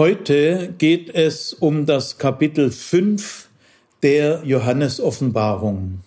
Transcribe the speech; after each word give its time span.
Heute 0.00 0.72
geht 0.78 1.10
es 1.10 1.52
um 1.52 1.84
das 1.84 2.16
Kapitel 2.16 2.70
5 2.70 3.50
der 4.02 4.42
Johannesoffenbarung. 4.46 6.00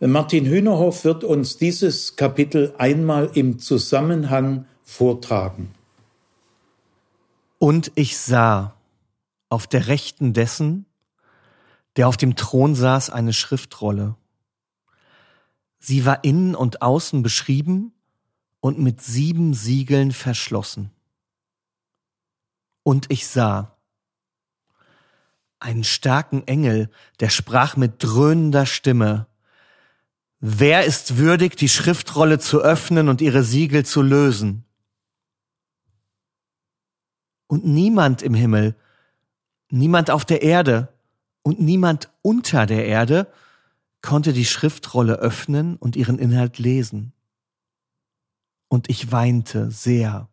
Martin 0.00 0.46
Hühnerhoff 0.46 1.04
wird 1.04 1.24
uns 1.24 1.58
dieses 1.58 2.16
Kapitel 2.16 2.72
einmal 2.78 3.30
im 3.34 3.58
Zusammenhang 3.58 4.64
vortragen. 4.84 5.74
Und 7.58 7.92
ich 7.94 8.16
sah 8.16 8.74
auf 9.50 9.66
der 9.66 9.88
Rechten 9.88 10.32
dessen, 10.32 10.86
der 11.96 12.08
auf 12.08 12.16
dem 12.16 12.36
Thron 12.36 12.74
saß, 12.74 13.10
eine 13.10 13.34
Schriftrolle. 13.34 14.16
Sie 15.78 16.06
war 16.06 16.24
innen 16.24 16.54
und 16.54 16.80
außen 16.80 17.22
beschrieben 17.22 17.92
und 18.60 18.78
mit 18.78 19.02
sieben 19.02 19.52
Siegeln 19.52 20.12
verschlossen. 20.12 20.90
Und 22.82 23.06
ich 23.10 23.26
sah 23.26 23.76
einen 25.58 25.84
starken 25.84 26.46
Engel, 26.46 26.90
der 27.20 27.28
sprach 27.28 27.76
mit 27.76 28.02
dröhnender 28.02 28.66
Stimme, 28.66 29.26
Wer 30.42 30.86
ist 30.86 31.18
würdig, 31.18 31.56
die 31.56 31.68
Schriftrolle 31.68 32.38
zu 32.38 32.62
öffnen 32.62 33.10
und 33.10 33.20
ihre 33.20 33.42
Siegel 33.42 33.84
zu 33.84 34.00
lösen? 34.00 34.64
Und 37.46 37.66
niemand 37.66 38.22
im 38.22 38.32
Himmel, 38.32 38.74
niemand 39.68 40.10
auf 40.10 40.24
der 40.24 40.40
Erde 40.40 40.88
und 41.42 41.60
niemand 41.60 42.10
unter 42.22 42.64
der 42.64 42.86
Erde 42.86 43.30
konnte 44.00 44.32
die 44.32 44.46
Schriftrolle 44.46 45.16
öffnen 45.16 45.76
und 45.76 45.94
ihren 45.94 46.18
Inhalt 46.18 46.58
lesen. 46.58 47.12
Und 48.68 48.88
ich 48.88 49.12
weinte 49.12 49.70
sehr, 49.70 50.30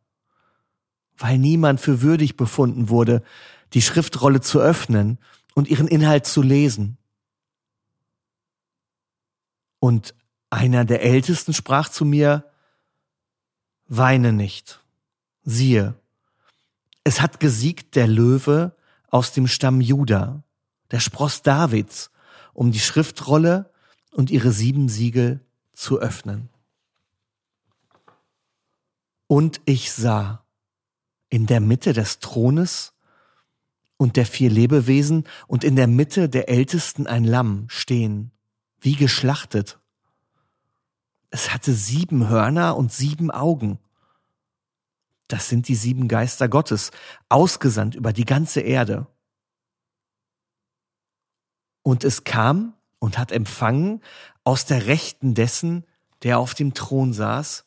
weil 1.18 1.38
niemand 1.38 1.80
für 1.82 2.02
würdig 2.02 2.38
befunden 2.38 2.90
wurde, 2.90 3.24
die 3.74 3.82
Schriftrolle 3.82 4.42
zu 4.42 4.60
öffnen 4.60 5.18
und 5.56 5.68
ihren 5.68 5.88
Inhalt 5.88 6.26
zu 6.26 6.42
lesen. 6.42 6.98
Und 9.80 10.16
einer 10.50 10.86
der 10.86 11.02
Ältesten 11.02 11.54
sprach 11.54 11.90
zu 11.90 12.06
mir, 12.06 12.46
Weine 13.90 14.34
nicht. 14.34 14.82
Siehe, 15.44 15.96
es 17.06 17.22
hat 17.22 17.40
gesiegt 17.40 17.96
der 17.96 18.06
Löwe 18.06 18.76
aus 19.10 19.32
dem 19.32 19.48
Stamm 19.48 19.80
Juda, 19.80 20.44
der 20.92 21.00
Spross 21.00 21.42
Davids, 21.42 22.12
um 22.54 22.74
die 22.74 22.82
Schriftrolle 22.82 23.72
und 24.12 24.30
ihre 24.30 24.52
sieben 24.52 24.90
Siegel 24.90 25.40
zu 25.72 26.00
öffnen. 26.00 26.50
Und 29.28 29.62
ich 29.64 29.94
sah 29.94 30.44
in 31.30 31.46
der 31.46 31.60
Mitte 31.60 31.94
des 31.94 32.20
Thrones 32.20 32.94
und 33.98 34.16
der 34.16 34.26
vier 34.26 34.50
Lebewesen 34.50 35.28
und 35.48 35.64
in 35.64 35.76
der 35.76 35.88
Mitte 35.88 36.30
der 36.30 36.50
Ältesten 36.50 37.08
ein 37.08 37.24
Lamm 37.24 37.66
stehen, 37.70 38.32
wie 38.80 38.96
geschlachtet. 38.96 39.80
Es 41.30 41.54
hatte 41.54 41.74
sieben 41.74 42.30
Hörner 42.30 42.78
und 42.78 42.92
sieben 42.94 43.32
Augen. 43.32 43.80
Das 45.28 45.50
sind 45.50 45.68
die 45.68 45.76
sieben 45.76 46.08
Geister 46.08 46.48
Gottes, 46.48 46.92
ausgesandt 47.28 47.96
über 47.96 48.14
die 48.14 48.26
ganze 48.26 48.62
Erde. 48.62 49.08
Und 51.84 52.04
es 52.04 52.24
kam 52.24 52.74
und 53.00 53.18
hat 53.18 53.32
empfangen 53.32 54.02
aus 54.44 54.66
der 54.66 54.88
Rechten 54.88 55.34
dessen, 55.34 55.86
der 56.24 56.40
auf 56.40 56.54
dem 56.54 56.74
Thron 56.74 57.14
saß, 57.14 57.66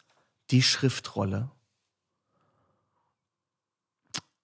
die 0.50 0.62
Schriftrolle. 0.62 1.50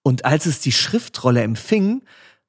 Und 0.06 0.24
als 0.24 0.46
es 0.46 0.60
die 0.60 0.70
Schriftrolle 0.70 1.42
empfing, 1.42 2.04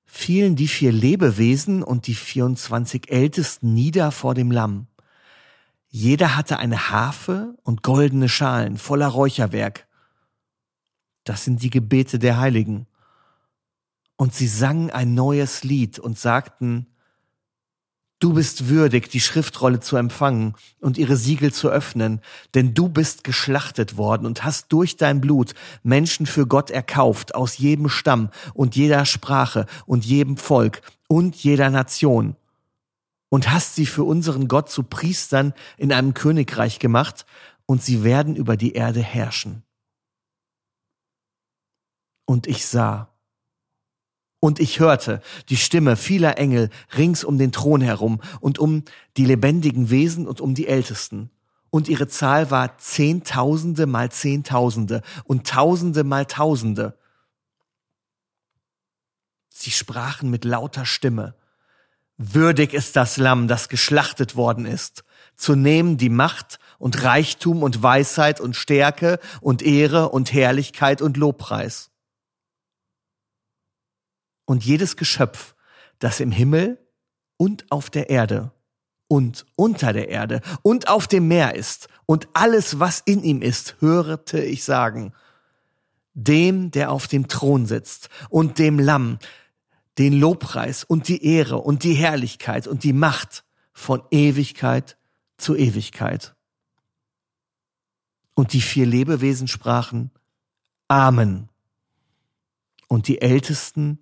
fielen 0.05 0.55
die 0.55 0.67
vier 0.67 0.91
Lebewesen 0.91 1.81
und 1.81 2.05
die 2.05 2.13
24 2.13 3.09
Ältesten 3.09 3.73
nieder 3.73 4.11
vor 4.11 4.35
dem 4.35 4.51
Lamm. 4.51 4.85
Jeder 5.87 6.35
hatte 6.35 6.59
eine 6.59 6.91
Harfe 6.91 7.57
und 7.63 7.81
goldene 7.81 8.29
Schalen 8.29 8.77
voller 8.77 9.07
Räucherwerk. 9.07 9.87
Das 11.23 11.45
sind 11.45 11.63
die 11.63 11.71
Gebete 11.71 12.19
der 12.19 12.37
Heiligen. 12.37 12.85
Und 14.17 14.35
sie 14.35 14.47
sangen 14.47 14.91
ein 14.91 15.15
neues 15.15 15.63
Lied 15.63 15.97
und 15.97 16.19
sagten, 16.19 16.85
Du 18.19 18.33
bist 18.33 18.67
würdig, 18.67 19.09
die 19.09 19.19
Schriftrolle 19.19 19.79
zu 19.79 19.95
empfangen 19.95 20.55
und 20.79 20.97
ihre 20.97 21.15
Siegel 21.15 21.53
zu 21.53 21.69
öffnen, 21.69 22.21
denn 22.55 22.73
du 22.73 22.89
bist 22.89 23.23
geschlachtet 23.23 23.95
worden 23.95 24.25
und 24.25 24.43
hast 24.43 24.73
durch 24.73 24.97
dein 24.97 25.21
Blut 25.21 25.53
Menschen 25.83 26.25
für 26.25 26.47
Gott 26.47 26.71
erkauft 26.71 27.35
aus 27.35 27.59
jedem 27.59 27.89
Stamm 27.89 28.31
und 28.55 28.75
jeder 28.75 29.05
Sprache 29.05 29.67
und 29.85 30.03
jedem 30.03 30.37
Volk 30.37 30.81
und 31.07 31.35
jeder 31.35 31.69
Nation 31.69 32.35
und 33.29 33.51
hast 33.51 33.75
sie 33.75 33.85
für 33.85 34.03
unseren 34.03 34.47
Gott 34.47 34.71
zu 34.71 34.81
Priestern 34.81 35.53
in 35.77 35.93
einem 35.93 36.15
Königreich 36.15 36.79
gemacht 36.79 37.25
und 37.67 37.83
sie 37.83 38.03
werden 38.03 38.35
über 38.35 38.57
die 38.57 38.73
Erde 38.73 39.01
herrschen. 39.01 39.63
Und 42.25 42.47
ich 42.47 42.65
sah, 42.65 43.09
und 44.39 44.59
ich 44.59 44.79
hörte 44.79 45.21
die 45.49 45.57
Stimme 45.57 45.95
vieler 45.95 46.37
Engel 46.37 46.69
rings 46.95 47.23
um 47.23 47.37
den 47.37 47.51
Thron 47.51 47.81
herum 47.81 48.21
und 48.39 48.59
um 48.59 48.83
die 49.17 49.25
lebendigen 49.25 49.89
Wesen 49.89 50.27
und 50.27 50.41
um 50.41 50.53
die 50.53 50.67
Ältesten. 50.67 51.31
Und 51.69 51.89
ihre 51.89 52.07
Zahl 52.07 52.49
war 52.51 52.77
Zehntausende 52.77 53.87
mal 53.87 54.11
Zehntausende 54.11 55.01
und 55.23 55.47
Tausende 55.47 56.03
mal 56.03 56.25
Tausende. 56.25 56.97
Sie 59.49 59.71
sprachen 59.71 60.29
mit 60.29 60.45
lauter 60.45 60.85
Stimme. 60.85 61.35
Würdig 62.17 62.73
ist 62.73 62.95
das 62.95 63.17
Lamm, 63.17 63.47
das 63.47 63.69
geschlachtet 63.69 64.35
worden 64.35 64.65
ist, 64.65 65.03
zu 65.35 65.55
nehmen 65.55 65.97
die 65.97 66.09
Macht 66.09 66.59
und 66.79 67.03
Reichtum 67.03 67.63
und 67.63 67.83
Weisheit 67.83 68.39
und 68.39 68.55
Stärke 68.55 69.19
und 69.41 69.61
Ehre 69.61 70.09
und 70.09 70.31
Herrlichkeit 70.31 71.01
und 71.01 71.17
Lobpreis 71.17 71.91
und 74.47 74.65
jedes 74.65 74.95
Geschöpf, 74.95 75.53
das 75.99 76.19
im 76.19 76.31
Himmel 76.31 76.79
und 77.35 77.69
auf 77.69 77.91
der 77.91 78.09
Erde 78.09 78.51
und 79.07 79.45
unter 79.55 79.93
der 79.93 80.09
Erde 80.09 80.41
und 80.63 80.87
auf 80.87 81.07
dem 81.07 81.27
Meer 81.27 81.53
ist 81.53 81.87
und 82.07 82.27
alles, 82.33 82.79
was 82.79 83.01
in 83.05 83.23
ihm 83.23 83.41
ist, 83.43 83.75
hörte 83.81 84.41
ich 84.41 84.63
sagen, 84.63 85.13
dem, 86.13 86.71
der 86.71 86.91
auf 86.91 87.07
dem 87.07 87.27
Thron 87.27 87.67
sitzt 87.67 88.09
und 88.29 88.57
dem 88.57 88.79
Lamm, 88.79 89.19
den 89.97 90.13
Lobpreis 90.13 90.83
und 90.83 91.07
die 91.07 91.23
Ehre 91.23 91.57
und 91.57 91.83
die 91.83 91.93
Herrlichkeit 91.93 92.67
und 92.67 92.83
die 92.83 92.93
Macht 92.93 93.43
von 93.73 94.01
Ewigkeit 94.09 94.97
zu 95.37 95.55
Ewigkeit. 95.55 96.35
Und 98.33 98.53
die 98.53 98.61
vier 98.61 98.85
Lebewesen 98.85 99.47
sprachen 99.47 100.11
Amen. 100.87 101.49
Und 102.87 103.09
die 103.09 103.21
Ältesten 103.21 103.99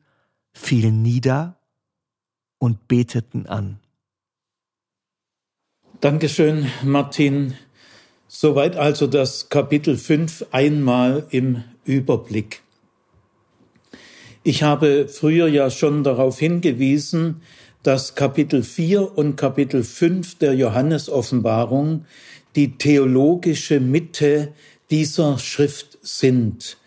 fielen 0.56 1.04
nieder 1.04 1.60
und 2.58 2.88
beteten 2.88 3.46
an. 3.46 3.80
Dankeschön, 6.02 6.72
Martin. 6.84 7.56
Soweit 8.28 8.76
also 8.76 9.06
das 9.06 9.50
Kapitel 9.50 9.98
5 9.98 10.48
einmal 10.52 11.28
im 11.30 11.64
Überblick. 11.84 12.62
Ich 14.44 14.64
habe 14.64 15.08
früher 15.08 15.48
ja 15.48 15.70
schon 15.70 16.04
darauf 16.04 16.40
hingewiesen, 16.40 17.42
dass 17.84 18.16
Kapitel 18.16 18.64
4 18.64 19.18
und 19.18 19.36
Kapitel 19.36 19.84
5 19.84 20.40
der 20.40 20.54
Johannesoffenbarung 20.54 22.06
die 22.56 22.78
theologische 22.78 23.80
Mitte 23.80 24.54
dieser 24.90 25.38
Schrift 25.38 25.98
sind. 26.02 26.78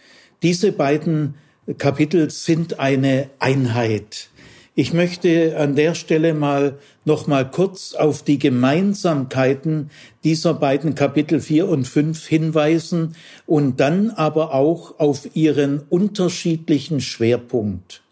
Diese 0.43 0.72
beiden 0.72 1.34
Kapitel 1.76 2.31
sind 2.31 2.81
eine 2.81 3.29
Einheit. 3.41 4.31
Ich 4.75 4.94
möchte 4.94 5.59
an 5.59 5.75
der 5.75 5.94
Stelle 5.94 6.32
mal 6.32 6.79
noch 7.05 7.26
mal 7.26 7.50
kurz 7.50 7.94
auf 7.94 8.23
die 8.23 8.38
Gemeinsamkeiten 8.38 9.91
dieser 10.25 10.55
beiden 10.55 10.94
Kapitel 10.94 11.41
4 11.41 11.69
und 11.69 11.87
5 11.87 12.26
hinweisen 12.26 13.17
und 13.44 13.81
dann 13.81 14.11
aber 14.11 14.55
auch 14.55 14.99
auf 14.99 15.29
ihren 15.35 15.81
unterschiedlichen 15.91 17.03
Schwerpunkt. 17.03 18.03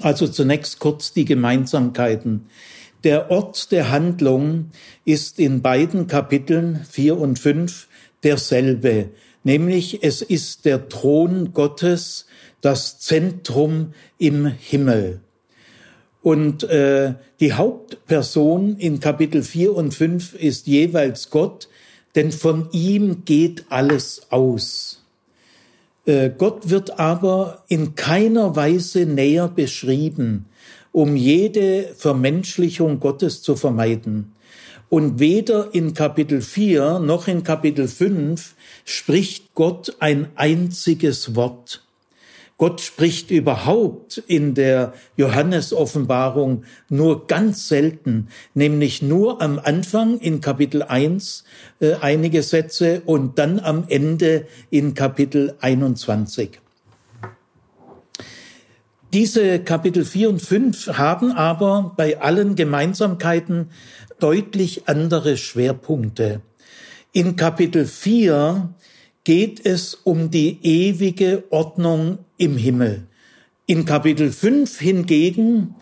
Also 0.00 0.28
zunächst 0.28 0.78
kurz 0.78 1.14
die 1.14 1.24
Gemeinsamkeiten. 1.24 2.46
Der 3.02 3.30
Ort 3.30 3.72
der 3.72 3.90
Handlung 3.90 4.70
ist 5.06 5.38
in 5.38 5.62
beiden 5.62 6.06
Kapiteln 6.06 6.84
4 6.90 7.16
und 7.16 7.38
5 7.38 7.88
derselbe, 8.24 9.10
nämlich 9.42 10.02
es 10.02 10.20
ist 10.20 10.64
der 10.64 10.88
Thron 10.88 11.52
Gottes, 11.54 12.26
das 12.64 12.98
Zentrum 12.98 13.92
im 14.18 14.46
Himmel. 14.46 15.20
Und 16.22 16.64
äh, 16.64 17.14
die 17.40 17.52
Hauptperson 17.52 18.78
in 18.78 19.00
Kapitel 19.00 19.42
4 19.42 19.74
und 19.74 19.92
5 19.92 20.34
ist 20.34 20.66
jeweils 20.66 21.28
Gott, 21.28 21.68
denn 22.14 22.32
von 22.32 22.68
ihm 22.72 23.26
geht 23.26 23.66
alles 23.68 24.22
aus. 24.30 25.02
Äh, 26.06 26.30
Gott 26.30 26.70
wird 26.70 26.98
aber 26.98 27.64
in 27.68 27.94
keiner 27.94 28.56
Weise 28.56 29.04
näher 29.04 29.48
beschrieben, 29.48 30.46
um 30.92 31.16
jede 31.16 31.94
Vermenschlichung 31.96 33.00
Gottes 33.00 33.42
zu 33.42 33.56
vermeiden. 33.56 34.32
Und 34.88 35.18
weder 35.18 35.74
in 35.74 35.92
Kapitel 35.92 36.40
4 36.40 37.00
noch 37.00 37.28
in 37.28 37.42
Kapitel 37.42 37.88
5 37.88 38.54
spricht 38.86 39.52
Gott 39.54 39.96
ein 39.98 40.28
einziges 40.36 41.34
Wort. 41.34 41.83
Gott 42.64 42.80
spricht 42.80 43.30
überhaupt 43.30 44.16
in 44.26 44.54
der 44.54 44.94
Johannesoffenbarung 45.18 46.64
nur 46.88 47.26
ganz 47.26 47.68
selten, 47.68 48.28
nämlich 48.54 49.02
nur 49.02 49.42
am 49.42 49.58
Anfang 49.62 50.18
in 50.18 50.40
Kapitel 50.40 50.82
1 50.82 51.44
äh, 51.80 51.96
einige 52.00 52.42
Sätze 52.42 53.02
und 53.04 53.38
dann 53.38 53.60
am 53.60 53.84
Ende 53.88 54.46
in 54.70 54.94
Kapitel 54.94 55.56
21. 55.60 56.58
Diese 59.12 59.58
Kapitel 59.58 60.06
4 60.06 60.30
und 60.30 60.40
5 60.40 60.96
haben 60.96 61.32
aber 61.32 61.92
bei 61.98 62.22
allen 62.22 62.54
Gemeinsamkeiten 62.54 63.72
deutlich 64.20 64.88
andere 64.88 65.36
Schwerpunkte. 65.36 66.40
In 67.12 67.36
Kapitel 67.36 67.84
4 67.84 68.70
geht 69.24 69.66
es 69.66 69.94
um 69.94 70.30
die 70.30 70.60
ewige 70.62 71.44
Ordnung 71.50 72.23
im 72.36 72.56
Himmel. 72.56 73.06
In 73.66 73.84
Kapitel 73.84 74.30
5 74.30 74.78
hingegen 74.78 75.74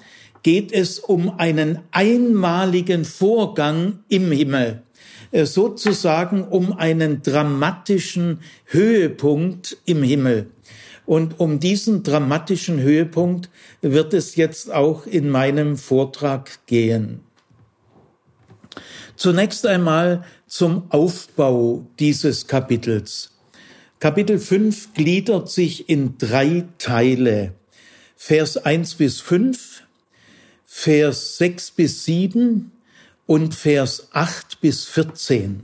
geht 0.42 0.72
es 0.72 0.98
um 0.98 1.38
einen 1.38 1.80
einmaligen 1.90 3.04
Vorgang 3.04 4.00
im 4.08 4.30
Himmel, 4.30 4.82
äh, 5.30 5.46
sozusagen 5.46 6.44
um 6.44 6.72
einen 6.72 7.22
dramatischen 7.22 8.40
Höhepunkt 8.66 9.76
im 9.84 10.02
Himmel. 10.02 10.50
Und 11.04 11.40
um 11.40 11.58
diesen 11.58 12.02
dramatischen 12.02 12.80
Höhepunkt 12.80 13.50
wird 13.80 14.14
es 14.14 14.36
jetzt 14.36 14.72
auch 14.72 15.06
in 15.06 15.28
meinem 15.28 15.76
Vortrag 15.76 16.64
gehen. 16.66 17.20
Zunächst 19.16 19.66
einmal 19.66 20.24
zum 20.46 20.90
Aufbau 20.90 21.86
dieses 21.98 22.46
Kapitels. 22.46 23.31
Kapitel 24.02 24.40
5 24.40 24.94
gliedert 24.94 25.48
sich 25.48 25.88
in 25.88 26.18
drei 26.18 26.64
Teile. 26.78 27.54
Vers 28.16 28.56
1 28.56 28.96
bis 28.96 29.20
5, 29.20 29.84
Vers 30.66 31.38
6 31.38 31.70
bis 31.70 32.04
7 32.06 32.72
und 33.26 33.54
Vers 33.54 34.08
8 34.10 34.60
bis 34.60 34.86
14. 34.86 35.60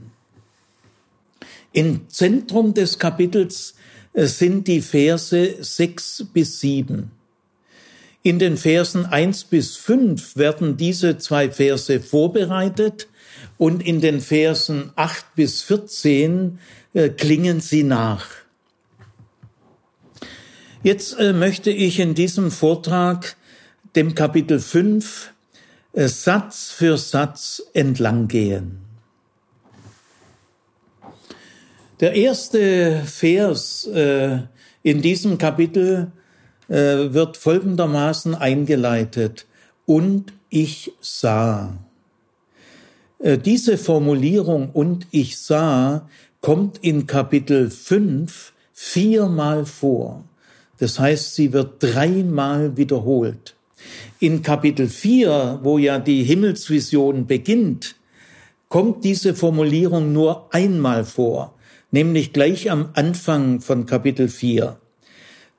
Im 1.73 2.07
Zentrum 2.07 2.73
des 2.73 2.97
Kapitels 2.97 3.73
äh, 4.13 4.25
sind 4.25 4.69
die 4.69 4.79
Verse 4.79 5.57
6 5.59 6.27
bis 6.33 6.61
7. 6.61 7.11
In 8.23 8.39
den 8.39 8.55
Versen 8.55 9.05
1 9.05 9.43
bis 9.43 9.75
5 9.75 10.37
werden 10.37 10.77
diese 10.77 11.17
zwei 11.17 11.51
Verse 11.51 11.99
vorbereitet 11.99 13.09
und 13.57 13.85
in 13.85 14.01
den 14.01 14.21
Versen 14.21 14.91
8 14.95 15.35
bis 15.35 15.61
14 15.61 16.59
äh, 16.93 17.09
klingen 17.09 17.61
sie 17.61 17.83
nach. 17.83 18.25
Jetzt 20.83 21.19
äh, 21.19 21.33
möchte 21.33 21.71
ich 21.71 21.99
in 21.99 22.15
diesem 22.15 22.51
Vortrag 22.51 23.35
dem 23.95 24.15
Kapitel 24.15 24.59
5 24.59 25.33
äh, 25.93 26.07
Satz 26.07 26.71
für 26.71 26.97
Satz 26.97 27.61
entlang 27.73 28.27
gehen. 28.27 28.79
Der 31.99 32.13
erste 32.13 33.01
Vers 33.05 33.85
äh, 33.87 34.39
in 34.83 35.01
diesem 35.01 35.37
Kapitel 35.37 36.11
äh, 36.69 37.13
wird 37.13 37.35
folgendermaßen 37.35 38.35
eingeleitet. 38.35 39.47
Und 39.85 40.33
ich 40.49 40.93
sah. 41.01 41.77
Äh, 43.19 43.37
diese 43.37 43.77
Formulierung 43.77 44.69
und 44.71 45.07
ich 45.11 45.37
sah 45.37 46.07
kommt 46.41 46.77
in 46.79 47.05
Kapitel 47.05 47.69
5 47.69 48.53
viermal 48.73 49.65
vor. 49.65 50.23
Das 50.79 50.99
heißt, 50.99 51.35
sie 51.35 51.51
wird 51.51 51.75
dreimal 51.83 52.77
wiederholt. 52.77 53.55
In 54.19 54.41
Kapitel 54.41 54.87
4, 54.87 55.59
wo 55.63 55.77
ja 55.77 55.99
die 55.99 56.23
Himmelsvision 56.23 57.27
beginnt, 57.27 57.95
kommt 58.69 59.03
diese 59.03 59.33
Formulierung 59.35 60.13
nur 60.13 60.53
einmal 60.53 61.03
vor, 61.03 61.55
nämlich 61.91 62.31
gleich 62.31 62.71
am 62.71 62.89
Anfang 62.93 63.59
von 63.59 63.85
Kapitel 63.85 64.29
4. 64.29 64.77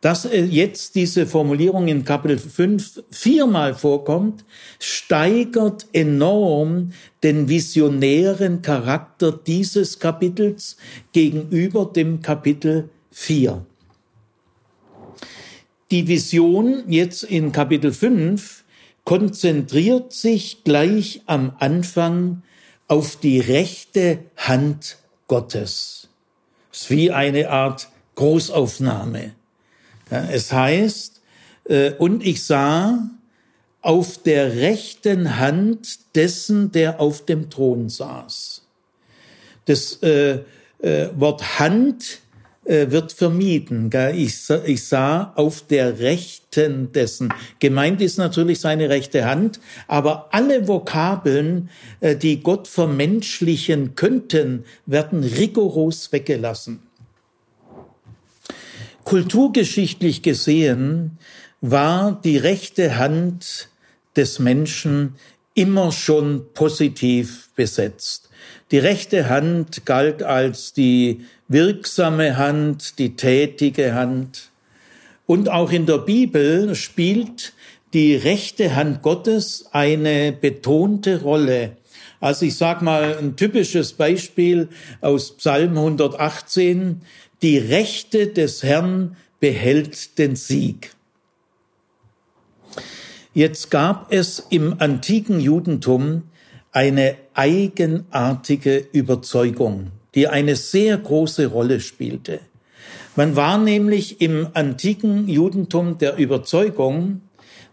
Dass 0.00 0.24
äh, 0.24 0.44
jetzt 0.44 0.94
diese 0.94 1.26
Formulierung 1.26 1.88
in 1.88 2.04
Kapitel 2.04 2.38
5 2.38 3.02
viermal 3.10 3.74
vorkommt, 3.74 4.44
steigert 4.78 5.86
enorm 5.92 6.92
den 7.22 7.48
visionären 7.48 8.62
Charakter 8.62 9.32
dieses 9.32 9.98
Kapitels 9.98 10.76
gegenüber 11.12 11.84
dem 11.84 12.22
Kapitel 12.22 12.88
4. 13.10 13.64
Die 15.90 16.06
Vision 16.06 16.84
jetzt 16.86 17.24
in 17.24 17.52
Kapitel 17.52 17.92
5 17.92 18.64
konzentriert 19.04 20.12
sich 20.12 20.62
gleich 20.64 21.22
am 21.26 21.52
Anfang 21.58 22.42
auf 22.86 23.16
die 23.16 23.40
rechte 23.40 24.20
Hand 24.36 24.98
Gottes. 25.26 26.08
Es 26.72 26.82
ist 26.82 26.90
wie 26.90 27.10
eine 27.10 27.50
Art 27.50 27.88
Großaufnahme. 28.14 29.34
Ja, 30.10 30.28
es 30.30 30.52
heißt, 30.52 31.20
äh, 31.64 31.92
und 31.92 32.24
ich 32.26 32.44
sah 32.44 33.10
auf 33.82 34.18
der 34.18 34.56
rechten 34.56 35.38
Hand 35.38 36.14
dessen, 36.14 36.72
der 36.72 37.00
auf 37.00 37.24
dem 37.24 37.48
Thron 37.48 37.88
saß. 37.88 38.62
Das 39.64 40.02
äh, 40.02 40.40
äh, 40.80 41.08
Wort 41.14 41.58
Hand 41.58 42.20
äh, 42.64 42.90
wird 42.90 43.12
vermieden. 43.12 43.90
Ich, 44.14 44.50
ich 44.66 44.84
sah 44.84 45.32
auf 45.34 45.66
der 45.66 45.98
rechten 45.98 46.92
dessen. 46.92 47.32
Gemeint 47.58 48.02
ist 48.02 48.18
natürlich 48.18 48.60
seine 48.60 48.88
rechte 48.90 49.24
Hand, 49.24 49.60
aber 49.86 50.28
alle 50.32 50.68
Vokabeln, 50.68 51.70
äh, 52.00 52.16
die 52.16 52.42
Gott 52.42 52.68
vermenschlichen 52.68 53.94
könnten, 53.94 54.64
werden 54.86 55.24
rigoros 55.24 56.12
weggelassen. 56.12 56.89
Kulturgeschichtlich 59.10 60.22
gesehen 60.22 61.18
war 61.60 62.20
die 62.22 62.36
rechte 62.36 62.96
Hand 62.96 63.68
des 64.14 64.38
Menschen 64.38 65.16
immer 65.52 65.90
schon 65.90 66.44
positiv 66.54 67.48
besetzt. 67.56 68.30
Die 68.70 68.78
rechte 68.78 69.28
Hand 69.28 69.84
galt 69.84 70.22
als 70.22 70.74
die 70.74 71.22
wirksame 71.48 72.36
Hand, 72.36 73.00
die 73.00 73.16
tätige 73.16 73.94
Hand. 73.94 74.50
Und 75.26 75.48
auch 75.48 75.72
in 75.72 75.86
der 75.86 75.98
Bibel 75.98 76.76
spielt 76.76 77.52
die 77.92 78.14
rechte 78.14 78.76
Hand 78.76 79.02
Gottes 79.02 79.70
eine 79.72 80.30
betonte 80.30 81.22
Rolle. 81.22 81.76
Also 82.20 82.46
ich 82.46 82.56
sage 82.56 82.84
mal 82.84 83.16
ein 83.18 83.34
typisches 83.34 83.94
Beispiel 83.94 84.68
aus 85.00 85.36
Psalm 85.36 85.76
118 85.76 87.00
die 87.42 87.58
Rechte 87.58 88.26
des 88.26 88.62
Herrn 88.62 89.16
behält 89.40 90.18
den 90.18 90.36
Sieg. 90.36 90.92
Jetzt 93.32 93.70
gab 93.70 94.12
es 94.12 94.46
im 94.50 94.80
antiken 94.80 95.40
Judentum 95.40 96.24
eine 96.72 97.16
eigenartige 97.34 98.86
Überzeugung, 98.92 99.92
die 100.14 100.28
eine 100.28 100.56
sehr 100.56 100.98
große 100.98 101.46
Rolle 101.46 101.80
spielte. 101.80 102.40
Man 103.16 103.36
war 103.36 103.58
nämlich 103.58 104.20
im 104.20 104.48
antiken 104.52 105.28
Judentum 105.28 105.98
der 105.98 106.16
Überzeugung, 106.16 107.22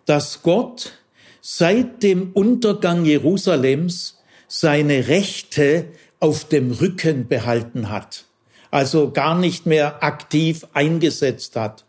dass 0.05 0.41
Gott 0.41 0.93
seit 1.41 2.03
dem 2.03 2.31
Untergang 2.33 3.05
Jerusalems 3.05 4.19
seine 4.47 5.07
Rechte 5.07 5.87
auf 6.19 6.45
dem 6.45 6.71
Rücken 6.71 7.27
behalten 7.27 7.89
hat 7.89 8.26
also 8.71 9.11
gar 9.11 9.37
nicht 9.37 9.65
mehr 9.65 10.03
aktiv 10.03 10.67
eingesetzt 10.73 11.55
hat. 11.55 11.85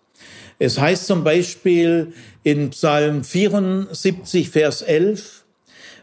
Es 0.59 0.79
heißt 0.79 1.07
zum 1.07 1.25
Beispiel 1.25 2.13
in 2.43 2.71
Psalm 2.71 3.23
74, 3.25 4.51
Vers 4.51 4.83
11, 4.83 5.45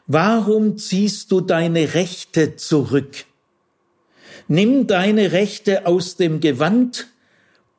Warum 0.07 0.77
ziehst 0.77 1.31
du 1.31 1.41
deine 1.41 1.95
Rechte 1.95 2.55
zurück? 2.55 3.25
Nimm 4.47 4.85
deine 4.85 5.31
Rechte 5.31 5.87
aus 5.87 6.15
dem 6.15 6.39
Gewand 6.39 7.07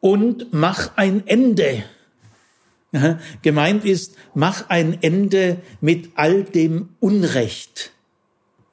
und 0.00 0.53
mach 0.53 0.97
ein 0.97 1.25
Ende. 1.26 1.85
Gemeint 3.43 3.85
ist, 3.85 4.17
mach 4.35 4.69
ein 4.69 5.00
Ende 5.03 5.59
mit 5.81 6.11
all 6.17 6.43
dem 6.43 6.88
Unrecht. 6.99 7.93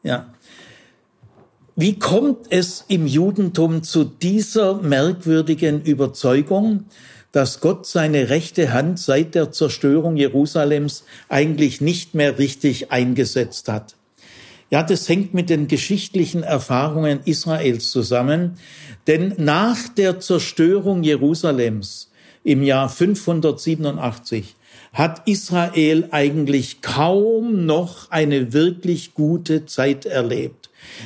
Ja. 0.02 0.33
Wie 1.76 1.98
kommt 1.98 2.48
es 2.52 2.86
im 2.88 3.08
Judentum 3.08 3.82
zu 3.82 4.04
dieser 4.04 4.76
merkwürdigen 4.76 5.82
Überzeugung, 5.82 6.86
dass 7.32 7.62
Gott 7.62 7.88
seine 7.88 8.30
rechte 8.30 8.74
Hand 8.74 9.00
seit 9.00 9.34
der 9.34 9.52
Zerstörung 9.52 10.16
Jerusalems 10.16 11.04
eigentlich 11.30 11.82
nicht 11.82 12.14
mehr 12.14 12.38
richtig 12.38 12.92
eingesetzt 12.92 13.70
hat? 13.70 13.96
Ja, 14.70 14.84
das 14.84 15.10
hängt 15.10 15.34
mit 15.34 15.50
den 15.50 15.68
geschichtlichen 15.68 16.44
Erfahrungen 16.44 17.22
Israels 17.26 17.90
zusammen, 17.90 18.60
denn 19.08 19.34
nach 19.38 19.88
der 19.88 20.20
Zerstörung 20.20 21.02
Jerusalems 21.02 22.12
im 22.44 22.62
Jahr 22.62 22.88
587 22.88 24.56
hat 24.94 25.28
Israel 25.28 26.08
eigentlich 26.12 26.82
kaum 26.82 27.66
noch 27.66 28.12
eine 28.12 28.54
wirklich 28.54 29.16
gute 29.16 29.66
Zeit 29.66 30.06
erlebt. 30.06 30.63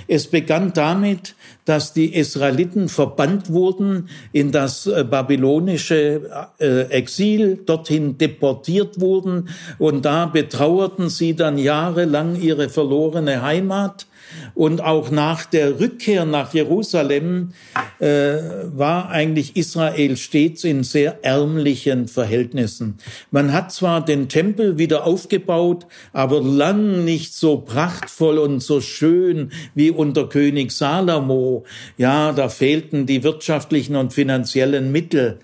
Es 0.07 0.27
begann 0.27 0.73
damit, 0.73 1.35
dass 1.65 1.93
die 1.93 2.15
Israeliten 2.15 2.89
verbannt 2.89 3.51
wurden 3.51 4.09
in 4.31 4.51
das 4.51 4.87
äh, 4.87 5.03
babylonische 5.03 6.49
äh, 6.59 6.81
Exil, 6.89 7.57
dorthin 7.65 8.17
deportiert 8.17 8.99
wurden. 8.99 9.49
Und 9.77 10.05
da 10.05 10.25
betrauerten 10.25 11.09
sie 11.09 11.35
dann 11.35 11.57
jahrelang 11.57 12.39
ihre 12.39 12.69
verlorene 12.69 13.41
Heimat 13.41 14.07
und 14.53 14.81
auch 14.81 15.11
nach 15.11 15.45
der 15.45 15.79
Rückkehr 15.79 16.25
nach 16.25 16.53
Jerusalem 16.53 17.53
äh, 17.99 18.37
war 18.73 19.09
eigentlich 19.09 19.55
Israel 19.55 20.17
stets 20.17 20.63
in 20.63 20.83
sehr 20.83 21.23
ärmlichen 21.23 22.07
Verhältnissen. 22.07 22.97
Man 23.31 23.53
hat 23.53 23.71
zwar 23.71 24.03
den 24.03 24.29
Tempel 24.29 24.77
wieder 24.77 25.05
aufgebaut, 25.05 25.87
aber 26.13 26.41
lang 26.41 27.05
nicht 27.05 27.33
so 27.33 27.57
prachtvoll 27.57 28.37
und 28.37 28.61
so 28.61 28.81
schön 28.81 29.51
wie 29.75 29.91
unter 29.91 30.27
König 30.27 30.71
Salomo. 30.71 31.65
Ja, 31.97 32.31
da 32.31 32.49
fehlten 32.49 33.05
die 33.05 33.23
wirtschaftlichen 33.23 33.95
und 33.95 34.13
finanziellen 34.13 34.91
Mittel. 34.91 35.39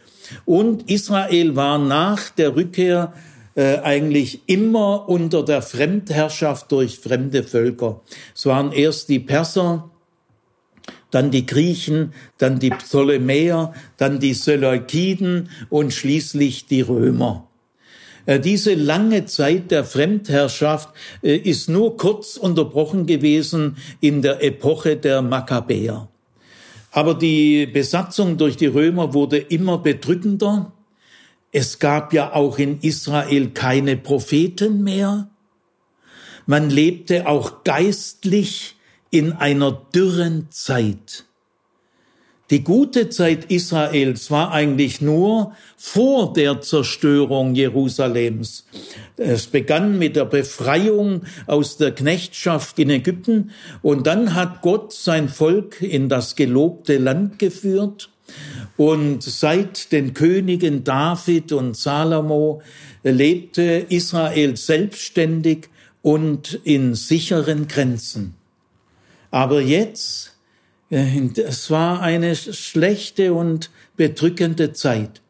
Und 0.45 0.89
Israel 0.89 1.55
war 1.55 1.77
nach 1.77 2.29
der 2.29 2.55
Rückkehr 2.55 3.13
äh, 3.55 3.77
eigentlich 3.79 4.41
immer 4.47 5.07
unter 5.07 5.43
der 5.43 5.61
Fremdherrschaft 5.61 6.71
durch 6.71 6.99
fremde 6.99 7.43
Völker. 7.43 8.01
Es 8.35 8.45
waren 8.45 8.71
erst 8.71 9.09
die 9.09 9.19
Perser, 9.19 9.89
dann 11.11 11.29
die 11.29 11.45
Griechen, 11.45 12.13
dann 12.39 12.59
die 12.59 12.71
Ptolemäer, 12.71 13.73
dann 13.97 14.19
die 14.19 14.33
Seleukiden 14.33 15.49
und 15.69 15.93
schließlich 15.93 16.65
die 16.65 16.81
Römer. 16.81 17.47
Äh, 18.25 18.39
diese 18.39 18.73
lange 18.73 19.25
Zeit 19.25 19.69
der 19.71 19.83
Fremdherrschaft 19.83 20.89
äh, 21.21 21.35
ist 21.35 21.69
nur 21.69 21.97
kurz 21.97 22.37
unterbrochen 22.37 23.05
gewesen 23.05 23.77
in 23.99 24.21
der 24.21 24.43
Epoche 24.43 24.97
der 24.97 25.21
Makkabäer. 25.21 26.09
Aber 26.91 27.15
die 27.15 27.65
Besatzung 27.65 28.37
durch 28.37 28.55
die 28.55 28.67
Römer 28.67 29.13
wurde 29.13 29.37
immer 29.37 29.79
bedrückender 29.79 30.71
es 31.53 31.77
gab 31.77 32.13
ja 32.13 32.33
auch 32.33 32.57
in 32.57 32.79
Israel 32.81 33.51
keine 33.51 33.95
Propheten 33.95 34.83
mehr. 34.83 35.29
Man 36.47 36.69
lebte 36.69 37.27
auch 37.27 37.63
geistlich 37.63 38.75
in 39.11 39.31
einer 39.33 39.71
dürren 39.93 40.47
Zeit. 40.49 41.25
Die 42.49 42.63
gute 42.63 43.09
Zeit 43.09 43.45
Israels 43.45 44.31
war 44.31 44.51
eigentlich 44.51 44.99
nur 44.99 45.55
vor 45.77 46.33
der 46.33 46.59
Zerstörung 46.61 47.53
Jerusalems. 47.53 48.65
Es 49.15 49.45
begann 49.47 49.99
mit 49.99 50.15
der 50.15 50.25
Befreiung 50.25 51.21
aus 51.45 51.77
der 51.77 51.93
Knechtschaft 51.93 52.79
in 52.79 52.89
Ägypten 52.89 53.51
und 53.83 54.07
dann 54.07 54.33
hat 54.33 54.61
Gott 54.63 54.91
sein 54.91 55.29
Volk 55.29 55.81
in 55.81 56.09
das 56.09 56.35
gelobte 56.35 56.97
Land 56.97 57.37
geführt 57.37 58.09
und 58.77 59.23
seit 59.23 59.91
den 59.91 60.13
Königen 60.13 60.83
David 60.83 61.51
und 61.51 61.77
Salomo 61.77 62.61
lebte 63.03 63.85
Israel 63.89 64.57
selbstständig 64.57 65.69
und 66.01 66.59
in 66.63 66.95
sicheren 66.95 67.67
Grenzen. 67.67 68.35
Aber 69.31 69.61
jetzt, 69.61 70.35
äh, 70.89 71.29
es 71.35 71.69
war 71.71 72.01
eine 72.01 72.35
schlechte 72.35 73.33
und 73.33 73.69
bedrückende 73.95 74.73
Zeit. 74.73 75.21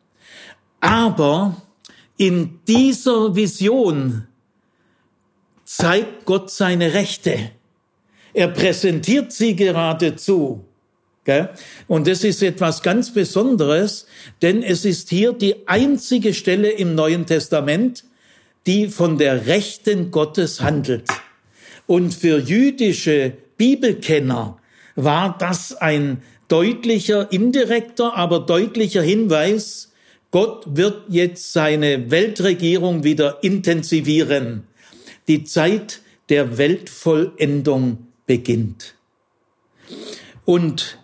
Aber 0.80 1.62
in 2.18 2.60
dieser 2.68 3.36
Vision 3.36 4.28
zeigt 5.64 6.26
Gott 6.26 6.52
seine 6.52 6.94
Rechte. 6.94 7.52
Er 8.34 8.48
präsentiert 8.48 9.32
sie 9.32 9.56
geradezu. 9.56 10.66
Und 11.88 12.08
das 12.08 12.24
ist 12.24 12.44
etwas 12.44 12.82
ganz 12.82 13.13
Besonderes, 13.13 14.06
denn 14.42 14.62
es 14.62 14.84
ist 14.84 15.10
hier 15.10 15.34
die 15.34 15.68
einzige 15.68 16.34
Stelle 16.34 16.70
im 16.70 16.96
Neuen 16.96 17.25
Testament, 17.25 18.03
die 18.65 18.88
von 18.88 19.18
der 19.18 19.48
Rechten 19.48 20.12
Gottes 20.12 20.62
handelt. 20.62 21.08
Und 21.88 22.13
für 22.13 22.39
jüdische 22.39 23.34
Bibelkenner 23.58 24.58
war 24.96 25.38
das 25.38 25.74
ein 25.75 26.22
deutlicher, 26.48 27.32
indirekter, 27.32 28.15
aber 28.15 28.42
deutlicher 28.42 29.01
Hinweis, 29.01 29.92
Gott 30.32 30.65
wird 30.75 31.03
jetzt 31.10 31.53
seine 31.53 32.10
Weltregierung 32.10 33.03
wieder 33.03 33.44
intensivieren. 33.44 34.63
Die 35.27 35.44
Zeit 35.44 36.01
der 36.30 36.58
Weltvollendung 36.58 38.08
beginnt. 38.25 38.96
Und 40.46 40.98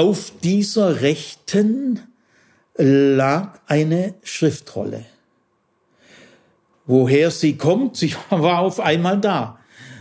auf 0.00 0.32
dieser 0.42 1.02
rechten 1.02 2.00
lag 2.78 3.60
eine 3.66 4.14
Schriftrolle. 4.22 5.04
Woher 6.86 7.30
sie 7.30 7.58
kommt, 7.58 7.96
sie 7.98 8.14
war 8.30 8.60
auf 8.60 8.80
einmal 8.80 9.20
da. 9.20 9.58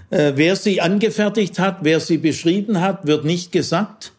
Äh, 0.10 0.34
wer 0.36 0.56
sie 0.56 0.80
angefertigt 0.80 1.60
hat, 1.60 1.80
wer 1.82 2.00
sie 2.00 2.18
beschrieben 2.18 2.80
hat, 2.80 3.08
wird 3.08 3.26
nicht 3.26 3.52
gesagt. 3.52 4.14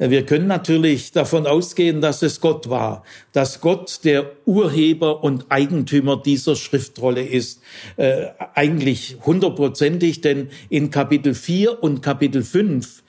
Äh, 0.00 0.10
wir 0.10 0.26
können 0.26 0.48
natürlich 0.48 1.12
davon 1.12 1.46
ausgehen, 1.46 2.00
dass 2.00 2.22
es 2.22 2.40
Gott 2.40 2.68
war, 2.68 3.04
dass 3.32 3.60
Gott 3.60 4.00
der 4.02 4.32
Urheber 4.44 5.22
und 5.22 5.46
Eigentümer 5.50 6.20
dieser 6.20 6.56
Schriftrolle 6.56 7.24
ist. 7.24 7.62
Äh, 7.96 8.26
eigentlich 8.54 9.18
hundertprozentig, 9.24 10.20
denn 10.20 10.48
in 10.68 10.90
Kapitel 10.90 11.32
4 11.32 11.80
und 11.80 12.02
Kapitel 12.02 12.42
5 12.42 13.04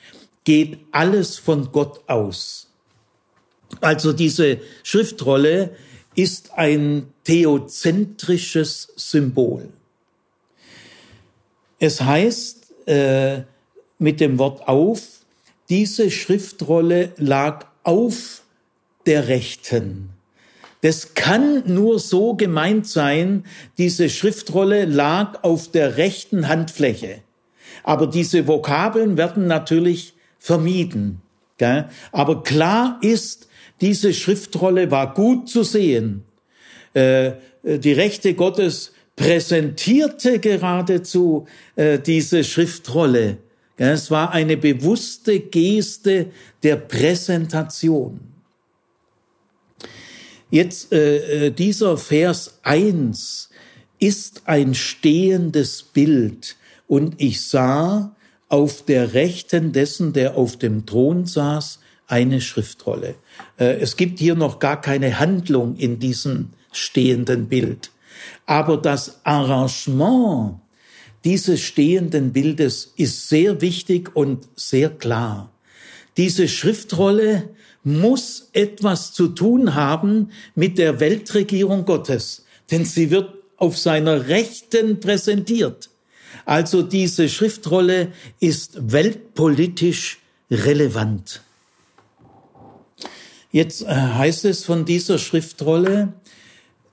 geht 0.48 0.80
alles 0.94 1.38
von 1.38 1.74
Gott 1.74 2.00
aus. 2.08 2.70
Also 3.82 4.13
diese 4.13 4.62
Schriftrolle 4.82 5.72
ist 6.16 6.54
ein 6.54 7.12
theozentrisches 7.25 8.88
Symbol. 8.96 9.68
Es 11.80 12.00
heißt 12.00 12.88
äh, 12.88 13.42
mit 14.00 14.22
dem 14.22 14.39
Wort 14.39 14.70
auf, 14.70 15.01
diese 15.68 16.10
Schriftrolle 16.10 17.12
lag 17.18 17.66
auf 17.84 18.42
der 19.06 19.27
Rechten. 19.27 20.12
Das 20.80 21.13
kann 21.13 21.63
nur 21.66 22.00
so 22.00 22.36
gemeint 22.36 22.88
sein, 22.88 23.44
diese 23.77 24.10
Schriftrolle 24.10 24.86
lag 24.86 25.44
auf 25.44 25.70
der 25.70 25.98
rechten 25.98 26.48
Handfläche. 26.48 27.22
Aber 27.84 28.08
diese 28.08 28.48
Vokabeln 28.48 29.18
werden 29.18 29.48
natürlich 29.48 30.13
vermieden. 30.39 31.22
Gell? 31.58 31.89
Aber 32.12 32.44
klar 32.44 33.00
ist, 33.01 33.48
diese 33.82 34.13
Schriftrolle 34.13 34.91
war 34.91 35.13
gut 35.13 35.50
zu 35.50 35.63
sehen. 35.63 36.24
Äh, 36.94 37.34
die 37.63 37.94
Rechte 37.94 38.34
Gottes 38.34 38.94
präsentierte 39.15 40.39
geradezu 40.39 41.48
äh, 41.75 42.00
diese 42.00 42.44
Schriftrolle. 42.44 43.38
Es 43.75 44.10
war 44.10 44.32
eine 44.32 44.58
bewusste 44.58 45.39
Geste 45.39 46.27
der 46.63 46.77
Präsentation. 46.77 48.20
Jetzt 50.50 50.94
äh, 50.94 51.51
dieser 51.51 51.98
Vers 51.98 52.60
eins 52.63 53.50
ist 54.00 54.44
ein 54.46 54.74
stehendes 54.74 55.84
Bild 55.84 56.56
und 56.88 57.15
ich 57.22 57.41
sah 57.41 58.15
auf 58.50 58.84
der 58.86 59.13
Rechten 59.13 59.74
dessen, 59.74 60.13
der 60.13 60.36
auf 60.38 60.58
dem 60.58 60.86
Thron 60.86 61.25
saß, 61.25 61.80
eine 62.08 62.39
Schriftrolle. 62.42 63.16
Äh, 63.58 63.80
es 63.80 63.98
gibt 63.98 64.20
hier 64.20 64.36
noch 64.36 64.60
gar 64.60 64.80
keine 64.80 65.20
Handlung 65.20 65.75
in 65.75 66.00
diesem 66.00 66.50
stehenden 66.72 67.48
Bild. 67.48 67.92
Aber 68.46 68.77
das 68.77 69.20
Arrangement 69.25 70.60
dieses 71.25 71.62
stehenden 71.62 72.32
Bildes 72.32 72.94
ist 72.96 73.27
sehr 73.27 73.60
wichtig 73.60 74.16
und 74.16 74.48
sehr 74.56 74.89
klar. 74.89 75.51
Diese 76.16 76.48
Schriftrolle 76.48 77.50
muss 77.84 78.50
etwas 78.54 79.13
zu 79.13 79.30
tun 79.30 79.75
haben 79.75 80.32
mit 80.56 80.77
der 80.77 81.00
Weltregierung 81.00 81.86
Gottes, 81.86 82.46
denn 82.72 82.86
sie 82.86 83.12
wird 83.12 83.34
auf 83.58 83.77
seiner 83.77 84.27
Rechten 84.27 85.00
präsentiert. 85.00 85.89
Also 86.48 86.82
diese 86.82 87.27
Schriftrolle 87.27 88.13
ist 88.39 88.94
weltpolitisch 88.94 90.20
relevant. 90.50 91.42
Jetzt 93.51 93.82
äh, 93.82 93.88
heißt 93.88 94.46
es 94.46 94.63
von 94.63 94.86
dieser 94.86 95.18
Schriftrolle, 95.18 96.13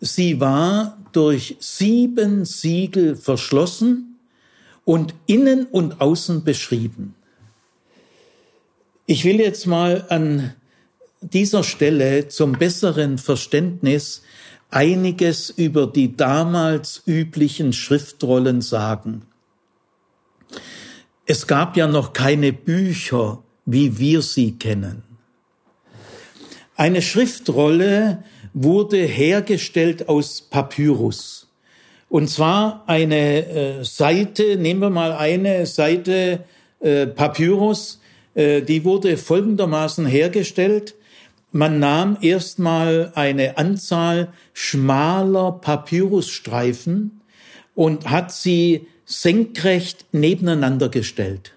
sie 0.01 0.41
war 0.41 0.99
durch 1.13 1.57
sieben 1.61 2.45
Siegel 2.45 3.15
verschlossen 3.15 4.19
und 4.85 5.15
innen 5.27 5.67
und 5.67 6.01
außen 6.01 6.43
beschrieben. 6.43 7.15
Ich 9.07 9.25
will 9.25 9.39
jetzt 9.39 9.69
mal 9.69 10.05
an 10.09 10.53
dieser 11.21 11.63
Stelle 11.63 12.27
zum 12.27 12.59
besseren 12.59 13.19
Verständnis 13.19 14.23
einiges 14.71 15.51
über 15.51 15.87
die 15.87 16.17
damals 16.17 17.05
üblichen 17.07 17.73
Schriftrollen 17.73 18.61
sagen. 18.61 19.23
Es 21.27 21.47
gab 21.47 21.77
ja 21.77 21.87
noch 21.87 22.13
keine 22.13 22.53
Bücher, 22.53 23.43
wie 23.65 23.99
wir 23.99 24.23
sie 24.23 24.53
kennen. 24.59 25.03
Eine 26.77 27.03
Schriftrolle 27.03 28.25
wurde 28.53 28.99
hergestellt 28.99 30.09
aus 30.09 30.43
Papyrus. 30.43 31.49
Und 32.09 32.29
zwar 32.29 32.85
eine 32.87 33.47
äh, 33.47 33.85
Seite, 33.85 34.57
nehmen 34.57 34.81
wir 34.81 34.91
mal 34.91 35.13
eine 35.13 35.67
Seite 35.67 36.45
äh, 36.81 37.07
Papyrus, 37.07 38.01
äh, 38.35 38.63
die 38.63 38.85
wurde 38.85 39.17
folgendermaßen 39.17 40.07
hergestellt. 40.07 40.95
Man 41.51 41.79
nahm 41.79 42.19
erstmal 42.21 43.13
eine 43.15 43.59
Anzahl 43.59 44.33
schmaler 44.53 45.53
Papyrusstreifen 45.53 47.21
und 47.75 48.11
hat 48.11 48.33
sie 48.33 48.87
senkrecht 49.05 50.07
nebeneinander 50.13 50.89
gestellt. 50.89 51.53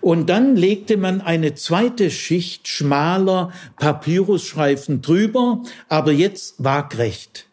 Und 0.00 0.28
dann 0.28 0.56
legte 0.56 0.96
man 0.96 1.20
eine 1.20 1.54
zweite 1.54 2.10
Schicht 2.10 2.68
schmaler 2.68 3.52
Papyrusstreifen 3.76 5.02
drüber, 5.02 5.62
aber 5.88 6.12
jetzt 6.12 6.56
waagrecht. 6.58 7.46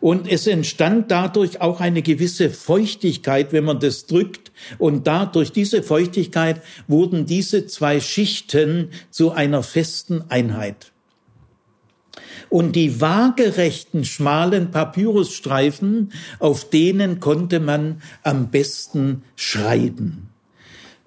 Und 0.00 0.30
es 0.30 0.46
entstand 0.46 1.10
dadurch 1.10 1.60
auch 1.60 1.80
eine 1.80 2.02
gewisse 2.02 2.50
Feuchtigkeit, 2.50 3.52
wenn 3.52 3.64
man 3.64 3.80
das 3.80 4.06
drückt. 4.06 4.52
Und 4.78 5.08
dadurch 5.08 5.50
diese 5.50 5.82
Feuchtigkeit 5.82 6.62
wurden 6.86 7.26
diese 7.26 7.66
zwei 7.66 8.00
Schichten 8.00 8.90
zu 9.10 9.32
einer 9.32 9.64
festen 9.64 10.24
Einheit. 10.28 10.92
Und 12.50 12.76
die 12.76 13.00
waagerechten, 13.00 14.04
schmalen 14.04 14.70
Papyrusstreifen, 14.70 16.12
auf 16.38 16.70
denen 16.70 17.20
konnte 17.20 17.60
man 17.60 18.02
am 18.22 18.50
besten 18.50 19.22
schreiben 19.36 20.28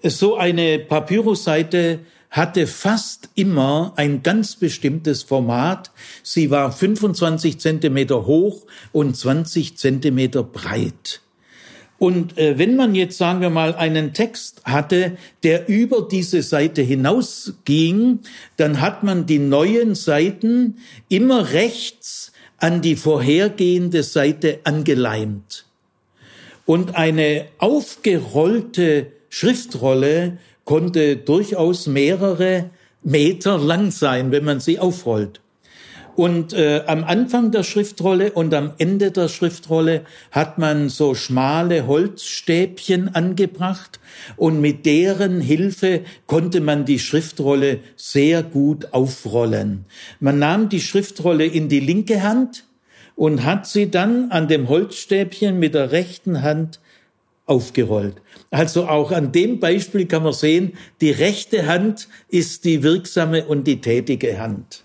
so 0.09 0.35
eine 0.35 0.79
Papyrusseite 0.79 1.99
hatte 2.29 2.65
fast 2.65 3.29
immer 3.35 3.93
ein 3.97 4.23
ganz 4.23 4.55
bestimmtes 4.55 5.23
Format. 5.23 5.91
Sie 6.23 6.49
war 6.49 6.71
25 6.71 7.59
Zentimeter 7.59 8.25
hoch 8.25 8.65
und 8.91 9.17
20 9.17 9.77
Zentimeter 9.77 10.43
breit. 10.43 11.21
Und 12.01 12.39
äh, 12.39 12.57
wenn 12.57 12.77
man 12.77 12.95
jetzt, 12.95 13.19
sagen 13.19 13.41
wir 13.41 13.51
mal, 13.51 13.75
einen 13.75 14.15
Text 14.15 14.63
hatte, 14.65 15.17
der 15.43 15.69
über 15.69 16.07
diese 16.09 16.41
Seite 16.41 16.81
hinausging, 16.81 18.21
dann 18.57 18.81
hat 18.81 19.03
man 19.03 19.27
die 19.27 19.37
neuen 19.37 19.93
Seiten 19.93 20.77
immer 21.09 21.53
rechts 21.53 22.31
an 22.57 22.81
die 22.81 22.95
vorhergehende 22.95 24.01
Seite 24.01 24.61
angeleimt. 24.63 25.67
Und 26.65 26.95
eine 26.95 27.45
aufgerollte 27.59 29.11
Schriftrolle 29.29 30.39
konnte 30.65 31.17
durchaus 31.17 31.85
mehrere 31.85 32.71
Meter 33.03 33.59
lang 33.59 33.91
sein, 33.91 34.31
wenn 34.31 34.43
man 34.43 34.59
sie 34.59 34.79
aufrollt. 34.79 35.40
Und 36.21 36.53
äh, 36.53 36.83
am 36.85 37.03
Anfang 37.03 37.49
der 37.49 37.63
Schriftrolle 37.63 38.33
und 38.33 38.53
am 38.53 38.73
Ende 38.77 39.09
der 39.09 39.27
Schriftrolle 39.27 40.03
hat 40.29 40.59
man 40.59 40.87
so 40.87 41.15
schmale 41.15 41.87
Holzstäbchen 41.87 43.15
angebracht 43.15 43.99
und 44.37 44.61
mit 44.61 44.85
deren 44.85 45.41
Hilfe 45.41 46.01
konnte 46.27 46.61
man 46.61 46.85
die 46.85 46.99
Schriftrolle 46.99 47.79
sehr 47.95 48.43
gut 48.43 48.93
aufrollen. 48.93 49.85
Man 50.19 50.37
nahm 50.37 50.69
die 50.69 50.79
Schriftrolle 50.79 51.47
in 51.47 51.69
die 51.69 51.79
linke 51.79 52.21
Hand 52.21 52.65
und 53.15 53.43
hat 53.43 53.65
sie 53.65 53.89
dann 53.89 54.29
an 54.29 54.47
dem 54.47 54.69
Holzstäbchen 54.69 55.57
mit 55.57 55.73
der 55.73 55.91
rechten 55.91 56.43
Hand 56.43 56.79
aufgerollt. 57.47 58.21
Also 58.51 58.87
auch 58.87 59.11
an 59.11 59.31
dem 59.31 59.59
Beispiel 59.59 60.05
kann 60.05 60.21
man 60.21 60.33
sehen, 60.33 60.73
die 61.01 61.09
rechte 61.09 61.65
Hand 61.65 62.07
ist 62.29 62.63
die 62.63 62.83
wirksame 62.83 63.45
und 63.45 63.65
die 63.65 63.81
tätige 63.81 64.37
Hand. 64.37 64.83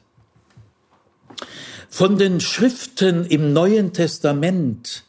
Von 1.96 2.18
den 2.18 2.42
Schriften 2.42 3.24
im 3.24 3.54
Neuen 3.54 3.94
Testament 3.94 5.04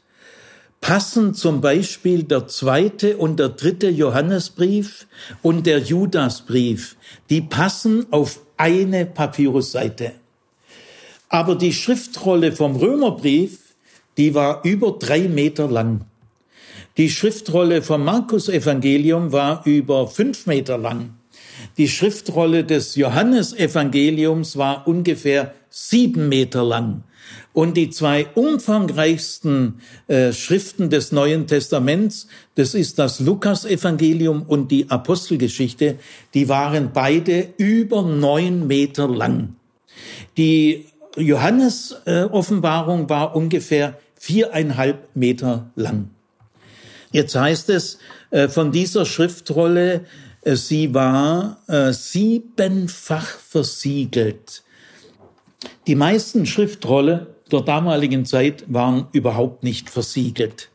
passen 0.80 1.34
zum 1.34 1.60
Beispiel 1.60 2.24
der 2.24 2.48
zweite 2.48 3.18
und 3.18 3.42
der 3.42 3.50
dritte 3.50 3.90
Johannesbrief 3.90 5.06
und 5.42 5.66
der 5.68 5.80
Judasbrief. 5.80 6.96
Die 7.30 7.42
passen 7.42 8.06
auf 8.12 8.40
eine 8.56 9.06
Papyrusseite. 9.06 10.14
Aber 11.28 11.56
die 11.56 11.74
Schriftrolle 11.74 12.54
vom 12.54 12.78
Römerbrief, 12.78 13.60
die 14.16 14.34
war 14.34 14.64
über 14.64 14.94
drei 14.94 15.28
Meter 15.28 15.68
lang. 15.68 16.06
Die 16.96 17.10
Schriftrolle 17.10 17.82
vom 17.82 18.06
Markus 18.06 18.48
Evangelium 18.48 19.34
war 19.34 19.62
über 19.66 20.08
fünf 20.08 20.46
Meter 20.46 20.78
lang. 20.78 21.16
Die 21.78 21.90
Schriftrolle 21.90 22.64
des 22.64 22.96
Johannesevangeliums 22.96 24.56
war 24.56 24.88
ungefähr 24.88 25.54
sieben 25.70 26.30
Meter 26.30 26.64
lang. 26.64 27.04
Und 27.54 27.76
die 27.76 27.90
zwei 27.90 28.28
umfangreichsten 28.36 29.82
äh, 30.08 30.32
Schriften 30.32 30.90
des 30.90 31.12
Neuen 31.12 31.48
Testaments, 31.48 32.28
das 32.56 32.74
ist 32.74 33.00
das 33.00 33.20
Lukasevangelium 33.20 34.44
und 34.44 34.72
die 34.72 34.90
Apostelgeschichte, 34.90 35.98
die 36.34 36.48
waren 36.50 36.92
beide 36.94 37.50
über 37.58 38.04
neun 38.04 38.68
Meter 38.68 39.08
lang. 39.08 39.56
Die 40.38 40.86
Johannes-Offenbarung 41.18 43.06
äh, 43.06 43.10
war 43.10 43.36
ungefähr 43.36 44.00
viereinhalb 44.16 45.16
Meter 45.16 45.72
lang. 45.76 46.10
Jetzt 47.12 47.36
heißt 47.36 47.70
es 47.70 48.00
äh, 48.30 48.48
von 48.48 48.72
dieser 48.72 49.06
Schriftrolle, 49.06 50.06
äh, 50.42 50.56
sie 50.56 50.94
war 50.94 51.62
äh, 51.68 51.92
siebenfach 51.94 53.26
versiegelt. 53.26 54.64
Die 55.88 55.96
meisten 55.96 56.46
Schriftrolle 56.46 57.36
der 57.50 57.62
damaligen 57.62 58.26
Zeit 58.26 58.66
waren 58.68 59.08
überhaupt 59.14 59.64
nicht 59.64 59.90
versiegelt. 59.90 60.70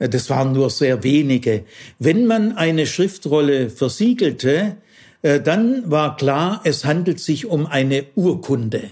Äh, 0.00 0.08
das 0.08 0.28
waren 0.28 0.52
nur 0.52 0.70
sehr 0.70 1.04
wenige. 1.04 1.64
Wenn 2.00 2.26
man 2.26 2.56
eine 2.56 2.86
Schriftrolle 2.86 3.70
versiegelte, 3.70 4.76
äh, 5.22 5.40
dann 5.40 5.88
war 5.88 6.16
klar, 6.16 6.62
es 6.64 6.84
handelt 6.84 7.20
sich 7.20 7.46
um 7.46 7.66
eine 7.66 8.06
Urkunde. 8.16 8.90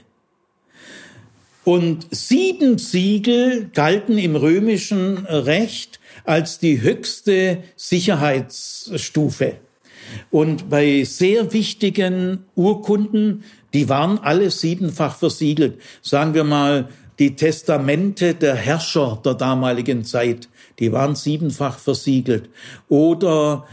Und 1.64 2.06
sieben 2.10 2.78
Siegel 2.78 3.70
galten 3.72 4.18
im 4.18 4.36
römischen 4.36 5.26
Recht 5.26 5.98
als 6.24 6.60
die 6.60 6.82
höchste 6.82 7.64
Sicherheitsstufe. 7.74 9.56
Und 10.30 10.68
bei 10.68 11.04
sehr 11.04 11.52
wichtigen 11.52 12.44
Urkunden, 12.54 13.44
die 13.74 13.88
waren 13.88 14.18
alle 14.18 14.50
siebenfach 14.50 15.16
versiegelt. 15.16 15.80
Sagen 16.00 16.32
wir 16.32 16.44
mal, 16.44 16.88
die 17.18 17.36
Testamente 17.36 18.34
der 18.34 18.54
Herrscher 18.54 19.20
der 19.24 19.34
damaligen 19.34 20.04
Zeit, 20.04 20.48
die 20.78 20.92
waren 20.92 21.14
siebenfach 21.14 21.78
versiegelt. 21.78 22.48
Oder 22.88 23.66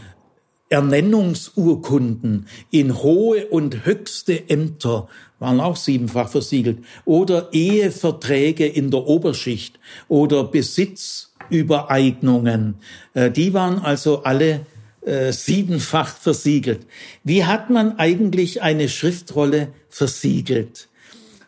Ernennungsurkunden 0.68 2.46
in 2.70 3.02
hohe 3.02 3.46
und 3.46 3.84
höchste 3.84 4.48
Ämter 4.48 5.08
waren 5.38 5.60
auch 5.60 5.76
siebenfach 5.76 6.28
versiegelt. 6.28 6.78
Oder 7.04 7.52
Eheverträge 7.52 8.66
in 8.66 8.90
der 8.90 9.06
Oberschicht 9.06 9.78
oder 10.08 10.44
Besitz 10.44 11.32
Übereignungen. 11.50 12.76
Äh, 13.14 13.30
die 13.30 13.52
waren 13.52 13.78
also 13.78 14.22
alle 14.22 14.66
äh, 15.04 15.32
siebenfach 15.32 16.16
versiegelt. 16.16 16.86
Wie 17.24 17.44
hat 17.44 17.70
man 17.70 17.98
eigentlich 17.98 18.62
eine 18.62 18.88
Schriftrolle 18.88 19.68
versiegelt? 19.88 20.88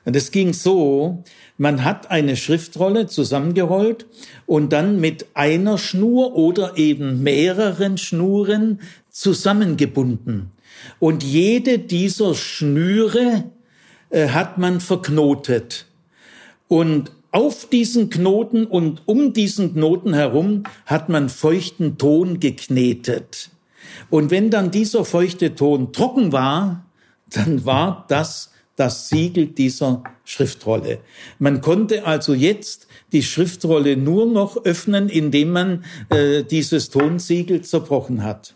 Und 0.05 0.17
es 0.17 0.31
ging 0.31 0.53
so, 0.53 1.23
man 1.57 1.85
hat 1.85 2.11
eine 2.11 2.37
Schriftrolle 2.37 3.07
zusammengerollt 3.07 4.07
und 4.45 4.73
dann 4.73 5.01
mit 5.01 5.27
einer 5.35 5.79
Schnur 5.79 6.35
oder 6.35 6.77
eben 6.77 7.23
mehreren 7.23 7.97
Schnuren 7.97 8.81
zusammengebunden. 9.11 10.51
Und 10.99 11.23
jede 11.23 11.79
dieser 11.79 12.35
Schnüre 12.35 13.45
äh, 14.11 14.29
hat 14.29 14.59
man 14.59 14.81
verknotet. 14.81 15.87
Und 16.69 17.13
auf 17.35 17.69
diesen 17.69 18.11
Knoten 18.11 18.65
und 18.65 19.03
um 19.07 19.33
diesen 19.33 19.75
Knoten 19.75 20.15
herum 20.15 20.63
hat 20.87 21.09
man 21.09 21.29
feuchten 21.29 21.99
Ton 21.99 22.39
geknetet. 22.39 23.51
Und 24.09 24.31
wenn 24.31 24.51
dann 24.51 24.71
dieser 24.71 25.05
feuchte 25.05 25.57
Ton 25.57 25.93
trocken 25.93 26.31
war, 26.31 26.87
dann 27.31 27.65
war 27.65 28.05
das 28.09 28.53
das 28.77 29.09
Siegel 29.09 29.47
dieser 29.47 30.05
Schriftrolle. 30.25 31.01
Man 31.41 31.61
konnte 31.61 32.07
also 32.07 32.35
jetzt 32.35 32.87
die 33.13 33.23
Schriftrolle 33.25 33.97
nur 33.97 34.27
noch 34.27 34.65
öffnen, 34.65 35.09
indem 35.09 35.51
man 35.51 35.85
äh, 36.11 36.45
dieses 36.45 36.91
Tonsiegel 36.91 37.63
zerbrochen 37.63 38.23
hat. 38.23 38.55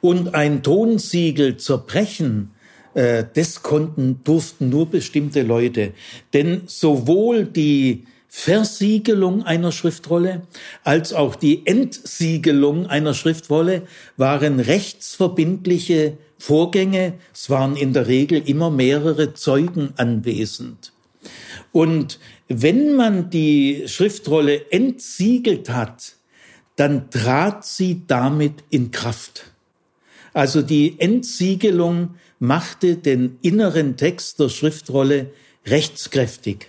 Und 0.00 0.34
ein 0.34 0.62
Tonsiegel 0.62 1.58
zerbrechen, 1.58 2.52
das 2.94 3.62
konnten, 3.62 4.20
durften 4.24 4.68
nur 4.68 4.86
bestimmte 4.86 5.42
Leute. 5.42 5.92
Denn 6.32 6.62
sowohl 6.66 7.44
die 7.44 8.04
Versiegelung 8.32 9.42
einer 9.42 9.72
Schriftrolle 9.72 10.42
als 10.84 11.12
auch 11.12 11.34
die 11.34 11.66
Entsiegelung 11.66 12.86
einer 12.86 13.12
Schriftrolle 13.12 13.82
waren 14.16 14.60
rechtsverbindliche 14.60 16.16
Vorgänge. 16.38 17.14
Es 17.34 17.50
waren 17.50 17.76
in 17.76 17.92
der 17.92 18.06
Regel 18.06 18.40
immer 18.46 18.70
mehrere 18.70 19.34
Zeugen 19.34 19.94
anwesend. 19.96 20.92
Und 21.72 22.20
wenn 22.46 22.94
man 22.94 23.30
die 23.30 23.84
Schriftrolle 23.86 24.70
entsiegelt 24.70 25.68
hat, 25.68 26.14
dann 26.76 27.10
trat 27.10 27.66
sie 27.66 28.02
damit 28.06 28.62
in 28.70 28.92
Kraft. 28.92 29.50
Also 30.32 30.62
die 30.62 31.00
Entsiegelung 31.00 32.14
machte 32.40 32.96
den 32.96 33.38
inneren 33.42 33.96
Text 33.96 34.40
der 34.40 34.48
Schriftrolle 34.48 35.30
rechtskräftig. 35.66 36.66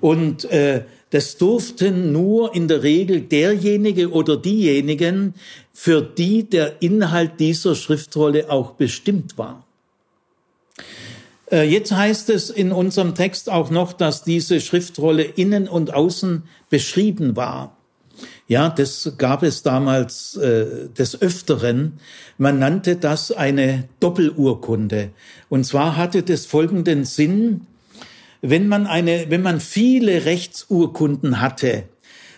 Und 0.00 0.44
äh, 0.46 0.82
das 1.10 1.36
durften 1.36 2.10
nur 2.10 2.54
in 2.56 2.66
der 2.66 2.82
Regel 2.82 3.20
derjenige 3.20 4.10
oder 4.10 4.36
diejenigen, 4.36 5.34
für 5.72 6.02
die 6.02 6.44
der 6.44 6.82
Inhalt 6.82 7.38
dieser 7.38 7.76
Schriftrolle 7.76 8.50
auch 8.50 8.72
bestimmt 8.72 9.38
war. 9.38 9.64
Äh, 11.50 11.68
jetzt 11.68 11.92
heißt 11.92 12.30
es 12.30 12.48
in 12.48 12.72
unserem 12.72 13.14
Text 13.14 13.50
auch 13.50 13.70
noch, 13.70 13.92
dass 13.92 14.24
diese 14.24 14.60
Schriftrolle 14.60 15.22
innen 15.22 15.68
und 15.68 15.92
außen 15.92 16.44
beschrieben 16.70 17.36
war. 17.36 17.76
Ja, 18.46 18.68
das 18.68 19.14
gab 19.18 19.42
es 19.42 19.62
damals 19.62 20.36
äh, 20.36 20.88
des 20.96 21.20
Öfteren. 21.20 21.94
Man 22.38 22.58
nannte 22.58 22.96
das 22.96 23.32
eine 23.32 23.88
Doppelurkunde. 24.00 25.10
Und 25.48 25.64
zwar 25.64 25.96
hatte 25.96 26.22
das 26.22 26.46
folgenden 26.46 27.04
Sinn, 27.04 27.66
wenn 28.40 28.68
man 28.68 28.86
eine, 28.86 29.26
wenn 29.30 29.42
man 29.42 29.60
viele 29.60 30.24
Rechtsurkunden 30.24 31.40
hatte, 31.40 31.84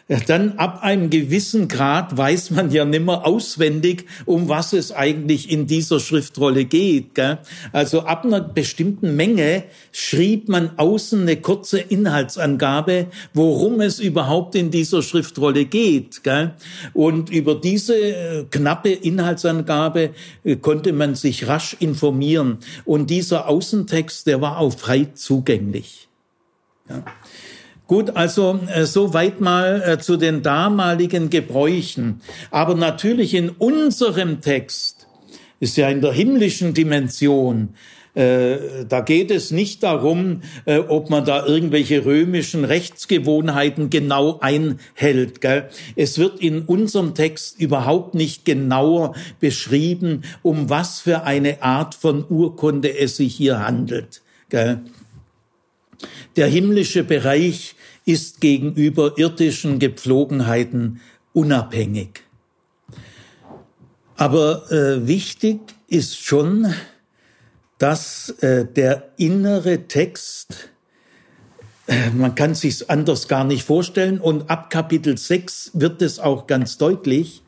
dann 0.09 0.59
ab 0.59 0.83
einem 0.83 1.09
gewissen 1.09 1.67
Grad 1.67 2.17
weiß 2.17 2.51
man 2.51 2.71
ja 2.71 2.85
nimmer 2.85 3.27
auswendig, 3.27 4.05
um 4.27 4.51
was 4.51 4.75
es 4.75 4.93
eigentlich 4.93 5.51
in 5.51 5.67
dieser 5.67 5.99
Schriftrolle 5.99 6.67
geht. 6.67 7.15
Gell? 7.15 7.39
Also 7.73 8.03
ab 8.03 8.25
einer 8.25 8.43
bestimmten 8.43 9.17
Menge 9.17 9.65
schrieb 9.93 10.49
man 10.51 10.79
außen 10.79 11.23
eine 11.23 11.37
kurze 11.37 11.79
Inhaltsangabe, 11.79 13.07
worum 13.33 13.81
es 13.81 13.99
überhaupt 13.99 14.55
in 14.57 14.71
dieser 14.71 15.03
Schriftrolle 15.03 15.65
geht. 15.65 16.23
Gell? 16.23 16.53
Und 16.93 17.31
über 17.31 17.55
diese 17.55 17.97
äh, 17.97 18.45
knappe 18.51 18.91
Inhaltsangabe 18.91 20.11
äh, 20.45 20.57
konnte 20.57 20.93
man 20.93 21.15
sich 21.15 21.49
rasch 21.49 21.77
informieren. 21.81 22.59
Und 22.85 23.09
dieser 23.09 23.49
Außentext, 23.49 24.27
der 24.27 24.43
war 24.43 24.59
auch 24.59 24.77
frei 24.77 25.09
zugänglich. 25.15 26.09
Ja. 26.91 27.03
Gut, 27.87 28.17
also 28.17 28.61
äh, 28.75 28.87
soweit 28.87 29.41
mal 29.41 29.83
äh, 29.87 29.99
zu 29.99 30.17
den 30.17 30.43
damaligen 30.43 31.29
Gebräuchen. 31.29 32.23
Aber 32.51 32.75
natürlich 32.75 33.35
in 33.35 33.51
unserem 33.51 34.41
Text 34.41 35.07
ist 35.61 35.77
ja 35.77 35.89
in 35.91 36.01
der 36.01 36.13
himmlischen 36.13 36.73
Dimension. 36.73 37.75
Äh, 38.15 38.87
da 38.89 39.01
geht 39.01 39.31
es 39.31 39.51
nicht 39.51 39.83
darum, 39.83 40.43
äh, 40.65 40.79
ob 40.79 41.11
man 41.11 41.25
da 41.25 41.45
irgendwelche 41.45 42.05
römischen 42.07 42.65
Rechtsgewohnheiten 42.65 43.91
genau 43.91 44.39
einhält. 44.41 45.41
Gell? 45.41 45.69
Es 45.97 46.19
wird 46.19 46.41
in 46.41 46.63
unserem 46.63 47.15
Text 47.15 47.61
überhaupt 47.61 48.15
nicht 48.15 48.45
genauer 48.45 49.15
beschrieben, 49.41 50.23
um 50.43 50.71
was 50.71 51.01
für 51.01 51.25
eine 51.25 51.63
Art 51.63 51.95
von 51.95 52.25
Urkunde 52.27 52.97
es 52.97 53.17
sich 53.17 53.35
hier 53.35 53.59
handelt. 53.59 54.23
Gell? 54.49 54.81
Der 56.37 56.47
himmlische 56.47 57.05
Bereich 57.05 57.75
ist 58.05 58.41
gegenüber 58.41 59.17
irdischen 59.17 59.79
Gepflogenheiten 59.79 61.01
unabhängig. 61.33 62.23
Aber 64.17 64.71
äh, 64.71 65.07
wichtig 65.07 65.61
ist 65.89 66.19
schon, 66.25 66.73
dass 67.79 68.31
äh, 68.41 68.65
der 68.65 69.11
innere 69.17 69.89
Text, 69.89 70.71
äh, 71.87 72.11
man 72.11 72.35
kann 72.35 72.55
sich 72.55 72.89
anders 72.89 73.27
gar 73.27 73.45
nicht 73.45 73.65
vorstellen, 73.65 74.21
und 74.21 74.49
ab 74.51 74.71
Kapitel 74.71 75.19
6 75.19 75.73
wird 75.75 76.01
es 76.01 76.21
auch 76.21 76.47
ganz 76.47 76.79
deutlich, 76.79 77.43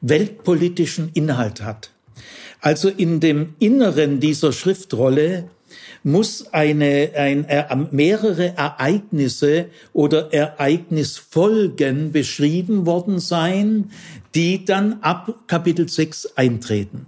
weltpolitischen 0.00 1.10
Inhalt 1.14 1.62
hat. 1.62 1.90
Also 2.60 2.88
in 2.88 3.20
dem 3.20 3.54
Inneren 3.60 4.18
dieser 4.18 4.52
Schriftrolle 4.52 5.48
muss 6.02 6.52
eine, 6.52 7.10
ein, 7.16 7.88
mehrere 7.90 8.56
Ereignisse 8.56 9.66
oder 9.92 10.32
Ereignisfolgen 10.32 12.12
beschrieben 12.12 12.86
worden 12.86 13.18
sein, 13.18 13.90
die 14.34 14.64
dann 14.64 14.98
ab 15.00 15.34
Kapitel 15.46 15.88
6 15.88 16.36
eintreten. 16.36 17.06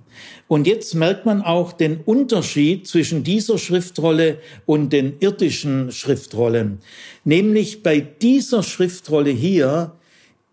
Und 0.49 0.67
jetzt 0.67 0.95
merkt 0.95 1.27
man 1.27 1.43
auch 1.43 1.73
den 1.73 1.99
Unterschied 1.99 2.87
zwischen 2.87 3.23
dieser 3.23 3.57
Schriftrolle 3.57 4.39
und 4.67 4.93
den 4.93 5.17
irdischen 5.21 5.93
Schriftrollen. 5.93 6.81
Nämlich 7.25 7.83
bei 7.83 8.01
dieser 8.01 8.63
Schriftrolle 8.63 9.31
hier 9.31 9.93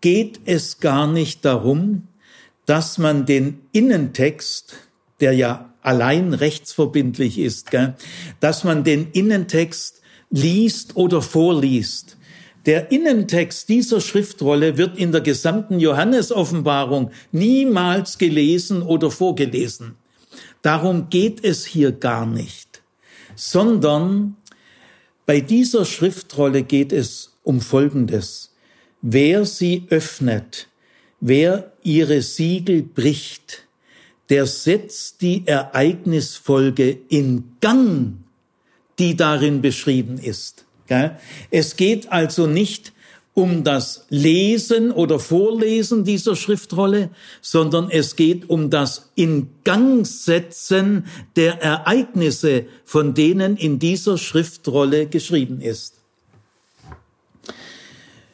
geht 0.00 0.40
es 0.44 0.78
gar 0.78 1.06
nicht 1.06 1.44
darum, 1.44 2.06
dass 2.66 2.98
man 2.98 3.26
den 3.26 3.60
Innentext, 3.72 4.76
der 5.20 5.32
ja 5.32 5.67
allein 5.88 6.34
rechtsverbindlich 6.34 7.38
ist, 7.38 7.70
gell? 7.70 7.94
dass 8.40 8.62
man 8.62 8.84
den 8.84 9.10
Innentext 9.12 10.02
liest 10.30 10.96
oder 10.96 11.22
vorliest. 11.22 12.18
Der 12.66 12.92
Innentext 12.92 13.70
dieser 13.70 14.02
Schriftrolle 14.02 14.76
wird 14.76 14.98
in 14.98 15.12
der 15.12 15.22
gesamten 15.22 15.80
Johannesoffenbarung 15.80 17.10
niemals 17.32 18.18
gelesen 18.18 18.82
oder 18.82 19.10
vorgelesen. 19.10 19.94
Darum 20.60 21.08
geht 21.08 21.42
es 21.42 21.64
hier 21.64 21.92
gar 21.92 22.26
nicht, 22.26 22.82
sondern 23.34 24.36
bei 25.24 25.40
dieser 25.40 25.86
Schriftrolle 25.86 26.64
geht 26.64 26.92
es 26.92 27.32
um 27.44 27.62
Folgendes. 27.62 28.52
Wer 29.00 29.46
sie 29.46 29.86
öffnet, 29.88 30.68
wer 31.20 31.72
ihre 31.82 32.20
Siegel 32.20 32.82
bricht, 32.82 33.67
der 34.30 34.46
setzt 34.46 35.22
die 35.22 35.46
Ereignisfolge 35.46 36.98
in 37.08 37.56
Gang, 37.60 38.18
die 38.98 39.16
darin 39.16 39.62
beschrieben 39.62 40.18
ist. 40.18 40.64
Es 41.50 41.76
geht 41.76 42.10
also 42.10 42.46
nicht 42.46 42.92
um 43.34 43.62
das 43.62 44.04
Lesen 44.08 44.90
oder 44.90 45.20
Vorlesen 45.20 46.02
dieser 46.02 46.34
Schriftrolle, 46.34 47.10
sondern 47.40 47.88
es 47.88 48.16
geht 48.16 48.50
um 48.50 48.68
das 48.68 49.10
Ingangsetzen 49.14 51.06
der 51.36 51.62
Ereignisse, 51.62 52.66
von 52.84 53.14
denen 53.14 53.56
in 53.56 53.78
dieser 53.78 54.18
Schriftrolle 54.18 55.06
geschrieben 55.06 55.60
ist. 55.60 55.94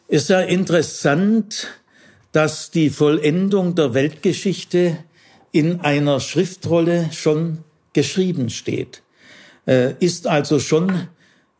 Ist 0.08 0.30
ja 0.30 0.40
interessant, 0.40 1.68
dass 2.32 2.70
die 2.70 2.88
Vollendung 2.88 3.74
der 3.74 3.92
Weltgeschichte 3.92 5.04
in 5.54 5.80
einer 5.80 6.18
Schriftrolle 6.18 7.10
schon 7.12 7.62
geschrieben 7.92 8.50
steht. 8.50 9.04
Äh, 9.66 9.94
ist 10.00 10.26
also 10.26 10.58
schon 10.58 11.06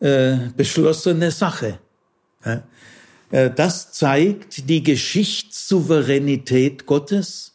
äh, 0.00 0.37
beschlossene 0.57 1.30
Sache. 1.30 1.78
Äh, 2.42 2.62
das 3.30 3.92
zeigt 3.92 4.68
die 4.68 4.83
Geschichtssouveränität 4.83 6.87
Gottes 6.87 7.54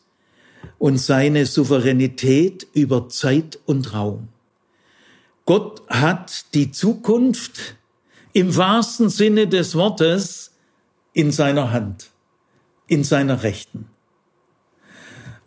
und 0.77 0.97
seine 0.97 1.45
Souveränität 1.45 2.65
über 2.73 3.09
Zeit 3.09 3.59
und 3.65 3.93
Raum. 3.93 4.29
Gott 5.43 5.81
hat 5.89 6.53
die 6.53 6.71
Zukunft 6.71 7.75
im 8.31 8.55
wahrsten 8.55 9.09
Sinne 9.09 9.49
des 9.49 9.75
Wortes 9.75 10.53
in 11.11 11.33
seiner 11.33 11.73
Hand, 11.73 12.11
in 12.87 13.03
seiner 13.03 13.43
Rechten. 13.43 13.89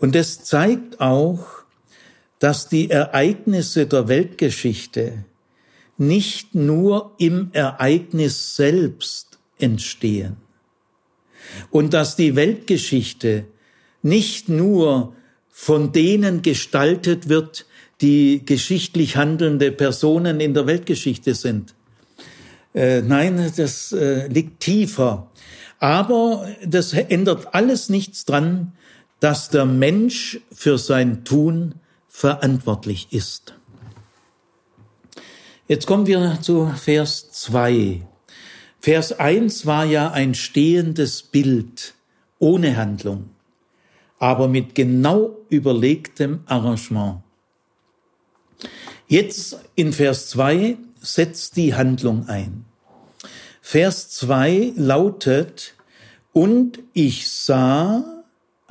Und 0.03 0.17
es 0.17 0.43
zeigt 0.43 1.01
auch, 1.01 1.47
dass 2.41 2.69
die 2.69 2.91
Ereignisse 2.91 3.87
der 3.87 4.09
Weltgeschichte 4.09 5.25
nicht 5.97 6.57
nur 6.57 7.13
im 7.19 7.51
Ereignis 7.53 8.57
selbst 8.57 9.39
entstehen 9.61 10.39
und 11.71 11.95
dass 11.95 12.17
die 12.17 12.35
Weltgeschichte 12.35 13.45
nicht 14.03 14.49
nur 14.49 15.15
von 15.51 15.93
denen 15.93 16.43
gestaltet 16.43 17.29
wird, 17.29 17.65
die 18.01 18.45
geschichtlich 18.45 19.17
handelnde 19.17 19.71
Personen 19.71 20.41
in 20.41 20.53
der 20.53 20.67
Weltgeschichte 20.67 21.37
sind. 21.37 21.77
Äh, 22.75 23.03
nein, 23.03 23.53
das 23.57 23.93
äh, 23.93 24.27
liegt 24.27 24.59
tiefer. 24.59 25.31
Aber 25.79 26.49
das 26.67 26.93
ändert 26.93 27.55
alles 27.55 27.89
nichts 27.89 28.25
dran, 28.25 28.73
dass 29.23 29.51
der 29.51 29.67
Mensch 29.67 30.41
für 30.53 30.79
sein 30.79 31.25
Tun 31.25 31.77
verantwortlich 32.09 33.07
ist. 33.13 33.55
Jetzt 35.69 35.87
kommen 35.87 36.09
wir 36.09 36.39
zu 36.41 36.67
Vers 36.67 37.31
2. 37.31 38.03
Vers 38.81 39.13
1 39.13 39.65
war 39.65 39.85
ja 39.85 40.11
ein 40.11 40.35
stehendes 40.35 41.23
Bild 41.23 41.95
ohne 42.41 42.77
Handlung, 42.77 43.31
aber 44.19 44.49
mit 44.49 44.75
genau 44.75 45.37
überlegtem 45.49 46.41
Arrangement. 46.47 47.23
Jetzt 49.07 49.57
in 49.77 49.93
Vers 49.93 50.31
2 50.31 50.79
setzt 51.01 51.57
die 51.57 51.77
Handlung 51.77 52.29
ein. 52.29 52.65
Vers 53.61 54.11
2 54.11 54.73
lautet, 54.75 55.75
und 56.33 56.81
ich 56.93 57.31
sah 57.31 58.12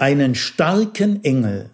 einen 0.01 0.33
starken 0.33 1.23
Engel, 1.23 1.69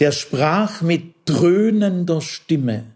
der 0.00 0.10
sprach 0.10 0.82
mit 0.82 1.14
dröhnender 1.24 2.20
Stimme. 2.20 2.86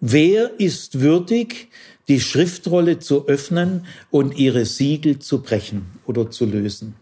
Wer 0.00 0.60
ist 0.60 1.00
würdig, 1.00 1.68
die 2.08 2.20
Schriftrolle 2.20 2.98
zu 2.98 3.26
öffnen 3.26 3.86
und 4.10 4.36
ihre 4.36 4.66
Siegel 4.66 5.18
zu 5.20 5.40
brechen 5.40 5.86
oder 6.06 6.30
zu 6.30 6.44
lösen? 6.44 6.96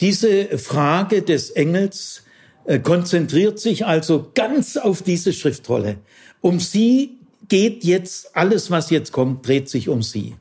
Diese 0.00 0.58
Frage 0.58 1.22
des 1.22 1.50
Engels 1.50 2.24
äh, 2.64 2.80
konzentriert 2.80 3.60
sich 3.60 3.86
also 3.86 4.32
ganz 4.34 4.76
auf 4.76 5.02
diese 5.02 5.32
Schriftrolle. 5.32 5.98
Um 6.40 6.58
sie 6.58 7.18
geht 7.48 7.84
jetzt, 7.84 8.36
alles 8.36 8.72
was 8.72 8.90
jetzt 8.90 9.12
kommt, 9.12 9.46
dreht 9.46 9.68
sich 9.68 9.88
um 9.88 10.02
sie. 10.02 10.34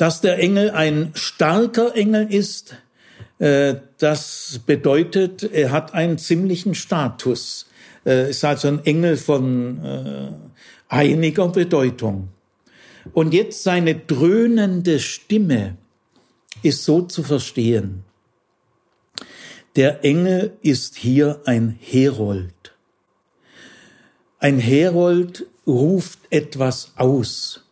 Dass 0.00 0.22
der 0.22 0.38
Engel 0.38 0.70
ein 0.70 1.10
starker 1.12 1.94
Engel 1.94 2.32
ist, 2.32 2.74
äh, 3.38 3.74
das 3.98 4.58
bedeutet, 4.64 5.42
er 5.42 5.72
hat 5.72 5.92
einen 5.92 6.16
ziemlichen 6.16 6.74
Status. 6.74 7.66
Äh, 8.06 8.30
ist 8.30 8.42
also 8.42 8.68
ein 8.68 8.86
Engel 8.86 9.18
von 9.18 10.40
einiger 10.88 11.48
Bedeutung. 11.48 12.30
Und 13.12 13.34
jetzt 13.34 13.62
seine 13.62 13.94
dröhnende 13.94 15.00
Stimme 15.00 15.76
ist 16.62 16.82
so 16.82 17.02
zu 17.02 17.22
verstehen. 17.22 18.04
Der 19.76 20.02
Engel 20.02 20.56
ist 20.62 20.96
hier 20.96 21.42
ein 21.44 21.78
Herold. 21.78 22.72
Ein 24.38 24.60
Herold 24.60 25.44
ruft 25.66 26.20
etwas 26.30 26.92
aus. 26.96 27.66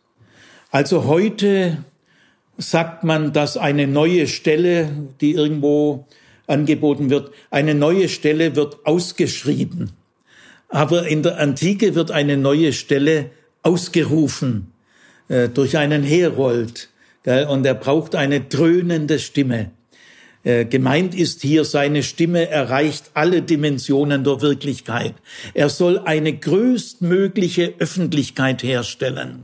Also 0.71 1.07
heute 1.07 1.85
sagt 2.59 3.05
man, 3.05 3.33
dass 3.33 3.57
eine 3.57 3.87
neue 3.87 4.27
Stelle, 4.27 4.91
die 5.21 5.33
irgendwo 5.33 6.07
angeboten 6.47 7.09
wird, 7.09 7.31
eine 7.51 7.75
neue 7.75 8.09
Stelle 8.09 8.57
wird 8.57 8.85
ausgeschrieben. 8.85 9.93
Aber 10.69 11.07
in 11.07 11.23
der 11.23 11.39
Antike 11.39 11.95
wird 11.95 12.11
eine 12.11 12.37
neue 12.37 12.73
Stelle 12.73 13.31
ausgerufen 13.63 14.73
äh, 15.29 15.49
durch 15.49 15.79
einen 15.79 16.03
Herold. 16.03 16.91
Gell? 17.23 17.47
Und 17.47 17.65
er 17.65 17.75
braucht 17.75 18.15
eine 18.15 18.41
dröhnende 18.41 19.19
Stimme. 19.19 19.71
Äh, 20.45 20.65
gemeint 20.65 21.15
ist 21.15 21.43
hier, 21.43 21.65
seine 21.65 22.03
Stimme 22.03 22.49
erreicht 22.49 23.11
alle 23.15 23.43
Dimensionen 23.43 24.25
der 24.25 24.41
Wirklichkeit. 24.41 25.15
Er 25.55 25.69
soll 25.69 25.99
eine 25.99 26.33
größtmögliche 26.33 27.75
Öffentlichkeit 27.79 28.63
herstellen. 28.63 29.43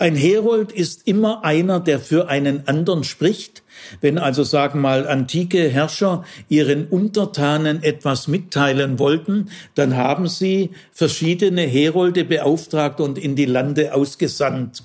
Ein 0.00 0.16
Herold 0.16 0.72
ist 0.72 1.06
immer 1.06 1.44
einer, 1.44 1.78
der 1.78 2.00
für 2.00 2.30
einen 2.30 2.66
anderen 2.66 3.04
spricht, 3.04 3.62
wenn 4.00 4.16
also, 4.16 4.44
sagen 4.44 4.80
mal, 4.80 5.06
antike 5.06 5.68
Herrscher 5.68 6.24
ihren 6.48 6.86
Untertanen 6.86 7.82
etwas 7.82 8.26
mitteilen 8.26 8.98
wollten, 8.98 9.50
dann 9.74 9.98
haben 9.98 10.26
sie 10.26 10.70
verschiedene 10.90 11.62
Herolde 11.62 12.24
beauftragt 12.24 13.00
und 13.00 13.18
in 13.18 13.36
die 13.36 13.44
Lande 13.44 13.94
ausgesandt. 13.94 14.82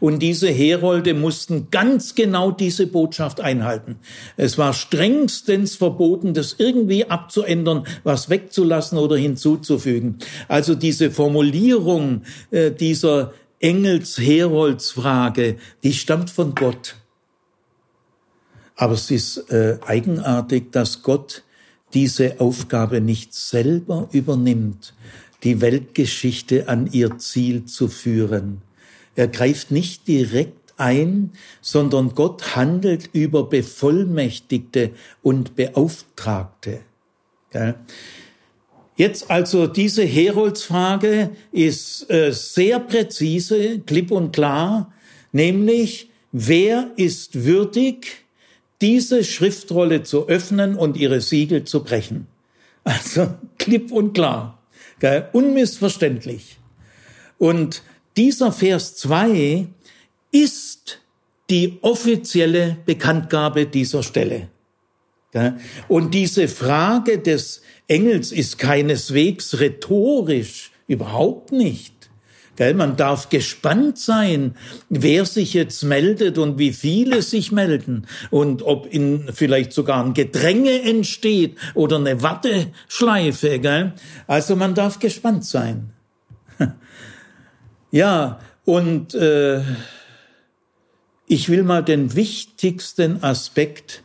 Und 0.00 0.20
diese 0.20 0.48
Herolde 0.48 1.12
mussten 1.12 1.68
ganz 1.70 2.14
genau 2.14 2.50
diese 2.50 2.86
Botschaft 2.86 3.42
einhalten. 3.42 3.96
Es 4.38 4.56
war 4.56 4.72
strengstens 4.72 5.76
verboten, 5.76 6.32
das 6.32 6.56
irgendwie 6.56 7.04
abzuändern, 7.10 7.84
was 8.02 8.30
wegzulassen 8.30 8.96
oder 8.96 9.18
hinzuzufügen. 9.18 10.16
Also 10.48 10.74
diese 10.74 11.10
Formulierung 11.10 12.22
äh, 12.50 12.70
dieser 12.70 13.34
Engels-Heroldsfrage, 13.60 15.56
die 15.82 15.92
stammt 15.92 16.30
von 16.30 16.54
Gott. 16.54 16.96
Aber 18.76 18.94
es 18.94 19.10
ist 19.10 19.50
äh, 19.50 19.78
eigenartig, 19.84 20.70
dass 20.70 21.02
Gott 21.02 21.42
diese 21.94 22.40
Aufgabe 22.40 23.00
nicht 23.00 23.34
selber 23.34 24.08
übernimmt, 24.12 24.94
die 25.42 25.60
Weltgeschichte 25.60 26.68
an 26.68 26.88
ihr 26.92 27.18
Ziel 27.18 27.64
zu 27.64 27.88
führen. 27.88 28.62
Er 29.16 29.28
greift 29.28 29.70
nicht 29.70 30.06
direkt 30.06 30.74
ein, 30.76 31.32
sondern 31.60 32.14
Gott 32.14 32.54
handelt 32.54 33.10
über 33.12 33.48
Bevollmächtigte 33.48 34.92
und 35.22 35.56
Beauftragte. 35.56 36.80
Jetzt 38.98 39.30
also 39.30 39.68
diese 39.68 40.02
Heroldsfrage 40.02 41.30
ist 41.52 42.10
äh, 42.10 42.32
sehr 42.32 42.80
präzise, 42.80 43.78
klipp 43.78 44.10
und 44.10 44.32
klar, 44.32 44.92
nämlich 45.30 46.10
wer 46.32 46.90
ist 46.96 47.44
würdig, 47.44 48.26
diese 48.80 49.22
Schriftrolle 49.22 50.02
zu 50.02 50.26
öffnen 50.26 50.74
und 50.74 50.96
ihre 50.96 51.20
Siegel 51.20 51.62
zu 51.62 51.84
brechen. 51.84 52.26
Also 52.82 53.32
klipp 53.58 53.92
und 53.92 54.14
klar, 54.14 54.60
gell? 54.98 55.28
unmissverständlich. 55.32 56.58
Und 57.38 57.82
dieser 58.16 58.50
Vers 58.50 58.96
2 58.96 59.68
ist 60.32 61.00
die 61.50 61.78
offizielle 61.82 62.78
Bekanntgabe 62.84 63.66
dieser 63.66 64.02
Stelle. 64.02 64.48
Und 65.86 66.14
diese 66.14 66.48
Frage 66.48 67.18
des 67.18 67.62
Engels 67.88 68.32
ist 68.32 68.58
keineswegs 68.58 69.58
rhetorisch, 69.58 70.70
überhaupt 70.86 71.52
nicht. 71.52 71.94
Gell, 72.56 72.74
man 72.74 72.96
darf 72.96 73.28
gespannt 73.28 73.98
sein, 73.98 74.56
wer 74.88 75.24
sich 75.24 75.54
jetzt 75.54 75.84
meldet 75.84 76.38
und 76.38 76.58
wie 76.58 76.72
viele 76.72 77.22
sich 77.22 77.52
melden 77.52 78.08
und 78.30 78.62
ob 78.62 78.92
in 78.92 79.30
vielleicht 79.32 79.72
sogar 79.72 80.04
ein 80.04 80.12
Gedränge 80.12 80.82
entsteht 80.82 81.56
oder 81.74 81.98
eine 81.98 82.20
Watteschleife. 82.20 83.60
Gell? 83.60 83.92
Also 84.26 84.56
man 84.56 84.74
darf 84.74 84.98
gespannt 84.98 85.44
sein. 85.44 85.92
ja, 87.92 88.40
und 88.64 89.14
äh, 89.14 89.62
ich 91.28 91.48
will 91.48 91.62
mal 91.62 91.84
den 91.84 92.16
wichtigsten 92.16 93.22
Aspekt 93.22 94.02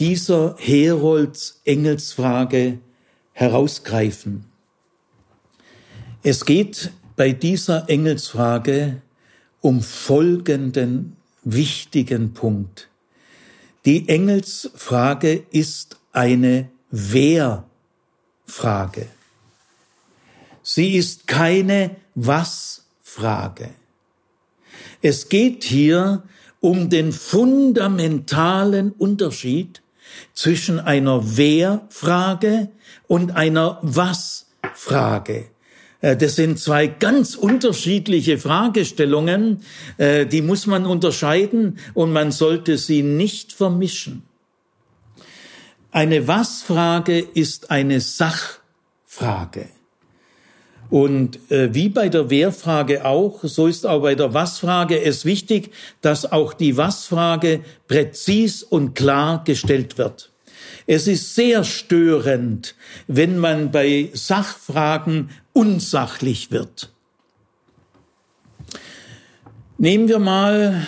dieser 0.00 0.56
Herolds-Engelsfrage 0.58 2.80
herausgreifen. 3.36 4.46
Es 6.22 6.46
geht 6.46 6.90
bei 7.16 7.32
dieser 7.32 7.88
Engelsfrage 7.90 9.02
um 9.60 9.82
folgenden 9.82 11.16
wichtigen 11.44 12.32
Punkt. 12.32 12.88
Die 13.84 14.08
Engelsfrage 14.08 15.44
ist 15.50 15.98
eine 16.12 16.70
Wer-Frage. 16.90 17.66
Sie 20.62 20.96
ist 20.96 21.26
keine 21.26 21.96
Was-Frage. 22.14 23.68
Es 25.02 25.28
geht 25.28 25.62
hier 25.62 26.22
um 26.60 26.88
den 26.88 27.12
fundamentalen 27.12 28.92
Unterschied 28.92 29.82
zwischen 30.32 30.80
einer 30.80 31.36
Wer-Frage 31.36 32.70
und 33.08 33.36
einer 33.36 33.78
Was-Frage. 33.82 35.46
Äh, 36.00 36.16
das 36.16 36.36
sind 36.36 36.58
zwei 36.58 36.86
ganz 36.86 37.34
unterschiedliche 37.34 38.38
Fragestellungen, 38.38 39.62
äh, 39.98 40.26
die 40.26 40.42
muss 40.42 40.66
man 40.66 40.86
unterscheiden 40.86 41.78
und 41.94 42.12
man 42.12 42.32
sollte 42.32 42.78
sie 42.78 43.02
nicht 43.02 43.52
vermischen. 43.52 44.22
Eine 45.90 46.28
Was-Frage 46.28 47.20
ist 47.20 47.70
eine 47.70 48.00
Sachfrage. 48.00 49.68
Und 50.88 51.50
äh, 51.50 51.74
wie 51.74 51.88
bei 51.88 52.08
der 52.08 52.30
Wer-Frage 52.30 53.04
auch, 53.04 53.42
so 53.42 53.66
ist 53.66 53.86
auch 53.86 54.02
bei 54.02 54.14
der 54.14 54.34
Was-Frage 54.34 55.02
es 55.02 55.24
wichtig, 55.24 55.72
dass 56.00 56.30
auch 56.30 56.52
die 56.52 56.76
Was-Frage 56.76 57.60
präzis 57.88 58.62
und 58.62 58.94
klar 58.94 59.42
gestellt 59.44 59.98
wird. 59.98 60.30
Es 60.86 61.08
ist 61.08 61.34
sehr 61.34 61.64
störend, 61.64 62.74
wenn 63.08 63.38
man 63.38 63.72
bei 63.72 64.10
Sachfragen 64.12 65.30
unsachlich 65.52 66.50
wird. 66.50 66.92
Nehmen 69.78 70.08
wir 70.08 70.20
mal 70.20 70.86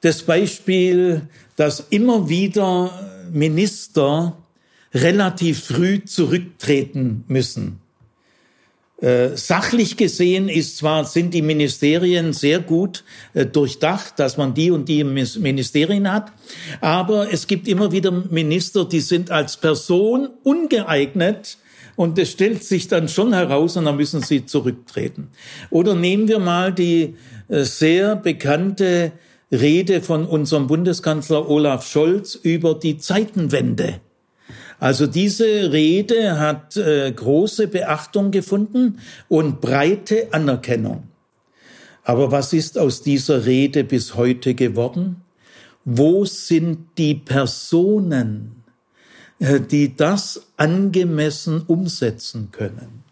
das 0.00 0.22
Beispiel, 0.22 1.22
dass 1.56 1.86
immer 1.90 2.28
wieder 2.28 3.26
Minister 3.32 4.36
relativ 4.94 5.64
früh 5.64 6.04
zurücktreten 6.04 7.24
müssen. 7.26 7.80
Äh, 9.00 9.36
sachlich 9.36 9.96
gesehen 9.96 10.48
ist 10.48 10.78
zwar, 10.78 11.04
sind 11.04 11.32
die 11.32 11.42
Ministerien 11.42 12.32
sehr 12.32 12.58
gut 12.58 13.04
äh, 13.32 13.46
durchdacht, 13.46 14.18
dass 14.18 14.36
man 14.36 14.54
die 14.54 14.72
und 14.72 14.88
die 14.88 15.04
Ministerien 15.04 16.12
hat, 16.12 16.32
aber 16.80 17.32
es 17.32 17.46
gibt 17.46 17.68
immer 17.68 17.92
wieder 17.92 18.10
Minister, 18.10 18.84
die 18.84 18.98
sind 18.98 19.30
als 19.30 19.56
Person 19.56 20.30
ungeeignet 20.42 21.58
und 21.94 22.18
es 22.18 22.32
stellt 22.32 22.64
sich 22.64 22.88
dann 22.88 23.08
schon 23.08 23.32
heraus 23.32 23.76
und 23.76 23.84
dann 23.84 23.96
müssen 23.96 24.20
sie 24.20 24.46
zurücktreten. 24.46 25.28
Oder 25.70 25.94
nehmen 25.94 26.26
wir 26.26 26.40
mal 26.40 26.72
die 26.72 27.14
äh, 27.46 27.62
sehr 27.62 28.16
bekannte 28.16 29.12
Rede 29.52 30.02
von 30.02 30.26
unserem 30.26 30.66
Bundeskanzler 30.66 31.48
Olaf 31.48 31.86
Scholz 31.86 32.34
über 32.34 32.74
die 32.74 32.98
Zeitenwende. 32.98 34.00
Also 34.80 35.06
diese 35.06 35.72
Rede 35.72 36.38
hat 36.38 36.76
äh, 36.76 37.10
große 37.10 37.68
Beachtung 37.68 38.30
gefunden 38.30 39.00
und 39.28 39.60
breite 39.60 40.32
Anerkennung. 40.32 41.08
Aber 42.04 42.30
was 42.30 42.52
ist 42.52 42.78
aus 42.78 43.02
dieser 43.02 43.44
Rede 43.44 43.84
bis 43.84 44.14
heute 44.14 44.54
geworden? 44.54 45.22
Wo 45.84 46.24
sind 46.24 46.96
die 46.96 47.14
Personen, 47.14 48.62
äh, 49.40 49.60
die 49.60 49.96
das 49.96 50.46
angemessen 50.56 51.62
umsetzen 51.66 52.50
können? 52.52 53.02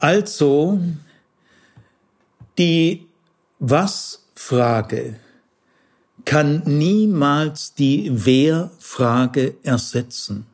Also 0.00 0.80
die 2.58 3.06
Was-Frage 3.60 5.16
kann 6.28 6.62
niemals 6.66 7.72
die 7.72 8.10
Wer-Frage 8.12 9.54
ersetzen. 9.62 10.44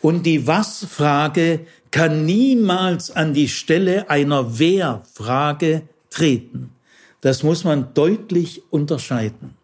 Und 0.00 0.26
die 0.26 0.46
Was-Frage 0.46 1.66
kann 1.90 2.24
niemals 2.24 3.10
an 3.10 3.34
die 3.34 3.48
Stelle 3.48 4.08
einer 4.08 4.60
Wer-Frage 4.60 5.82
treten. 6.08 6.70
Das 7.20 7.42
muss 7.42 7.64
man 7.64 7.94
deutlich 7.94 8.62
unterscheiden. 8.70 9.56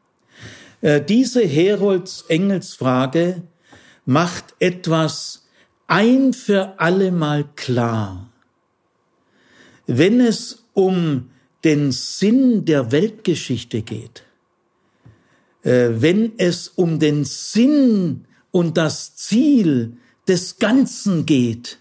Äh, 0.80 1.00
diese 1.02 1.46
Herolds-Engels-Frage 1.46 3.42
macht 4.06 4.56
etwas 4.58 5.46
ein 5.86 6.32
für 6.32 6.80
allemal 6.80 7.44
klar. 7.54 8.26
Wenn 9.86 10.20
es 10.20 10.64
um 10.72 11.30
den 11.62 11.92
Sinn 11.92 12.64
der 12.64 12.90
Weltgeschichte 12.90 13.82
geht, 13.82 14.25
wenn 15.66 16.32
es 16.38 16.68
um 16.68 17.00
den 17.00 17.24
Sinn 17.24 18.26
und 18.52 18.76
das 18.76 19.16
Ziel 19.16 19.96
des 20.28 20.58
Ganzen 20.58 21.26
geht, 21.26 21.78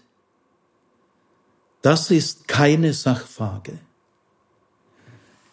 das 1.82 2.10
ist 2.10 2.48
keine 2.48 2.92
Sachfrage. 2.92 3.78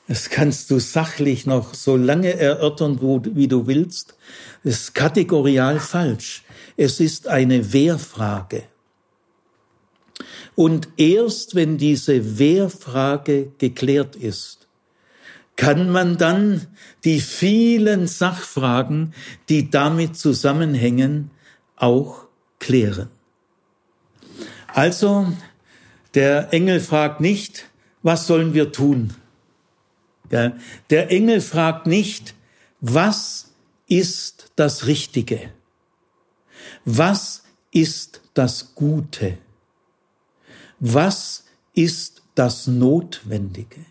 Das 0.07 0.31
kannst 0.31 0.71
du 0.71 0.79
sachlich 0.79 1.45
noch 1.45 1.75
so 1.75 1.95
lange 1.95 2.33
erörtern, 2.33 2.99
wie 3.35 3.47
du 3.47 3.67
willst. 3.67 4.15
Das 4.63 4.79
ist 4.79 4.95
kategorial 4.95 5.79
falsch. 5.79 6.43
Es 6.75 6.99
ist 6.99 7.27
eine 7.27 7.71
Wehrfrage. 7.71 8.63
Und 10.55 10.89
erst 10.97 11.53
wenn 11.53 11.77
diese 11.77 12.39
Wehrfrage 12.39 13.51
geklärt 13.59 14.15
ist, 14.15 14.62
kann 15.55 15.89
man 15.89 16.17
dann 16.17 16.67
die 17.03 17.19
vielen 17.19 18.07
Sachfragen, 18.07 19.13
die 19.49 19.69
damit 19.69 20.17
zusammenhängen, 20.17 21.31
auch 21.75 22.27
klären. 22.59 23.09
Also, 24.67 25.31
der 26.15 26.53
Engel 26.53 26.79
fragt 26.79 27.21
nicht, 27.21 27.69
was 28.01 28.25
sollen 28.27 28.53
wir 28.53 28.71
tun? 28.71 29.13
Der 30.31 31.11
Engel 31.11 31.41
fragt 31.41 31.85
nicht, 31.85 32.33
was 32.81 33.51
ist 33.87 34.51
das 34.55 34.87
Richtige? 34.87 35.51
Was 36.85 37.43
ist 37.71 38.21
das 38.33 38.73
Gute? 38.73 39.37
Was 40.79 41.45
ist 41.73 42.23
das 42.35 42.65
Notwendige? 42.67 43.85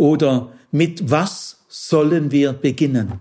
Oder 0.00 0.50
mit 0.70 1.10
was 1.10 1.58
sollen 1.68 2.30
wir 2.32 2.54
beginnen? 2.54 3.20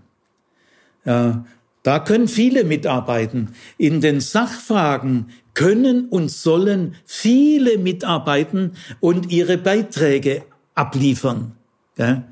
Ja, 1.03 1.45
da 1.83 1.99
können 1.99 2.29
viele 2.29 2.63
mitarbeiten. 2.63 3.49
In 3.77 3.99
den 3.99 4.21
Sachfragen 4.21 5.31
können 5.55 6.07
und 6.07 6.31
sollen 6.31 6.95
viele 7.03 7.77
mitarbeiten 7.79 8.77
und 9.01 9.29
ihre 9.29 9.57
Beiträge 9.57 10.43
abliefern. 10.73 11.51
Ja? 11.97 12.23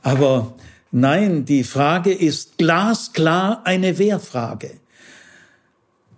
Aber 0.00 0.54
nein, 0.90 1.44
die 1.44 1.62
Frage 1.62 2.14
ist 2.14 2.56
glasklar 2.56 3.60
eine 3.66 3.98
Wehrfrage. 3.98 4.70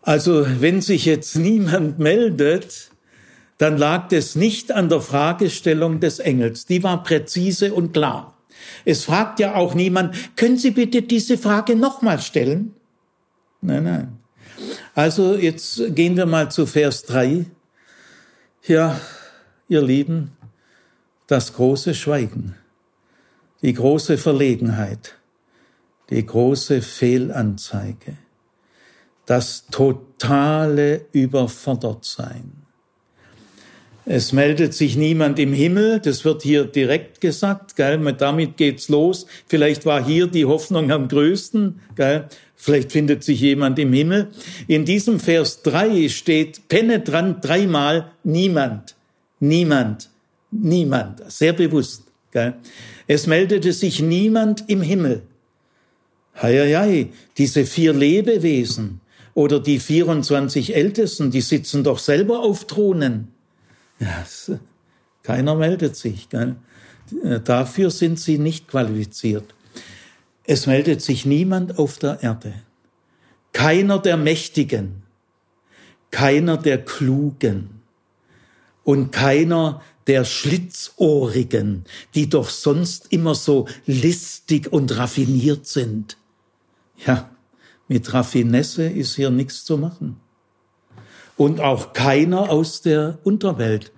Also 0.01 0.47
wenn 0.61 0.81
sich 0.81 1.07
jetzt 1.07 1.35
niemand 1.35 1.99
meldet, 1.99 2.93
dann 3.59 3.79
lag 3.79 4.11
es 4.11 4.35
nicht 4.35 4.73
an 4.73 4.89
der 4.89 5.01
Fragestellung 5.01 6.01
des 6.01 6.19
Engels. 6.19 6.67
Die 6.67 6.83
war 6.83 7.03
präzise 7.03 7.73
und 7.73 7.93
klar. 7.93 8.35
Es 8.85 9.05
fragt 9.05 9.41
ja 9.41 9.55
auch 9.55 9.75
niemand, 9.75 10.37
können 10.37 10.57
Sie 10.57 10.71
bitte 10.71 11.03
diese 11.03 11.39
Frage 11.39 11.77
nochmal 11.77 12.21
stellen? 12.21 12.75
Nein, 13.61 13.85
nein. 13.85 14.19
Also 14.95 15.37
jetzt 15.37 15.95
gehen 15.95 16.17
wir 16.17 16.27
mal 16.27 16.51
zu 16.51 16.67
Vers 16.67 17.05
3. 17.05 17.47
Ja, 18.67 19.01
ihr 19.69 19.83
Lieben, 19.83 20.33
das 21.27 21.53
große 21.55 21.95
Schweigen, 21.95 22.55
die 23.63 23.73
große 23.73 24.19
Verlegenheit, 24.19 25.17
die 26.11 26.25
große 26.25 26.83
Fehlanzeige, 26.83 28.17
das 29.27 29.67
totale 29.71 31.07
Überfordertsein 31.13 32.64
es 34.07 34.33
meldet 34.33 34.75
sich 34.75 34.97
niemand 34.97 35.39
im 35.39 35.55
Himmel, 35.55 35.99
das 35.99 36.27
wird 36.27 36.43
hier 36.43 36.65
direkt 36.65 37.23
gesagt, 37.23 37.75
gell? 37.75 37.99
damit 38.19 38.59
geht's 38.59 38.91
los. 38.91 39.27
Vielleicht 39.47 39.87
war 39.87 40.05
hier 40.05 40.27
die 40.27 40.45
Hoffnung 40.45 40.91
am 40.91 41.09
größten, 41.09 41.81
gell? 41.97 42.29
vielleicht 42.55 42.93
findet 42.93 43.25
sich 43.25 43.41
jemand 43.41 43.79
im 43.79 43.95
Himmel. 43.95 44.29
In 44.69 44.85
diesem 44.85 45.21
Vers 45.21 45.63
3 45.63 46.11
steht 46.11 46.69
penetrant 46.69 47.43
dreimal 47.43 48.13
niemand, 48.25 48.95
niemand, 49.41 50.11
niemand, 50.51 51.23
sehr 51.33 51.55
bewusst. 51.55 52.03
Gell? 52.31 52.55
Es 53.07 53.27
meldete 53.27 53.73
sich 53.73 54.03
niemand 54.03 54.65
im 54.69 54.83
Himmel. 54.83 55.23
Heieiei, 56.43 57.09
diese 57.39 57.65
vier 57.65 57.95
Lebewesen 57.95 59.01
oder 59.33 59.61
die 59.61 59.79
24 59.79 60.75
Ältesten, 60.75 61.31
die 61.31 61.41
sitzen 61.41 61.85
doch 61.85 61.99
selber 61.99 62.41
auf 62.41 62.67
Thronen. 62.67 63.34
Ja, 63.99 64.25
keiner 65.23 65.55
meldet 65.55 65.97
sich. 65.97 66.29
Gell? 66.29 66.57
Dafür 67.45 67.91
sind 67.91 68.19
sie 68.19 68.39
nicht 68.39 68.69
qualifiziert. 68.69 69.55
Es 70.45 70.67
meldet 70.67 71.03
sich 71.03 71.25
niemand 71.25 71.79
auf 71.79 71.99
der 71.99 72.23
Erde. 72.23 72.55
Keiner 73.53 73.99
der 73.99 74.17
Mächtigen, 74.17 75.03
keiner 76.11 76.57
der 76.57 76.85
Klugen 76.85 77.83
und 78.83 79.11
keiner 79.13 79.81
der 80.07 80.25
Schlitzohrigen, 80.25 81.85
die 82.15 82.29
doch 82.29 82.51
sonst 82.51 83.13
immer 83.13 83.35
so 83.35 83.67
listig 83.87 84.71
und 84.73 84.97
raffiniert 84.99 85.67
sind. 85.67 86.19
Ja, 87.07 87.31
mit 87.89 88.13
Raffinesse 88.13 88.87
ist 88.87 89.17
hier 89.17 89.31
nichts 89.31 89.65
zu 89.65 89.79
machen 89.79 90.21
und 91.37 91.61
auch 91.61 91.93
keiner 91.93 92.51
aus 92.51 92.83
der 92.83 93.19
Unterwelt, 93.25 93.93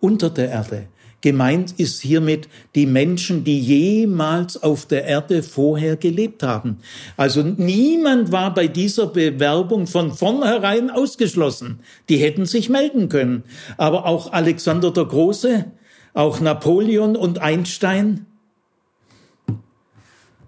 unter 0.00 0.30
der 0.30 0.48
Erde, 0.48 0.88
Gemeint 1.20 1.78
ist 1.78 2.00
hiermit 2.00 2.48
die 2.74 2.86
Menschen, 2.86 3.44
die 3.44 3.60
jemals 3.60 4.62
auf 4.62 4.86
der 4.86 5.04
Erde 5.04 5.42
vorher 5.42 5.96
gelebt 5.96 6.42
haben. 6.42 6.78
Also 7.16 7.42
niemand 7.42 8.32
war 8.32 8.54
bei 8.54 8.68
dieser 8.68 9.06
Bewerbung 9.06 9.86
von 9.86 10.14
vornherein 10.14 10.88
ausgeschlossen. 10.88 11.80
Die 12.08 12.16
hätten 12.16 12.46
sich 12.46 12.70
melden 12.70 13.10
können. 13.10 13.44
Aber 13.76 14.06
auch 14.06 14.32
Alexander 14.32 14.90
der 14.92 15.04
Große, 15.04 15.66
auch 16.14 16.40
Napoleon 16.40 17.16
und 17.16 17.38
Einstein, 17.38 18.24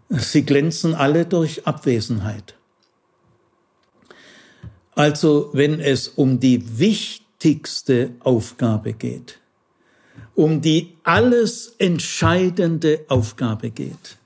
sie 0.08 0.44
glänzen 0.44 0.94
alle 0.94 1.26
durch 1.26 1.66
Abwesenheit. 1.66 2.56
Also 4.94 5.50
wenn 5.52 5.80
es 5.80 6.08
um 6.08 6.38
die 6.38 6.78
wichtigste 6.78 8.12
Aufgabe 8.20 8.92
geht, 8.92 9.38
um 10.34 10.60
die 10.60 10.96
alles 11.02 11.74
entscheidende 11.78 13.04
Aufgabe 13.08 13.70
geht, 13.70 14.18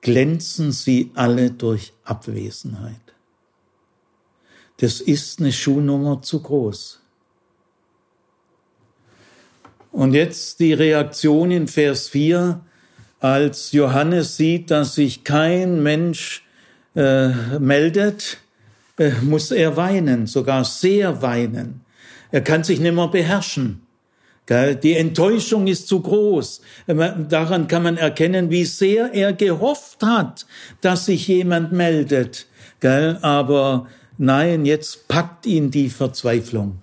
glänzen 0.00 0.72
sie 0.72 1.10
alle 1.14 1.50
durch 1.50 1.92
Abwesenheit. 2.04 2.96
Das 4.78 5.00
ist 5.00 5.40
eine 5.40 5.52
Schuhnummer 5.52 6.22
zu 6.22 6.40
groß. 6.40 7.00
Und 9.92 10.14
jetzt 10.14 10.58
die 10.58 10.72
Reaktion 10.72 11.50
in 11.50 11.68
Vers 11.68 12.08
4, 12.08 12.60
als 13.20 13.72
Johannes 13.72 14.36
sieht, 14.36 14.70
dass 14.70 14.96
sich 14.96 15.22
kein 15.22 15.82
Mensch 15.82 16.44
äh, 16.96 17.58
meldet, 17.58 18.38
äh, 18.98 19.10
muss 19.22 19.50
er 19.50 19.76
weinen, 19.76 20.26
sogar 20.26 20.64
sehr 20.64 21.22
weinen. 21.22 21.82
Er 22.30 22.40
kann 22.40 22.64
sich 22.64 22.80
nicht 22.80 22.94
mehr 22.94 23.08
beherrschen. 23.08 23.82
Die 24.48 24.94
Enttäuschung 24.94 25.68
ist 25.68 25.86
zu 25.86 26.00
groß. 26.00 26.62
Daran 26.86 27.68
kann 27.68 27.84
man 27.84 27.96
erkennen, 27.96 28.50
wie 28.50 28.64
sehr 28.64 29.14
er 29.14 29.32
gehofft 29.32 30.02
hat, 30.02 30.46
dass 30.80 31.06
sich 31.06 31.28
jemand 31.28 31.72
meldet. 31.72 32.46
Aber 32.82 33.86
nein, 34.18 34.66
jetzt 34.66 35.06
packt 35.06 35.46
ihn 35.46 35.70
die 35.70 35.88
Verzweiflung. 35.88 36.82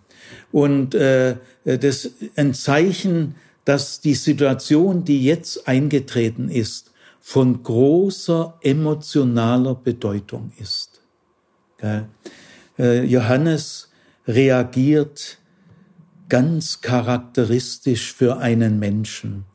Und 0.52 0.96
äh, 0.96 1.36
das 1.66 2.06
ist 2.06 2.14
ein 2.36 2.54
Zeichen, 2.54 3.36
dass 3.66 4.00
die 4.00 4.16
Situation, 4.16 5.04
die 5.04 5.24
jetzt 5.24 5.68
eingetreten 5.68 6.50
ist, 6.50 6.92
von 7.20 7.62
großer 7.62 8.58
emotionaler 8.62 9.76
Bedeutung 9.76 10.52
ist. 10.58 10.89
Äh, 11.82 13.04
Johannes 13.04 13.90
reagiert 14.28 15.38
ganz 16.30 16.82
charakteristisch 16.82 18.14
für 18.14 18.38
einen 18.38 18.80
Menschen. 18.80 19.46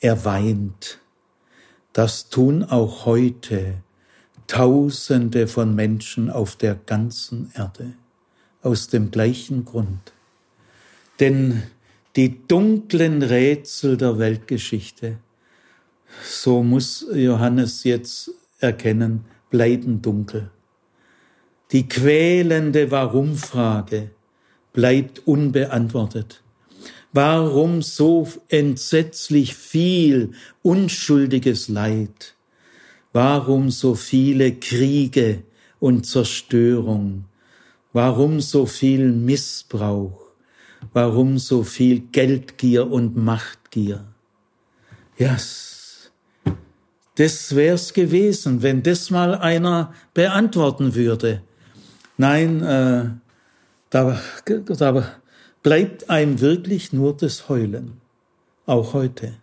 Er 0.00 0.24
weint. 0.24 0.98
Das 1.92 2.28
tun 2.28 2.64
auch 2.64 3.06
heute 3.06 3.82
Tausende 4.46 5.46
von 5.46 5.76
Menschen 5.76 6.28
auf 6.28 6.56
der 6.56 6.74
ganzen 6.74 7.52
Erde 7.54 7.92
aus 8.62 8.88
dem 8.88 9.12
gleichen 9.12 9.64
Grund. 9.64 10.12
Denn 11.20 11.62
die 12.16 12.46
dunklen 12.48 13.22
Rätsel 13.22 13.96
der 13.96 14.18
Weltgeschichte, 14.18 15.18
so 16.24 16.64
muss 16.64 17.06
Johannes 17.14 17.84
jetzt 17.84 18.32
erkennen, 18.58 19.24
bleiben 19.50 20.02
dunkel. 20.02 20.50
Die 21.72 21.88
quälende 21.88 22.90
Warum-Frage, 22.90 24.10
bleibt 24.72 25.26
unbeantwortet. 25.26 26.42
Warum 27.12 27.82
so 27.82 28.28
entsetzlich 28.48 29.54
viel 29.54 30.32
unschuldiges 30.62 31.68
Leid? 31.68 32.34
Warum 33.12 33.70
so 33.70 33.94
viele 33.94 34.52
Kriege 34.52 35.42
und 35.78 36.06
Zerstörung? 36.06 37.26
Warum 37.92 38.40
so 38.40 38.66
viel 38.66 39.12
Missbrauch? 39.12 40.20
Warum 40.92 41.38
so 41.38 41.62
viel 41.62 42.00
Geldgier 42.00 42.90
und 42.90 43.16
Machtgier? 43.16 44.04
Ja, 45.18 45.32
yes. 45.32 46.10
das 47.16 47.54
wär's 47.54 47.92
gewesen, 47.92 48.62
wenn 48.62 48.82
das 48.82 49.10
mal 49.10 49.34
einer 49.34 49.92
beantworten 50.14 50.94
würde. 50.94 51.42
Nein, 52.20 52.62
äh, 52.62 53.08
da, 53.88 54.20
da 54.44 55.12
bleibt 55.62 56.10
einem 56.10 56.38
wirklich 56.42 56.92
nur 56.92 57.16
das 57.16 57.48
Heulen, 57.48 57.98
auch 58.66 58.92
heute. 58.92 59.38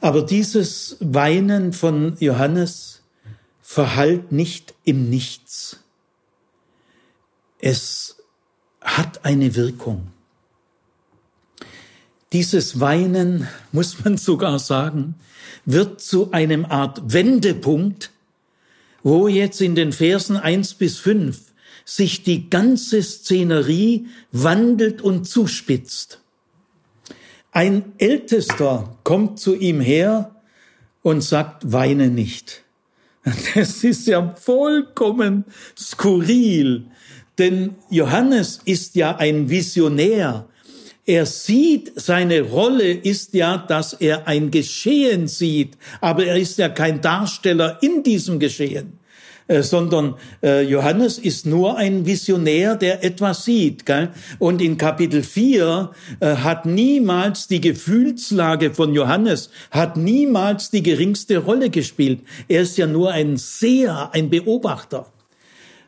Aber 0.00 0.22
dieses 0.22 0.96
Weinen 1.00 1.74
von 1.74 2.16
Johannes 2.20 3.02
verhallt 3.60 4.32
nicht 4.32 4.72
im 4.84 5.10
Nichts. 5.10 5.80
Es 7.58 8.16
hat 8.80 9.26
eine 9.26 9.54
Wirkung. 9.54 10.06
Dieses 12.32 12.80
Weinen, 12.80 13.46
muss 13.72 14.02
man 14.02 14.16
sogar 14.16 14.58
sagen, 14.58 15.16
wird 15.66 16.00
zu 16.00 16.32
einem 16.32 16.64
Art 16.64 17.12
Wendepunkt, 17.12 18.10
wo 19.02 19.28
jetzt 19.28 19.60
in 19.60 19.74
den 19.74 19.92
Versen 19.92 20.36
eins 20.36 20.74
bis 20.74 20.98
fünf 20.98 21.40
sich 21.84 22.22
die 22.22 22.50
ganze 22.50 23.02
Szenerie 23.02 24.06
wandelt 24.32 25.02
und 25.02 25.24
zuspitzt. 25.24 26.20
Ein 27.52 27.92
Ältester 27.98 28.96
kommt 29.02 29.40
zu 29.40 29.56
ihm 29.56 29.80
her 29.80 30.36
und 31.02 31.22
sagt, 31.22 31.72
weine 31.72 32.08
nicht. 32.08 32.64
Das 33.54 33.84
ist 33.84 34.06
ja 34.06 34.34
vollkommen 34.34 35.44
skurril, 35.76 36.86
denn 37.38 37.74
Johannes 37.90 38.60
ist 38.64 38.94
ja 38.94 39.16
ein 39.16 39.50
Visionär. 39.50 40.48
Er 41.10 41.26
sieht, 41.26 41.90
seine 41.96 42.40
Rolle 42.40 42.92
ist 42.92 43.34
ja, 43.34 43.58
dass 43.58 43.94
er 43.94 44.28
ein 44.28 44.52
Geschehen 44.52 45.26
sieht, 45.26 45.76
aber 46.00 46.24
er 46.24 46.36
ist 46.36 46.56
ja 46.56 46.68
kein 46.68 47.00
Darsteller 47.00 47.78
in 47.82 48.04
diesem 48.04 48.38
Geschehen. 48.38 49.00
Äh, 49.48 49.64
sondern 49.64 50.14
äh, 50.40 50.62
Johannes 50.62 51.18
ist 51.18 51.46
nur 51.46 51.76
ein 51.76 52.06
Visionär, 52.06 52.76
der 52.76 53.02
etwas 53.02 53.44
sieht. 53.44 53.86
Gell? 53.86 54.10
Und 54.38 54.62
in 54.62 54.78
Kapitel 54.78 55.24
4 55.24 55.90
äh, 56.20 56.36
hat 56.36 56.64
niemals 56.64 57.48
die 57.48 57.60
Gefühlslage 57.60 58.72
von 58.72 58.94
Johannes, 58.94 59.50
hat 59.72 59.96
niemals 59.96 60.70
die 60.70 60.84
geringste 60.84 61.38
Rolle 61.38 61.70
gespielt. 61.70 62.20
Er 62.46 62.62
ist 62.62 62.78
ja 62.78 62.86
nur 62.86 63.10
ein 63.10 63.36
Seher, 63.36 64.10
ein 64.12 64.30
Beobachter. 64.30 65.06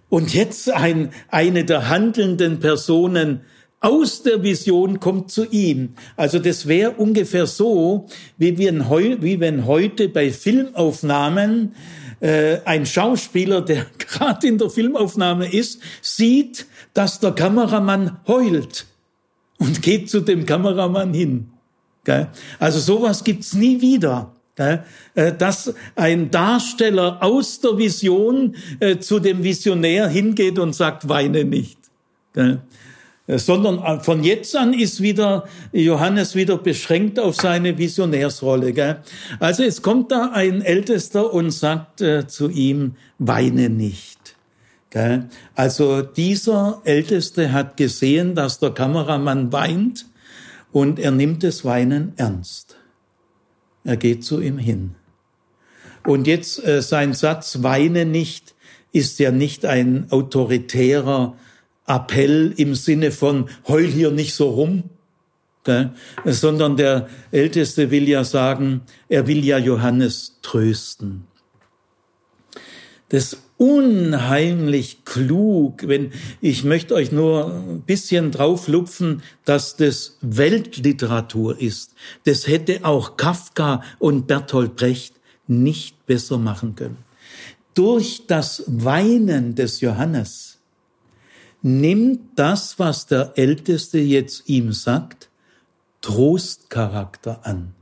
Und 0.09 0.35
jetzt 0.35 0.69
ein, 0.69 1.13
eine 1.29 1.65
der 1.65 1.89
handelnden 1.89 2.59
Personen 2.59 3.43
aus 3.83 4.23
der 4.23 4.43
Vision 4.43 5.01
kommt 5.01 5.31
zu 5.31 5.45
ihm. 5.45 5.95
Also 6.17 6.39
das 6.39 6.67
wäre 6.67 6.93
ungefähr 6.93 7.47
so, 7.47 8.07
wie, 8.39 8.57
wir, 8.57 8.73
wie 9.21 9.41
wenn 9.41 9.67
heute 9.67 10.09
bei 10.09 10.31
Filmaufnahmen 10.31 11.75
äh, 12.21 12.61
ein 12.65 12.87
Schauspieler, 12.87 13.61
der 13.61 13.87
gerade 13.99 14.47
in 14.47 14.57
der 14.57 14.71
Filmaufnahme 14.71 15.53
ist, 15.53 15.81
sieht, 16.01 16.67
dass 16.95 17.21
der 17.21 17.33
Kameramann 17.33 18.19
heult 18.27 18.87
und 19.59 19.83
geht 19.83 20.09
zu 20.09 20.21
dem 20.21 20.47
Kameramann 20.47 21.13
hin. 21.13 21.49
Gell? 22.05 22.29
Also 22.59 22.79
sowas 22.79 23.25
gibt's 23.25 23.53
nie 23.53 23.81
wieder. 23.81 24.33
Gell? 24.55 24.85
Äh, 25.15 25.33
dass 25.33 25.75
ein 25.97 26.31
Darsteller 26.31 27.23
aus 27.23 27.61
der 27.61 27.79
Vision 27.79 28.55
äh, 28.79 28.99
zu 28.99 29.19
dem 29.19 29.43
Visionär 29.43 30.09
hingeht 30.09 30.59
und 30.59 30.75
sagt, 30.75 31.09
weine 31.09 31.45
nicht. 31.45 31.79
Gell? 32.33 32.61
Äh, 33.27 33.39
sondern 33.39 33.79
äh, 33.79 34.01
von 34.01 34.25
jetzt 34.25 34.57
an 34.57 34.75
ist 34.75 35.01
wieder 35.01 35.45
Johannes 35.73 36.35
wieder 36.35 36.59
beschränkt 36.59 37.19
auf 37.19 37.37
seine 37.37 37.79
Visionärsrolle. 37.79 38.73
Gell? 38.73 39.03
Also 39.39 39.63
es 39.63 39.83
kommt 39.83 40.11
da 40.11 40.31
ein 40.33 40.63
Ältester 40.63 41.33
und 41.33 41.51
sagt 41.51 42.01
äh, 42.01 42.27
zu 42.27 42.49
ihm, 42.49 42.97
weine 43.19 43.69
nicht. 43.69 44.37
Gell? 44.91 45.29
Also 45.55 46.03
dieser 46.03 46.81
Älteste 46.85 47.53
hat 47.53 47.77
gesehen, 47.77 48.35
dass 48.35 48.59
der 48.59 48.71
Kameramann 48.71 49.53
weint 49.53 50.07
und 50.73 50.99
er 50.99 51.13
nimmt 51.13 51.43
das 51.45 51.65
Weinen 51.65 52.13
ernst. 52.17 52.77
Er 53.85 53.97
geht 53.97 54.25
zu 54.25 54.41
ihm 54.41 54.59
hin. 54.59 54.95
Und 56.05 56.27
jetzt 56.27 56.65
äh, 56.65 56.83
sein 56.83 57.15
Satz, 57.15 57.63
weine 57.63 58.05
nicht, 58.05 58.55
ist 58.93 59.19
ja 59.21 59.31
nicht 59.31 59.65
ein 59.65 60.09
autoritärer 60.11 61.37
Appell 61.93 62.55
im 62.57 62.75
Sinne 62.75 63.11
von 63.11 63.49
heul 63.69 63.87
hier 63.87 64.11
nicht 64.11 64.35
so 64.35 64.51
rum, 64.51 64.85
gell? 65.65 65.91
sondern 66.25 66.77
der 66.77 67.09
Älteste 67.31 67.91
will 67.91 68.09
ja 68.09 68.25
sagen, 68.25 68.83
er 69.09 69.27
will 69.27 69.45
ja 69.45 69.59
Johannes 69.59 70.39
trösten. 70.43 71.25
Das 73.11 73.37
unheimlich 73.59 75.05
klug, 75.05 75.87
wenn 75.87 76.11
ich 76.41 76.65
möchte 76.65 76.95
euch 76.95 77.13
nur 77.13 77.53
ein 77.53 77.83
bisschen 77.83 78.33
drauflupfen, 78.33 79.23
dass 79.45 79.77
das 79.77 80.17
Weltliteratur 80.21 81.61
ist. 81.61 81.95
Das 82.25 82.49
hätte 82.49 82.85
auch 82.85 83.17
Kafka 83.17 83.83
und 84.01 84.27
Bertolt 84.27 84.75
Brecht 84.75 85.15
nicht 85.47 86.07
besser 86.07 86.39
machen 86.39 86.75
können. 86.75 86.97
Durch 87.75 88.23
das 88.27 88.65
Weinen 88.67 89.55
des 89.55 89.81
Johannes 89.81 90.52
nimmt 91.63 92.21
das, 92.37 92.79
was 92.79 93.07
der 93.07 93.33
Älteste 93.37 93.99
jetzt 93.99 94.49
ihm 94.49 94.73
sagt, 94.73 95.31
Trostcharakter 96.01 97.47
an. 97.47 97.75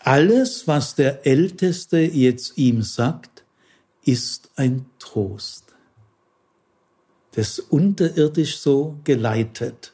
Alles, 0.00 0.66
was 0.66 0.94
der 0.94 1.26
Älteste 1.26 1.98
jetzt 1.98 2.56
ihm 2.56 2.82
sagt, 2.82 3.44
ist 4.04 4.50
ein 4.56 4.86
Trost. 4.98 5.64
Das 7.32 7.58
unterirdisch 7.58 8.58
so 8.58 8.96
geleitet. 9.04 9.92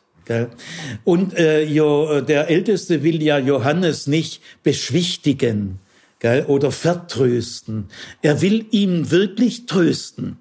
Und 1.05 1.35
äh, 1.35 1.65
jo, 1.65 2.21
der 2.21 2.49
Älteste 2.49 3.03
will 3.03 3.23
ja 3.23 3.39
Johannes 3.39 4.07
nicht 4.07 4.41
beschwichtigen 4.63 5.81
gell, 6.19 6.47
oder 6.47 6.71
vertrösten. 6.71 7.89
Er 8.23 8.41
will 8.41 8.67
ihm 8.71 9.11
wirklich 9.11 9.67
trösten. 9.67 10.39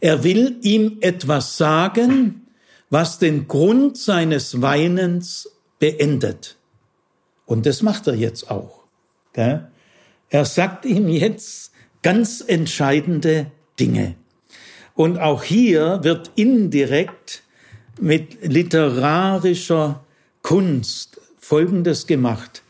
Er 0.00 0.24
will 0.24 0.56
ihm 0.62 0.98
etwas 1.00 1.56
sagen, 1.56 2.46
was 2.90 3.18
den 3.18 3.46
Grund 3.48 3.96
seines 3.96 4.60
Weinens 4.60 5.48
beendet. 5.78 6.56
Und 7.46 7.66
das 7.66 7.82
macht 7.82 8.06
er 8.06 8.14
jetzt 8.14 8.50
auch. 8.50 8.80
Er 9.34 10.44
sagt 10.44 10.84
ihm 10.84 11.08
jetzt 11.08 11.72
ganz 12.02 12.42
entscheidende 12.46 13.50
Dinge. 13.78 14.14
Und 14.94 15.18
auch 15.18 15.42
hier 15.42 16.00
wird 16.02 16.30
indirekt 16.34 17.42
mit 18.00 18.38
literarischer 18.42 20.04
Kunst 20.42 21.20
Folgendes 21.38 22.06
gemacht. 22.06 22.62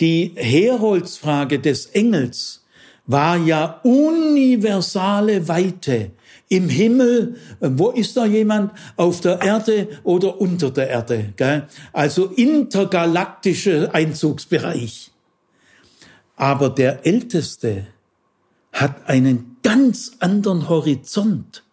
Die 0.00 0.32
Heroldsfrage 0.36 1.58
des 1.58 1.86
Engels 1.86 2.64
war 3.06 3.36
ja 3.36 3.80
universale 3.84 5.48
Weite. 5.48 6.10
Im 6.48 6.68
Himmel, 6.68 7.36
wo 7.60 7.90
ist 7.90 8.16
da 8.16 8.24
jemand? 8.24 8.72
Auf 8.96 9.20
der 9.20 9.42
Erde 9.42 9.88
oder 10.04 10.40
unter 10.40 10.70
der 10.70 10.88
Erde? 10.88 11.32
Gell? 11.36 11.66
Also 11.92 12.26
intergalaktischer 12.26 13.94
Einzugsbereich. 13.94 15.10
Aber 16.36 16.70
der 16.70 17.04
Älteste 17.04 17.86
hat 18.72 19.08
einen 19.08 19.56
ganz 19.62 20.12
anderen 20.20 20.68
Horizont 20.68 21.64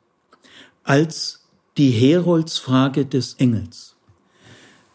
als 0.84 1.44
die 1.78 1.92
Heroldsfrage 1.92 3.06
des 3.06 3.36
Engels. 3.36 3.96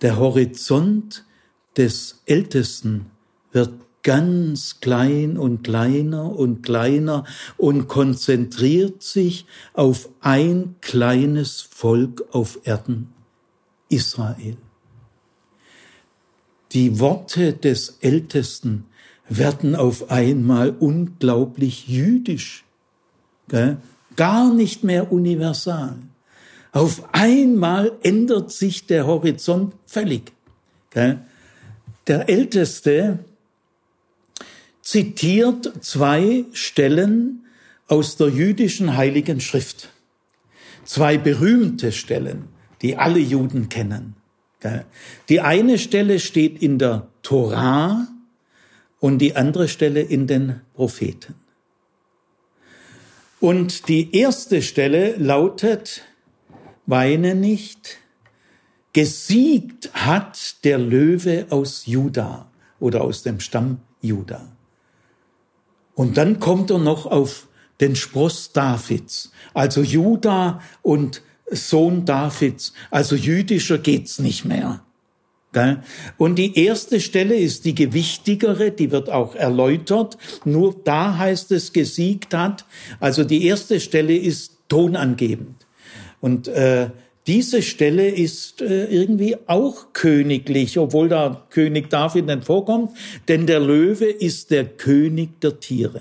Der 0.00 0.16
Horizont 0.18 1.24
des 1.76 2.22
Ältesten 2.26 3.10
wird 3.52 3.72
ganz 4.08 4.80
klein 4.80 5.36
und 5.36 5.64
kleiner 5.64 6.34
und 6.34 6.62
kleiner 6.62 7.24
und 7.58 7.88
konzentriert 7.88 9.02
sich 9.02 9.44
auf 9.74 10.08
ein 10.22 10.76
kleines 10.80 11.60
Volk 11.60 12.24
auf 12.32 12.58
Erden, 12.64 13.12
Israel. 13.90 14.56
Die 16.72 16.98
Worte 17.00 17.52
des 17.52 17.98
Ältesten 18.00 18.86
werden 19.28 19.76
auf 19.76 20.10
einmal 20.10 20.70
unglaublich 20.70 21.86
jüdisch, 21.86 22.64
gar 24.16 24.54
nicht 24.54 24.84
mehr 24.84 25.12
universal. 25.12 25.96
Auf 26.72 27.02
einmal 27.12 27.92
ändert 28.02 28.52
sich 28.52 28.86
der 28.86 29.06
Horizont 29.06 29.74
völlig. 29.84 30.32
Der 30.94 32.30
Älteste 32.30 33.18
zitiert 34.88 35.84
zwei 35.84 36.46
Stellen 36.52 37.44
aus 37.88 38.16
der 38.16 38.28
jüdischen 38.28 38.96
Heiligen 38.96 39.38
Schrift. 39.38 39.90
Zwei 40.86 41.18
berühmte 41.18 41.92
Stellen, 41.92 42.48
die 42.80 42.96
alle 42.96 43.18
Juden 43.18 43.68
kennen. 43.68 44.16
Die 45.28 45.42
eine 45.42 45.76
Stelle 45.78 46.18
steht 46.18 46.62
in 46.62 46.78
der 46.78 47.06
Torah 47.20 48.08
und 48.98 49.18
die 49.18 49.36
andere 49.36 49.68
Stelle 49.68 50.00
in 50.00 50.26
den 50.26 50.62
Propheten. 50.72 51.34
Und 53.40 53.88
die 53.88 54.16
erste 54.16 54.62
Stelle 54.62 55.16
lautet, 55.16 56.00
weine 56.86 57.34
nicht, 57.34 57.98
gesiegt 58.94 59.90
hat 59.92 60.64
der 60.64 60.78
Löwe 60.78 61.44
aus 61.50 61.84
Juda 61.84 62.50
oder 62.80 63.02
aus 63.02 63.22
dem 63.22 63.38
Stamm 63.40 63.82
Juda. 64.00 64.48
Und 65.98 66.16
dann 66.16 66.38
kommt 66.38 66.70
er 66.70 66.78
noch 66.78 67.06
auf 67.06 67.48
den 67.80 67.96
Spross 67.96 68.52
Davids, 68.52 69.32
also 69.52 69.82
Juda 69.82 70.60
und 70.80 71.22
Sohn 71.50 72.04
Davids, 72.04 72.72
also 72.92 73.16
jüdischer 73.16 73.78
geht's 73.78 74.20
nicht 74.20 74.44
mehr. 74.44 74.80
Und 76.16 76.36
die 76.36 76.56
erste 76.56 77.00
Stelle 77.00 77.34
ist 77.34 77.64
die 77.64 77.74
gewichtigere, 77.74 78.70
die 78.70 78.92
wird 78.92 79.10
auch 79.10 79.34
erläutert. 79.34 80.18
Nur 80.44 80.76
da 80.84 81.18
heißt 81.18 81.50
es 81.50 81.72
gesiegt 81.72 82.32
hat. 82.32 82.64
Also 83.00 83.24
die 83.24 83.44
erste 83.46 83.80
Stelle 83.80 84.16
ist 84.16 84.52
tonangebend. 84.68 85.66
Und 86.20 86.46
äh, 86.46 86.90
diese 87.28 87.60
Stelle 87.60 88.08
ist 88.08 88.62
äh, 88.62 88.86
irgendwie 88.86 89.36
auch 89.46 89.92
königlich, 89.92 90.78
obwohl 90.78 91.10
da 91.10 91.46
König 91.50 91.90
David 91.90 92.24
nicht 92.24 92.44
vorkommt, 92.44 92.92
denn 93.28 93.46
der 93.46 93.60
Löwe 93.60 94.06
ist 94.06 94.50
der 94.50 94.64
König 94.64 95.38
der 95.42 95.60
Tiere. 95.60 96.00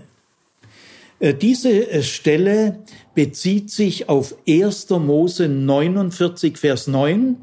Äh, 1.20 1.34
diese 1.34 1.92
äh, 1.92 2.02
Stelle 2.02 2.80
bezieht 3.14 3.72
sich 3.72 4.08
auf 4.08 4.36
1. 4.48 4.90
Mose 4.92 5.50
49, 5.50 6.58
Vers 6.58 6.88
9, 6.88 7.36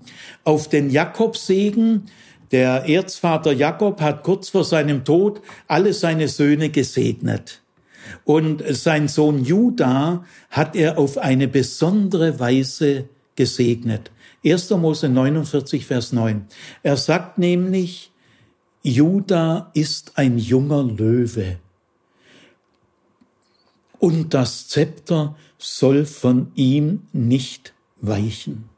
auf 0.45 0.69
den 0.69 0.89
Jakobsegen. 0.89 2.05
Der 2.53 2.89
Erzvater 2.89 3.53
Jakob 3.53 4.01
hat 4.01 4.23
kurz 4.23 4.49
vor 4.49 4.65
seinem 4.65 5.05
Tod 5.05 5.43
alle 5.69 5.93
seine 5.93 6.29
Söhne 6.29 6.71
gesegnet. 6.71 7.61
Und 8.25 8.63
sein 8.67 9.09
Sohn 9.09 9.45
Judah 9.45 10.25
hat 10.49 10.75
er 10.75 10.97
auf 10.97 11.19
eine 11.19 11.49
besondere 11.49 12.41
Weise 12.41 13.09
gesegnet. 13.37 14.11
1. 14.45 14.71
Mose 14.71 15.09
49, 15.09 15.87
Vers 15.87 16.13
9. 16.13 16.47
Er 16.83 16.97
sagt 16.97 17.39
nämlich, 17.39 18.11
Juda 18.83 19.71
ist 19.75 20.13
ein 20.17 20.39
junger 20.39 20.83
Löwe. 20.83 21.59
Und 23.99 24.35
das 24.35 24.69
Zepter 24.69 25.37
soll 25.57 26.05
von 26.05 26.53
ihm 26.55 27.07
nicht 27.13 27.73
weichen. 28.03 28.69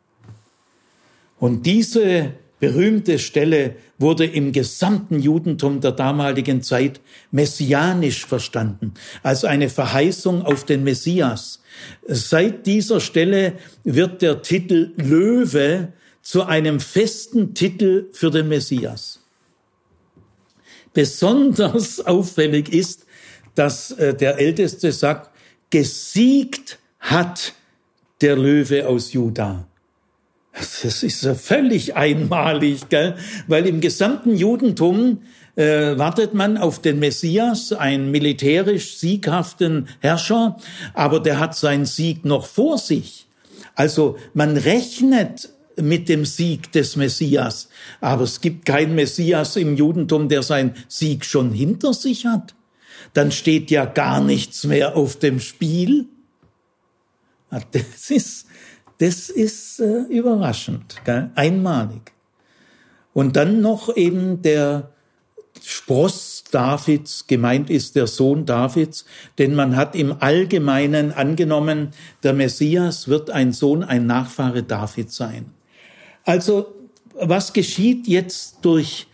Und 1.38 1.66
diese 1.66 2.32
berühmte 2.58 3.18
Stelle 3.18 3.76
wurde 3.98 4.24
im 4.24 4.52
gesamten 4.52 5.20
Judentum 5.20 5.80
der 5.80 5.92
damaligen 5.92 6.62
Zeit 6.62 7.00
messianisch 7.30 8.26
verstanden, 8.26 8.94
als 9.22 9.44
eine 9.44 9.68
Verheißung 9.68 10.42
auf 10.42 10.64
den 10.64 10.84
Messias. 10.84 11.62
Seit 12.06 12.66
dieser 12.66 13.00
Stelle 13.00 13.54
wird 13.84 14.22
der 14.22 14.42
Titel 14.42 14.92
Löwe 14.96 15.92
zu 16.22 16.44
einem 16.44 16.80
festen 16.80 17.54
Titel 17.54 18.08
für 18.12 18.30
den 18.30 18.48
Messias. 18.48 19.20
Besonders 20.92 22.00
auffällig 22.06 22.72
ist, 22.72 23.06
dass 23.54 23.92
äh, 23.92 24.14
der 24.14 24.38
Älteste 24.38 24.92
sagt, 24.92 25.30
gesiegt 25.70 26.78
hat 27.00 27.54
der 28.20 28.36
Löwe 28.36 28.86
aus 28.86 29.12
Juda. 29.12 29.66
Das 30.58 31.02
ist 31.02 31.22
ja 31.22 31.34
völlig 31.34 31.96
einmalig, 31.96 32.88
gell? 32.88 33.16
weil 33.46 33.66
im 33.66 33.80
gesamten 33.80 34.36
Judentum 34.36 35.20
äh, 35.54 35.98
wartet 35.98 36.32
man 36.32 36.56
auf 36.56 36.80
den 36.80 36.98
Messias, 36.98 37.72
einen 37.72 38.10
militärisch 38.10 38.96
sieghaften 38.96 39.88
Herrscher, 40.00 40.56
aber 40.94 41.20
der 41.20 41.38
hat 41.38 41.56
seinen 41.56 41.84
Sieg 41.84 42.24
noch 42.24 42.46
vor 42.46 42.78
sich. 42.78 43.26
Also 43.74 44.16
man 44.32 44.56
rechnet 44.56 45.50
mit 45.78 46.08
dem 46.08 46.24
Sieg 46.24 46.72
des 46.72 46.96
Messias, 46.96 47.68
aber 48.00 48.22
es 48.22 48.40
gibt 48.40 48.64
keinen 48.64 48.94
Messias 48.94 49.56
im 49.56 49.76
Judentum, 49.76 50.30
der 50.30 50.42
seinen 50.42 50.74
Sieg 50.88 51.26
schon 51.26 51.52
hinter 51.52 51.92
sich 51.92 52.24
hat. 52.24 52.54
Dann 53.12 53.30
steht 53.30 53.70
ja 53.70 53.84
gar 53.84 54.22
nichts 54.22 54.64
mehr 54.64 54.96
auf 54.96 55.18
dem 55.18 55.40
Spiel. 55.40 56.06
Ah, 57.50 57.60
das 57.72 58.10
ist, 58.10 58.45
das 58.98 59.28
ist 59.28 59.80
äh, 59.80 60.02
überraschend, 60.08 60.96
gell? 61.04 61.30
einmalig. 61.34 62.12
Und 63.12 63.36
dann 63.36 63.60
noch 63.60 63.94
eben 63.96 64.42
der 64.42 64.90
Spross 65.62 66.44
Davids, 66.50 67.26
gemeint 67.26 67.70
ist 67.70 67.96
der 67.96 68.06
Sohn 68.06 68.44
Davids, 68.44 69.06
denn 69.38 69.54
man 69.54 69.76
hat 69.76 69.94
im 69.94 70.16
Allgemeinen 70.20 71.12
angenommen, 71.12 71.90
der 72.22 72.34
Messias 72.34 73.08
wird 73.08 73.30
ein 73.30 73.52
Sohn, 73.52 73.82
ein 73.82 74.06
Nachfahre 74.06 74.62
Davids 74.62 75.16
sein. 75.16 75.46
Also 76.24 76.74
was 77.14 77.52
geschieht 77.52 78.06
jetzt 78.06 78.58
durch 78.62 79.06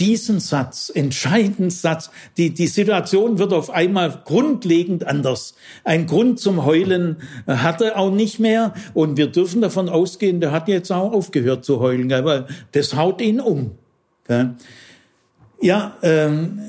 diesen 0.00 0.40
Satz, 0.40 0.90
entscheidenden 0.92 1.70
Satz, 1.70 2.10
die, 2.38 2.50
die 2.54 2.66
Situation 2.66 3.38
wird 3.38 3.52
auf 3.52 3.70
einmal 3.70 4.22
grundlegend 4.24 5.06
anders. 5.06 5.54
Ein 5.84 6.06
Grund 6.06 6.40
zum 6.40 6.64
Heulen 6.64 7.18
hat 7.46 7.82
er 7.82 7.98
auch 7.98 8.10
nicht 8.10 8.40
mehr 8.40 8.72
und 8.94 9.18
wir 9.18 9.26
dürfen 9.26 9.60
davon 9.60 9.88
ausgehen, 9.88 10.40
der 10.40 10.52
hat 10.52 10.68
jetzt 10.68 10.90
auch 10.90 11.12
aufgehört 11.12 11.64
zu 11.64 11.80
heulen, 11.80 12.10
weil 12.10 12.46
das 12.72 12.96
haut 12.96 13.20
ihn 13.20 13.40
um. 13.40 13.72
Ja, 15.60 15.96
ähm, 16.02 16.60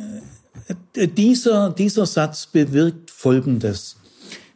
dieser, 0.96 1.70
dieser 1.72 2.06
Satz 2.06 2.48
bewirkt 2.48 3.12
Folgendes. 3.12 3.98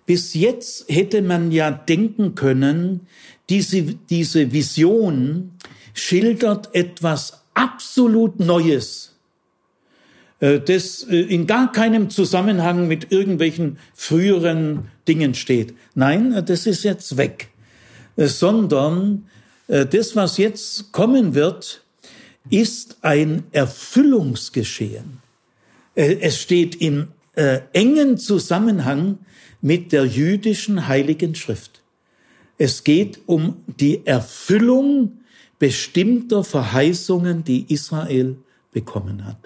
Bis 0.06 0.34
jetzt 0.34 0.86
hätte 0.90 1.22
man 1.22 1.52
ja 1.52 1.72
denken 1.72 2.36
können, 2.36 3.08
diese, 3.50 3.84
diese 3.84 4.52
Vision 4.52 5.52
schildert 5.94 6.76
etwas 6.76 7.45
absolut 7.56 8.40
Neues, 8.40 9.16
äh, 10.40 10.60
das 10.60 11.04
äh, 11.04 11.22
in 11.22 11.48
gar 11.48 11.72
keinem 11.72 12.10
Zusammenhang 12.10 12.88
mit 12.88 13.12
irgendwelchen 13.12 13.78
früheren 13.94 14.92
Dingen 15.08 15.34
steht. 15.34 15.74
Nein, 15.96 16.34
äh, 16.34 16.44
das 16.44 16.68
ist 16.68 16.84
jetzt 16.84 17.18
weg, 17.18 17.50
sondern 18.18 19.26
das, 19.68 20.16
was 20.16 20.38
jetzt 20.38 20.94
kommen 20.94 21.36
wird, 21.36 21.82
ist 22.50 23.00
ein 23.02 23.44
Erfüllungsgeschehen. 23.52 25.18
Es 25.96 26.40
steht 26.40 26.76
im 26.76 27.10
engen 27.74 28.18
Zusammenhang 28.18 29.18
mit 29.62 29.92
der 29.92 30.06
jüdischen 30.06 30.88
Heiligen 30.88 31.36
Schrift. 31.36 31.82
Es 32.58 32.86
geht 32.86 33.20
um 33.26 33.58
die 33.68 34.06
Erfüllung 34.06 35.18
bestimmter 35.60 36.44
Verheißungen, 36.44 37.44
die 37.44 37.72
Israel 37.72 38.38
bekommen 38.72 39.26
hat. 39.26 39.38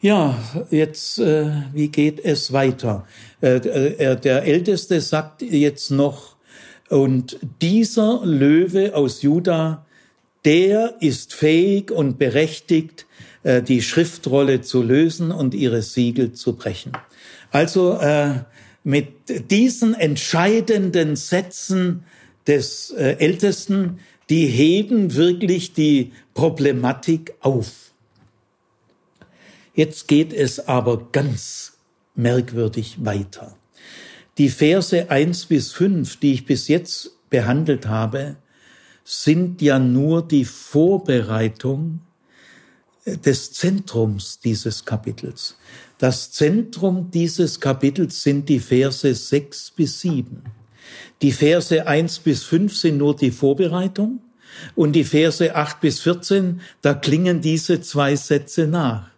Ja, 0.00 0.38
jetzt, 0.70 1.18
äh, 1.18 1.50
wie 1.72 1.88
geht 1.88 2.24
es 2.24 2.52
weiter? 2.52 3.04
Äh, 3.42 3.56
äh, 3.56 4.16
der 4.16 4.44
Älteste 4.44 5.00
sagt 5.00 5.42
jetzt 5.42 5.90
noch, 5.90 6.36
und 6.88 7.38
dieser 7.60 8.24
Löwe 8.24 8.94
aus 8.94 9.22
Juda, 9.22 9.84
der 10.44 10.94
ist 11.00 11.34
fähig 11.34 11.90
und 11.90 12.18
berechtigt, 12.18 13.06
äh, 13.42 13.60
die 13.60 13.82
Schriftrolle 13.82 14.60
zu 14.60 14.82
lösen 14.82 15.32
und 15.32 15.52
ihre 15.52 15.82
Siegel 15.82 16.32
zu 16.32 16.54
brechen. 16.54 16.92
Also 17.50 17.98
äh, 17.98 18.44
mit 18.84 19.50
diesen 19.50 19.94
entscheidenden 19.94 21.16
Sätzen 21.16 22.04
des 22.48 22.90
äh, 22.90 23.16
Ältesten, 23.18 24.00
die 24.30 24.46
heben 24.46 25.14
wirklich 25.14 25.72
die 25.72 26.12
Problematik 26.34 27.34
auf. 27.40 27.92
Jetzt 29.74 30.08
geht 30.08 30.32
es 30.32 30.66
aber 30.66 31.08
ganz 31.12 31.78
merkwürdig 32.14 33.04
weiter. 33.04 33.56
Die 34.36 34.48
Verse 34.48 35.10
eins 35.10 35.46
bis 35.46 35.72
fünf, 35.72 36.18
die 36.18 36.34
ich 36.34 36.46
bis 36.46 36.68
jetzt 36.68 37.12
behandelt 37.30 37.86
habe, 37.86 38.36
sind 39.04 39.62
ja 39.62 39.78
nur 39.78 40.26
die 40.26 40.44
Vorbereitung 40.44 42.00
des 43.06 43.52
Zentrums 43.52 44.40
dieses 44.40 44.84
Kapitels. 44.84 45.56
Das 45.98 46.30
Zentrum 46.30 47.10
dieses 47.10 47.58
Kapitels 47.58 48.22
sind 48.22 48.48
die 48.48 48.60
Verse 48.60 49.14
sechs 49.14 49.70
bis 49.70 50.00
sieben. 50.00 50.42
Die 51.22 51.32
Verse 51.32 51.86
1 51.86 52.20
bis 52.20 52.44
5 52.44 52.76
sind 52.76 52.98
nur 52.98 53.16
die 53.16 53.30
Vorbereitung 53.30 54.20
und 54.74 54.92
die 54.92 55.04
Verse 55.04 55.54
8 55.54 55.80
bis 55.80 56.00
14, 56.00 56.60
da 56.82 56.94
klingen 56.94 57.40
diese 57.40 57.80
zwei 57.80 58.16
Sätze 58.16 58.66
nach. 58.66 59.10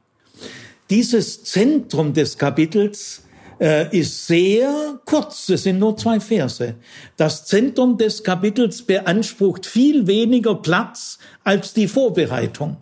Dieses 0.88 1.44
Zentrum 1.44 2.12
des 2.12 2.36
Kapitels 2.36 3.22
äh, 3.60 3.96
ist 3.96 4.26
sehr 4.26 5.00
kurz, 5.04 5.48
es 5.48 5.62
sind 5.62 5.78
nur 5.78 5.96
zwei 5.96 6.18
Verse. 6.18 6.74
Das 7.16 7.46
Zentrum 7.46 7.96
des 7.96 8.24
Kapitels 8.24 8.82
beansprucht 8.82 9.66
viel 9.66 10.06
weniger 10.06 10.56
Platz 10.56 11.18
als 11.44 11.74
die 11.74 11.86
Vorbereitung. 11.86 12.78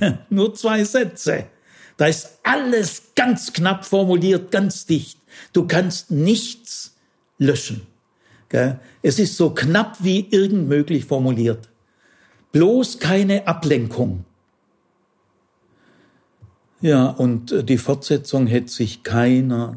nur 0.30 0.54
zwei 0.54 0.84
Sätze. 0.84 1.46
Da 1.96 2.06
ist 2.06 2.38
alles 2.42 3.02
ganz 3.14 3.52
knapp 3.52 3.84
formuliert, 3.84 4.50
ganz 4.50 4.86
dicht. 4.86 5.18
Du 5.52 5.66
kannst 5.66 6.10
nichts 6.10 6.94
löschen. 7.38 7.86
Es 9.02 9.18
ist 9.18 9.36
so 9.36 9.50
knapp 9.50 9.96
wie 10.00 10.28
irgend 10.30 10.68
möglich 10.68 11.04
formuliert. 11.04 11.70
Bloß 12.52 12.98
keine 12.98 13.46
Ablenkung. 13.46 14.24
Ja, 16.80 17.06
und 17.06 17.50
äh, 17.50 17.64
die 17.64 17.78
Fortsetzung 17.78 18.46
hätte 18.46 18.70
sich 18.70 19.02
keiner, 19.02 19.76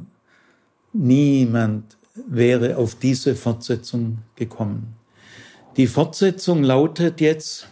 niemand 0.92 1.98
wäre 2.28 2.78
auf 2.78 2.96
diese 2.96 3.36
Fortsetzung 3.36 4.20
gekommen. 4.36 4.96
Die 5.78 5.88
Fortsetzung 5.88 6.64
lautet 6.64 7.22
jetzt, 7.22 7.68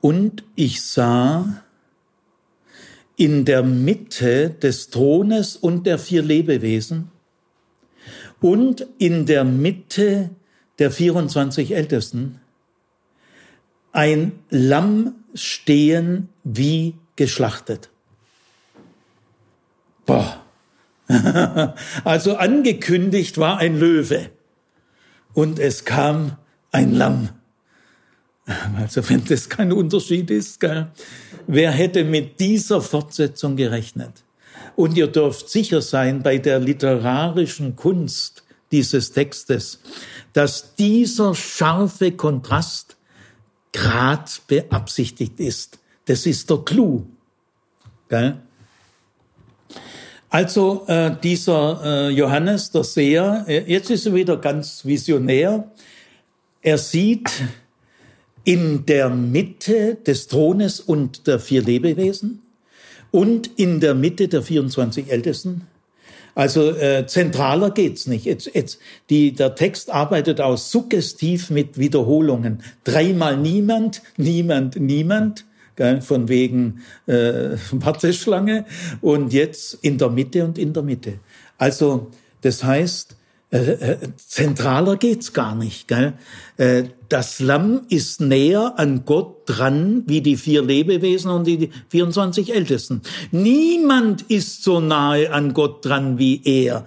und 0.00 0.44
ich 0.54 0.82
sah 0.82 1.62
in 3.16 3.44
der 3.44 3.62
Mitte 3.62 4.48
des 4.48 4.88
Thrones 4.88 5.56
und 5.56 5.86
der 5.86 5.98
vier 5.98 6.22
Lebewesen 6.22 7.10
und 8.40 8.86
in 8.98 9.26
der 9.26 9.44
Mitte 9.44 10.30
der 10.78 10.90
24 10.90 11.74
Ältesten 11.74 12.40
ein 13.92 14.32
Lamm 14.50 15.14
stehen 15.34 16.28
wie 16.44 16.94
geschlachtet. 17.16 17.90
Boah. 20.06 20.36
Also 22.04 22.36
angekündigt 22.36 23.36
war 23.36 23.58
ein 23.58 23.76
Löwe 23.76 24.30
und 25.34 25.58
es 25.58 25.84
kam 25.84 26.36
ein 26.70 26.94
Lamm. 26.94 27.30
Also 28.76 29.08
wenn 29.08 29.24
das 29.24 29.48
kein 29.48 29.72
Unterschied 29.72 30.30
ist, 30.30 30.60
gell? 30.60 30.92
wer 31.48 31.72
hätte 31.72 32.04
mit 32.04 32.38
dieser 32.38 32.80
Fortsetzung 32.80 33.56
gerechnet? 33.56 34.24
Und 34.80 34.96
ihr 34.96 35.08
dürft 35.08 35.50
sicher 35.50 35.82
sein 35.82 36.22
bei 36.22 36.38
der 36.38 36.58
literarischen 36.58 37.76
Kunst 37.76 38.44
dieses 38.72 39.12
Textes, 39.12 39.78
dass 40.32 40.74
dieser 40.74 41.34
scharfe 41.34 42.12
Kontrast 42.12 42.96
grad 43.74 44.40
beabsichtigt 44.46 45.38
ist. 45.38 45.80
Das 46.06 46.24
ist 46.24 46.48
der 46.48 46.56
Clou. 46.64 47.04
Gell? 48.08 48.38
Also 50.30 50.86
äh, 50.86 51.14
dieser 51.22 51.82
äh, 51.84 52.08
Johannes, 52.08 52.70
der 52.70 52.84
Seher, 52.84 53.44
äh, 53.48 53.70
jetzt 53.70 53.90
ist 53.90 54.06
er 54.06 54.14
wieder 54.14 54.38
ganz 54.38 54.86
visionär. 54.86 55.70
Er 56.62 56.78
sieht 56.78 57.30
in 58.44 58.86
der 58.86 59.10
Mitte 59.10 59.96
des 59.96 60.26
Thrones 60.26 60.80
und 60.80 61.26
der 61.26 61.38
vier 61.38 61.60
Lebewesen 61.60 62.40
und 63.10 63.46
in 63.58 63.80
der 63.80 63.94
Mitte 63.94 64.28
der 64.28 64.42
24 64.42 65.10
Ältesten. 65.10 65.66
Also 66.34 66.70
äh, 66.70 67.06
zentraler 67.06 67.70
geht's 67.70 68.06
nicht. 68.06 68.24
Jetzt, 68.24 68.50
jetzt, 68.54 68.78
die, 69.10 69.32
der 69.32 69.54
Text 69.54 69.90
arbeitet 69.90 70.40
auch 70.40 70.56
suggestiv 70.56 71.50
mit 71.50 71.78
Wiederholungen. 71.78 72.62
Dreimal 72.84 73.36
niemand, 73.36 74.02
niemand, 74.16 74.76
niemand, 74.76 75.44
gell, 75.76 76.00
von 76.00 76.28
wegen 76.28 76.82
äh, 77.06 77.56
Warteschlange 77.72 78.64
und 79.00 79.32
jetzt 79.32 79.78
in 79.82 79.98
der 79.98 80.10
Mitte 80.10 80.44
und 80.44 80.56
in 80.56 80.72
der 80.72 80.82
Mitte. 80.82 81.14
Also 81.58 82.10
das 82.42 82.64
heißt, 82.64 83.16
äh, 83.52 83.58
äh, 83.58 83.98
zentraler 84.16 84.96
geht's 84.96 85.32
gar 85.32 85.56
nicht. 85.56 85.88
Gell? 85.88 86.12
Äh, 86.56 86.84
das 87.08 87.40
Lamm 87.40 87.82
ist 87.88 88.20
näher 88.20 88.74
an 88.76 89.04
Gott 89.04 89.42
dran 89.46 90.04
wie 90.06 90.20
die 90.20 90.36
vier 90.36 90.62
Lebewesen 90.62 91.32
und 91.32 91.46
die 91.48 91.70
24 91.88 92.54
Ältesten. 92.54 93.02
Niemand 93.32 94.22
ist 94.22 94.62
so 94.62 94.78
nahe 94.78 95.32
an 95.32 95.52
Gott 95.52 95.84
dran 95.84 96.18
wie 96.18 96.40
er. 96.44 96.86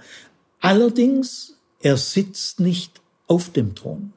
Allerdings, 0.61 1.57
er 1.81 1.97
sitzt 1.97 2.61
nicht 2.61 3.01
auf 3.27 3.51
dem 3.51 3.75
Thron. 3.75 4.13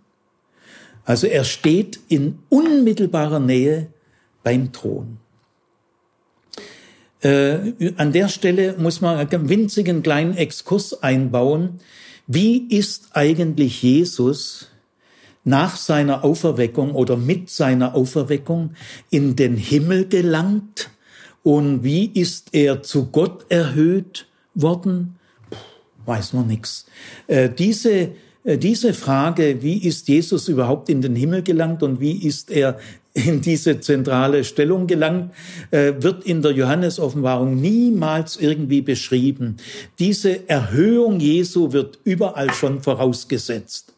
Also 1.05 1.26
er 1.26 1.42
steht 1.42 1.99
in 2.09 2.38
unmittelbarer 2.49 3.40
Nähe 3.40 3.88
beim 4.44 4.72
Thron. 4.72 5.18
Äh, 7.22 7.92
an 7.97 8.12
der 8.12 8.28
Stelle 8.28 8.76
muss 8.78 9.01
man 9.01 9.16
einen 9.16 9.49
winzigen 9.49 10.05
kleinen 10.05 10.36
Exkurs 10.36 11.03
einbauen. 11.03 11.80
Wie 12.26 12.66
ist 12.68 13.10
eigentlich 13.12 13.82
Jesus 13.82 14.68
nach 15.44 15.76
seiner 15.76 16.24
Auferweckung 16.24 16.92
oder 16.94 17.16
mit 17.16 17.50
seiner 17.50 17.94
Auferweckung 17.94 18.72
in 19.10 19.36
den 19.36 19.56
Himmel 19.56 20.08
gelangt? 20.08 20.90
Und 21.44 21.84
wie 21.84 22.06
ist 22.06 22.48
er 22.52 22.82
zu 22.82 23.06
Gott 23.06 23.46
erhöht 23.48 24.26
worden? 24.54 25.14
Puh, 25.50 25.56
weiß 26.06 26.32
man 26.32 26.48
nichts. 26.48 26.86
Äh, 27.28 27.48
diese, 27.48 28.10
äh, 28.42 28.58
diese 28.58 28.92
Frage, 28.92 29.62
wie 29.62 29.78
ist 29.78 30.08
Jesus 30.08 30.48
überhaupt 30.48 30.88
in 30.88 31.02
den 31.02 31.14
Himmel 31.14 31.44
gelangt 31.44 31.84
und 31.84 32.00
wie 32.00 32.26
ist 32.26 32.50
er 32.50 32.80
in 33.16 33.40
diese 33.40 33.80
zentrale 33.80 34.44
Stellung 34.44 34.86
gelangt, 34.86 35.32
äh, 35.70 35.94
wird 35.98 36.24
in 36.24 36.42
der 36.42 36.52
Johannesoffenbarung 36.52 37.58
niemals 37.58 38.36
irgendwie 38.36 38.82
beschrieben. 38.82 39.56
Diese 39.98 40.48
Erhöhung 40.48 41.18
Jesu 41.18 41.72
wird 41.72 41.98
überall 42.04 42.52
schon 42.52 42.82
vorausgesetzt. 42.82 43.94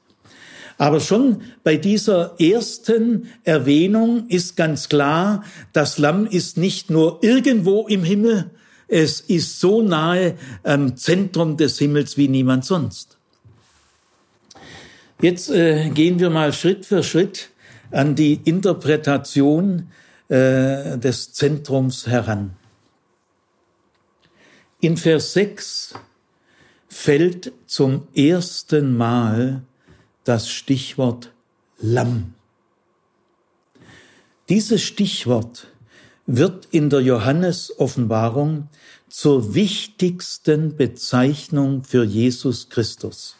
Aber 0.76 1.00
schon 1.00 1.42
bei 1.64 1.76
dieser 1.76 2.36
ersten 2.40 3.28
Erwähnung 3.42 4.28
ist 4.28 4.56
ganz 4.56 4.88
klar, 4.88 5.42
das 5.72 5.98
Lamm 5.98 6.26
ist 6.26 6.56
nicht 6.56 6.88
nur 6.88 7.18
irgendwo 7.20 7.88
im 7.88 8.04
Himmel, 8.04 8.50
es 8.86 9.20
ist 9.20 9.58
so 9.58 9.82
nahe 9.82 10.36
am 10.62 10.96
Zentrum 10.96 11.56
des 11.56 11.78
Himmels 11.78 12.16
wie 12.16 12.28
niemand 12.28 12.64
sonst. 12.64 13.18
Jetzt 15.20 15.50
äh, 15.50 15.90
gehen 15.90 16.20
wir 16.20 16.30
mal 16.30 16.52
Schritt 16.52 16.86
für 16.86 17.02
Schritt 17.02 17.50
an 17.90 18.14
die 18.14 18.40
Interpretation 18.44 19.88
äh, 20.28 20.98
des 20.98 21.32
Zentrums 21.32 22.06
heran. 22.06 22.56
In 24.80 24.96
Vers 24.96 25.32
6 25.32 25.94
fällt 26.88 27.52
zum 27.66 28.08
ersten 28.14 28.96
Mal 28.96 29.62
das 30.24 30.48
Stichwort 30.50 31.32
Lamm. 31.78 32.34
Dieses 34.48 34.82
Stichwort 34.82 35.68
wird 36.26 36.68
in 36.70 36.90
der 36.90 37.00
Johannes-Offenbarung 37.00 38.68
zur 39.08 39.54
wichtigsten 39.54 40.76
Bezeichnung 40.76 41.84
für 41.84 42.04
Jesus 42.04 42.68
Christus. 42.68 43.36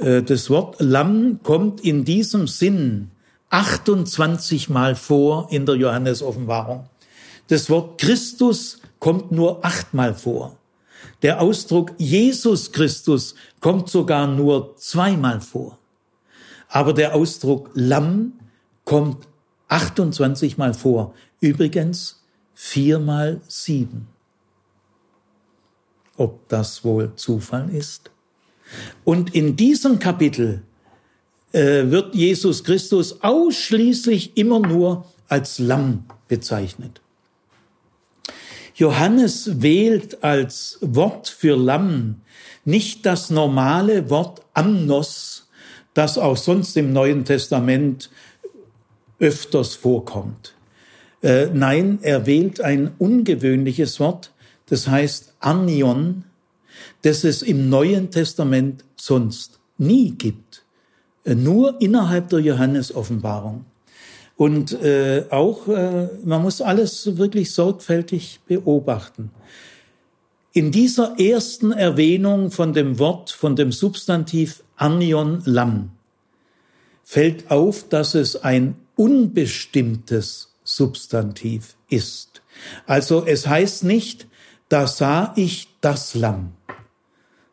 Äh, 0.00 0.22
das 0.22 0.50
Wort 0.50 0.76
Lamm 0.78 1.40
kommt 1.42 1.80
in 1.82 2.04
diesem 2.04 2.48
Sinn 2.48 3.10
28 3.50 4.68
Mal 4.68 4.94
vor 4.94 5.48
in 5.50 5.66
der 5.66 5.76
Johannes-Offenbarung. 5.76 6.88
Das 7.48 7.68
Wort 7.68 8.00
Christus 8.00 8.80
kommt 8.98 9.32
nur 9.32 9.64
achtmal 9.64 10.14
vor. 10.14 10.56
Der 11.22 11.40
Ausdruck 11.40 11.92
Jesus 11.98 12.72
Christus 12.72 13.34
kommt 13.60 13.88
sogar 13.90 14.26
nur 14.26 14.76
zweimal 14.76 15.40
vor. 15.40 15.78
Aber 16.68 16.92
der 16.92 17.14
Ausdruck 17.14 17.70
Lamm 17.74 18.34
kommt 18.84 19.26
28 19.68 20.56
Mal 20.56 20.72
vor. 20.74 21.14
Übrigens 21.40 22.22
viermal 22.54 23.40
sieben. 23.48 24.08
Ob 26.16 26.48
das 26.48 26.84
wohl 26.84 27.14
Zufall 27.16 27.70
ist? 27.70 28.10
Und 29.04 29.34
in 29.34 29.56
diesem 29.56 29.98
Kapitel 29.98 30.62
äh, 31.52 31.90
wird 31.90 32.14
Jesus 32.14 32.64
Christus 32.64 33.22
ausschließlich 33.22 34.36
immer 34.36 34.60
nur 34.60 35.06
als 35.28 35.58
Lamm 35.58 36.04
bezeichnet. 36.28 37.00
Johannes 38.74 39.60
wählt 39.60 40.24
als 40.24 40.78
Wort 40.80 41.28
für 41.28 41.56
Lamm 41.56 42.22
nicht 42.64 43.04
das 43.04 43.30
normale 43.30 44.10
Wort 44.10 44.42
Amnos, 44.54 45.48
das 45.92 46.18
auch 46.18 46.36
sonst 46.36 46.76
im 46.76 46.92
Neuen 46.92 47.24
Testament 47.24 48.10
öfters 49.18 49.74
vorkommt. 49.74 50.54
Äh, 51.22 51.48
nein, 51.52 51.98
er 52.02 52.26
wählt 52.26 52.60
ein 52.60 52.92
ungewöhnliches 52.96 54.00
Wort, 54.00 54.32
das 54.66 54.88
heißt 54.88 55.34
Anion, 55.40 56.24
das 57.02 57.24
es 57.24 57.42
im 57.42 57.68
Neuen 57.68 58.10
Testament 58.10 58.84
sonst 58.96 59.60
nie 59.78 60.12
gibt. 60.12 60.64
Äh, 61.24 61.34
nur 61.34 61.80
innerhalb 61.80 62.28
der 62.28 62.40
Johannes-Offenbarung. 62.40 63.64
Und 64.36 64.72
äh, 64.82 65.26
auch, 65.30 65.68
äh, 65.68 66.08
man 66.24 66.42
muss 66.42 66.62
alles 66.62 67.18
wirklich 67.18 67.52
sorgfältig 67.52 68.40
beobachten. 68.46 69.30
In 70.52 70.72
dieser 70.72 71.20
ersten 71.20 71.72
Erwähnung 71.72 72.50
von 72.50 72.72
dem 72.72 72.98
Wort, 72.98 73.30
von 73.30 73.54
dem 73.54 73.70
Substantiv 73.70 74.64
Anion 74.76 75.42
Lamm, 75.44 75.90
fällt 77.04 77.50
auf, 77.50 77.88
dass 77.88 78.14
es 78.14 78.42
ein 78.42 78.76
unbestimmtes 78.96 80.54
Substantiv 80.64 81.76
ist. 81.88 82.42
Also 82.86 83.24
es 83.26 83.46
heißt 83.46 83.84
nicht, 83.84 84.26
da 84.70 84.86
sah 84.86 85.34
ich 85.36 85.68
das 85.82 86.14
Lamm. 86.14 86.52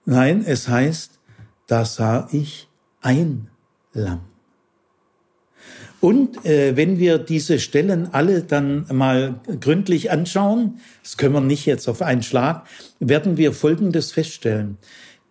Nein, 0.05 0.45
es 0.45 0.69
heißt, 0.69 1.19
da 1.65 1.83
sah 1.83 2.29
ich 2.31 2.69
ein 3.01 3.49
Lamm. 3.91 4.21
Und 5.99 6.45
äh, 6.45 6.77
wenn 6.77 6.99
wir 6.99 7.17
diese 7.17 7.59
Stellen 7.59 8.13
alle 8.13 8.43
dann 8.43 8.85
mal 8.93 9.41
gründlich 9.59 10.11
anschauen, 10.11 10.79
das 11.01 11.17
können 11.17 11.33
wir 11.33 11.41
nicht 11.41 11.65
jetzt 11.65 11.89
auf 11.89 12.03
einen 12.03 12.21
Schlag, 12.21 12.67
werden 12.99 13.35
wir 13.35 13.51
Folgendes 13.51 14.11
feststellen. 14.11 14.77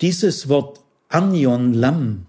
Dieses 0.00 0.48
Wort 0.48 0.80
Anion 1.08 1.72
Lamm 1.72 2.26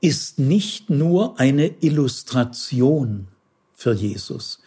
ist 0.00 0.40
nicht 0.40 0.90
nur 0.90 1.38
eine 1.38 1.70
Illustration 1.80 3.28
für 3.72 3.92
Jesus, 3.92 4.60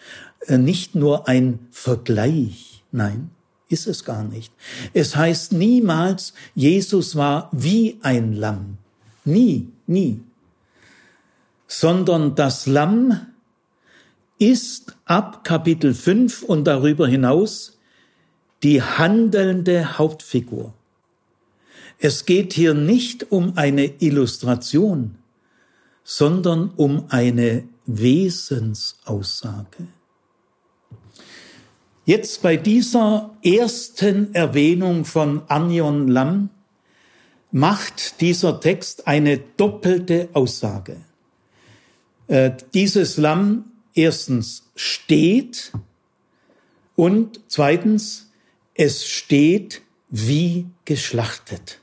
äh, 0.48 0.58
nicht 0.58 0.96
nur 0.96 1.28
ein 1.28 1.60
Vergleich, 1.72 2.77
nein, 2.98 3.30
ist 3.70 3.88
es 3.88 4.04
gar 4.04 4.24
nicht. 4.24 4.52
Es 4.94 5.16
heißt 5.16 5.54
niemals, 5.54 6.34
Jesus 6.56 7.16
war 7.16 7.50
wie 7.52 8.00
ein 8.02 8.34
Lamm. 8.34 8.78
Nie, 9.24 9.70
nie. 9.86 10.22
Sondern 11.68 12.36
das 12.36 12.66
Lamm 12.66 13.28
ist 14.40 14.96
ab 15.06 15.44
Kapitel 15.44 15.94
5 15.94 16.44
und 16.44 16.66
darüber 16.66 17.08
hinaus 17.08 17.78
die 18.64 18.82
handelnde 18.82 19.98
Hauptfigur. 19.98 20.74
Es 22.00 22.26
geht 22.26 22.54
hier 22.54 22.74
nicht 22.74 23.32
um 23.32 23.58
eine 23.58 23.86
Illustration, 24.00 25.16
sondern 26.04 26.72
um 26.76 27.06
eine 27.10 27.68
Wesensaussage. 27.86 29.88
Jetzt 32.08 32.42
bei 32.42 32.56
dieser 32.56 33.36
ersten 33.44 34.34
Erwähnung 34.34 35.04
von 35.04 35.42
Anion 35.50 36.08
Lam 36.08 36.50
macht 37.52 38.22
dieser 38.22 38.62
Text 38.62 39.08
eine 39.08 39.40
doppelte 39.40 40.30
Aussage. 40.32 41.02
Äh, 42.30 42.52
dieses 42.74 43.18
Lamm 43.18 43.66
erstens 43.94 44.64
steht 44.74 45.74
und 46.96 47.42
zweitens, 47.50 48.32
es 48.74 49.06
steht 49.06 49.82
wie 50.08 50.66
geschlachtet. 50.86 51.82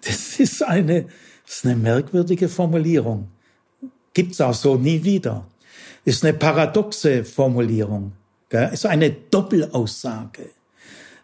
Das 0.00 0.40
ist 0.40 0.62
eine, 0.62 1.02
das 1.44 1.56
ist 1.56 1.66
eine 1.66 1.76
merkwürdige 1.76 2.48
Formulierung. 2.48 3.28
Gibt's 4.14 4.40
auch 4.40 4.54
so 4.54 4.76
nie 4.76 5.04
wieder. 5.04 5.46
Ist 6.06 6.24
eine 6.24 6.32
paradoxe 6.32 7.22
Formulierung. 7.22 8.12
Gell? 8.48 8.70
Ist 8.72 8.86
eine 8.86 9.10
Doppelaussage. 9.10 10.50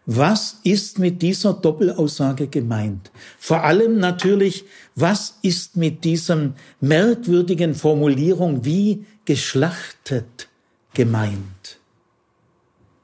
Was 0.05 0.59
ist 0.63 0.99
mit 0.99 1.21
dieser 1.23 1.53
Doppelaussage 1.53 2.47
gemeint? 2.47 3.11
Vor 3.39 3.63
allem 3.63 3.97
natürlich, 3.97 4.65
was 4.93 5.39
ist 5.41 5.77
mit 5.77 6.03
diesem 6.03 6.53
merkwürdigen 6.79 7.73
Formulierung 7.73 8.63
wie 8.65 9.05
geschlachtet 9.25 10.47
gemeint? 10.93 11.79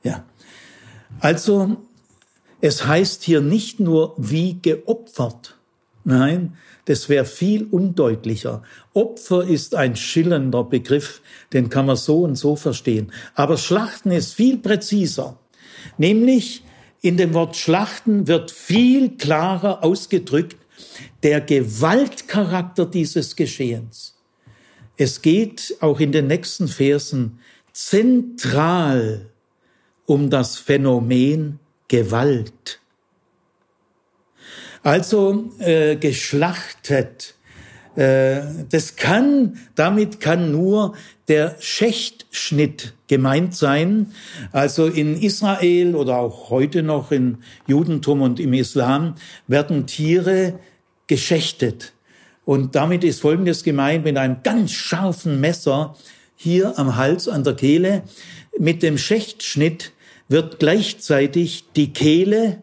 Ja. 0.04 0.24
Also, 1.20 1.78
es 2.62 2.86
heißt 2.86 3.24
hier 3.24 3.42
nicht 3.42 3.80
nur 3.80 4.14
wie 4.18 4.60
geopfert. 4.62 5.58
Nein, 6.04 6.58
das 6.86 7.10
wäre 7.10 7.26
viel 7.26 7.66
undeutlicher. 7.66 8.64
Opfer 8.94 9.44
ist 9.44 9.76
ein 9.76 9.96
schillernder 9.96 10.64
Begriff, 10.64 11.22
den 11.54 11.70
kann 11.70 11.86
man 11.86 11.96
so 11.96 12.24
und 12.24 12.36
so 12.36 12.56
verstehen. 12.56 13.12
Aber 13.36 13.58
Schlachten 13.58 14.12
ist 14.12 14.34
viel 14.34 14.58
präziser. 14.58 15.38
Nämlich 15.98 16.64
in 17.02 17.18
dem 17.18 17.34
Wort 17.34 17.56
Schlachten 17.56 18.28
wird 18.28 18.52
viel 18.52 19.18
klarer 19.18 19.84
ausgedrückt 19.84 20.58
der 21.24 21.42
Gewaltcharakter 21.42 22.86
dieses 22.86 23.36
Geschehens. 23.36 24.16
Es 24.98 25.22
geht 25.22 25.78
auch 25.80 26.00
in 26.00 26.12
den 26.12 26.28
nächsten 26.28 26.68
Versen 26.68 27.40
zentral 27.74 29.30
um 30.06 30.30
das 30.30 30.58
Phänomen 30.58 31.60
Gewalt. 31.88 32.81
Also 34.84 35.52
äh, 35.60 35.96
geschlachtet 35.96 37.36
Äh, 37.96 38.42
das 38.70 38.96
kann, 38.96 39.60
damit 39.76 40.22
kann 40.22 40.52
nur 40.52 40.96
der 41.28 41.58
Schächtschnitt 41.60 42.94
gemeint 43.08 43.54
sein. 43.56 44.14
Also 44.54 44.88
in 44.88 45.22
Israel 45.22 45.96
oder 45.96 46.18
auch 46.18 46.50
heute 46.50 46.84
noch 46.84 47.12
im 47.12 47.40
Judentum 47.68 48.22
und 48.22 48.40
im 48.40 48.54
Islam 48.54 49.16
werden 49.48 49.88
Tiere 49.88 50.60
geschächtet. 51.08 51.94
Und 52.46 52.76
damit 52.76 53.04
ist 53.04 53.22
Folgendes 53.22 53.64
gemeint, 53.64 54.06
mit 54.06 54.18
einem 54.18 54.38
ganz 54.44 54.72
scharfen 54.72 55.42
Messer 55.42 55.96
hier 56.36 56.80
am 56.80 56.96
Hals, 56.96 57.28
an 57.28 57.44
der 57.44 57.56
Kehle, 57.56 58.04
mit 58.58 58.84
dem 58.84 58.98
Schächtschnitt 58.98 59.92
wird 60.28 60.60
gleichzeitig 60.60 61.66
die 61.76 61.94
Kehle, 61.94 62.62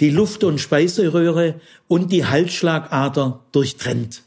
die 0.00 0.10
Luft- 0.10 0.44
und 0.44 0.60
Speiseröhre 0.60 1.60
und 1.88 2.12
die 2.12 2.26
Halsschlagader 2.26 3.40
durchtrennt. 3.52 4.22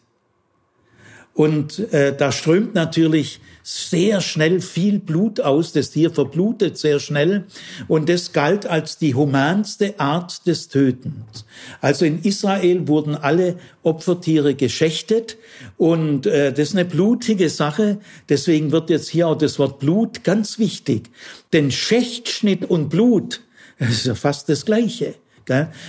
Und 1.39 1.93
äh, 1.93 2.13
da 2.13 2.33
strömt 2.33 2.75
natürlich 2.75 3.39
sehr 3.63 4.19
schnell 4.19 4.59
viel 4.59 4.99
Blut 4.99 5.39
aus. 5.39 5.71
Das 5.71 5.91
Tier 5.91 6.11
verblutet 6.11 6.77
sehr 6.77 6.99
schnell. 6.99 7.45
Und 7.87 8.09
das 8.09 8.33
galt 8.33 8.65
als 8.65 8.97
die 8.97 9.15
humanste 9.15 9.97
Art 10.01 10.45
des 10.47 10.67
Tötens. 10.67 11.45
Also 11.79 12.03
in 12.03 12.21
Israel 12.23 12.89
wurden 12.89 13.15
alle 13.15 13.57
Opfertiere 13.83 14.53
geschächtet. 14.53 15.37
Und 15.77 16.25
äh, 16.25 16.51
das 16.51 16.71
ist 16.71 16.75
eine 16.75 16.83
blutige 16.83 17.49
Sache. 17.49 17.99
Deswegen 18.27 18.73
wird 18.73 18.89
jetzt 18.89 19.07
hier 19.07 19.29
auch 19.29 19.37
das 19.37 19.59
Wort 19.59 19.79
Blut 19.79 20.25
ganz 20.25 20.59
wichtig. 20.59 21.09
Denn 21.53 21.71
Schächtschnitt 21.71 22.65
und 22.65 22.89
Blut, 22.89 23.39
ist 23.77 24.05
ja 24.05 24.15
fast 24.15 24.49
das 24.49 24.65
Gleiche. 24.65 25.15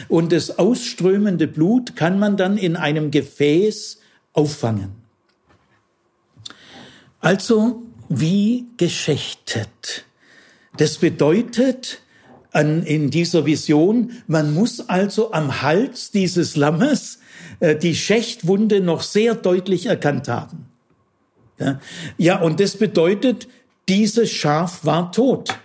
Und 0.09 0.33
das 0.33 0.59
ausströmende 0.59 1.47
Blut 1.47 1.97
kann 1.97 2.19
man 2.19 2.37
dann 2.37 2.57
in 2.57 2.77
einem 2.77 3.11
Gefäß 3.11 3.99
auffangen. 4.33 4.93
Also 7.21 7.83
wie 8.09 8.67
geschächtet. 8.77 10.05
Das 10.77 10.99
bedeutet 10.99 12.03
an, 12.53 12.83
in 12.83 13.11
dieser 13.11 13.47
Vision, 13.47 14.13
man 14.27 14.55
muss 14.55 14.89
also 14.89 15.33
am 15.33 15.63
Hals 15.63 16.11
dieses 16.11 16.57
Lammes 16.57 17.21
äh, 17.61 17.77
die 17.77 17.95
Schächtwunde 17.95 18.81
noch 18.81 19.03
sehr 19.03 19.35
deutlich 19.35 19.87
erkannt 19.87 20.29
haben. 20.29 20.67
Ja, 21.59 21.81
ja, 22.17 22.41
und 22.41 22.59
das 22.59 22.77
bedeutet, 22.77 23.47
dieses 23.89 24.31
Schaf 24.31 24.85
war 24.85 25.13
tot. 25.13 25.59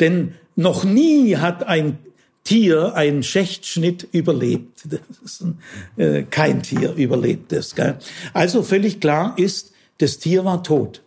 Denn 0.00 0.34
noch 0.56 0.84
nie 0.84 1.36
hat 1.36 1.66
ein 1.66 1.98
Tier 2.44 2.94
einen 2.94 3.22
Schächtschnitt 3.22 4.06
überlebt. 4.12 4.84
Ein, 5.40 5.58
äh, 5.96 6.22
kein 6.24 6.62
Tier 6.62 6.92
überlebt 6.92 7.52
das. 7.52 7.74
Gell? 7.74 7.98
Also 8.32 8.62
völlig 8.62 9.00
klar 9.00 9.34
ist, 9.38 9.72
das 9.98 10.18
Tier 10.18 10.44
war 10.44 10.62
tot. 10.62 11.02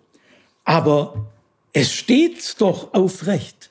Aber 0.66 1.28
es 1.74 1.94
steht 1.94 2.56
doch 2.60 2.94
aufrecht. 2.94 3.70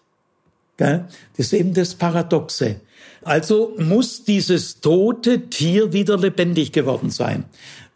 Das 0.77 1.01
ist 1.37 1.53
eben 1.53 1.75
das 1.75 1.95
Paradoxe. 1.95 2.81
Also 3.23 3.75
muss 3.79 4.25
dieses 4.25 4.81
tote 4.81 5.49
Tier 5.49 5.93
wieder 5.93 6.17
lebendig 6.17 6.71
geworden 6.71 7.11
sein. 7.11 7.45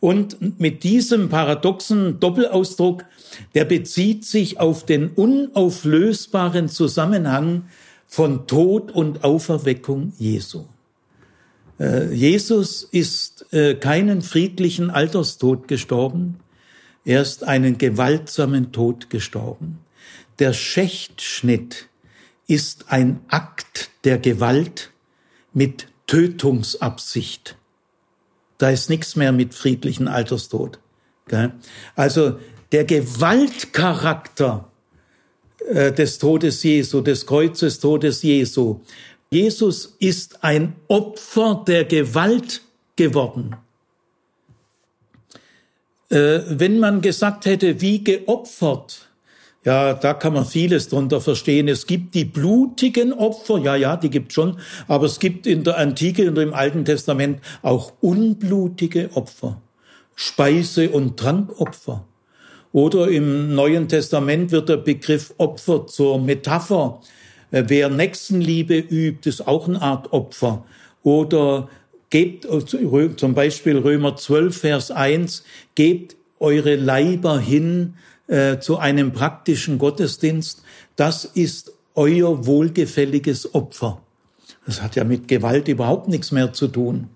Und 0.01 0.59
mit 0.59 0.83
diesem 0.83 1.29
paradoxen 1.29 2.19
Doppelausdruck, 2.19 3.05
der 3.55 3.67
bezieht 3.67 4.25
sich 4.25 4.59
auf 4.59 4.85
den 4.85 5.11
unauflösbaren 5.11 6.69
Zusammenhang 6.69 7.65
von 8.11 8.49
Tod 8.49 8.91
und 8.91 9.23
Auferweckung 9.23 10.13
Jesu. 10.19 10.65
Äh, 11.79 12.13
Jesus 12.13 12.83
ist 12.83 13.47
äh, 13.53 13.77
keinen 13.77 14.21
friedlichen 14.21 14.91
Alterstod 14.91 15.69
gestorben, 15.69 16.41
er 17.05 17.23
ist 17.23 17.45
einen 17.45 17.79
gewaltsamen 17.79 18.73
Tod 18.73 19.09
gestorben. 19.09 19.79
Der 20.39 20.53
Schächtschnitt 20.53 21.89
ist 22.47 22.87
ein 22.89 23.21
Akt 23.29 23.91
der 24.05 24.19
Gewalt 24.19 24.91
mit 25.55 25.87
Tötungsabsicht. 26.07 27.57
Da 28.59 28.71
ist 28.71 28.91
nichts 28.91 29.17
mehr 29.17 29.33
mit 29.33 29.55
friedlichen 29.55 30.09
Alterstod. 30.09 30.81
Also 31.95 32.39
der 32.73 32.85
Gewaltcharakter 32.85 34.70
äh, 35.69 35.93
des 35.93 36.19
Todes 36.19 36.63
Jesu, 36.63 37.01
des 37.01 37.27
Kreuzes 37.27 37.79
Todes 37.79 38.23
Jesu. 38.23 38.81
Jesus 39.31 39.97
ist 39.99 40.43
ein 40.43 40.75
Opfer 40.89 41.63
der 41.67 41.85
Gewalt 41.85 42.63
geworden. 42.97 43.57
Äh, 46.11 46.41
wenn 46.49 46.81
man 46.81 47.01
gesagt 47.01 47.47
hätte, 47.47 47.81
wie 47.81 48.03
geopfert, 48.03 49.11
ja, 49.65 49.93
da 49.93 50.15
kann 50.15 50.33
man 50.33 50.47
vieles 50.47 50.89
drunter 50.89 51.21
verstehen. 51.21 51.69
Es 51.69 51.87
gibt 51.87 52.15
die 52.15 52.25
blutigen 52.25 53.13
Opfer, 53.13 53.59
ja, 53.59 53.77
ja, 53.77 53.97
die 53.97 54.11
gibt 54.11 54.33
schon, 54.33 54.59
aber 54.89 55.07
es 55.07 55.21
gibt 55.21 55.47
in 55.47 55.65
der 55.65 55.77
Antike 55.77 56.29
und 56.29 56.39
im 56.39 56.55
Alten 56.55 56.85
Testament 56.85 57.41
auch 57.63 57.93
unblutige 58.01 59.11
Opfer, 59.15 59.61
Speise- 60.17 60.91
und 60.91 61.19
Trankopfer. 61.19 62.07
Oder 62.73 63.09
im 63.09 63.55
Neuen 63.55 63.89
Testament 63.89 64.53
wird 64.53 64.69
der 64.69 64.77
Begriff 64.77 65.35
Opfer 65.39 65.87
zur 65.87 66.21
Metapher. 66.21 67.01
Äh, 67.51 67.65
wer 67.67 67.89
Nächstenliebe 67.89 68.79
übt, 68.79 69.29
ist 69.29 69.47
auch 69.47 69.69
eine 69.69 69.81
Art 69.83 70.13
Opfer. 70.13 70.65
Oder 71.03 71.69
Gebt 72.11 72.49
zum 73.17 73.35
Beispiel 73.35 73.79
Römer 73.79 74.17
12, 74.17 74.59
Vers 74.59 74.91
1, 74.91 75.45
gebt 75.77 76.17
eure 76.41 76.75
Leiber 76.75 77.39
hin 77.39 77.95
äh, 78.27 78.59
zu 78.59 78.79
einem 78.79 79.13
praktischen 79.13 79.79
Gottesdienst. 79.79 80.63
Das 80.97 81.25
ist 81.25 81.73
euer 81.95 82.47
wohlgefälliges 82.47 83.55
Opfer. 83.55 84.03
Das 84.67 84.83
hat 84.83 84.97
ja 84.97 85.05
mit 85.05 85.29
Gewalt 85.29 85.69
überhaupt 85.69 86.09
nichts 86.09 86.33
mehr 86.33 86.53
zu 86.53 86.67
tun. 86.67 87.11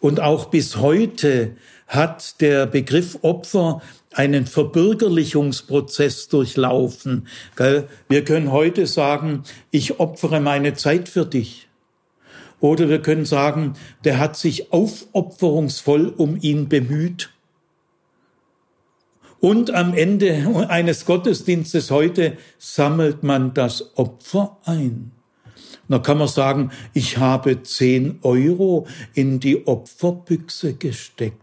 Und 0.00 0.20
auch 0.20 0.46
bis 0.46 0.78
heute 0.78 1.52
hat 1.86 2.40
der 2.40 2.66
Begriff 2.66 3.18
Opfer 3.20 3.82
einen 4.12 4.46
Verbürgerlichungsprozess 4.46 6.28
durchlaufen. 6.28 7.28
Wir 8.08 8.24
können 8.24 8.50
heute 8.50 8.86
sagen, 8.86 9.44
ich 9.70 10.00
opfere 10.00 10.40
meine 10.40 10.74
Zeit 10.74 11.08
für 11.08 11.24
dich. 11.24 11.68
Oder 12.58 12.88
wir 12.88 13.00
können 13.00 13.24
sagen, 13.24 13.74
der 14.04 14.18
hat 14.18 14.36
sich 14.36 14.72
aufopferungsvoll 14.72 16.12
um 16.16 16.36
ihn 16.40 16.68
bemüht. 16.68 17.30
Und 19.40 19.70
am 19.70 19.94
Ende 19.94 20.66
eines 20.68 21.06
Gottesdienstes 21.06 21.90
heute 21.90 22.36
sammelt 22.58 23.22
man 23.22 23.54
das 23.54 23.96
Opfer 23.96 24.58
ein. 24.64 25.12
Da 25.88 25.98
kann 25.98 26.18
man 26.18 26.28
sagen, 26.28 26.70
ich 26.92 27.16
habe 27.16 27.62
zehn 27.62 28.18
Euro 28.22 28.86
in 29.14 29.40
die 29.40 29.66
Opferbüchse 29.66 30.74
gesteckt. 30.74 31.39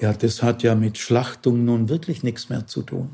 Ja, 0.00 0.12
das 0.12 0.42
hat 0.42 0.62
ja 0.62 0.74
mit 0.74 0.96
Schlachtung 0.98 1.64
nun 1.64 1.88
wirklich 1.88 2.22
nichts 2.22 2.48
mehr 2.48 2.66
zu 2.66 2.82
tun. 2.82 3.10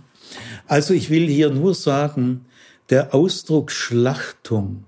Also 0.66 0.94
ich 0.94 1.10
will 1.10 1.26
hier 1.26 1.50
nur 1.50 1.74
sagen, 1.74 2.44
der 2.90 3.14
Ausdruck 3.14 3.70
Schlachtung 3.70 4.84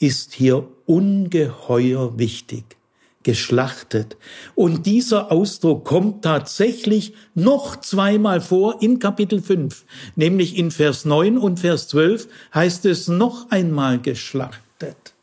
ist 0.00 0.32
hier 0.32 0.68
ungeheuer 0.86 2.18
wichtig, 2.18 2.76
geschlachtet. 3.22 4.16
Und 4.54 4.86
dieser 4.86 5.30
Ausdruck 5.30 5.84
kommt 5.84 6.22
tatsächlich 6.24 7.14
noch 7.34 7.80
zweimal 7.80 8.40
vor 8.40 8.82
in 8.82 8.98
Kapitel 8.98 9.42
5, 9.42 9.84
nämlich 10.16 10.56
in 10.56 10.70
Vers 10.70 11.04
9 11.04 11.38
und 11.38 11.60
Vers 11.60 11.88
12 11.88 12.28
heißt 12.54 12.84
es 12.86 13.06
noch 13.08 13.50
einmal 13.50 14.00
geschlachtet. 14.00 15.14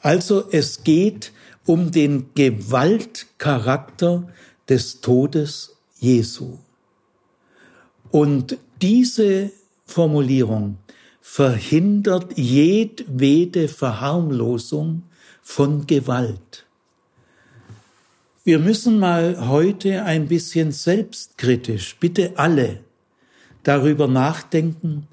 Also 0.00 0.48
es 0.50 0.82
geht 0.82 1.32
um 1.66 1.92
den 1.92 2.30
Gewaltcharakter 2.34 4.28
des 4.72 5.02
Todes 5.02 5.76
Jesu. 5.98 6.56
Und 8.10 8.56
diese 8.80 9.50
Formulierung 9.84 10.78
verhindert 11.20 12.38
jedwede 12.38 13.68
Verharmlosung 13.68 15.02
von 15.42 15.86
Gewalt. 15.86 16.64
Wir 18.44 18.58
müssen 18.58 18.98
mal 18.98 19.46
heute 19.46 20.04
ein 20.04 20.26
bisschen 20.26 20.72
selbstkritisch, 20.72 21.96
bitte 22.00 22.32
alle, 22.36 22.80
darüber 23.62 24.08
nachdenken, 24.08 25.06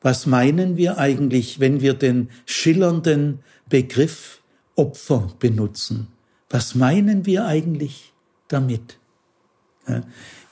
was 0.00 0.26
meinen 0.26 0.76
wir 0.76 0.98
eigentlich, 0.98 1.60
wenn 1.60 1.80
wir 1.80 1.94
den 1.94 2.30
schillernden 2.46 3.38
Begriff 3.68 4.42
Opfer 4.74 5.30
benutzen? 5.38 6.08
Was 6.50 6.74
meinen 6.74 7.26
wir 7.26 7.46
eigentlich 7.46 8.12
damit? 8.48 8.98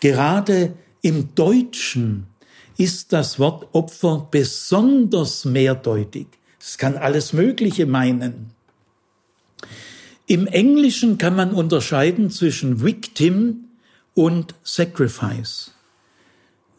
Gerade 0.00 0.74
im 1.00 1.34
Deutschen 1.34 2.26
ist 2.76 3.12
das 3.12 3.38
Wort 3.38 3.68
Opfer 3.74 4.28
besonders 4.30 5.44
mehrdeutig. 5.44 6.26
Es 6.60 6.78
kann 6.78 6.96
alles 6.96 7.32
Mögliche 7.32 7.86
meinen. 7.86 8.50
Im 10.26 10.46
Englischen 10.46 11.18
kann 11.18 11.36
man 11.36 11.52
unterscheiden 11.52 12.30
zwischen 12.30 12.82
Victim 12.82 13.64
und 14.14 14.54
Sacrifice. 14.62 15.72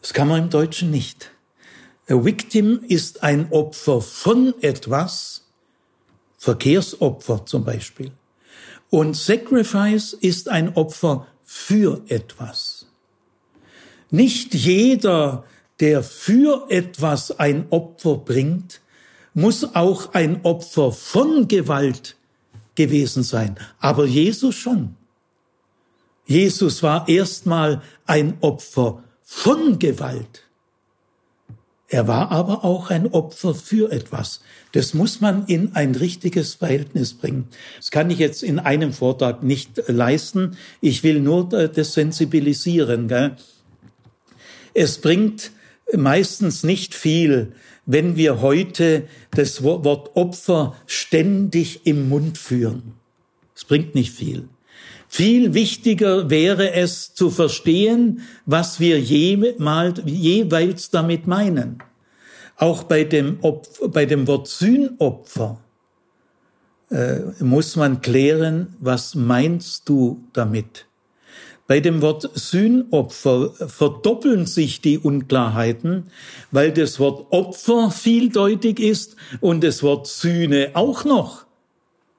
Das 0.00 0.12
kann 0.12 0.28
man 0.28 0.44
im 0.44 0.50
Deutschen 0.50 0.90
nicht. 0.90 1.30
A 2.08 2.22
victim 2.22 2.80
ist 2.86 3.22
ein 3.22 3.50
Opfer 3.50 4.02
von 4.02 4.54
etwas, 4.60 5.46
Verkehrsopfer 6.36 7.46
zum 7.46 7.64
Beispiel. 7.64 8.12
Und 8.90 9.16
Sacrifice 9.16 10.12
ist 10.12 10.50
ein 10.50 10.74
Opfer 10.76 11.26
für 11.56 12.02
etwas. 12.08 12.86
Nicht 14.10 14.54
jeder, 14.54 15.44
der 15.78 16.02
für 16.02 16.66
etwas 16.68 17.30
ein 17.38 17.66
Opfer 17.70 18.16
bringt, 18.16 18.80
muss 19.34 19.74
auch 19.74 20.12
ein 20.14 20.44
Opfer 20.44 20.90
von 20.90 21.46
Gewalt 21.46 22.16
gewesen 22.74 23.22
sein. 23.22 23.56
Aber 23.78 24.04
Jesus 24.04 24.56
schon. 24.56 24.96
Jesus 26.26 26.82
war 26.82 27.08
erstmal 27.08 27.82
ein 28.04 28.36
Opfer 28.40 29.04
von 29.22 29.78
Gewalt. 29.78 30.43
Er 31.94 32.08
war 32.08 32.32
aber 32.32 32.64
auch 32.64 32.90
ein 32.90 33.06
Opfer 33.06 33.54
für 33.54 33.92
etwas. 33.92 34.40
Das 34.72 34.94
muss 34.94 35.20
man 35.20 35.46
in 35.46 35.76
ein 35.76 35.94
richtiges 35.94 36.54
Verhältnis 36.54 37.14
bringen. 37.14 37.46
Das 37.76 37.92
kann 37.92 38.10
ich 38.10 38.18
jetzt 38.18 38.42
in 38.42 38.58
einem 38.58 38.92
Vortrag 38.92 39.44
nicht 39.44 39.80
leisten. 39.86 40.56
Ich 40.80 41.04
will 41.04 41.20
nur 41.20 41.48
das 41.48 41.92
sensibilisieren. 41.92 43.06
Gell? 43.06 43.36
Es 44.74 44.98
bringt 44.98 45.52
meistens 45.96 46.64
nicht 46.64 46.96
viel, 46.96 47.52
wenn 47.86 48.16
wir 48.16 48.40
heute 48.40 49.04
das 49.30 49.62
Wort 49.62 50.16
Opfer 50.16 50.74
ständig 50.86 51.86
im 51.86 52.08
Mund 52.08 52.38
führen. 52.38 52.94
Es 53.54 53.64
bringt 53.64 53.94
nicht 53.94 54.12
viel. 54.12 54.48
Viel 55.16 55.54
wichtiger 55.54 56.28
wäre 56.28 56.72
es 56.72 57.14
zu 57.14 57.30
verstehen, 57.30 58.22
was 58.46 58.80
wir 58.80 58.98
jeweils 58.98 60.90
damit 60.90 61.28
meinen. 61.28 61.78
Auch 62.56 62.82
bei 62.82 63.04
dem, 63.04 63.38
Opfer, 63.40 63.86
bei 63.90 64.06
dem 64.06 64.26
Wort 64.26 64.48
Sühnopfer 64.48 65.60
äh, 66.90 67.20
muss 67.38 67.76
man 67.76 68.00
klären, 68.00 68.74
was 68.80 69.14
meinst 69.14 69.88
du 69.88 70.24
damit? 70.32 70.86
Bei 71.68 71.78
dem 71.78 72.02
Wort 72.02 72.28
Sühnopfer 72.34 73.50
verdoppeln 73.68 74.46
sich 74.46 74.80
die 74.80 74.98
Unklarheiten, 74.98 76.10
weil 76.50 76.72
das 76.72 76.98
Wort 76.98 77.30
Opfer 77.30 77.92
vieldeutig 77.92 78.80
ist 78.80 79.14
und 79.40 79.62
das 79.62 79.84
Wort 79.84 80.08
Sühne 80.08 80.72
auch 80.74 81.04
noch. 81.04 81.46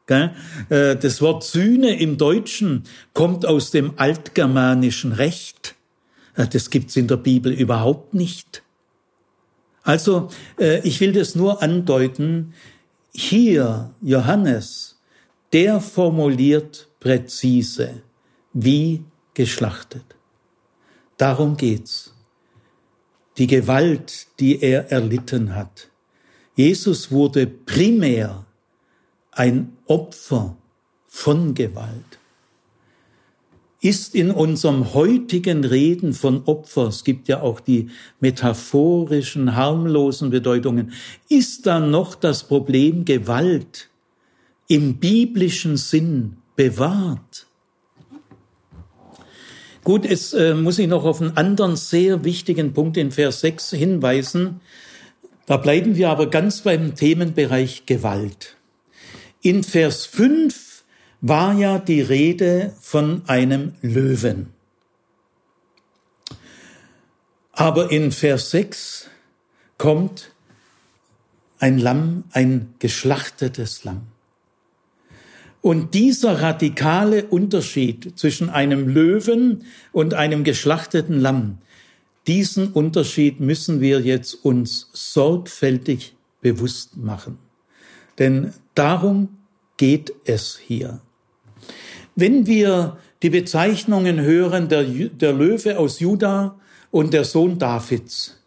Äh, 0.07 0.29
das 0.69 1.21
Wort 1.21 1.43
Sühne 1.43 1.99
im 1.99 2.17
Deutschen 2.17 2.83
kommt 3.13 3.45
aus 3.45 3.71
dem 3.71 3.93
altgermanischen 3.97 5.11
Recht. 5.11 5.75
Äh, 6.35 6.47
das 6.47 6.69
gibt's 6.69 6.95
in 6.95 7.07
der 7.07 7.17
Bibel 7.17 7.51
überhaupt 7.51 8.13
nicht. 8.13 8.63
Also, 9.83 10.29
äh, 10.59 10.79
ich 10.87 10.99
will 10.99 11.13
das 11.13 11.35
nur 11.35 11.61
andeuten. 11.61 12.53
Hier, 13.13 13.93
Johannes, 14.01 14.99
der 15.53 15.79
formuliert 15.79 16.89
präzise, 16.99 18.01
wie 18.53 19.03
geschlachtet. 19.33 20.03
Darum 21.17 21.55
geht's. 21.55 22.13
Die 23.37 23.47
Gewalt, 23.47 24.27
die 24.39 24.61
er 24.61 24.91
erlitten 24.91 25.55
hat. 25.55 25.89
Jesus 26.55 27.11
wurde 27.11 27.47
primär 27.47 28.45
ein 29.31 29.74
Opfer 29.87 30.57
von 31.07 31.53
Gewalt. 31.53 32.19
Ist 33.81 34.15
in 34.15 34.31
unserem 34.31 34.93
heutigen 34.93 35.63
Reden 35.63 36.13
von 36.13 36.43
Opfer, 36.45 36.87
es 36.87 37.03
gibt 37.03 37.27
ja 37.27 37.41
auch 37.41 37.59
die 37.59 37.89
metaphorischen, 38.19 39.55
harmlosen 39.55 40.31
Bedeutungen, 40.31 40.93
ist 41.29 41.67
da 41.67 41.79
noch 41.79 42.15
das 42.15 42.45
Problem 42.45 43.05
Gewalt 43.05 43.89
im 44.67 44.97
biblischen 44.97 45.77
Sinn 45.77 46.37
bewahrt? 46.55 47.45
Gut, 49.83 50.03
es 50.03 50.33
äh, 50.33 50.55
muss 50.55 50.79
ich 50.79 50.87
noch 50.87 51.05
auf 51.05 51.21
einen 51.21 51.37
anderen 51.37 51.75
sehr 51.75 52.23
wichtigen 52.23 52.73
Punkt 52.73 52.97
in 52.97 53.11
Vers 53.11 53.41
6 53.41 53.69
hinweisen. 53.69 54.61
Da 55.45 55.57
bleiben 55.57 55.95
wir 55.95 56.09
aber 56.09 56.31
ganz 56.31 56.61
beim 56.61 56.95
Themenbereich 56.95 57.85
Gewalt. 57.85 58.54
In 59.45 59.63
Vers 59.63 60.07
5 60.07 60.83
war 61.21 61.53
ja 61.53 61.77
die 61.77 62.01
Rede 62.01 62.73
von 62.81 63.21
einem 63.27 63.73
Löwen. 63.83 64.47
Aber 67.51 67.91
in 67.91 68.11
Vers 68.11 68.49
6 68.49 69.07
kommt 69.77 70.31
ein 71.59 71.77
Lamm, 71.77 72.23
ein 72.31 72.73
geschlachtetes 72.79 73.83
Lamm. 73.83 74.07
Und 75.61 75.93
dieser 75.93 76.41
radikale 76.41 77.25
Unterschied 77.25 78.17
zwischen 78.17 78.49
einem 78.49 78.87
Löwen 78.87 79.65
und 79.91 80.15
einem 80.15 80.43
geschlachteten 80.43 81.19
Lamm, 81.19 81.59
diesen 82.25 82.69
Unterschied 82.69 83.39
müssen 83.41 83.79
wir 83.79 84.01
jetzt 84.01 84.43
uns 84.43 84.89
sorgfältig 84.93 86.15
bewusst 86.41 86.97
machen. 86.97 87.37
Denn 88.17 88.51
darum 88.75 89.29
geht 89.77 90.13
es 90.25 90.57
hier. 90.57 90.99
Wenn 92.15 92.47
wir 92.47 92.97
die 93.23 93.29
Bezeichnungen 93.29 94.21
hören, 94.21 94.69
der, 94.69 94.83
der 94.83 95.33
Löwe 95.33 95.79
aus 95.79 95.99
Juda 95.99 96.59
und 96.91 97.13
der 97.13 97.25
Sohn 97.25 97.57
Davids, 97.59 98.37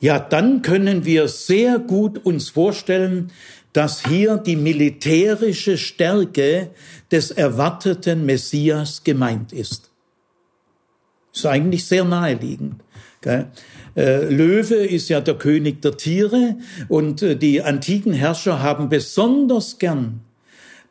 ja, 0.00 0.18
dann 0.18 0.62
können 0.62 1.04
wir 1.04 1.28
sehr 1.28 1.78
gut 1.78 2.18
uns 2.24 2.48
vorstellen, 2.48 3.30
dass 3.72 4.04
hier 4.04 4.36
die 4.36 4.56
militärische 4.56 5.78
Stärke 5.78 6.70
des 7.10 7.30
erwarteten 7.30 8.26
Messias 8.26 9.04
gemeint 9.04 9.52
ist. 9.52 9.90
Ist 11.32 11.46
eigentlich 11.46 11.86
sehr 11.86 12.04
naheliegend. 12.04 12.82
Gell? 13.20 13.50
Äh, 13.96 14.24
Löwe 14.32 14.76
ist 14.76 15.08
ja 15.08 15.20
der 15.20 15.34
König 15.34 15.82
der 15.82 15.96
Tiere 15.96 16.56
und 16.88 17.22
äh, 17.22 17.36
die 17.36 17.62
antiken 17.62 18.12
Herrscher 18.12 18.62
haben 18.62 18.88
besonders 18.88 19.78
gern 19.78 20.20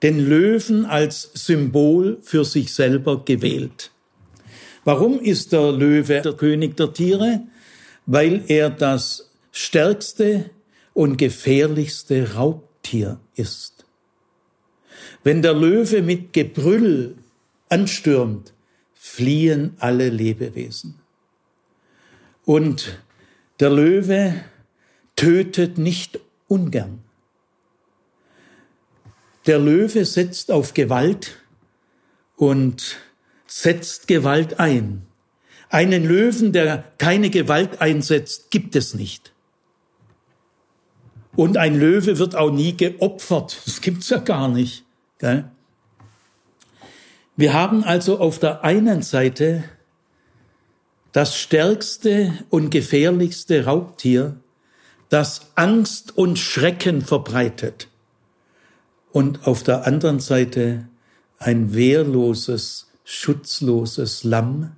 den 0.03 0.19
Löwen 0.19 0.85
als 0.85 1.29
Symbol 1.33 2.17
für 2.21 2.45
sich 2.45 2.73
selber 2.73 3.23
gewählt. 3.23 3.91
Warum 4.83 5.19
ist 5.19 5.51
der 5.51 5.71
Löwe 5.71 6.21
der 6.21 6.33
König 6.33 6.75
der 6.77 6.93
Tiere? 6.93 7.41
Weil 8.07 8.43
er 8.47 8.71
das 8.71 9.31
stärkste 9.51 10.49
und 10.93 11.17
gefährlichste 11.17 12.33
Raub 12.33 12.63
Raubtier 12.81 13.19
ist. 13.35 13.85
Wenn 15.23 15.41
der 15.41 15.53
Löwe 15.53 16.01
mit 16.01 16.33
Gebrüll 16.33 17.15
anstürmt, 17.69 18.53
fliehen 18.93 19.75
alle 19.79 20.09
Lebewesen. 20.09 20.95
Und 22.51 22.99
der 23.61 23.69
Löwe 23.69 24.35
tötet 25.15 25.77
nicht 25.77 26.19
ungern. 26.49 27.01
Der 29.45 29.57
Löwe 29.57 30.03
setzt 30.03 30.51
auf 30.51 30.73
Gewalt 30.73 31.37
und 32.35 32.97
setzt 33.47 34.09
Gewalt 34.09 34.59
ein. 34.59 35.03
Einen 35.69 36.03
Löwen, 36.03 36.51
der 36.51 36.83
keine 36.97 37.29
Gewalt 37.29 37.79
einsetzt, 37.79 38.51
gibt 38.51 38.75
es 38.75 38.95
nicht. 38.95 39.31
Und 41.37 41.55
ein 41.55 41.79
Löwe 41.79 42.19
wird 42.19 42.35
auch 42.35 42.51
nie 42.51 42.75
geopfert. 42.75 43.61
Das 43.65 43.79
gibt's 43.79 44.09
ja 44.09 44.17
gar 44.17 44.49
nicht. 44.49 44.83
Gell? 45.19 45.49
Wir 47.37 47.53
haben 47.53 47.85
also 47.85 48.19
auf 48.19 48.39
der 48.39 48.65
einen 48.65 49.03
Seite 49.03 49.63
das 51.11 51.37
stärkste 51.37 52.33
und 52.49 52.69
gefährlichste 52.69 53.65
Raubtier, 53.65 54.37
das 55.09 55.51
Angst 55.55 56.17
und 56.17 56.39
Schrecken 56.39 57.01
verbreitet. 57.01 57.87
Und 59.11 59.45
auf 59.45 59.63
der 59.63 59.85
anderen 59.85 60.19
Seite 60.19 60.87
ein 61.37 61.73
wehrloses, 61.73 62.87
schutzloses 63.03 64.23
Lamm, 64.23 64.71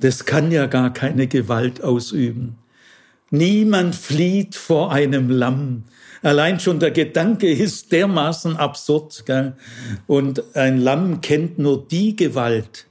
das 0.00 0.24
kann 0.24 0.52
ja 0.52 0.66
gar 0.66 0.92
keine 0.92 1.26
Gewalt 1.26 1.82
ausüben. 1.82 2.56
Niemand 3.30 3.94
flieht 3.94 4.54
vor 4.54 4.92
einem 4.92 5.28
Lamm. 5.28 5.84
Allein 6.22 6.60
schon 6.60 6.80
der 6.80 6.92
Gedanke 6.92 7.50
ist 7.50 7.92
dermaßen 7.92 8.56
absurd. 8.56 9.24
Gell? 9.26 9.54
Und 10.06 10.56
ein 10.56 10.78
Lamm 10.78 11.20
kennt 11.20 11.58
nur 11.58 11.86
die 11.86 12.16
Gewalt, 12.16 12.86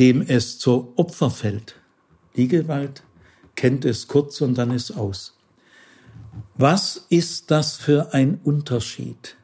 dem 0.00 0.22
es 0.26 0.58
zur 0.58 0.98
Opfer 0.98 1.30
fällt. 1.30 1.76
Die 2.34 2.48
Gewalt 2.48 3.02
kennt 3.54 3.84
es 3.84 4.08
kurz 4.08 4.40
und 4.40 4.56
dann 4.56 4.70
ist 4.70 4.92
aus. 4.92 5.36
Was 6.56 7.04
ist 7.10 7.50
das 7.50 7.76
für 7.76 8.14
ein 8.14 8.40
Unterschied? 8.42 9.36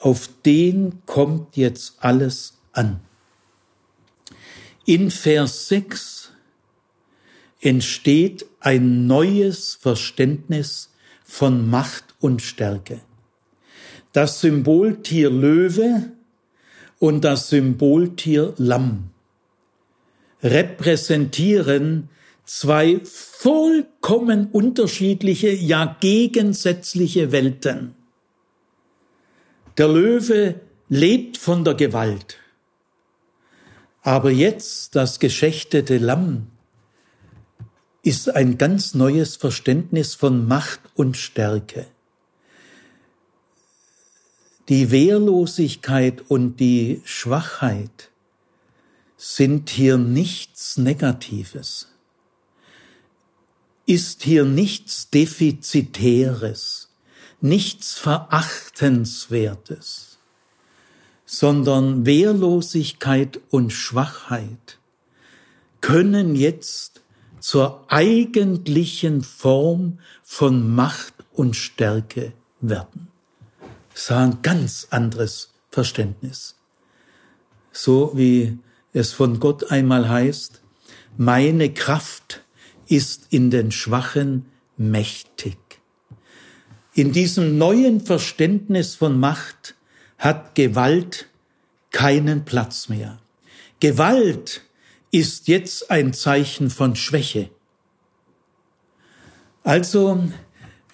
Auf 0.00 0.28
den 0.44 1.02
kommt 1.06 1.56
jetzt 1.56 1.94
alles 2.00 2.58
an. 2.72 3.00
In 4.84 5.12
Vers 5.12 5.68
6 5.68 6.32
entsteht 7.60 8.44
ein 8.58 9.06
neues 9.06 9.76
Verständnis 9.80 10.90
von 11.24 11.70
Macht 11.70 12.16
und 12.20 12.42
Stärke. 12.42 13.00
Das 14.12 14.40
Symboltier 14.40 15.30
Löwe 15.30 16.10
und 16.98 17.22
das 17.22 17.50
Symboltier 17.50 18.54
Lamm 18.56 19.10
repräsentieren 20.42 22.08
zwei 22.44 23.00
vollkommen 23.04 24.48
unterschiedliche, 24.50 25.50
ja 25.50 25.96
gegensätzliche 26.00 27.32
Welten. 27.32 27.94
Der 29.78 29.88
Löwe 29.88 30.60
lebt 30.88 31.36
von 31.36 31.64
der 31.64 31.74
Gewalt. 31.74 32.38
Aber 34.02 34.30
jetzt 34.30 34.94
das 34.94 35.18
geschächtete 35.18 35.98
Lamm 35.98 36.46
ist 38.02 38.34
ein 38.34 38.56
ganz 38.56 38.94
neues 38.94 39.34
Verständnis 39.34 40.14
von 40.14 40.46
Macht 40.46 40.80
und 40.94 41.16
Stärke. 41.16 41.86
Die 44.68 44.92
Wehrlosigkeit 44.92 46.22
und 46.28 46.60
die 46.60 47.02
Schwachheit 47.04 48.10
sind 49.16 49.70
hier 49.70 49.98
nichts 49.98 50.76
Negatives, 50.76 51.88
ist 53.86 54.22
hier 54.22 54.44
nichts 54.44 55.10
Defizitäres, 55.10 56.90
nichts 57.40 57.94
Verachtenswertes, 57.94 60.18
sondern 61.24 62.06
Wehrlosigkeit 62.06 63.40
und 63.50 63.72
Schwachheit 63.72 64.78
können 65.80 66.34
jetzt 66.34 67.02
zur 67.40 67.84
eigentlichen 67.88 69.22
Form 69.22 70.00
von 70.22 70.74
Macht 70.74 71.14
und 71.32 71.54
Stärke 71.54 72.32
werden. 72.60 73.08
Das 73.94 74.10
war 74.10 74.24
ein 74.24 74.42
ganz 74.42 74.88
anderes 74.90 75.54
Verständnis. 75.70 76.56
So 77.72 78.12
wie 78.14 78.58
es 78.96 79.12
von 79.12 79.40
Gott 79.40 79.70
einmal 79.70 80.08
heißt, 80.08 80.62
meine 81.18 81.72
Kraft 81.72 82.42
ist 82.88 83.26
in 83.28 83.50
den 83.50 83.70
Schwachen 83.70 84.46
mächtig. 84.78 85.58
In 86.94 87.12
diesem 87.12 87.58
neuen 87.58 88.00
Verständnis 88.00 88.94
von 88.94 89.20
Macht 89.20 89.74
hat 90.16 90.54
Gewalt 90.54 91.26
keinen 91.90 92.46
Platz 92.46 92.88
mehr. 92.88 93.18
Gewalt 93.80 94.62
ist 95.10 95.46
jetzt 95.46 95.90
ein 95.90 96.14
Zeichen 96.14 96.70
von 96.70 96.96
Schwäche. 96.96 97.50
Also 99.62 100.24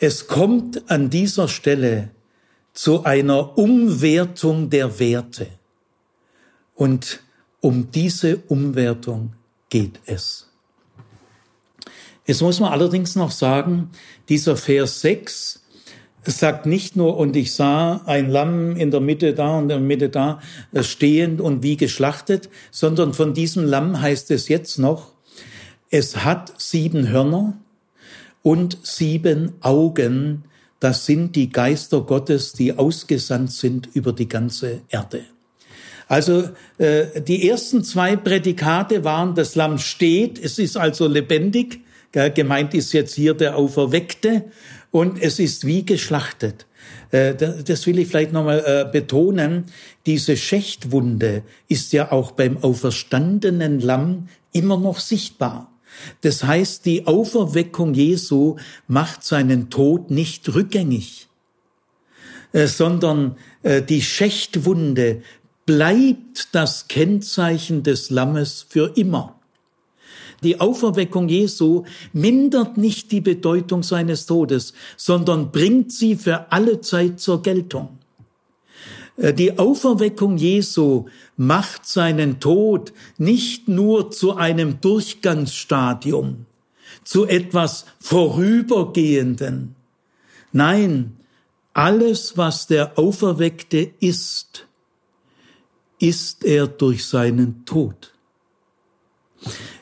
es 0.01 0.27
kommt 0.27 0.91
an 0.91 1.09
dieser 1.09 1.47
Stelle 1.47 2.11
zu 2.73 3.05
einer 3.05 3.57
Umwertung 3.57 4.71
der 4.71 4.99
Werte. 4.99 5.47
Und 6.75 7.23
um 7.63 7.91
diese 7.91 8.39
Umwertung 8.49 9.33
geht 9.71 10.01
es. 10.05 10.51
Es 12.27 12.43
muss 12.43 12.61
man 12.61 12.73
allerdings 12.73 13.17
noch 13.17 13.31
sagen, 13.31 13.91
dieser 14.29 14.57
Vers 14.57 15.01
6 15.01 15.63
sagt 16.25 16.67
nicht 16.67 16.95
nur, 16.95 17.17
und 17.17 17.35
ich 17.35 17.55
sah 17.55 18.03
ein 18.05 18.31
Lamm 18.31 18.77
in 18.77 18.91
der 18.91 19.01
Mitte 19.01 19.35
da 19.35 19.57
und 19.57 19.65
in 19.65 19.69
der 19.69 19.81
Mitte 19.81 20.09
da 20.09 20.41
äh, 20.73 20.83
stehend 20.83 21.41
und 21.41 21.63
wie 21.63 21.77
geschlachtet, 21.77 22.49
sondern 22.71 23.15
von 23.15 23.33
diesem 23.33 23.65
Lamm 23.65 24.01
heißt 24.01 24.31
es 24.31 24.49
jetzt 24.49 24.79
noch, 24.79 25.13
es 25.91 26.25
hat 26.25 26.53
sieben 26.61 27.09
Hörner 27.09 27.59
und 28.43 28.79
sieben 28.83 29.55
Augen, 29.61 30.45
das 30.81 31.07
sind 31.07 31.37
die 31.37 31.51
Geister 31.51 32.03
Gottes, 32.03 32.53
die 32.53 32.77
ausgesandt 32.77 33.53
sind 33.53 33.89
über 33.95 34.13
die 34.13 34.29
ganze 34.29 34.81
Erde. 34.89 35.25
Also 36.13 36.51
äh, 36.77 37.23
die 37.23 37.49
ersten 37.49 37.83
zwei 37.85 38.17
Prädikate 38.17 39.03
waren, 39.03 39.35
das 39.35 39.55
Lamm 39.55 39.79
steht, 39.79 40.39
es 40.39 40.59
ist 40.59 40.77
also 40.77 41.09
lebendig, 41.09 41.81
gell, 42.13 42.31
gemeint 42.31 42.75
ist 42.75 42.93
jetzt 42.93 43.15
hier 43.15 43.33
der 43.33 43.57
Auferweckte 43.57 44.45
und 44.91 45.23
es 45.23 45.39
ist 45.39 45.67
wie 45.67 45.87
geschlachtet. 45.87 46.67
Äh, 47.13 47.35
das 47.35 47.87
will 47.87 47.99
ich 47.99 48.09
vielleicht 48.09 48.35
nochmal 48.35 48.63
äh, 48.63 48.93
betonen. 48.93 49.65
Diese 50.05 50.37
Schächtwunde 50.37 51.45
ist 51.69 51.95
ja 51.95 52.13
auch 52.13 52.33
beim 52.33 52.59
auferstandenen 52.63 53.81
Lamm 53.81 54.29
immer 54.53 54.77
noch 54.77 55.01
sichtbar. 55.01 55.73
Das 56.21 56.45
heißt, 56.45 56.85
die 56.85 57.07
Auferweckung 57.07 57.95
Jesu 57.95 58.57
macht 58.87 59.25
seinen 59.25 59.71
Tod 59.71 60.11
nicht 60.11 60.55
rückgängig, 60.55 61.29
äh, 62.53 62.67
sondern 62.67 63.37
die 63.89 64.03
Schächtwunde 64.03 65.23
bleibt 65.67 66.49
das 66.53 66.89
Kennzeichen 66.89 67.83
des 67.83 68.11
Lammes 68.11 68.67
für 68.69 68.97
immer. 68.97 69.39
Die 70.43 70.61
Auferweckung 70.61 71.29
Jesu 71.29 71.85
mindert 72.13 72.77
nicht 72.77 73.13
die 73.13 73.21
Bedeutung 73.21 73.83
seines 73.83 74.27
Todes, 74.27 74.75
sondern 74.97 75.53
bringt 75.53 75.93
sie 75.93 76.17
für 76.17 76.51
alle 76.51 76.81
Zeit 76.81 77.21
zur 77.21 77.43
Geltung. 77.43 77.99
Äh, 79.17 79.35
die 79.35 79.59
Auferweckung 79.59 80.37
Jesu 80.37 81.07
macht 81.37 81.87
seinen 81.87 82.41
Tod 82.41 82.93
nicht 83.19 83.69
nur 83.69 84.11
zu 84.11 84.35
einem 84.37 84.81
Durchgangsstadium, 84.81 86.47
zu 87.05 87.27
etwas 87.27 87.85
Vorübergehenden. 88.01 89.77
Nein, 90.53 91.17
alles, 91.73 92.37
was 92.37 92.67
der 92.67 92.99
Auferweckte 92.99 93.93
ist, 94.01 94.67
ist 96.03 96.45
er 96.45 96.67
durch 96.67 97.07
seinen 97.07 97.65
Tod. 97.65 98.13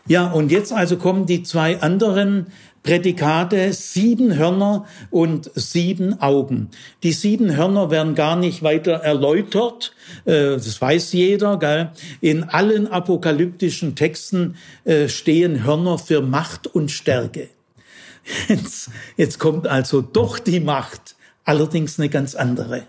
Ja, 0.06 0.30
und 0.30 0.52
jetzt 0.52 0.72
also 0.72 0.96
kommen 0.98 1.24
die 1.24 1.42
zwei 1.42 1.80
anderen 1.80 2.48
Prädikate, 2.82 3.72
sieben 3.72 4.36
Hörner 4.36 4.86
und 5.10 5.50
sieben 5.54 6.20
Augen. 6.20 6.70
Die 7.02 7.12
sieben 7.12 7.56
Hörner 7.56 7.90
werden 7.90 8.14
gar 8.14 8.36
nicht 8.36 8.62
weiter 8.62 8.92
erläutert, 8.92 9.94
äh, 10.24 10.52
das 10.52 10.80
weiß 10.80 11.12
jeder. 11.12 11.58
Gell? 11.58 11.90
In 12.20 12.44
allen 12.44 12.86
apokalyptischen 12.86 13.96
Texten 13.96 14.56
äh, 14.84 15.08
stehen 15.08 15.64
Hörner 15.64 15.98
für 15.98 16.20
Macht 16.20 16.66
und 16.66 16.90
Stärke. 16.90 17.48
Jetzt, 18.48 18.90
jetzt 19.16 19.38
kommt 19.38 19.66
also 19.66 20.02
doch 20.02 20.38
die 20.38 20.60
Macht, 20.60 21.16
allerdings 21.44 21.98
eine 21.98 22.10
ganz 22.10 22.34
andere. 22.34 22.84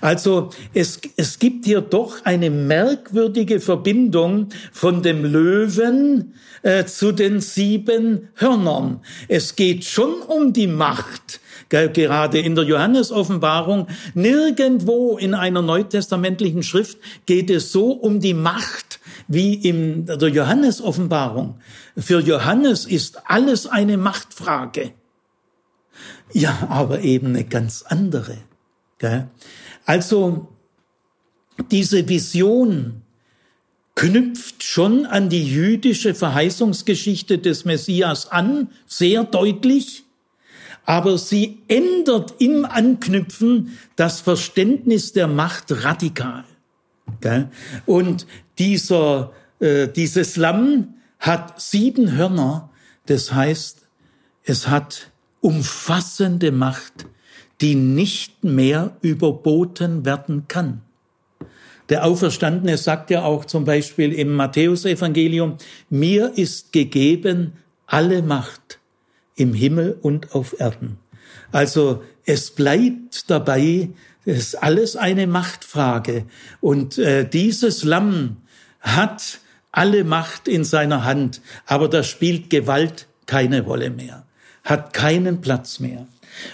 Also 0.00 0.50
es, 0.74 1.00
es 1.16 1.38
gibt 1.38 1.64
hier 1.64 1.80
doch 1.80 2.24
eine 2.24 2.50
merkwürdige 2.50 3.60
Verbindung 3.60 4.48
von 4.72 5.02
dem 5.02 5.24
Löwen 5.24 6.34
äh, 6.62 6.84
zu 6.84 7.12
den 7.12 7.40
sieben 7.40 8.28
Hörnern. 8.34 9.00
Es 9.28 9.56
geht 9.56 9.84
schon 9.84 10.20
um 10.22 10.52
die 10.52 10.66
Macht. 10.66 11.40
Gerade 11.68 12.40
in 12.40 12.56
der 12.56 12.64
Johannes-Offenbarung, 12.64 13.86
nirgendwo 14.14 15.16
in 15.16 15.34
einer 15.34 15.62
neutestamentlichen 15.62 16.64
Schrift 16.64 16.98
geht 17.26 17.48
es 17.48 17.70
so 17.70 17.92
um 17.92 18.18
die 18.18 18.34
Macht 18.34 18.98
wie 19.28 19.54
in 19.54 20.04
der 20.06 20.28
Johannes-Offenbarung. 20.28 21.60
Für 21.96 22.18
Johannes 22.18 22.86
ist 22.86 23.22
alles 23.30 23.68
eine 23.68 23.96
Machtfrage. 23.98 24.90
Ja, 26.32 26.66
aber 26.68 27.02
eben 27.02 27.28
eine 27.28 27.44
ganz 27.44 27.82
andere. 27.82 28.36
Also 29.86 30.48
diese 31.70 32.08
Vision 32.08 33.02
knüpft 33.94 34.62
schon 34.62 35.04
an 35.06 35.28
die 35.28 35.44
jüdische 35.44 36.14
Verheißungsgeschichte 36.14 37.38
des 37.38 37.64
Messias 37.64 38.30
an, 38.30 38.68
sehr 38.86 39.24
deutlich, 39.24 40.04
aber 40.86 41.18
sie 41.18 41.58
ändert 41.68 42.34
im 42.38 42.64
Anknüpfen 42.64 43.76
das 43.96 44.20
Verständnis 44.20 45.12
der 45.12 45.26
Macht 45.26 45.84
radikal. 45.84 46.44
Und 47.86 48.26
dieser, 48.58 49.32
äh, 49.58 49.88
dieses 49.88 50.36
Lamm 50.36 50.94
hat 51.18 51.60
sieben 51.60 52.12
Hörner, 52.12 52.70
das 53.06 53.32
heißt, 53.32 53.86
es 54.44 54.68
hat 54.68 55.10
umfassende 55.40 56.52
Macht 56.52 57.06
die 57.60 57.74
nicht 57.74 58.44
mehr 58.44 58.96
überboten 59.02 60.04
werden 60.04 60.46
kann. 60.48 60.82
Der 61.88 62.04
Auferstandene 62.04 62.78
sagt 62.78 63.10
ja 63.10 63.24
auch 63.24 63.44
zum 63.44 63.64
Beispiel 63.64 64.12
im 64.12 64.34
Matthäusevangelium, 64.34 65.56
mir 65.90 66.32
ist 66.36 66.72
gegeben 66.72 67.54
alle 67.86 68.22
Macht 68.22 68.78
im 69.34 69.52
Himmel 69.52 69.98
und 70.00 70.34
auf 70.34 70.58
Erden. 70.60 70.98
Also 71.50 72.02
es 72.24 72.52
bleibt 72.52 73.28
dabei, 73.28 73.90
es 74.24 74.38
ist 74.38 74.62
alles 74.62 74.96
eine 74.96 75.26
Machtfrage. 75.26 76.26
Und 76.60 76.98
äh, 76.98 77.28
dieses 77.28 77.82
Lamm 77.82 78.36
hat 78.80 79.40
alle 79.72 80.04
Macht 80.04 80.46
in 80.46 80.62
seiner 80.62 81.04
Hand, 81.04 81.40
aber 81.66 81.88
da 81.88 82.04
spielt 82.04 82.50
Gewalt 82.50 83.08
keine 83.26 83.62
Rolle 83.62 83.90
mehr, 83.90 84.26
hat 84.64 84.92
keinen 84.92 85.40
Platz 85.40 85.80
mehr. 85.80 86.06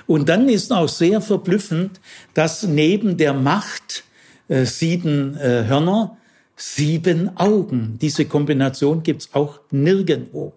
Und 0.07 0.29
dann 0.29 0.49
ist 0.49 0.73
auch 0.73 0.89
sehr 0.89 1.21
verblüffend, 1.21 2.01
dass 2.35 2.63
neben 2.63 3.17
der 3.17 3.35
Macht 3.35 4.05
äh, 4.49 4.65
sieben 4.65 5.37
äh, 5.37 5.65
Hörner, 5.67 6.17
sieben 6.57 7.37
Augen. 7.37 7.99
Diese 8.01 8.25
Kombination 8.25 9.03
gibt's 9.03 9.31
auch 9.33 9.61
nirgendwo. 9.71 10.55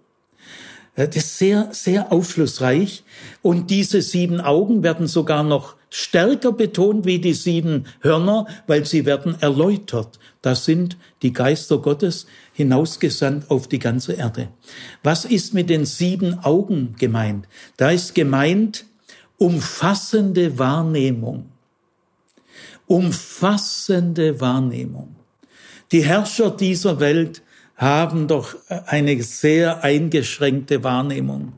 Äh, 0.96 1.08
das 1.08 1.18
ist 1.18 1.38
sehr, 1.38 1.70
sehr 1.72 2.12
aufschlussreich. 2.12 3.04
Und 3.42 3.70
diese 3.70 4.02
sieben 4.02 4.42
Augen 4.42 4.84
werden 4.84 5.08
sogar 5.08 5.44
noch 5.44 5.76
stärker 5.90 6.52
betont 6.52 7.06
wie 7.06 7.20
die 7.20 7.34
sieben 7.34 7.86
Hörner, 8.02 8.46
weil 8.68 8.86
sie 8.86 9.06
werden 9.06 9.36
erläutert. 9.42 10.20
Das 10.42 10.66
sind 10.66 10.98
die 11.22 11.34
Geister 11.34 11.80
Gottes 11.80 12.28
hinausgesandt 12.54 13.50
auf 13.50 13.68
die 13.68 13.80
ganze 13.80 14.14
Erde. 14.14 14.50
Was 15.04 15.26
ist 15.26 15.54
mit 15.54 15.70
den 15.70 15.86
sieben 15.86 16.40
Augen 16.44 16.96
gemeint? 16.98 17.48
Da 17.78 17.90
ist 17.90 18.14
gemeint 18.14 18.86
umfassende 19.40 20.60
Wahrnehmung. 20.60 21.50
Umfassende 22.86 24.40
Wahrnehmung. 24.40 25.16
Die 25.92 26.04
Herrscher 26.04 26.52
dieser 26.52 27.00
Welt 27.00 27.42
haben 27.76 28.28
doch 28.28 28.56
eine 28.68 29.24
sehr 29.24 29.84
eingeschränkte 29.84 30.84
Wahrnehmung. 30.84 31.54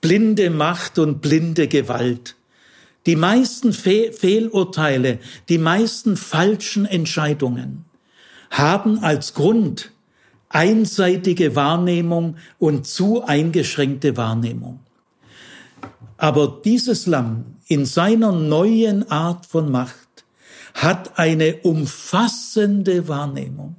Blinde 0.00 0.50
Macht 0.50 0.98
und 0.98 1.20
blinde 1.20 1.66
Gewalt. 1.68 2.36
Die 3.06 3.16
meisten 3.16 3.72
Fe 3.72 4.12
Fehlurteile, 4.12 5.18
die 5.48 5.58
meisten 5.58 6.16
falschen 6.16 6.86
Entscheidungen 6.86 7.84
haben 8.50 9.00
als 9.00 9.34
Grund 9.34 9.90
einseitige 10.48 11.56
Wahrnehmung 11.56 12.36
und 12.58 12.86
zu 12.86 13.24
eingeschränkte 13.24 14.16
Wahrnehmung. 14.16 14.80
Aber 16.16 16.60
dieses 16.64 17.06
Lamm 17.06 17.56
in 17.68 17.84
seiner 17.84 18.32
neuen 18.32 19.10
Art 19.10 19.46
von 19.46 19.70
Macht 19.70 20.24
hat 20.74 21.18
eine 21.18 21.56
umfassende 21.62 23.08
Wahrnehmung 23.08 23.76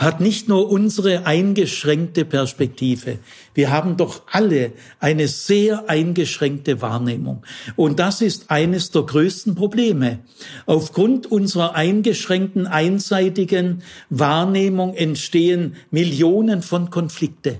hat 0.00 0.18
nicht 0.18 0.48
nur 0.48 0.70
unsere 0.70 1.26
eingeschränkte 1.26 2.24
Perspektive. 2.24 3.18
Wir 3.52 3.70
haben 3.70 3.98
doch 3.98 4.22
alle 4.32 4.72
eine 4.98 5.28
sehr 5.28 5.90
eingeschränkte 5.90 6.80
Wahrnehmung. 6.80 7.42
Und 7.76 7.98
das 7.98 8.22
ist 8.22 8.50
eines 8.50 8.90
der 8.90 9.02
größten 9.02 9.54
Probleme. 9.54 10.20
Aufgrund 10.64 11.30
unserer 11.30 11.74
eingeschränkten, 11.74 12.66
einseitigen 12.66 13.82
Wahrnehmung 14.08 14.94
entstehen 14.94 15.76
Millionen 15.90 16.62
von 16.62 16.88
Konflikte. 16.88 17.58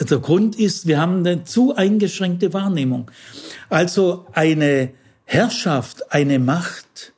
Der 0.00 0.18
Grund 0.18 0.56
ist, 0.56 0.86
wir 0.86 1.00
haben 1.00 1.18
eine 1.18 1.44
zu 1.44 1.74
eingeschränkte 1.74 2.52
Wahrnehmung. 2.52 3.10
Also 3.68 4.26
eine 4.32 4.92
Herrschaft, 5.24 6.12
eine 6.12 6.38
Macht, 6.38 7.12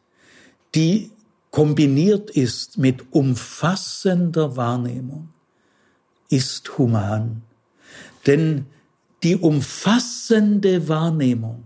die 0.75 1.11
kombiniert 1.51 2.31
ist 2.31 2.79
mit 2.79 3.13
umfassender 3.13 4.57
Wahrnehmung, 4.57 5.29
ist 6.29 6.79
human. 6.79 7.43
Denn 8.27 8.67
die 9.23 9.37
umfassende 9.37 10.89
Wahrnehmung 10.89 11.65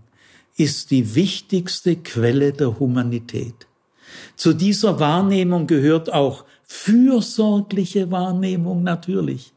ist 0.57 0.91
die 0.91 1.15
wichtigste 1.15 1.95
Quelle 1.95 2.51
der 2.51 2.79
Humanität. 2.79 3.67
Zu 4.35 4.53
dieser 4.53 4.99
Wahrnehmung 4.99 5.67
gehört 5.67 6.11
auch 6.11 6.45
fürsorgliche 6.63 8.11
Wahrnehmung 8.11 8.83
natürlich. 8.83 9.53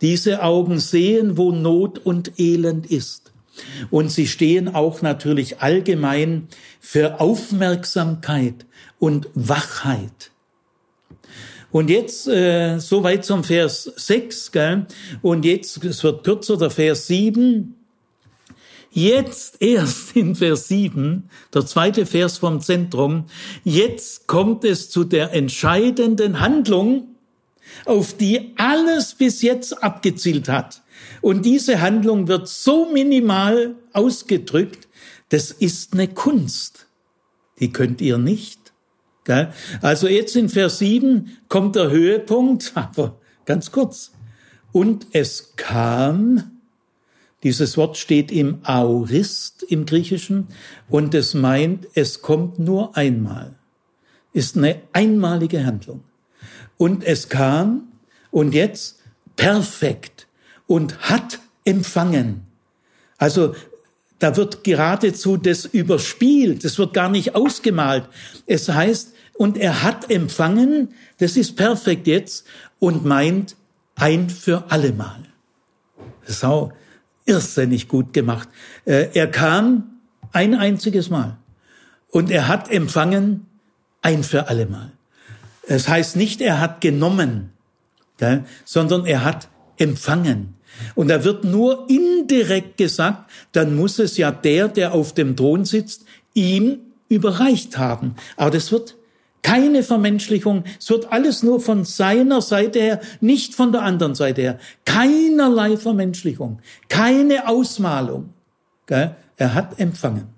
Diese 0.00 0.42
Augen 0.42 0.78
sehen, 0.78 1.36
wo 1.36 1.52
Not 1.52 1.98
und 1.98 2.38
Elend 2.38 2.86
ist. 2.86 3.32
Und 3.90 4.10
sie 4.10 4.26
stehen 4.26 4.74
auch 4.74 5.02
natürlich 5.02 5.60
allgemein 5.60 6.48
für 6.80 7.20
Aufmerksamkeit 7.20 8.66
und 8.98 9.28
Wachheit. 9.34 10.30
Und 11.72 11.90
jetzt 11.90 12.26
äh, 12.28 12.78
soweit 12.78 13.24
zum 13.24 13.44
Vers 13.44 13.84
6, 13.96 14.52
gell? 14.52 14.86
Und 15.22 15.44
jetzt, 15.44 15.84
es 15.84 16.02
wird 16.04 16.24
kürzer, 16.24 16.56
der 16.56 16.70
Vers 16.70 17.06
7. 17.06 17.74
Jetzt 18.92 19.60
erst 19.60 20.16
in 20.16 20.34
Vers 20.34 20.68
7, 20.68 21.28
der 21.52 21.66
zweite 21.66 22.06
Vers 22.06 22.38
vom 22.38 22.60
Zentrum, 22.60 23.26
jetzt 23.64 24.26
kommt 24.26 24.64
es 24.64 24.88
zu 24.88 25.04
der 25.04 25.34
entscheidenden 25.34 26.40
Handlung, 26.40 27.15
auf 27.84 28.16
die 28.16 28.54
alles 28.56 29.14
bis 29.14 29.42
jetzt 29.42 29.82
abgezielt 29.82 30.48
hat. 30.48 30.82
Und 31.20 31.44
diese 31.44 31.80
Handlung 31.80 32.28
wird 32.28 32.48
so 32.48 32.90
minimal 32.90 33.74
ausgedrückt, 33.92 34.88
das 35.28 35.50
ist 35.50 35.92
eine 35.92 36.08
Kunst. 36.08 36.86
Die 37.58 37.72
könnt 37.72 38.00
ihr 38.00 38.18
nicht. 38.18 38.66
Also 39.82 40.06
jetzt 40.06 40.36
in 40.36 40.48
Vers 40.48 40.78
7 40.78 41.36
kommt 41.48 41.76
der 41.76 41.90
Höhepunkt, 41.90 42.72
aber 42.74 43.18
ganz 43.44 43.72
kurz. 43.72 44.12
Und 44.72 45.08
es 45.12 45.56
kam, 45.56 46.60
dieses 47.42 47.76
Wort 47.76 47.96
steht 47.96 48.30
im 48.30 48.58
Aurist 48.64 49.62
im 49.62 49.86
Griechischen 49.86 50.48
und 50.88 51.14
es 51.14 51.34
meint, 51.34 51.88
es 51.94 52.22
kommt 52.22 52.58
nur 52.58 52.96
einmal. 52.96 53.58
Ist 54.32 54.56
eine 54.56 54.82
einmalige 54.92 55.64
Handlung. 55.64 56.04
Und 56.78 57.04
es 57.04 57.28
kam 57.28 57.88
und 58.30 58.54
jetzt 58.54 59.00
perfekt 59.36 60.26
und 60.66 60.98
hat 61.10 61.40
empfangen. 61.64 62.42
Also 63.18 63.54
da 64.18 64.36
wird 64.36 64.64
geradezu 64.64 65.36
das 65.36 65.64
überspielt, 65.66 66.64
das 66.64 66.78
wird 66.78 66.94
gar 66.94 67.08
nicht 67.08 67.34
ausgemalt. 67.34 68.08
Es 68.46 68.68
heißt, 68.68 69.14
und 69.34 69.58
er 69.58 69.82
hat 69.82 70.10
empfangen, 70.10 70.94
das 71.18 71.36
ist 71.36 71.56
perfekt 71.56 72.06
jetzt, 72.06 72.46
und 72.78 73.04
meint 73.04 73.56
ein 73.94 74.30
für 74.30 74.70
allemal. 74.70 75.20
Auch 76.42 76.72
irrsinnig 77.24 77.88
gut 77.88 78.12
gemacht. 78.12 78.48
Äh, 78.84 79.10
er 79.14 79.30
kam 79.30 80.00
ein 80.32 80.54
einziges 80.54 81.10
Mal 81.10 81.36
und 82.08 82.30
er 82.30 82.48
hat 82.48 82.70
empfangen 82.70 83.46
ein 84.02 84.22
für 84.22 84.48
allemal. 84.48 84.92
Es 85.66 85.88
heißt 85.88 86.16
nicht, 86.16 86.40
er 86.40 86.60
hat 86.60 86.80
genommen, 86.80 87.52
sondern 88.64 89.04
er 89.06 89.24
hat 89.24 89.48
empfangen. 89.78 90.54
Und 90.94 91.08
da 91.08 91.24
wird 91.24 91.44
nur 91.44 91.88
indirekt 91.88 92.76
gesagt, 92.76 93.30
dann 93.52 93.76
muss 93.76 93.98
es 93.98 94.16
ja 94.16 94.30
der, 94.30 94.68
der 94.68 94.92
auf 94.94 95.14
dem 95.14 95.36
Thron 95.36 95.64
sitzt, 95.64 96.04
ihm 96.34 96.78
überreicht 97.08 97.78
haben. 97.78 98.16
Aber 98.36 98.50
das 98.50 98.72
wird 98.72 98.96
keine 99.42 99.82
Vermenschlichung. 99.82 100.64
Es 100.78 100.90
wird 100.90 101.12
alles 101.12 101.42
nur 101.42 101.60
von 101.60 101.84
seiner 101.84 102.42
Seite 102.42 102.80
her, 102.80 103.00
nicht 103.20 103.54
von 103.54 103.72
der 103.72 103.82
anderen 103.82 104.14
Seite 104.14 104.42
her. 104.42 104.58
Keinerlei 104.84 105.76
Vermenschlichung. 105.76 106.60
Keine 106.88 107.48
Ausmalung. 107.48 108.30
Er 108.88 109.54
hat 109.54 109.78
empfangen. 109.78 110.35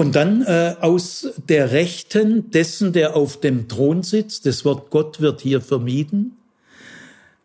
Und 0.00 0.16
dann 0.16 0.40
äh, 0.46 0.76
aus 0.80 1.28
der 1.46 1.72
Rechten 1.72 2.50
dessen, 2.50 2.94
der 2.94 3.16
auf 3.16 3.38
dem 3.38 3.68
Thron 3.68 4.02
sitzt, 4.02 4.46
das 4.46 4.64
Wort 4.64 4.88
Gott 4.88 5.20
wird 5.20 5.42
hier 5.42 5.60
vermieden, 5.60 6.38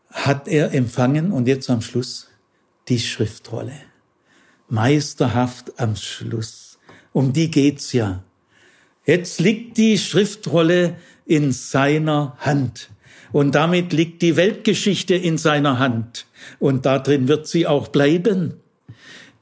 hat 0.10 0.48
er 0.48 0.74
empfangen 0.74 1.34
und 1.34 1.50
jetzt 1.50 1.70
am 1.70 1.82
Schluss 1.82 2.30
die 2.88 3.00
Schriftrolle. 3.00 3.74
Meisterhaft 4.70 5.82
am 5.82 5.98
Schluss. 5.98 6.80
Um 7.12 7.34
die 7.34 7.52
geht's 7.52 7.92
ja. 7.92 8.24
Jetzt 9.06 9.42
liegt 9.42 9.76
die 9.76 9.98
Schriftrolle 9.98 10.96
in 11.26 11.52
seiner 11.52 12.38
Hand. 12.40 12.90
Und 13.34 13.54
damit 13.54 13.92
liegt 13.92 14.22
die 14.22 14.38
Weltgeschichte 14.38 15.16
in 15.16 15.38
seiner 15.38 15.78
Hand. 15.78 16.26
Und 16.60 16.86
darin 16.86 17.28
wird 17.28 17.48
sie 17.48 17.68
auch 17.68 17.90
bleiben. 17.90 18.62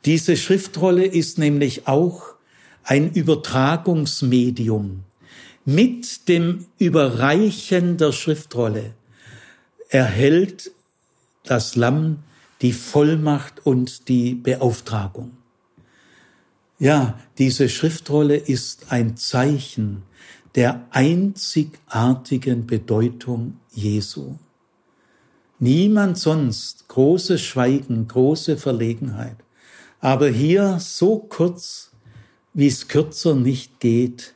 Diese 0.04 0.36
Schriftrolle 0.36 1.06
ist 1.06 1.38
nämlich 1.38 1.88
auch 1.88 2.34
ein 2.84 3.12
Übertragungsmedium. 3.12 5.04
Mit 5.66 6.28
dem 6.28 6.66
Überreichen 6.78 7.98
der 7.98 8.12
Schriftrolle 8.12 8.94
erhält 9.90 10.72
das 11.44 11.76
Lamm 11.76 12.20
die 12.62 12.74
Vollmacht 12.74 13.66
und 13.66 14.08
die 14.08 14.36
Beauftragung. 14.36 15.32
Ja, 16.80 17.20
diese 17.38 17.70
Schriftrolle 17.70 18.36
ist 18.36 18.92
ein 18.92 19.16
Zeichen 19.16 20.04
der 20.56 20.86
einzigartigen 20.92 22.68
Bedeutung 22.68 23.58
Jesu. 23.72 24.36
Niemand 25.60 26.18
sonst, 26.18 26.88
großes 26.90 27.42
Schweigen, 27.42 28.08
große 28.08 28.58
Verlegenheit. 28.58 29.38
Aber 30.02 30.28
hier 30.28 30.78
so 30.80 31.20
kurz, 31.20 31.93
wie 32.54 32.68
es 32.68 32.88
kürzer 32.88 33.36
nicht 33.36 33.80
geht, 33.80 34.36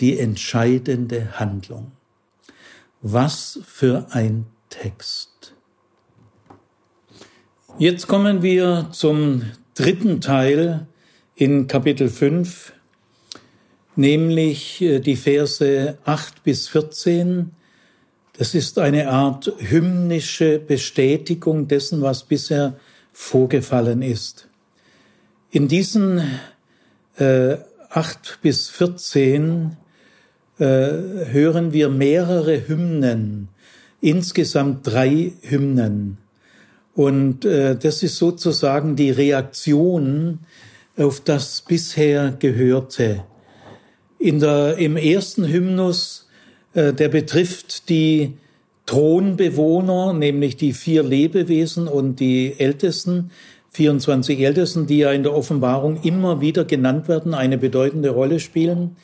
die 0.00 0.18
entscheidende 0.18 1.38
Handlung. 1.38 1.92
Was 3.02 3.60
für 3.64 4.06
ein 4.10 4.46
Text. 4.70 5.54
Jetzt 7.78 8.08
kommen 8.08 8.42
wir 8.42 8.88
zum 8.92 9.42
dritten 9.74 10.20
Teil 10.20 10.86
in 11.36 11.68
Kapitel 11.68 12.08
5, 12.08 12.72
nämlich 13.94 14.82
äh, 14.82 14.98
die 14.98 15.14
Verse 15.14 15.96
8 16.04 16.42
bis 16.42 16.68
14. 16.68 17.52
Das 18.36 18.54
ist 18.54 18.78
eine 18.78 19.10
Art 19.10 19.52
hymnische 19.58 20.58
Bestätigung 20.58 21.68
dessen, 21.68 22.02
was 22.02 22.24
bisher 22.24 22.76
vorgefallen 23.12 24.02
ist. 24.02 24.48
In 25.50 25.68
diesen 25.68 26.20
äh, 27.18 27.56
8 27.90 28.40
bis 28.42 28.68
14 28.70 29.76
äh, 30.58 30.64
hören 30.64 31.72
wir 31.72 31.88
mehrere 31.88 32.68
Hymnen, 32.68 33.48
insgesamt 34.00 34.86
drei 34.86 35.32
Hymnen. 35.42 36.18
Und 36.94 37.44
äh, 37.44 37.76
das 37.76 38.02
ist 38.02 38.16
sozusagen 38.16 38.96
die 38.96 39.10
Reaktion 39.10 40.40
auf 40.96 41.20
das 41.20 41.62
bisher 41.62 42.32
Gehörte. 42.38 43.24
In 44.18 44.40
der, 44.40 44.78
Im 44.78 44.96
ersten 44.96 45.46
Hymnus, 45.46 46.28
äh, 46.74 46.92
der 46.92 47.08
betrifft 47.08 47.88
die 47.88 48.34
Thronbewohner, 48.86 50.12
nämlich 50.12 50.56
die 50.56 50.72
vier 50.72 51.02
Lebewesen 51.02 51.86
und 51.86 52.20
die 52.20 52.58
Ältesten, 52.58 53.30
24 53.78 54.40
Ältesten, 54.40 54.88
die 54.88 54.98
ja 54.98 55.12
in 55.12 55.22
der 55.22 55.32
Offenbarung 55.32 56.02
immer 56.02 56.40
wieder 56.40 56.64
genannt 56.64 57.06
werden, 57.06 57.32
eine 57.32 57.58
bedeutende 57.58 58.10
Rolle 58.10 58.40
spielen. 58.40 58.96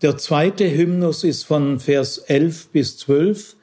Der 0.00 0.16
zweite 0.16 0.64
Hymnus 0.64 1.24
ist 1.24 1.44
von 1.44 1.78
Vers 1.78 2.16
11 2.16 2.68
bis 2.68 2.96
12. 2.96 3.54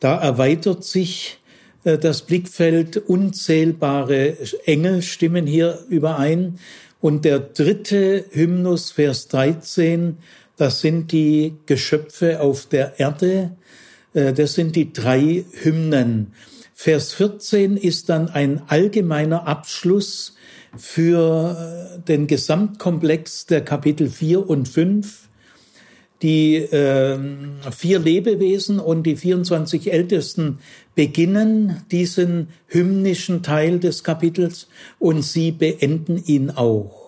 Da 0.00 0.20
erweitert 0.20 0.82
sich 0.82 1.38
äh, 1.84 1.96
das 1.96 2.22
Blickfeld, 2.22 2.96
unzählbare 2.96 4.36
Engel 4.66 5.02
stimmen 5.02 5.46
hier 5.46 5.78
überein. 5.88 6.58
Und 7.00 7.24
der 7.24 7.38
dritte 7.38 8.24
Hymnus, 8.32 8.90
Vers 8.90 9.28
13, 9.28 10.16
das 10.56 10.80
sind 10.80 11.12
die 11.12 11.54
Geschöpfe 11.66 12.40
auf 12.40 12.66
der 12.66 12.98
Erde. 12.98 13.52
Äh, 14.12 14.32
das 14.32 14.54
sind 14.54 14.74
die 14.74 14.92
drei 14.92 15.44
Hymnen. 15.62 16.32
Vers 16.82 17.12
14 17.12 17.76
ist 17.76 18.08
dann 18.08 18.30
ein 18.30 18.62
allgemeiner 18.68 19.46
Abschluss 19.46 20.34
für 20.78 21.98
äh, 21.98 22.00
den 22.00 22.26
Gesamtkomplex 22.26 23.44
der 23.44 23.62
Kapitel 23.62 24.08
4 24.08 24.48
und 24.48 24.66
5 24.66 25.28
die 26.22 26.56
äh, 26.56 27.18
vier 27.70 27.98
Lebewesen 27.98 28.78
und 28.78 29.02
die 29.02 29.16
24 29.16 29.92
Ältesten 29.92 30.60
beginnen 30.94 31.82
diesen 31.90 32.48
hymnischen 32.66 33.42
Teil 33.42 33.78
des 33.78 34.02
Kapitels 34.02 34.66
und 34.98 35.20
sie 35.20 35.50
beenden 35.50 36.16
ihn 36.24 36.48
auch. 36.48 36.99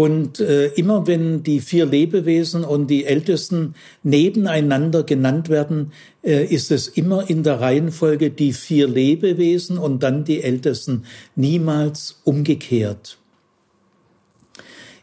Und 0.00 0.40
äh, 0.40 0.68
immer 0.68 1.06
wenn 1.06 1.42
die 1.42 1.60
vier 1.60 1.84
Lebewesen 1.84 2.64
und 2.64 2.86
die 2.86 3.04
Ältesten 3.04 3.74
nebeneinander 4.02 5.02
genannt 5.02 5.50
werden, 5.50 5.92
äh, 6.22 6.42
ist 6.42 6.70
es 6.70 6.88
immer 6.88 7.28
in 7.28 7.42
der 7.42 7.60
Reihenfolge 7.60 8.30
die 8.30 8.54
vier 8.54 8.88
Lebewesen 8.88 9.76
und 9.76 10.02
dann 10.02 10.24
die 10.24 10.42
Ältesten, 10.42 11.04
niemals 11.36 12.18
umgekehrt. 12.24 13.18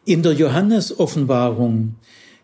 In 0.04 0.24
der 0.24 0.34
Johannes-Offenbarung 0.34 1.94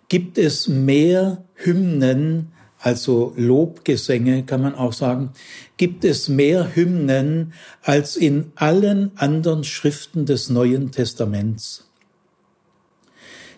gibt 0.08 0.38
es 0.38 0.68
mehr 0.68 1.44
Hymnen, 1.56 2.52
also 2.78 3.34
Lobgesänge 3.36 4.44
kann 4.44 4.62
man 4.62 4.76
auch 4.76 4.94
sagen, 4.94 5.32
gibt 5.78 6.06
es 6.06 6.30
mehr 6.30 6.76
Hymnen 6.76 7.54
als 7.82 8.16
in 8.16 8.52
allen 8.54 9.10
anderen 9.16 9.64
Schriften 9.64 10.28
des 10.28 10.52
Neuen 10.52 10.92
Testaments. 10.92 11.90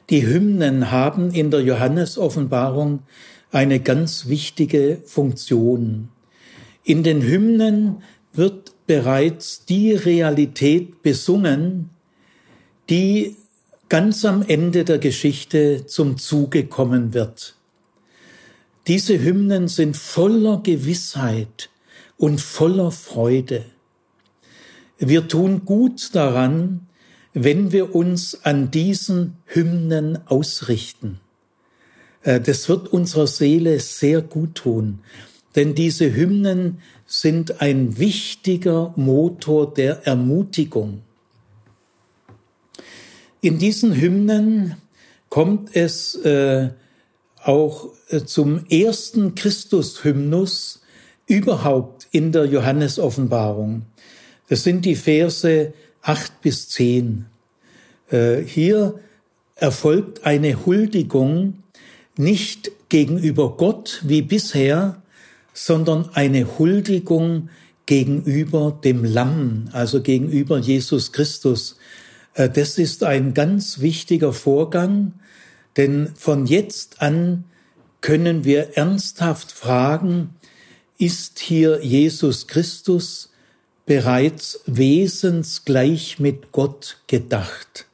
Die 0.10 0.26
Hymnen 0.26 0.92
haben 0.92 1.32
in 1.32 1.50
der 1.50 1.62
Johannesoffenbarung 1.62 3.00
eine 3.52 3.80
ganz 3.80 4.28
wichtige 4.28 5.02
Funktion. 5.06 6.10
In 6.84 7.02
den 7.02 7.24
Hymnen 7.24 8.04
wird 8.34 8.74
bereits 8.86 9.66
die 9.66 9.94
Realität 9.94 11.02
besungen, 11.02 11.90
die 12.90 13.36
ganz 13.90 14.26
am 14.26 14.44
Ende 14.44 14.84
der 14.84 15.00
Geschichte 15.00 15.86
zum 15.88 16.18
Zuge 16.18 16.68
kommen 16.68 17.14
wird. 17.14 17.56
Diese 18.88 19.20
Hymnen 19.20 19.68
sind 19.68 19.98
voller 19.98 20.62
Gewissheit 20.62 21.70
und 22.18 22.40
voller 22.40 22.92
Freude. 22.92 23.66
Wir 25.00 25.28
tun 25.28 25.66
gut 25.66 26.14
daran, 26.14 26.85
wenn 27.36 27.74
wir 27.74 27.94
uns 27.94 28.46
an 28.46 28.72
diesen 28.72 29.36
Hymnen 29.46 30.18
ausrichten. 30.26 31.20
Äh, 32.24 32.40
das 32.40 32.68
wird 32.70 32.88
unserer 32.88 33.28
Seele 33.28 33.80
sehr 33.80 34.22
gut 34.22 34.56
tun, 34.56 35.00
denn 35.56 35.76
diese 35.76 36.16
Hymnen 36.16 36.80
sind 37.06 37.62
ein 37.62 38.00
wichtiger 38.00 38.94
Motor 38.96 39.74
der 39.74 40.08
Ermutigung. 40.08 41.02
In 43.42 43.60
diesen 43.60 43.94
Hymnen 43.94 44.78
kommt 45.30 45.76
es 45.76 46.16
äh, 46.16 46.70
auch 47.44 47.90
äh, 48.10 48.24
zum 48.24 48.66
ersten 48.68 49.36
Christus-Hymnus 49.36 50.82
überhaupt 51.28 52.08
in 52.12 52.32
der 52.32 52.46
Johannes-Offenbarung. 52.46 53.84
Das 54.48 54.64
sind 54.64 54.86
die 54.86 54.96
Verse 54.96 55.74
acht 56.06 56.42
bis 56.42 56.70
zehn. 56.70 57.26
Äh, 58.10 58.42
hier 58.42 59.00
erfolgt 59.56 60.26
eine 60.26 60.66
Huldigung 60.66 61.64
nicht 62.18 62.72
gegenüber 62.90 63.58
Gott 63.58 64.02
wie 64.04 64.22
bisher, 64.22 65.02
sondern 65.54 66.10
eine 66.14 66.60
Huldigung 66.60 67.50
gegenüber 67.86 68.80
dem 68.84 69.04
Lamm, 69.04 69.70
also 69.72 70.02
gegenüber 70.02 70.60
Jesus 70.60 71.12
Christus, 71.12 71.78
äh, 72.36 72.50
das 72.50 72.78
ist 72.78 73.04
ein 73.04 73.34
ganz 73.34 73.80
wichtiger 73.80 74.34
Vorgang, 74.34 75.14
denn 75.78 76.14
von 76.16 76.46
jetzt 76.46 77.02
an 77.02 77.46
können 78.02 78.46
wir 78.46 78.78
ernsthaft 78.78 79.52
fragen, 79.52 80.36
ist 80.98 81.40
hier 81.40 81.84
Jesus 81.84 82.48
Christus 82.48 83.32
bereits 83.86 84.62
wesensgleich 84.66 86.20
mit 86.20 86.52
Gott 86.52 86.98
gedacht? 87.08 87.86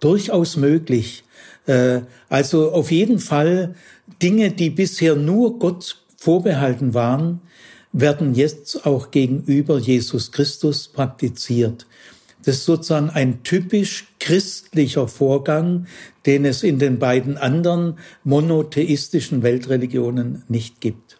Durchaus 0.00 0.56
möglich. 0.56 1.24
Äh, 1.66 2.02
also 2.28 2.72
auf 2.72 2.90
jeden 2.90 3.18
Fall 3.18 3.74
Dinge, 4.22 4.50
die 4.50 4.70
bisher 4.70 5.16
nur 5.16 5.58
Gott 5.58 6.04
vorbehalten 6.16 6.94
waren, 6.94 7.40
werden 7.92 8.34
jetzt 8.34 8.86
auch 8.86 9.10
gegenüber 9.10 9.78
Jesus 9.78 10.32
Christus 10.32 10.88
praktiziert. 10.88 11.86
Das 12.44 12.56
ist 12.56 12.64
sozusagen 12.64 13.10
ein 13.10 13.42
typisch 13.42 14.06
christlicher 14.20 15.08
Vorgang, 15.08 15.86
den 16.26 16.44
es 16.44 16.62
in 16.62 16.78
den 16.78 16.98
beiden 16.98 17.36
anderen 17.36 17.98
monotheistischen 18.24 19.42
Weltreligionen 19.42 20.44
nicht 20.48 20.80
gibt. 20.80 21.18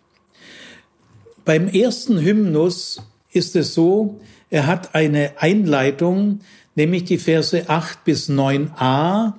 Beim 1.45 1.69
ersten 1.69 2.21
Hymnus 2.21 3.03
ist 3.33 3.57
es 3.57 3.75
so, 3.75 4.21
er 4.51 4.67
hat 4.67 4.95
eine 4.95 5.33
Einleitung, 5.39 6.41
nämlich 6.75 7.05
die 7.05 7.19
Verse 7.19 7.69
8 7.69 8.05
bis 8.05 8.29
9a 8.29 9.35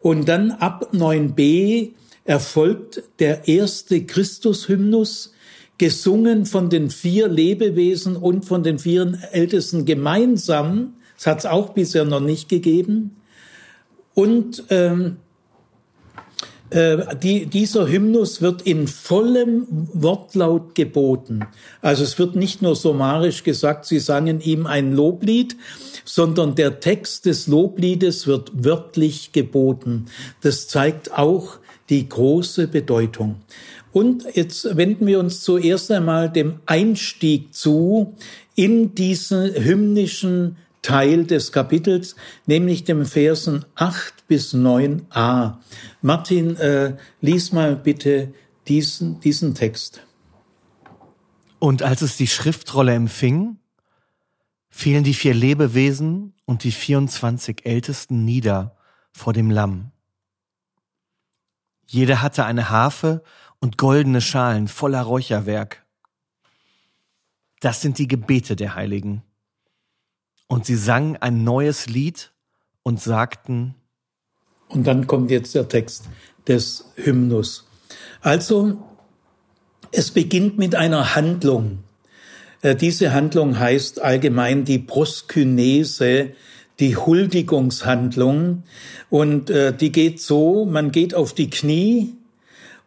und 0.00 0.28
dann 0.28 0.52
ab 0.52 0.90
9b 0.92 1.90
erfolgt 2.24 3.02
der 3.18 3.48
erste 3.48 4.04
Christushymnus, 4.04 5.32
gesungen 5.76 6.46
von 6.46 6.70
den 6.70 6.90
vier 6.90 7.28
Lebewesen 7.28 8.16
und 8.16 8.44
von 8.44 8.62
den 8.62 8.78
vier 8.78 9.18
Ältesten 9.32 9.84
gemeinsam, 9.84 10.94
das 11.16 11.26
hat 11.26 11.38
es 11.40 11.46
auch 11.46 11.70
bisher 11.70 12.04
noch 12.04 12.20
nicht 12.20 12.48
gegeben. 12.48 13.16
Und 14.14 14.64
ähm, 14.70 15.16
äh, 16.74 17.16
die, 17.22 17.46
dieser 17.46 17.86
Hymnus 17.86 18.42
wird 18.42 18.62
in 18.62 18.88
vollem 18.88 19.66
Wortlaut 19.92 20.74
geboten. 20.74 21.46
Also 21.80 22.02
es 22.02 22.18
wird 22.18 22.34
nicht 22.34 22.62
nur 22.62 22.74
summarisch 22.74 23.44
gesagt, 23.44 23.84
sie 23.84 24.00
sangen 24.00 24.40
ihm 24.40 24.66
ein 24.66 24.92
Loblied, 24.92 25.56
sondern 26.04 26.56
der 26.56 26.80
Text 26.80 27.26
des 27.26 27.46
Lobliedes 27.46 28.26
wird 28.26 28.50
wörtlich 28.64 29.30
geboten. 29.30 30.06
Das 30.40 30.66
zeigt 30.66 31.16
auch 31.16 31.58
die 31.90 32.08
große 32.08 32.66
Bedeutung. 32.66 33.36
Und 33.92 34.24
jetzt 34.34 34.76
wenden 34.76 35.06
wir 35.06 35.20
uns 35.20 35.42
zuerst 35.42 35.92
einmal 35.92 36.28
dem 36.28 36.54
Einstieg 36.66 37.54
zu 37.54 38.16
in 38.56 38.96
diesen 38.96 39.54
hymnischen 39.54 40.56
Teil 40.84 41.24
des 41.24 41.50
Kapitels, 41.50 42.14
nämlich 42.46 42.84
dem 42.84 43.06
Versen 43.06 43.64
8 43.74 44.28
bis 44.28 44.54
9a. 44.54 45.56
Martin, 46.02 46.56
äh, 46.56 46.96
lies 47.22 47.52
mal 47.52 47.74
bitte 47.74 48.34
diesen, 48.68 49.18
diesen 49.20 49.54
Text. 49.54 50.02
Und 51.58 51.82
als 51.82 52.02
es 52.02 52.18
die 52.18 52.26
Schriftrolle 52.26 52.92
empfing, 52.92 53.56
fielen 54.68 55.04
die 55.04 55.14
vier 55.14 55.32
Lebewesen 55.32 56.34
und 56.44 56.64
die 56.64 56.72
24 56.72 57.64
Ältesten 57.64 58.26
nieder 58.26 58.76
vor 59.10 59.32
dem 59.32 59.50
Lamm. 59.50 59.90
Jeder 61.86 62.20
hatte 62.20 62.44
eine 62.44 62.68
Harfe 62.68 63.22
und 63.58 63.78
goldene 63.78 64.20
Schalen 64.20 64.68
voller 64.68 65.00
Räucherwerk. 65.00 65.86
Das 67.60 67.80
sind 67.80 67.96
die 67.96 68.08
Gebete 68.08 68.54
der 68.54 68.74
Heiligen. 68.74 69.22
Und 70.54 70.66
sie 70.66 70.76
sangen 70.76 71.16
ein 71.16 71.42
neues 71.42 71.88
Lied 71.88 72.30
und 72.84 73.00
sagten, 73.00 73.74
und 74.68 74.86
dann 74.86 75.08
kommt 75.08 75.32
jetzt 75.32 75.56
der 75.56 75.68
Text 75.68 76.04
des 76.46 76.84
Hymnus. 76.94 77.66
Also, 78.20 78.78
es 79.90 80.12
beginnt 80.12 80.56
mit 80.56 80.76
einer 80.76 81.16
Handlung. 81.16 81.80
Äh, 82.62 82.76
diese 82.76 83.12
Handlung 83.12 83.58
heißt 83.58 84.00
allgemein 84.00 84.64
die 84.64 84.78
Proskynese, 84.78 86.34
die 86.78 86.96
Huldigungshandlung. 86.96 88.62
Und 89.10 89.50
äh, 89.50 89.76
die 89.76 89.90
geht 89.90 90.20
so, 90.20 90.66
man 90.66 90.92
geht 90.92 91.16
auf 91.16 91.32
die 91.32 91.50
Knie 91.50 92.14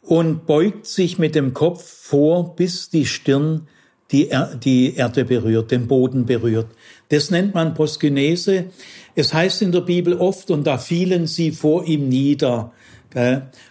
und 0.02 0.46
beugt 0.46 0.86
sich 0.86 1.20
mit 1.20 1.36
dem 1.36 1.54
Kopf 1.54 1.84
vor, 1.84 2.56
bis 2.56 2.90
die 2.90 3.06
Stirn 3.06 3.68
die, 4.12 4.30
er 4.30 4.56
die 4.56 4.96
Erde 4.96 5.26
berührt, 5.26 5.72
den 5.72 5.88
Boden 5.88 6.26
berührt. 6.26 6.68
Das 7.10 7.32
nennt 7.32 7.54
man 7.54 7.74
Proskynese. 7.74 8.66
Es 9.16 9.34
heißt 9.34 9.62
in 9.62 9.72
der 9.72 9.82
Bibel 9.82 10.14
oft, 10.14 10.52
und 10.52 10.66
da 10.66 10.78
fielen 10.78 11.28
sie 11.28 11.52
vor 11.52 11.86
ihm 11.86 12.10
nieder. 12.10 12.74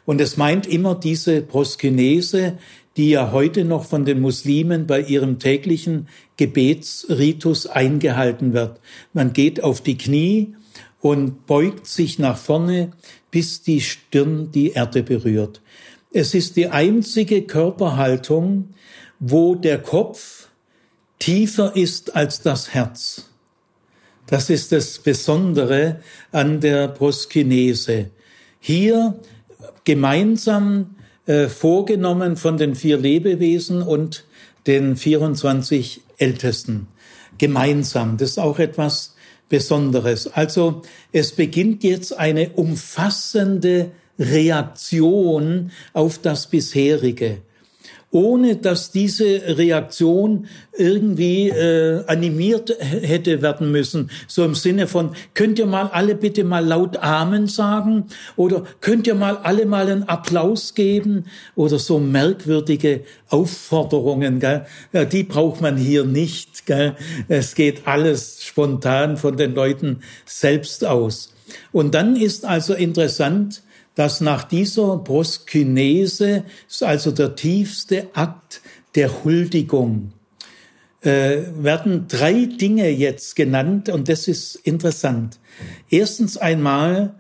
Und 0.05 0.21
es 0.21 0.37
meint 0.37 0.67
immer 0.67 0.95
diese 0.95 1.43
Proskynese, 1.43 2.59
die 2.97 3.11
ja 3.11 3.31
heute 3.31 3.65
noch 3.65 3.85
von 3.85 4.07
den 4.07 4.21
Muslimen 4.21 4.87
bei 4.87 5.03
ihrem 5.03 5.39
täglichen 5.39 6.09
Gebetsritus 6.39 7.67
eingehalten 7.67 8.55
wird. 8.55 8.81
Man 9.13 9.35
geht 9.35 9.63
auf 9.63 9.83
die 9.83 9.99
Knie 9.99 10.55
und 11.01 11.47
beugt 11.47 11.87
sich 11.87 12.19
nach 12.19 12.39
vorne, 12.39 12.93
bis 13.31 13.63
die 13.63 13.83
Stirn 13.83 14.51
die 14.51 14.71
Erde 14.71 15.03
berührt. 15.03 15.61
Es 16.11 16.33
ist 16.33 16.57
die 16.57 16.69
einzige 16.69 17.43
Körperhaltung, 17.43 18.71
wo 19.21 19.55
der 19.55 19.79
Kopf 19.83 20.46
tiefer 21.19 21.75
ist 21.75 22.15
als 22.15 22.43
das 22.43 22.75
Herz. 22.75 23.31
Das 24.27 24.51
ist 24.51 24.73
das 24.73 24.99
Besondere 24.99 26.01
an 26.33 26.61
der 26.61 26.89
Proskinese. 26.89 28.11
Hier 28.59 29.15
gemeinsam 29.85 30.97
äh, 31.27 31.47
vorgenommen 31.47 32.37
von 32.37 32.57
den 32.57 32.75
vier 32.75 32.99
Lebewesen 32.99 33.83
und 33.83 34.25
den 34.67 34.97
24 34.97 36.03
Ältesten. 36.19 36.89
Gemeinsam. 37.39 38.17
Das 38.17 38.31
ist 38.31 38.39
auch 38.39 38.59
etwas 38.59 39.15
Besonderes. 39.49 40.27
Also 40.27 40.83
es 41.13 41.33
beginnt 41.33 41.85
jetzt 41.85 42.19
eine 42.19 42.51
umfassende 42.51 43.93
Reaktion 44.19 45.71
auf 45.93 46.19
das 46.19 46.49
bisherige 46.49 47.43
ohne 48.11 48.57
dass 48.57 48.93
diese 48.93 49.25
Reaktion 49.59 50.47
irgendwie 50.77 51.49
äh, 51.49 52.05
animiert 52.07 52.73
hätte 52.79 53.43
werden 53.43 53.73
müssen. 53.73 54.11
So 54.27 54.45
im 54.45 54.55
Sinne 54.55 54.87
von, 54.87 55.11
könnt 55.35 55.59
ihr 55.59 55.67
mal 55.67 55.89
alle 55.89 56.15
bitte 56.15 56.45
mal 56.45 56.65
laut 56.65 56.97
Amen 56.99 57.47
sagen? 57.47 58.07
Oder 58.37 58.65
könnt 58.81 59.07
ihr 59.07 59.15
mal 59.15 59.39
alle 59.39 59.67
mal 59.67 59.89
einen 59.89 60.05
Applaus 60.05 60.75
geben? 60.75 61.25
Oder 61.57 61.79
so 61.79 61.99
merkwürdige 61.99 63.03
Aufforderungen, 63.29 64.41
gell? 64.41 64.67
Ja, 64.93 65.05
die 65.05 65.25
braucht 65.25 65.61
man 65.61 65.77
hier 65.77 66.05
nicht. 66.05 66.67
Gell? 66.67 66.95
Es 67.29 67.55
geht 67.55 67.87
alles 67.87 68.45
spontan 68.45 69.17
von 69.17 69.37
den 69.37 69.55
Leuten 69.55 70.01
selbst 70.25 70.85
aus. 70.85 71.33
Und 71.73 71.95
dann 71.95 72.17
ist 72.17 72.45
also 72.45 72.75
interessant, 72.75 73.63
dass 73.97 74.21
nach 74.21 74.45
dieser 74.45 74.99
Proskynese, 74.99 76.45
also 76.81 77.11
der 77.11 77.35
tiefste 77.35 78.09
Akt 78.13 78.61
der 78.95 79.25
Huldigung, 79.25 80.13
äh, 81.01 81.39
werden 81.57 82.07
drei 82.07 82.45
Dinge 82.45 82.89
jetzt 82.91 83.35
genannt 83.37 83.89
und 83.89 84.09
das 84.09 84.29
ist 84.29 84.55
interessant. 84.57 85.41
Erstens 85.89 86.37
einmal, 86.37 87.15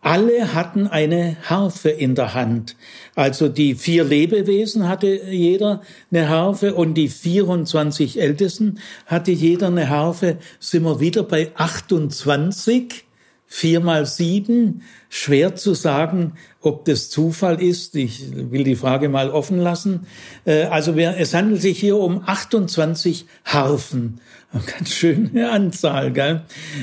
alle 0.00 0.54
hatten 0.54 0.86
eine 0.86 1.36
Harfe 1.42 1.90
in 1.90 2.14
der 2.14 2.34
Hand. 2.34 2.76
Also 3.14 3.48
die 3.48 3.74
vier 3.74 4.04
Lebewesen 4.04 4.88
hatte 4.88 5.08
jeder 5.28 5.82
eine 6.10 6.28
Harfe 6.28 6.74
und 6.74 6.94
die 6.94 7.08
24 7.08 8.18
Ältesten 8.20 8.78
hatte 9.06 9.32
jeder 9.32 9.66
eine 9.66 9.90
Harfe. 9.90 10.38
Sind 10.58 10.84
wir 10.84 11.00
wieder 11.00 11.22
bei 11.24 11.50
28 11.54 13.04
Vier 13.52 13.80
mal 13.80 14.06
sieben, 14.06 14.82
schwer 15.08 15.56
zu 15.56 15.74
sagen, 15.74 16.34
ob 16.60 16.84
das 16.84 17.10
Zufall 17.10 17.60
ist. 17.60 17.96
Ich 17.96 18.22
will 18.32 18.62
die 18.62 18.76
Frage 18.76 19.08
mal 19.08 19.28
offen 19.28 19.58
lassen. 19.58 20.06
Äh, 20.44 20.66
also 20.66 20.92
es 20.92 21.34
handelt 21.34 21.60
sich 21.60 21.80
hier 21.80 21.96
um 21.96 22.22
28 22.24 23.26
Harfen. 23.44 24.20
Eine 24.52 24.62
ganz 24.62 24.90
schöne 24.90 25.50
Anzahl, 25.50 26.12
gell? 26.12 26.42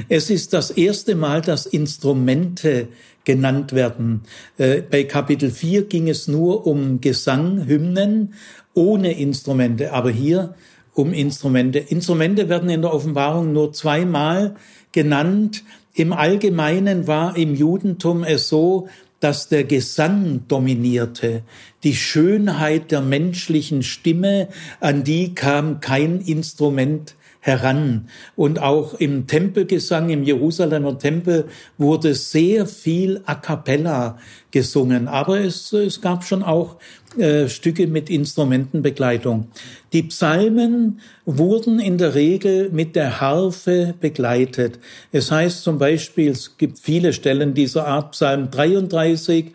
Es 0.10 0.30
ist 0.30 0.52
das 0.52 0.72
erste 0.72 1.15
Mal, 1.15 1.39
dass 1.39 1.68
Instrumente 1.68 2.89
genannt 3.23 3.72
werden. 3.72 4.23
Äh, 4.57 4.81
bei 4.81 5.06
Kapitel 5.06 5.52
4 5.52 5.85
ging 5.85 6.10
es 6.10 6.27
nur 6.27 6.68
um 6.68 6.99
Gesang, 6.99 7.65
Hymnen 7.65 8.34
ohne 8.73 9.18
Instrumente, 9.18 9.94
aber 9.94 10.11
hier 10.11 10.53
um 10.94 11.14
Instrumente. 11.14 11.80
Instrumente 11.80 12.49
werden 12.49 12.69
in 12.69 12.81
der 12.81 12.94
Offenbarung 12.94 13.53
nur 13.53 13.72
zweimal 13.72 14.56
genannt. 14.91 15.64
Im 15.98 16.14
Allgemeinen 16.14 17.07
war 17.07 17.36
im 17.36 17.56
Judentum 17.56 18.24
es 18.24 18.49
so, 18.49 18.88
dass 19.19 19.49
der 19.49 19.64
Gesang 19.64 20.44
dominierte, 20.48 21.41
die 21.84 21.95
Schönheit 21.95 22.91
der 22.91 23.02
menschlichen 23.02 23.82
Stimme, 23.82 24.49
an 24.80 25.03
die 25.03 25.34
kam 25.34 25.80
kein 25.80 26.22
Instrument 26.22 27.15
heran. 27.40 28.10
Und 28.36 28.60
auch 28.60 28.94
im 28.94 29.26
Tempelgesang, 29.26 30.11
im 30.11 30.22
Jerusalemer 30.22 30.99
Tempel 30.99 31.45
wurde 31.80 32.14
sehr 32.14 32.68
viel 32.68 33.22
a 33.26 33.34
cappella 33.34 34.19
gesungen. 34.52 35.07
Aber 35.07 35.40
es, 35.40 35.74
es 35.74 35.99
gab 35.99 36.24
schon 36.24 36.44
auch 36.44 36.76
äh, 37.18 37.49
Stücke 37.49 37.88
mit 37.88 38.10
Instrumentenbegleitung. 38.10 39.48
Die 39.94 40.03
Psalmen 40.03 40.99
wurden 41.26 41.80
in 41.80 41.98
der 41.98 42.15
Regel 42.15 42.69
mit 42.72 42.95
der 42.95 43.22
Harfe 43.22 43.94
begleitet. 43.99 44.80
Es 45.11 45.31
heißt 45.31 45.64
zum 45.64 45.77
Beispiel, 45.77 46.31
es 46.31 46.57
gibt 46.57 46.80
viele 46.80 47.14
Stellen 47.14 47.53
dieser 47.53 47.88
Art, 47.88 48.11
Psalm 48.11 48.52
33 48.52 49.53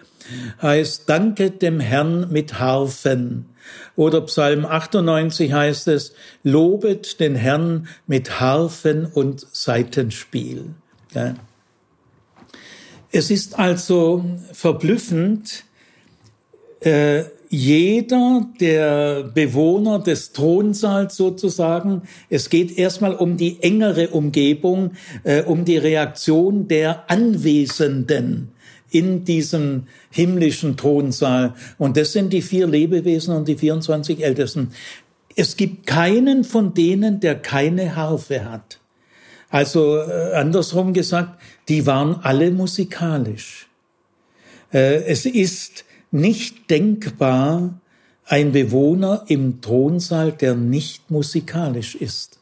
heißt, 0.60 1.08
danket 1.08 1.62
dem 1.62 1.80
Herrn 1.80 2.30
mit 2.30 2.58
Harfen. 2.58 3.46
Oder 3.96 4.22
Psalm 4.22 4.64
98 4.64 5.52
heißt 5.52 5.88
es, 5.88 6.14
lobet 6.42 7.20
den 7.20 7.34
Herrn 7.34 7.88
mit 8.06 8.40
Harfen 8.40 9.06
und 9.06 9.46
Saitenspiel. 9.52 10.66
Ja. 11.14 11.34
Es 13.10 13.30
ist 13.30 13.58
also 13.58 14.24
verblüffend, 14.52 15.64
äh, 16.80 17.24
jeder 17.52 18.46
der 18.60 19.24
Bewohner 19.24 19.98
des 19.98 20.32
Thronsaals 20.32 21.16
sozusagen, 21.16 22.00
es 22.30 22.48
geht 22.48 22.78
erstmal 22.78 23.14
um 23.14 23.36
die 23.36 23.62
engere 23.62 24.08
Umgebung, 24.08 24.92
äh, 25.22 25.42
um 25.42 25.66
die 25.66 25.76
Reaktion 25.76 26.66
der 26.66 27.10
Anwesenden 27.10 28.52
in 28.90 29.26
diesem 29.26 29.86
himmlischen 30.10 30.78
Thronsaal. 30.78 31.52
Und 31.76 31.98
das 31.98 32.12
sind 32.12 32.32
die 32.32 32.40
vier 32.40 32.66
Lebewesen 32.66 33.36
und 33.36 33.46
die 33.46 33.56
24 33.56 34.24
Ältesten. 34.24 34.72
Es 35.36 35.54
gibt 35.54 35.86
keinen 35.86 36.44
von 36.44 36.72
denen, 36.72 37.20
der 37.20 37.34
keine 37.34 37.94
Harfe 37.96 38.50
hat. 38.50 38.80
Also 39.50 39.98
äh, 39.98 40.32
andersrum 40.36 40.94
gesagt, 40.94 41.38
die 41.68 41.84
waren 41.84 42.18
alle 42.22 42.50
musikalisch. 42.50 43.68
Äh, 44.72 45.04
es 45.04 45.26
ist 45.26 45.84
nicht 46.12 46.70
denkbar 46.70 47.80
ein 48.24 48.52
Bewohner 48.52 49.24
im 49.28 49.60
Thronsaal, 49.60 50.32
der 50.32 50.54
nicht 50.54 51.10
musikalisch 51.10 51.94
ist. 51.94 52.38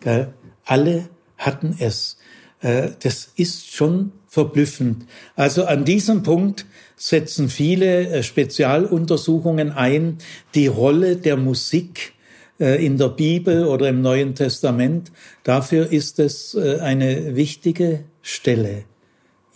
Gell? 0.00 0.32
Alle 0.64 1.08
hatten 1.36 1.76
es. 1.78 2.16
Äh, 2.60 2.90
das 3.02 3.30
ist 3.36 3.72
schon 3.72 4.12
verblüffend. 4.28 5.06
Also 5.34 5.64
an 5.64 5.84
diesem 5.84 6.22
Punkt 6.22 6.66
setzen 6.96 7.48
viele 7.48 8.08
äh, 8.08 8.22
Spezialuntersuchungen 8.22 9.72
ein, 9.72 10.18
die 10.54 10.66
Rolle 10.66 11.16
der 11.16 11.36
Musik 11.36 12.14
äh, 12.58 12.84
in 12.84 12.96
der 12.96 13.08
Bibel 13.08 13.66
oder 13.66 13.88
im 13.88 14.00
Neuen 14.00 14.34
Testament. 14.34 15.12
Dafür 15.42 15.92
ist 15.92 16.18
es 16.18 16.56
eine 16.56 17.36
wichtige 17.36 18.04
Stelle. 18.22 18.84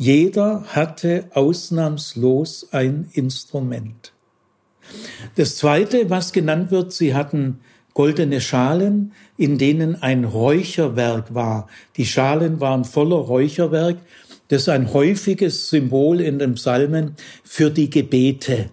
Jeder 0.00 0.64
hatte 0.68 1.26
ausnahmslos 1.34 2.68
ein 2.70 3.10
Instrument. 3.12 4.14
Das 5.36 5.56
Zweite, 5.56 6.08
was 6.08 6.32
genannt 6.32 6.70
wird, 6.70 6.94
sie 6.94 7.14
hatten 7.14 7.60
goldene 7.92 8.40
Schalen, 8.40 9.12
in 9.36 9.58
denen 9.58 10.00
ein 10.00 10.24
Räucherwerk 10.24 11.34
war. 11.34 11.68
Die 11.98 12.06
Schalen 12.06 12.60
waren 12.60 12.86
voller 12.86 13.18
Räucherwerk. 13.18 13.98
Das 14.48 14.62
ist 14.62 14.68
ein 14.70 14.90
häufiges 14.94 15.68
Symbol 15.68 16.22
in 16.22 16.38
den 16.38 16.54
Psalmen 16.54 17.14
für 17.44 17.70
die 17.70 17.90
Gebete. 17.90 18.70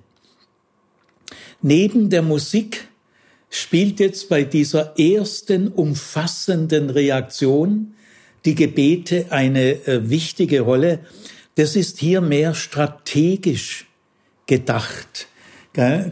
Neben 1.61 2.09
der 2.09 2.21
Musik 2.21 2.87
spielt 3.49 3.99
jetzt 3.99 4.29
bei 4.29 4.45
dieser 4.45 4.97
ersten 4.97 5.67
umfassenden 5.67 6.89
Reaktion 6.89 7.95
die 8.45 8.55
Gebete 8.55 9.27
eine 9.29 9.85
äh, 9.87 10.09
wichtige 10.09 10.61
Rolle. 10.61 10.99
Das 11.55 11.75
ist 11.75 11.99
hier 11.99 12.21
mehr 12.21 12.53
strategisch 12.53 13.87
gedacht. 14.45 15.27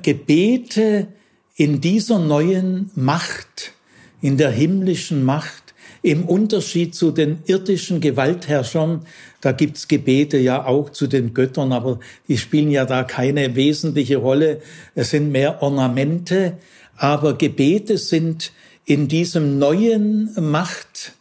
Gebete 0.03 1.07
in 1.55 1.81
dieser 1.81 2.19
neuen 2.19 2.91
Macht, 2.93 3.73
in 4.21 4.37
der 4.37 4.51
himmlischen 4.51 5.23
Macht, 5.23 5.73
im 6.03 6.25
Unterschied 6.25 6.93
zu 6.93 7.09
den 7.09 7.39
irdischen 7.47 7.99
Gewaltherrschern, 7.99 9.07
da 9.41 9.53
gibt's 9.53 9.87
Gebete 9.87 10.37
ja 10.37 10.65
auch 10.65 10.91
zu 10.91 11.07
den 11.07 11.33
Göttern, 11.33 11.71
aber 11.71 11.99
die 12.27 12.37
spielen 12.37 12.69
ja 12.69 12.85
da 12.85 13.03
keine 13.03 13.55
wesentliche 13.55 14.17
Rolle. 14.17 14.61
Es 14.93 15.09
sind 15.09 15.31
mehr 15.31 15.63
Ornamente, 15.63 16.57
aber 16.95 17.35
Gebete 17.35 17.97
sind 17.97 18.51
in 18.85 19.07
diesem 19.07 19.57
neuen 19.57 20.29
Machtsystem 20.39 21.14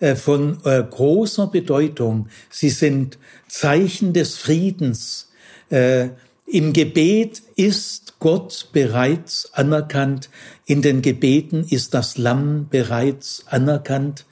äh, 0.00 0.16
von 0.16 0.58
äh, 0.64 0.82
großer 0.82 1.46
Bedeutung. 1.46 2.28
Sie 2.50 2.70
sind 2.70 3.18
Zeichen 3.48 4.12
des 4.12 4.36
Friedens. 4.36 5.28
Äh, 5.70 6.08
Im 6.46 6.72
Gebet 6.72 7.42
ist 7.56 8.18
Gott 8.18 8.68
bereits 8.72 9.52
anerkannt. 9.52 10.30
In 10.64 10.82
den 10.82 11.02
Gebeten 11.02 11.64
ist 11.68 11.94
das 11.94 12.18
Lamm 12.18 12.68
bereits 12.70 13.44
anerkannt. 13.46 14.26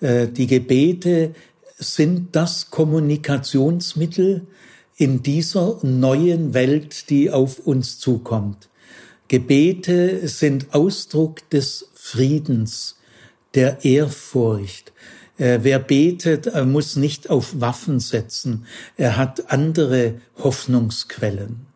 Die 0.00 0.46
Gebete 0.46 1.34
sind 1.78 2.36
das 2.36 2.70
Kommunikationsmittel 2.70 4.46
in 4.96 5.22
dieser 5.22 5.78
neuen 5.82 6.54
Welt, 6.54 7.10
die 7.10 7.30
auf 7.30 7.58
uns 7.58 7.98
zukommt. 7.98 8.68
Gebete 9.28 10.28
sind 10.28 10.72
Ausdruck 10.72 11.48
des 11.50 11.88
Friedens, 11.94 12.95
der 13.56 13.84
Ehrfurcht. 13.84 14.92
Äh, 15.38 15.58
wer 15.62 15.78
betet, 15.78 16.46
äh, 16.46 16.64
muss 16.64 16.96
nicht 16.96 17.28
auf 17.28 17.60
Waffen 17.60 17.98
setzen. 17.98 18.66
Er 18.96 19.16
hat 19.16 19.50
andere 19.50 20.20
Hoffnungsquellen. 20.38 21.66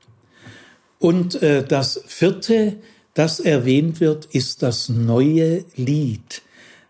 Und 0.99 1.43
äh, 1.43 1.65
das 1.65 2.03
vierte, 2.07 2.77
das 3.15 3.41
erwähnt 3.41 4.01
wird, 4.01 4.27
ist 4.27 4.63
das 4.63 4.89
neue 4.89 5.65
Lied. 5.75 6.43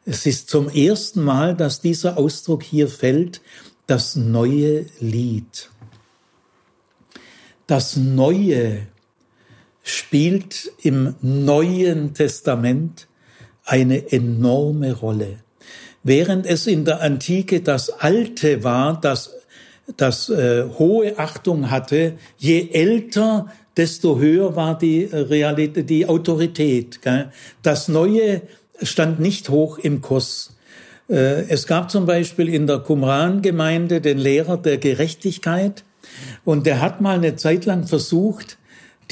Es 0.05 0.27
ist 0.27 0.51
zum 0.51 0.69
ersten 0.69 1.23
Mal, 1.23 1.57
dass 1.57 1.81
dieser 1.81 2.19
Ausdruck 2.19 2.63
hier 2.63 2.89
fällt, 2.89 3.41
das 3.87 4.17
neue 4.17 4.87
Lied. 4.99 5.71
Das 7.67 7.97
Neue 7.97 8.87
spielt 9.83 10.73
im 10.83 11.15
Neuen 11.21 12.15
Testament 12.15 13.07
eine 13.71 14.11
enorme 14.11 14.93
Rolle. 14.95 15.37
Während 16.03 16.45
es 16.45 16.67
in 16.67 16.85
der 16.85 17.01
Antike 17.03 17.61
das 17.61 17.91
Alte 17.91 18.65
war, 18.65 19.01
das, 19.01 19.37
das 19.97 20.29
äh, 20.29 20.65
hohe 20.79 21.19
Achtung 21.19 21.71
hatte, 21.71 22.15
je 22.37 22.71
älter, 22.73 23.47
desto 23.77 24.19
höher 24.19 24.57
war 24.57 24.77
die 24.77 25.05
Realität, 25.05 25.89
die 25.89 26.07
Autorität. 26.07 27.01
Gell? 27.01 27.31
Das 27.63 27.87
Neue 27.87 28.43
stand 28.83 29.21
nicht 29.21 29.51
hoch 29.51 29.79
im 29.79 30.01
Kurs. 30.01 30.57
Äh, 31.09 31.49
es 31.49 31.69
gab 31.69 31.93
zum 31.93 32.07
Beispiel 32.07 32.49
in 32.49 32.67
der 32.67 32.79
Qumran-Gemeinde 32.81 34.01
den 34.01 34.19
Lehrer 34.19 34.57
der 34.57 34.79
Gerechtigkeit 34.79 35.85
und 36.45 36.67
der 36.67 36.81
hat 36.81 37.01
mal 37.01 37.19
eine 37.19 37.37
Zeit 37.37 37.67
lang 37.67 37.87
versucht, 37.87 38.59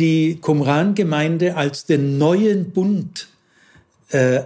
die 0.01 0.40
Qumran-Gemeinde 0.40 1.55
als 1.55 1.85
den 1.85 2.18
neuen 2.18 2.72
Bund 2.72 3.28
äh, 4.10 4.43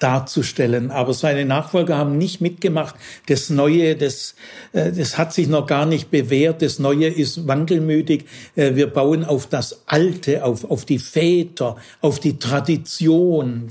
darzustellen. 0.00 0.90
Aber 0.90 1.14
seine 1.14 1.44
Nachfolger 1.44 1.96
haben 1.96 2.18
nicht 2.18 2.40
mitgemacht. 2.40 2.94
Das 3.26 3.50
Neue, 3.50 3.96
das, 3.96 4.34
äh, 4.72 4.92
das 4.92 5.18
hat 5.18 5.32
sich 5.32 5.48
noch 5.48 5.66
gar 5.66 5.86
nicht 5.86 6.10
bewährt. 6.10 6.62
Das 6.62 6.78
Neue 6.78 7.08
ist 7.08 7.46
wankelmütig. 7.46 8.24
Äh, 8.54 8.74
wir 8.74 8.88
bauen 8.88 9.24
auf 9.24 9.46
das 9.46 9.82
Alte, 9.86 10.44
auf, 10.44 10.64
auf 10.64 10.84
die 10.84 10.98
Väter, 10.98 11.76
auf 12.00 12.20
die 12.20 12.38
Tradition. 12.38 13.68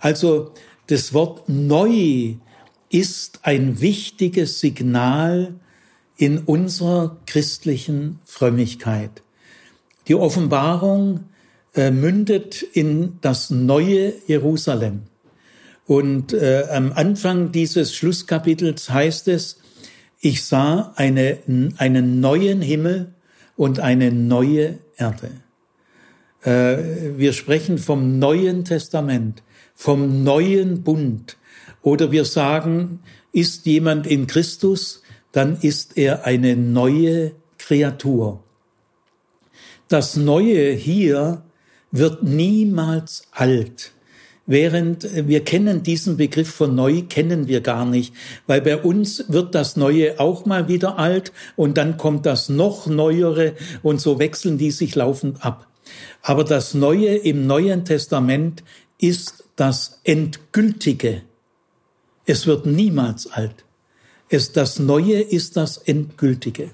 Also 0.00 0.52
das 0.86 1.12
Wort 1.12 1.48
neu 1.48 2.34
ist 2.90 3.40
ein 3.42 3.80
wichtiges 3.80 4.60
Signal 4.60 5.54
in 6.16 6.38
unserer 6.38 7.16
christlichen 7.26 8.18
Frömmigkeit. 8.24 9.22
Die 10.08 10.14
Offenbarung 10.14 11.24
äh, 11.74 11.90
mündet 11.90 12.62
in 12.62 13.18
das 13.20 13.50
neue 13.50 14.12
Jerusalem. 14.26 15.02
Und 15.86 16.32
äh, 16.32 16.64
am 16.70 16.92
Anfang 16.92 17.52
dieses 17.52 17.94
Schlusskapitels 17.94 18.90
heißt 18.90 19.28
es, 19.28 19.58
ich 20.20 20.44
sah 20.44 20.92
eine, 20.96 21.38
einen 21.78 22.20
neuen 22.20 22.62
Himmel 22.62 23.14
und 23.56 23.80
eine 23.80 24.12
neue 24.12 24.78
Erde. 24.96 25.30
Äh, 26.42 27.16
wir 27.16 27.32
sprechen 27.32 27.78
vom 27.78 28.18
Neuen 28.18 28.64
Testament, 28.64 29.42
vom 29.74 30.22
neuen 30.22 30.82
Bund. 30.82 31.36
Oder 31.82 32.12
wir 32.12 32.24
sagen, 32.24 33.00
ist 33.32 33.66
jemand 33.66 34.06
in 34.06 34.26
Christus, 34.26 35.02
dann 35.32 35.58
ist 35.60 35.96
er 35.96 36.24
eine 36.24 36.56
neue 36.56 37.32
Kreatur. 37.58 38.44
Das 39.88 40.16
Neue 40.16 40.72
hier 40.72 41.42
wird 41.92 42.22
niemals 42.22 43.22
alt. 43.30 43.92
Während 44.44 45.08
wir 45.28 45.44
kennen 45.44 45.84
diesen 45.84 46.16
Begriff 46.16 46.50
von 46.50 46.74
neu, 46.74 47.02
kennen 47.08 47.46
wir 47.46 47.60
gar 47.60 47.86
nicht, 47.86 48.12
weil 48.48 48.60
bei 48.60 48.76
uns 48.76 49.24
wird 49.28 49.54
das 49.54 49.76
Neue 49.76 50.18
auch 50.18 50.46
mal 50.46 50.66
wieder 50.66 50.98
alt 50.98 51.32
und 51.54 51.78
dann 51.78 51.96
kommt 51.96 52.26
das 52.26 52.48
noch 52.48 52.88
Neuere 52.88 53.54
und 53.84 54.00
so 54.00 54.18
wechseln 54.18 54.58
die 54.58 54.72
sich 54.72 54.96
laufend 54.96 55.44
ab. 55.44 55.68
Aber 56.22 56.42
das 56.42 56.74
Neue 56.74 57.14
im 57.14 57.46
Neuen 57.46 57.84
Testament 57.84 58.64
ist 58.98 59.44
das 59.54 60.00
Endgültige. 60.02 61.22
Es 62.26 62.46
wird 62.46 62.66
niemals 62.66 63.30
alt. 63.30 63.64
Es, 64.28 64.52
das 64.52 64.78
Neue 64.78 65.20
ist 65.20 65.56
das 65.56 65.76
Endgültige. 65.76 66.70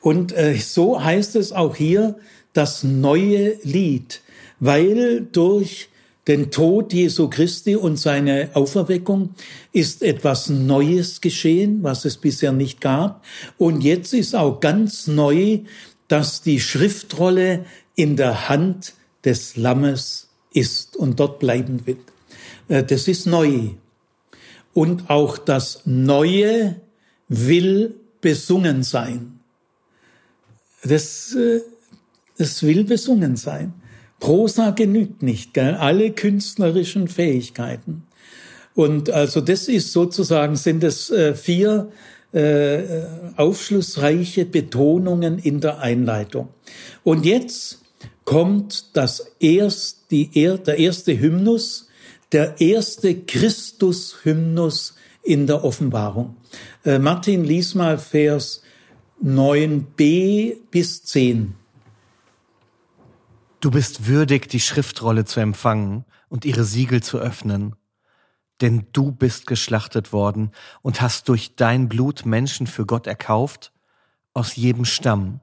Und 0.00 0.32
äh, 0.32 0.56
so 0.56 1.02
heißt 1.02 1.36
es 1.36 1.52
auch 1.52 1.76
hier, 1.76 2.16
das 2.52 2.84
neue 2.84 3.58
Lied, 3.62 4.22
weil 4.60 5.22
durch 5.32 5.88
den 6.26 6.50
Tod 6.50 6.92
Jesu 6.92 7.28
Christi 7.28 7.76
und 7.76 7.98
seine 7.98 8.50
Auferweckung 8.54 9.34
ist 9.72 10.02
etwas 10.02 10.48
Neues 10.48 11.20
geschehen, 11.20 11.82
was 11.82 12.04
es 12.04 12.16
bisher 12.16 12.52
nicht 12.52 12.80
gab. 12.80 13.24
Und 13.58 13.82
jetzt 13.82 14.12
ist 14.12 14.34
auch 14.34 14.60
ganz 14.60 15.06
neu, 15.06 15.60
dass 16.08 16.42
die 16.42 16.60
Schriftrolle 16.60 17.64
in 17.94 18.16
der 18.16 18.48
Hand 18.48 18.94
des 19.24 19.56
Lammes 19.56 20.28
ist 20.52 20.96
und 20.96 21.20
dort 21.20 21.38
bleiben 21.38 21.86
wird. 21.86 22.00
Äh, 22.68 22.82
das 22.82 23.08
ist 23.08 23.26
neu. 23.26 23.70
Und 24.72 25.10
auch 25.10 25.38
das 25.38 25.82
Neue 25.84 26.80
will 27.28 27.94
besungen 28.20 28.82
sein. 28.82 29.40
Das 30.82 31.34
äh, 31.34 31.60
es 32.38 32.62
will 32.62 32.84
besungen 32.84 33.36
sein. 33.36 33.72
Prosa 34.20 34.70
genügt 34.70 35.22
nicht, 35.22 35.54
gell? 35.54 35.74
alle 35.74 36.10
künstlerischen 36.12 37.08
Fähigkeiten. 37.08 38.06
Und 38.74 39.10
also 39.10 39.40
das 39.40 39.68
ist 39.68 39.92
sozusagen, 39.92 40.56
sind 40.56 40.84
es 40.84 41.10
äh, 41.10 41.34
vier 41.34 41.90
äh, 42.32 42.82
aufschlussreiche 43.36 44.44
Betonungen 44.44 45.38
in 45.38 45.60
der 45.60 45.78
Einleitung. 45.80 46.48
Und 47.04 47.24
jetzt 47.24 47.80
kommt 48.24 48.96
das 48.96 49.32
erst, 49.40 50.10
die, 50.10 50.28
der 50.28 50.78
erste 50.78 51.18
Hymnus, 51.18 51.88
der 52.32 52.60
erste 52.60 53.14
Christus-Hymnus 53.14 54.94
in 55.22 55.46
der 55.46 55.64
Offenbarung. 55.64 56.36
Äh, 56.84 56.98
Martin, 56.98 57.44
lies 57.44 57.74
mal 57.74 57.98
Vers 57.98 58.62
9b 59.24 60.56
bis 60.70 61.04
10. 61.04 61.54
Du 63.60 63.70
bist 63.70 64.06
würdig, 64.06 64.48
die 64.48 64.60
Schriftrolle 64.60 65.24
zu 65.24 65.40
empfangen 65.40 66.04
und 66.28 66.44
ihre 66.44 66.64
Siegel 66.64 67.02
zu 67.02 67.18
öffnen. 67.18 67.74
Denn 68.60 68.86
du 68.92 69.12
bist 69.12 69.46
geschlachtet 69.46 70.12
worden 70.12 70.50
und 70.82 71.00
hast 71.00 71.28
durch 71.28 71.56
dein 71.56 71.88
Blut 71.88 72.24
Menschen 72.24 72.66
für 72.66 72.86
Gott 72.86 73.06
erkauft, 73.06 73.72
aus 74.34 74.56
jedem 74.56 74.84
Stamm 74.84 75.40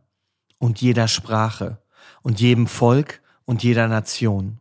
und 0.58 0.82
jeder 0.82 1.08
Sprache 1.08 1.82
und 2.22 2.40
jedem 2.40 2.68
Volk 2.68 3.22
und 3.46 3.64
jeder 3.64 3.88
Nation. 3.88 4.60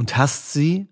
und 0.00 0.16
hast 0.16 0.54
sie 0.54 0.88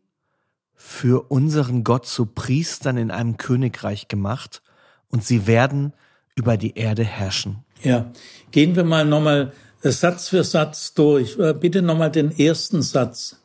für 0.75 1.31
unseren 1.31 1.83
Gott 1.83 2.05
zu 2.05 2.27
Priestern 2.27 2.99
in 2.99 3.11
einem 3.11 3.39
Königreich 3.39 4.07
gemacht 4.09 4.63
und 5.09 5.25
sie 5.25 5.47
werden 5.47 5.95
über 6.35 6.59
die 6.59 6.75
Erde 6.75 7.05
herrschen. 7.05 7.65
Ja, 7.83 8.13
gehen 8.51 8.77
wir 8.77 8.85
mal 8.85 9.07
nochmal 9.07 9.55
Satz 9.83 10.29
für 10.29 10.45
Satz 10.45 10.95
durch. 10.95 11.39
Äh, 11.39 11.55
bitte 11.55 11.83
nochmal 11.83 12.11
den 12.11 12.37
ersten 12.37 12.83
Satz. 12.83 13.37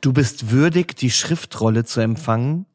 Du 0.00 0.12
bist 0.12 0.50
würdig, 0.50 0.96
die 0.96 1.10
Schriftrolle 1.10 1.84
zu 1.84 2.00
empfangen 2.00 2.66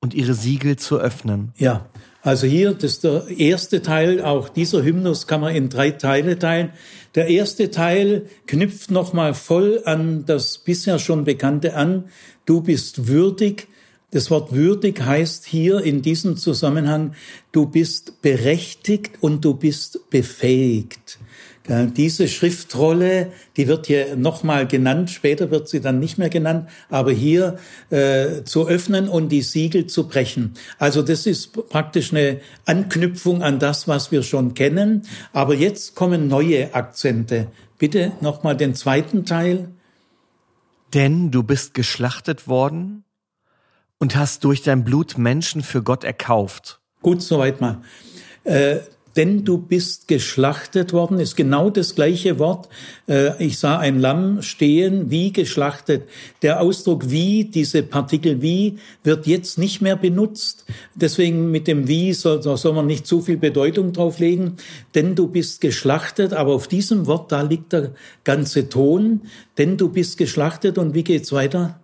und 0.00 0.14
ihre 0.14 0.34
Siegel 0.34 0.76
zu 0.76 0.98
öffnen. 0.98 1.52
Ja, 1.56 1.86
also 2.22 2.46
hier, 2.46 2.74
das 2.74 2.92
ist 2.92 3.04
der 3.04 3.28
erste 3.28 3.80
Teil, 3.80 4.22
auch 4.22 4.50
dieser 4.50 4.82
Hymnus 4.82 5.26
kann 5.26 5.40
man 5.40 5.54
in 5.54 5.70
drei 5.70 5.90
Teile 5.90 6.38
teilen. 6.38 6.70
Der 7.14 7.28
erste 7.28 7.70
Teil 7.70 8.26
knüpft 8.46 8.90
nochmal 8.90 9.32
voll 9.32 9.80
an 9.86 10.26
das 10.26 10.58
bisher 10.58 10.98
schon 10.98 11.24
Bekannte 11.24 11.74
an. 11.74 12.04
Du 12.44 12.60
bist 12.60 13.08
würdig. 13.08 13.68
Das 14.10 14.30
Wort 14.30 14.52
würdig 14.52 15.00
heißt 15.00 15.46
hier 15.46 15.80
in 15.80 16.02
diesem 16.02 16.36
Zusammenhang, 16.36 17.14
du 17.52 17.66
bist 17.66 18.20
berechtigt 18.22 19.12
und 19.20 19.44
du 19.44 19.54
bist 19.54 20.10
befähigt. 20.10 21.18
Diese 21.68 22.26
Schriftrolle, 22.26 23.32
die 23.56 23.68
wird 23.68 23.86
hier 23.86 24.16
nochmal 24.16 24.66
genannt, 24.66 25.10
später 25.10 25.50
wird 25.50 25.68
sie 25.68 25.80
dann 25.80 26.00
nicht 26.00 26.16
mehr 26.16 26.30
genannt, 26.30 26.68
aber 26.88 27.12
hier 27.12 27.58
äh, 27.90 28.42
zu 28.44 28.66
öffnen 28.66 29.08
und 29.08 29.28
die 29.28 29.42
Siegel 29.42 29.86
zu 29.86 30.08
brechen. 30.08 30.54
Also 30.78 31.02
das 31.02 31.26
ist 31.26 31.52
praktisch 31.68 32.12
eine 32.12 32.40
Anknüpfung 32.64 33.42
an 33.42 33.58
das, 33.58 33.86
was 33.86 34.10
wir 34.10 34.22
schon 34.22 34.54
kennen, 34.54 35.02
aber 35.32 35.54
jetzt 35.54 35.94
kommen 35.94 36.28
neue 36.28 36.74
Akzente. 36.74 37.48
Bitte 37.78 38.12
nochmal 38.20 38.56
den 38.56 38.74
zweiten 38.74 39.24
Teil. 39.24 39.68
Denn 40.94 41.30
du 41.30 41.42
bist 41.42 41.74
geschlachtet 41.74 42.48
worden 42.48 43.04
und 43.98 44.16
hast 44.16 44.44
durch 44.44 44.62
dein 44.62 44.82
Blut 44.82 45.18
Menschen 45.18 45.62
für 45.62 45.82
Gott 45.82 46.04
erkauft. 46.04 46.80
Gut, 47.02 47.22
soweit 47.22 47.60
mal. 47.60 47.82
Äh, 48.44 48.78
denn 49.16 49.44
du 49.44 49.58
bist 49.58 50.08
geschlachtet 50.08 50.92
worden, 50.92 51.18
ist 51.18 51.36
genau 51.36 51.70
das 51.70 51.94
gleiche 51.94 52.38
Wort. 52.38 52.68
Äh, 53.08 53.44
ich 53.44 53.58
sah 53.58 53.78
ein 53.78 53.98
Lamm 53.98 54.42
stehen, 54.42 55.10
wie 55.10 55.32
geschlachtet. 55.32 56.08
Der 56.42 56.60
Ausdruck 56.60 57.10
wie, 57.10 57.44
diese 57.44 57.82
Partikel 57.82 58.40
wie, 58.40 58.78
wird 59.02 59.26
jetzt 59.26 59.58
nicht 59.58 59.80
mehr 59.82 59.96
benutzt. 59.96 60.64
Deswegen 60.94 61.50
mit 61.50 61.66
dem 61.66 61.88
wie 61.88 62.12
soll, 62.12 62.42
soll 62.42 62.72
man 62.72 62.86
nicht 62.86 63.06
zu 63.06 63.20
viel 63.20 63.36
Bedeutung 63.36 63.92
drauflegen. 63.92 64.56
Denn 64.94 65.14
du 65.14 65.26
bist 65.26 65.60
geschlachtet, 65.60 66.32
aber 66.32 66.54
auf 66.54 66.68
diesem 66.68 67.06
Wort, 67.06 67.32
da 67.32 67.42
liegt 67.42 67.72
der 67.72 67.92
ganze 68.24 68.68
Ton. 68.68 69.22
Denn 69.58 69.76
du 69.76 69.88
bist 69.88 70.18
geschlachtet 70.18 70.78
und 70.78 70.94
wie 70.94 71.04
geht's 71.04 71.32
weiter? 71.32 71.80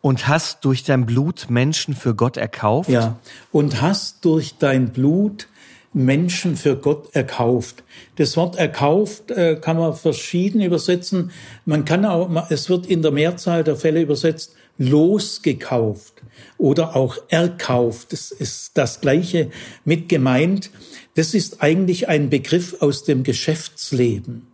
Und 0.00 0.28
hast 0.28 0.64
durch 0.64 0.84
dein 0.84 1.04
Blut 1.04 1.46
Menschen 1.50 1.94
für 1.94 2.14
Gott 2.14 2.36
erkauft? 2.36 2.88
Ja, 2.88 3.18
und 3.50 3.80
hast 3.80 4.24
durch 4.24 4.54
dein 4.56 4.92
Blut 4.92 5.48
Menschen 5.96 6.56
für 6.56 6.76
Gott 6.76 7.08
erkauft. 7.14 7.82
Das 8.16 8.36
Wort 8.36 8.56
erkauft 8.56 9.30
äh, 9.30 9.56
kann 9.58 9.78
man 9.78 9.94
verschieden 9.94 10.60
übersetzen. 10.60 11.30
Man 11.64 11.86
kann 11.86 12.04
auch, 12.04 12.50
es 12.50 12.68
wird 12.68 12.86
in 12.86 13.00
der 13.00 13.12
Mehrzahl 13.12 13.64
der 13.64 13.76
Fälle 13.76 14.02
übersetzt 14.02 14.54
losgekauft 14.76 16.22
oder 16.58 16.96
auch 16.96 17.16
erkauft. 17.28 18.12
Das 18.12 18.30
ist 18.30 18.72
das 18.74 19.00
Gleiche 19.00 19.50
mit 19.86 20.10
gemeint. 20.10 20.70
Das 21.14 21.32
ist 21.32 21.62
eigentlich 21.62 22.08
ein 22.08 22.28
Begriff 22.28 22.76
aus 22.82 23.04
dem 23.04 23.22
Geschäftsleben. 23.22 24.48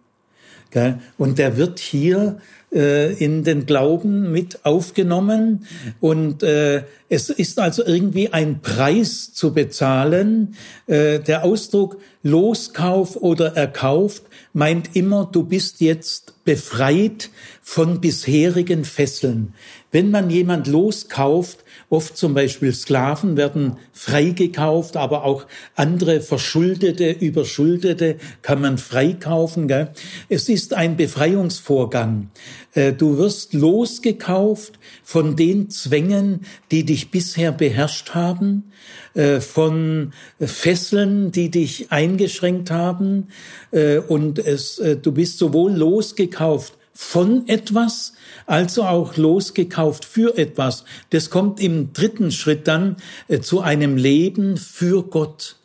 Und 1.19 1.39
der 1.39 1.57
wird 1.57 1.81
hier 1.81 2.39
äh, 2.73 3.13
in 3.15 3.45
den 3.45 3.67
Glauben 3.67 4.33
mit 4.33 4.65
aufgenommen. 4.65 5.67
Und 6.01 6.43
äh, 6.43 6.85
es 7.09 7.31
ist 7.31 7.59
also 7.59 7.85
irgendwie 7.85 8.33
ein 8.33 8.61
Preis 8.63 9.33
zu 9.33 9.53
bezahlen. 9.53 10.57
Äh, 10.87 11.21
der 11.21 11.45
Ausdruck 11.45 11.99
Loskauf 12.23 13.17
oder 13.17 13.57
erkauft 13.57 14.23
meint 14.53 14.95
immer, 14.95 15.29
du 15.31 15.45
bist 15.45 15.81
jetzt 15.81 16.45
befreit 16.45 17.31
von 17.63 18.01
bisherigen 18.01 18.85
Fesseln. 18.85 19.55
Wenn 19.91 20.11
man 20.11 20.31
jemand 20.31 20.67
loskauft, 20.67 21.59
oft 21.93 22.17
zum 22.17 22.33
Beispiel 22.33 22.73
Sklaven 22.73 23.37
werden 23.37 23.77
freigekauft, 23.93 24.97
aber 24.97 25.25
auch 25.25 25.47
andere 25.77 26.23
Verschuldete, 26.23 27.11
Überschuldete 27.11 28.17
kann 28.41 28.63
man 28.63 28.79
freikaufen. 28.79 29.69
Gell? 29.69 29.91
Es 30.31 30.49
ist 30.49 30.73
ein 30.73 30.97
Befreiungsvorgang. 30.97 32.31
Äh, 32.73 32.95
du 32.95 33.19
wirst 33.19 33.53
losgekauft 33.53 34.79
von 35.05 35.37
den 35.37 35.69
Zwängen, 35.69 36.47
die 36.71 36.85
dich 36.85 37.11
bisher 37.11 37.53
beherrscht 37.53 38.15
haben, 38.15 38.73
äh, 39.13 39.41
von 39.41 40.15
Fesseln, 40.41 41.31
die 41.31 41.51
dich 41.51 41.93
eingeschränkt 41.93 42.71
haben. 42.71 43.29
Äh, 43.71 43.99
und 43.99 44.39
es, 44.39 44.77
du 44.77 45.13
bist 45.13 45.37
sowohl 45.37 45.73
losgekauft 45.73 46.73
von 46.95 47.47
etwas, 47.49 48.15
also 48.47 48.85
auch 48.85 49.17
losgekauft 49.17 50.05
für 50.05 50.37
etwas. 50.37 50.85
Das 51.11 51.31
kommt 51.31 51.61
im 51.61 51.93
dritten 51.93 52.31
Schritt 52.31 52.69
dann 52.69 52.97
äh, 53.29 53.41
zu 53.41 53.61
einem 53.61 53.97
Leben 53.97 54.57
für 54.57 55.03
Gott. 55.03 55.57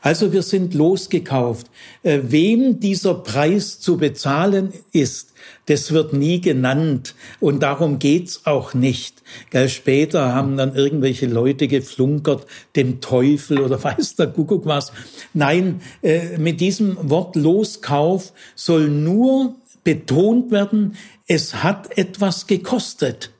Also 0.00 0.32
wir 0.32 0.42
sind 0.42 0.74
losgekauft. 0.74 1.68
Äh, 2.02 2.20
wem 2.24 2.80
dieser 2.80 3.14
Preis 3.14 3.78
zu 3.78 3.96
bezahlen 3.96 4.72
ist, 4.90 5.32
das 5.66 5.92
wird 5.92 6.12
nie 6.12 6.40
genannt 6.40 7.14
und 7.38 7.62
darum 7.62 8.00
geht's 8.00 8.46
auch 8.46 8.74
nicht. 8.74 9.22
Gell, 9.50 9.68
später 9.68 10.34
haben 10.34 10.56
dann 10.56 10.74
irgendwelche 10.74 11.26
Leute 11.26 11.68
geflunkert, 11.68 12.46
dem 12.74 13.00
Teufel 13.00 13.60
oder 13.60 13.82
weiß 13.84 14.16
der 14.16 14.26
Kuckuck 14.26 14.66
was. 14.66 14.92
Nein, 15.34 15.82
äh, 16.02 16.36
mit 16.38 16.60
diesem 16.60 16.96
Wort 17.08 17.36
Loskauf 17.36 18.32
soll 18.56 18.88
nur 18.88 19.54
betont 19.84 20.50
werden, 20.50 20.96
es 21.28 21.62
hat 21.62 21.96
etwas 21.96 22.46
gekostet. 22.46 23.30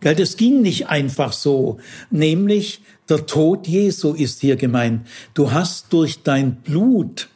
Das 0.00 0.36
ging 0.36 0.62
nicht 0.62 0.88
einfach 0.88 1.32
so. 1.32 1.78
Nämlich 2.10 2.82
der 3.08 3.26
Tod 3.26 3.66
Jesu 3.66 4.12
ist 4.12 4.40
hier 4.40 4.56
gemeint. 4.56 5.08
Du 5.34 5.50
hast 5.50 5.92
durch 5.92 6.22
dein 6.22 6.56
Blut 6.56 7.28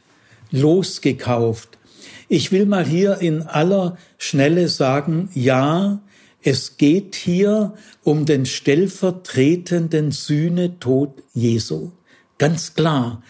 losgekauft. 0.52 1.78
Ich 2.28 2.52
will 2.52 2.66
mal 2.66 2.86
hier 2.86 3.18
in 3.18 3.42
aller 3.42 3.96
Schnelle 4.18 4.68
sagen, 4.68 5.28
ja, 5.34 6.00
es 6.42 6.76
geht 6.76 7.14
hier 7.14 7.74
um 8.02 8.26
den 8.26 8.46
stellvertretenden 8.46 10.12
Sühnetod 10.12 11.22
Jesu. 11.34 11.90
Ganz 12.42 12.74
klar. 12.74 13.22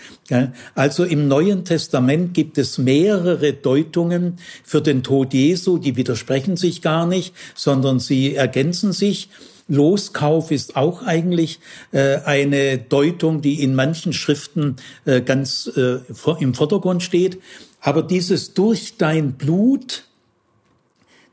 Also 0.75 1.05
im 1.05 1.29
Neuen 1.29 1.67
Testament 1.67 2.33
gibt 2.33 2.57
es 2.57 2.79
mehrere 2.79 3.53
Deutungen 3.53 4.39
für 4.65 4.81
den 4.81 5.03
Tod 5.03 5.35
Jesu, 5.35 5.77
die 5.77 5.97
widersprechen 5.97 6.57
sich 6.57 6.81
gar 6.81 7.07
nicht, 7.07 7.35
sondern 7.55 8.01
sie 8.01 8.35
ergänzen 8.35 8.95
sich. 8.95 9.29
Loskauf 9.69 10.51
ist 10.51 10.77
auch 10.77 11.03
eigentlich 11.03 11.61
äh, 11.91 12.21
eine 12.25 12.79
Deutung, 12.79 13.43
die 13.43 13.63
in 13.63 13.75
manchen 13.75 14.15
Schriften 14.15 14.77
äh, 15.05 15.21
ganz 15.21 15.71
äh, 15.77 15.99
im 16.41 16.55
Vordergrund 16.55 17.03
steht. 17.03 17.39
Aber 17.83 18.03
dieses 18.03 18.55
durch 18.55 18.97
dein 18.97 19.35
Blut, 19.35 20.05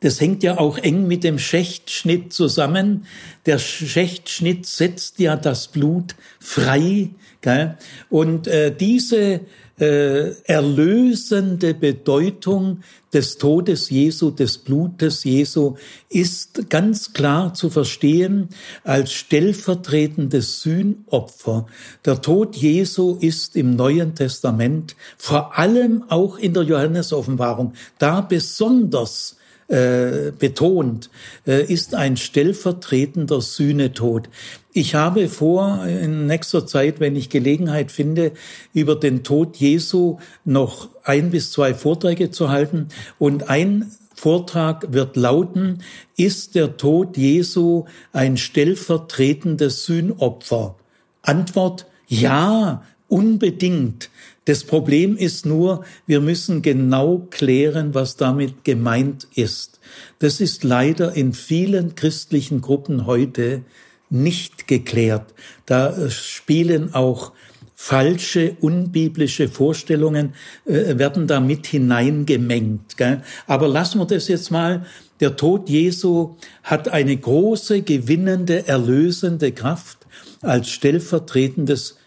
das 0.02 0.20
hängt 0.20 0.44
ja 0.44 0.58
auch 0.58 0.78
eng 0.78 1.08
mit 1.08 1.24
dem 1.24 1.40
Schächtschnitt 1.40 2.34
zusammen. 2.34 3.06
Der 3.46 3.58
Schächtschnitt 3.58 4.66
setzt 4.66 5.20
ja 5.20 5.38
das 5.38 5.70
Blut 5.70 6.16
frei 6.42 7.12
Gell? 7.42 7.78
Und 8.10 8.48
äh, 8.48 8.76
diese 8.76 9.42
äh, 9.80 10.32
erlösende 10.44 11.74
Bedeutung 11.74 12.82
des 13.14 13.38
Todes 13.38 13.90
Jesu, 13.90 14.30
des 14.30 14.58
Blutes 14.58 15.24
Jesu 15.24 15.76
ist 16.10 16.70
ganz 16.70 17.14
klar 17.14 17.54
zu 17.54 17.70
verstehen 17.70 18.50
als 18.84 19.14
stellvertretendes 19.14 20.62
Sühnopfer. 20.62 21.66
Der 22.04 22.22
Tod 22.22 22.58
Jesu 22.58 23.18
ist 23.22 23.56
im 23.56 23.76
Neuen 23.76 24.16
Testament, 24.16 24.98
vor 25.18 25.58
allem 25.58 26.04
auch 26.10 26.38
in 26.38 26.54
der 26.54 26.64
Johannesoffenbarung, 26.64 27.74
da 27.98 28.20
besonders 28.22 29.38
äh, 29.70 30.32
betont, 30.38 31.10
äh, 31.48 31.64
ist 31.64 31.96
ein 31.96 32.18
stellvertretender 32.18 33.40
Sühnetod. 33.40 34.30
Ich 34.74 34.96
habe 34.96 35.28
vor, 35.30 35.86
in 35.86 36.26
nächster 36.26 36.66
Zeit, 36.66 37.00
wenn 37.00 37.16
ich 37.16 37.30
Gelegenheit 37.30 37.92
finde, 37.92 38.32
über 38.74 38.96
den 38.96 39.24
Tod 39.24 39.58
Jesu 39.58 40.18
noch 40.44 40.90
ein 41.04 41.32
bis 41.32 41.52
zwei 41.52 41.74
Vorträge 41.74 42.32
zu 42.32 42.50
halten. 42.50 42.88
Und 43.18 43.50
ein 43.50 43.92
Vortrag 44.16 44.92
wird 44.92 45.16
lauten, 45.16 45.84
ist 46.18 46.56
der 46.56 46.78
Tod 46.78 47.16
Jesu 47.16 47.86
ein 48.12 48.38
stellvertretendes 48.38 49.86
Sühnopfer? 49.86 50.76
Antwort, 51.22 51.86
ja, 52.08 52.84
unbedingt. 53.08 54.10
Das 54.50 54.64
Problem 54.64 55.16
ist 55.16 55.46
nur, 55.46 55.86
wir 56.08 56.22
müssen 56.22 56.64
genau 56.64 57.28
klären, 57.30 57.94
was 57.94 58.16
damit 58.16 58.64
gemeint 58.64 59.28
ist. 59.36 59.80
Das 60.18 60.42
ist 60.42 60.64
leider 60.64 61.14
in 61.14 61.34
vielen 61.34 61.94
christlichen 61.94 62.60
Gruppen 62.60 63.06
heute 63.06 63.62
nicht 64.10 64.68
geklärt. 64.68 65.36
Da 65.68 66.10
spielen 66.10 66.96
auch 66.96 67.34
falsche, 67.76 68.56
unbiblische 68.60 69.50
Vorstellungen, 69.50 70.34
äh, 70.66 70.98
werden 70.98 71.28
da 71.28 71.40
mit 71.40 71.68
hineingemengt. 71.68 72.98
Gell? 72.98 73.22
Aber 73.46 73.68
lassen 73.68 74.00
wir 74.00 74.08
das 74.08 74.30
jetzt 74.30 74.50
mal. 74.50 74.84
Der 75.20 75.36
Tod 75.36 75.70
Jesu 75.70 76.38
hat 76.64 76.88
eine 76.88 77.16
große, 77.16 77.84
gewinnende, 77.84 78.68
erlösende 78.68 79.52
Kraft 79.52 80.08
als 80.42 80.72
stellvertretendes 80.72 81.99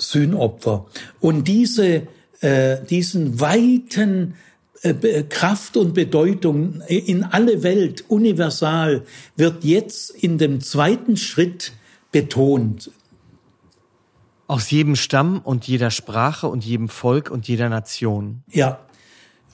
Sühnopfer. 0.00 0.86
Und 1.20 1.46
diese, 1.46 2.06
äh, 2.40 2.78
diesen 2.88 3.40
weiten 3.40 4.34
äh, 4.82 5.22
Kraft 5.24 5.76
und 5.76 5.94
Bedeutung 5.94 6.80
in 6.88 7.22
alle 7.22 7.62
Welt, 7.62 8.04
universal, 8.08 9.04
wird 9.36 9.64
jetzt 9.64 10.10
in 10.10 10.38
dem 10.38 10.60
zweiten 10.60 11.16
Schritt 11.16 11.72
betont. 12.12 12.90
Aus 14.46 14.70
jedem 14.70 14.96
Stamm 14.96 15.40
und 15.44 15.68
jeder 15.68 15.90
Sprache 15.90 16.48
und 16.48 16.64
jedem 16.64 16.88
Volk 16.88 17.30
und 17.30 17.46
jeder 17.46 17.68
Nation. 17.68 18.42
Ja, 18.50 18.80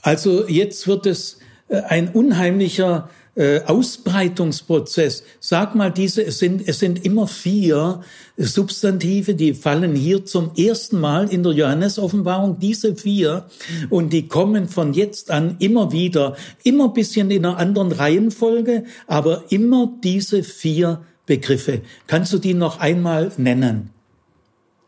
also 0.01 0.47
jetzt 0.47 0.87
wird 0.87 1.05
es 1.05 1.39
äh, 1.67 1.81
ein 1.81 2.09
unheimlicher 2.09 3.09
äh, 3.37 3.61
Ausbreitungsprozess. 3.65 5.23
Sag 5.39 5.75
mal, 5.75 5.91
diese, 5.91 6.25
es 6.25 6.39
sind, 6.39 6.67
es 6.67 6.79
sind 6.79 7.05
immer 7.05 7.27
vier 7.27 8.01
Substantive, 8.35 9.35
die 9.35 9.53
fallen 9.53 9.95
hier 9.95 10.25
zum 10.25 10.51
ersten 10.55 10.99
Mal 10.99 11.31
in 11.31 11.43
der 11.43 11.51
Johannes-Offenbarung, 11.51 12.57
diese 12.57 12.95
vier, 12.95 13.45
und 13.91 14.11
die 14.11 14.27
kommen 14.27 14.67
von 14.67 14.93
jetzt 14.93 15.29
an 15.29 15.55
immer 15.59 15.91
wieder, 15.91 16.35
immer 16.63 16.89
bisschen 16.89 17.29
in 17.29 17.45
einer 17.45 17.57
anderen 17.57 17.91
Reihenfolge, 17.91 18.85
aber 19.05 19.43
immer 19.49 19.91
diese 20.03 20.41
vier 20.41 21.05
Begriffe. 21.27 21.81
Kannst 22.07 22.33
du 22.33 22.39
die 22.39 22.55
noch 22.55 22.79
einmal 22.79 23.31
nennen? 23.37 23.91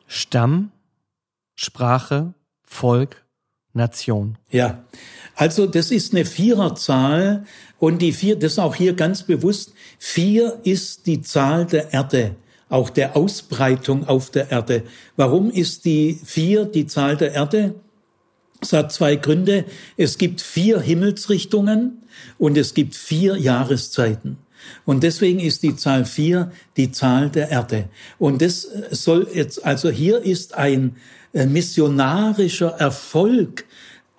Stamm, 0.08 0.72
Sprache, 1.54 2.34
Volk, 2.64 3.24
Nation. 3.74 4.38
Ja, 4.50 4.86
also 5.36 5.68
das 5.68 5.92
ist 5.92 6.14
eine 6.14 6.26
Viererzahl 6.26 7.46
und 7.80 8.02
die 8.02 8.12
vier, 8.12 8.38
das 8.38 8.60
auch 8.60 8.76
hier 8.76 8.94
ganz 8.94 9.24
bewusst, 9.24 9.74
vier 9.98 10.60
ist 10.64 11.08
die 11.08 11.22
Zahl 11.22 11.66
der 11.66 11.94
Erde, 11.94 12.36
auch 12.68 12.90
der 12.90 13.16
Ausbreitung 13.16 14.08
auf 14.08 14.30
der 14.30 14.52
Erde. 14.52 14.84
Warum 15.16 15.50
ist 15.50 15.86
die 15.86 16.20
vier 16.24 16.66
die 16.66 16.86
Zahl 16.86 17.18
der 17.18 17.34
Erde? 17.34 17.76
Es 18.62 18.74
hat 18.74 18.92
zwei 18.92 19.16
Gründe. 19.16 19.66
Es 19.96 20.18
gibt 20.18 20.42
vier 20.42 20.82
Himmelsrichtungen 20.82 22.04
und 22.38 22.58
es 22.58 22.74
gibt 22.74 22.96
vier 22.96 23.38
Jahreszeiten. 23.38 24.38
Und 24.86 25.04
deswegen 25.04 25.40
ist 25.40 25.64
die 25.64 25.78
Zahl 25.78 26.04
vier 26.04 26.52
die 26.76 26.92
Zahl 26.92 27.30
der 27.30 27.50
Erde. 27.50 27.86
Und 28.18 28.42
das 28.42 28.68
soll 28.92 29.28
jetzt, 29.34 29.66
also 29.66 29.90
hier 29.90 30.22
ist 30.22 30.56
ein 30.56 30.98
äh, 31.32 31.46
missionarischer 31.46 32.72
Erfolg 32.72 33.66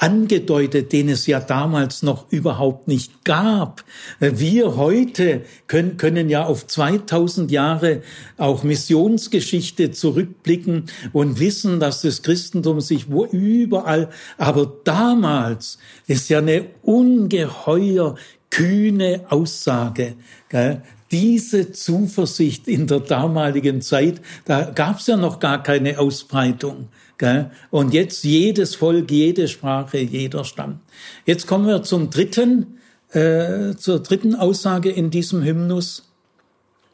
angedeutet, 0.01 0.93
den 0.93 1.11
es 1.11 1.27
ja 1.27 1.41
damals 1.41 2.03
noch 2.03 2.31
überhaupt 2.33 2.89
nicht 2.89 3.25
gab. 3.25 3.85
Wir 4.19 4.77
heute 4.77 5.43
können, 5.67 5.99
können 5.99 6.31
ja 6.31 6.45
auf 6.47 6.67
2000 6.67 7.51
Jahre 7.51 8.01
auch 8.39 8.63
Missionsgeschichte 8.63 9.91
zurückblicken 9.91 10.87
und 11.13 11.39
wissen, 11.39 11.81
dass 11.81 12.01
das 12.01 12.23
Christentum 12.23 12.81
sich 12.81 13.11
wo 13.11 13.27
überall, 13.27 14.09
aber 14.39 14.73
damals 14.85 15.79
ist 16.07 16.31
ja 16.31 16.39
eine 16.39 16.65
ungeheuer 16.83 18.15
kühne 18.49 19.25
Aussage. 19.29 20.15
Gell? 20.49 20.83
Diese 21.11 21.73
Zuversicht 21.73 22.69
in 22.69 22.87
der 22.87 23.01
damaligen 23.01 23.83
Zeit, 23.83 24.21
da 24.45 24.71
gab 24.71 25.01
es 25.01 25.09
ja 25.09 25.17
noch 25.17 25.41
gar 25.41 25.63
keine 25.63 25.99
Ausbreitung. 25.99 26.89
Gell? 27.21 27.51
Und 27.69 27.93
jetzt 27.93 28.25
jedes 28.25 28.75
Volk, 28.75 29.11
jede 29.11 29.47
Sprache, 29.47 29.99
jeder 29.99 30.43
Stamm. 30.43 30.81
Jetzt 31.27 31.47
kommen 31.47 31.67
wir 31.67 31.83
zum 31.83 32.09
dritten, 32.09 32.79
äh, 33.13 33.75
zur 33.77 34.01
dritten 34.01 34.35
Aussage 34.35 34.89
in 34.89 35.11
diesem 35.11 35.43
Hymnus. 35.43 36.11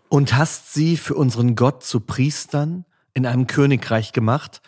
Und 0.09 0.37
hast 0.37 0.75
sie 0.75 0.97
für 0.97 1.15
unseren 1.15 1.55
Gott 1.55 1.85
zu 1.85 2.01
Priestern 2.01 2.85
in 3.15 3.25
einem 3.25 3.47
Königreich 3.47 4.13
gemacht, 4.13 4.61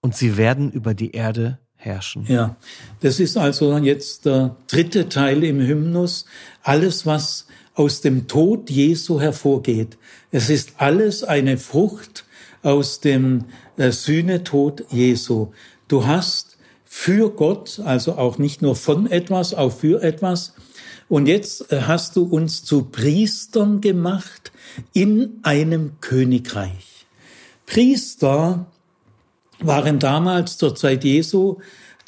und 0.00 0.16
sie 0.16 0.36
werden 0.36 0.72
über 0.72 0.94
die 0.94 1.12
Erde 1.12 1.60
herrschen. 1.76 2.26
Ja, 2.28 2.56
das 3.00 3.20
ist 3.20 3.36
also 3.36 3.78
jetzt 3.78 4.26
der 4.26 4.56
dritte 4.66 5.08
Teil 5.08 5.44
im 5.44 5.60
Hymnus. 5.60 6.26
Alles, 6.62 7.06
was 7.06 7.46
aus 7.74 8.00
dem 8.00 8.26
Tod 8.26 8.68
Jesu 8.68 9.20
hervorgeht. 9.20 9.96
Es 10.32 10.50
ist 10.50 10.72
alles 10.78 11.22
eine 11.22 11.56
Frucht 11.56 12.24
aus 12.64 13.00
dem 13.00 13.44
Sühnetod 13.78 14.84
Jesu. 14.90 15.48
Du 15.88 16.06
hast 16.06 16.56
für 16.84 17.30
Gott, 17.30 17.80
also 17.84 18.16
auch 18.16 18.38
nicht 18.38 18.62
nur 18.62 18.76
von 18.76 19.10
etwas, 19.10 19.52
auch 19.54 19.72
für 19.72 20.02
etwas. 20.02 20.54
Und 21.08 21.26
jetzt 21.26 21.72
äh, 21.72 21.82
hast 21.82 22.16
du 22.16 22.24
uns 22.24 22.64
zu 22.64 22.84
Priestern 22.84 23.80
gemacht 23.80 24.52
in 24.92 25.40
einem 25.42 26.00
Königreich. 26.00 27.06
Priester 27.66 28.66
waren 29.60 29.98
damals 29.98 30.58
zur 30.58 30.74
Zeit 30.74 31.04
Jesu 31.04 31.58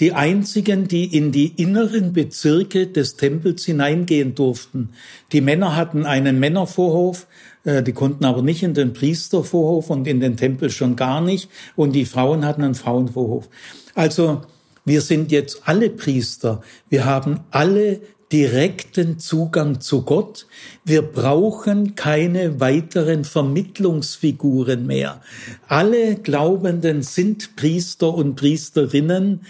die 0.00 0.12
einzigen, 0.12 0.88
die 0.88 1.16
in 1.16 1.32
die 1.32 1.48
inneren 1.60 2.12
Bezirke 2.12 2.86
des 2.86 3.16
Tempels 3.16 3.64
hineingehen 3.64 4.34
durften. 4.34 4.90
Die 5.32 5.40
Männer 5.40 5.76
hatten 5.76 6.04
einen 6.04 6.38
Männervorhof, 6.38 7.26
äh, 7.64 7.82
die 7.82 7.92
konnten 7.92 8.24
aber 8.24 8.42
nicht 8.42 8.62
in 8.62 8.74
den 8.74 8.92
Priestervorhof 8.92 9.90
und 9.90 10.06
in 10.06 10.20
den 10.20 10.36
Tempel 10.36 10.70
schon 10.70 10.96
gar 10.96 11.20
nicht. 11.20 11.50
Und 11.74 11.92
die 11.92 12.04
Frauen 12.04 12.44
hatten 12.44 12.62
einen 12.62 12.74
Frauenvorhof. 12.74 13.48
Also 13.94 14.42
wir 14.84 15.00
sind 15.00 15.32
jetzt 15.32 15.62
alle 15.64 15.90
Priester. 15.90 16.62
Wir 16.88 17.04
haben 17.04 17.40
alle 17.50 18.00
direkten 18.32 19.18
Zugang 19.18 19.80
zu 19.80 20.02
Gott. 20.02 20.46
Wir 20.84 21.02
brauchen 21.02 21.94
keine 21.94 22.60
weiteren 22.60 23.24
Vermittlungsfiguren 23.24 24.86
mehr. 24.86 25.20
Alle 25.68 26.16
Glaubenden 26.16 27.02
sind 27.02 27.54
Priester 27.56 28.12
und 28.12 28.34
Priesterinnen 28.34 29.42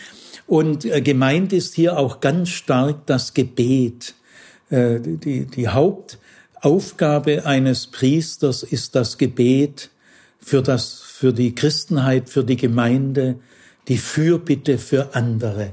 und 0.47 0.85
äh, 0.85 1.01
gemeint 1.01 1.53
ist 1.53 1.75
hier 1.75 1.99
auch 1.99 2.21
ganz 2.21 2.51
stark 2.51 3.07
das 3.07 3.33
Gebet. 3.33 4.15
Äh, 4.69 5.01
die, 5.01 5.47
die 5.47 5.69
Hauptaufgabe 5.69 7.47
eines 7.47 7.87
Priesters 7.87 8.63
ist 8.63 8.95
das 8.95 9.17
Gebet 9.17 9.91
für 10.39 10.63
das, 10.63 11.01
für 11.01 11.33
die 11.33 11.55
Christenheit, 11.55 12.29
für 12.29 12.45
die 12.45 12.57
Gemeinde, 12.57 13.37
die 13.89 13.99
Fürbitte 13.99 14.79
für 14.79 15.15
andere. 15.15 15.73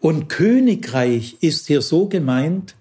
Und 0.00 0.28
Königreich 0.28 1.36
ist 1.40 1.66
hier 1.66 1.82
so 1.82 2.06
gemeint, 2.06 2.74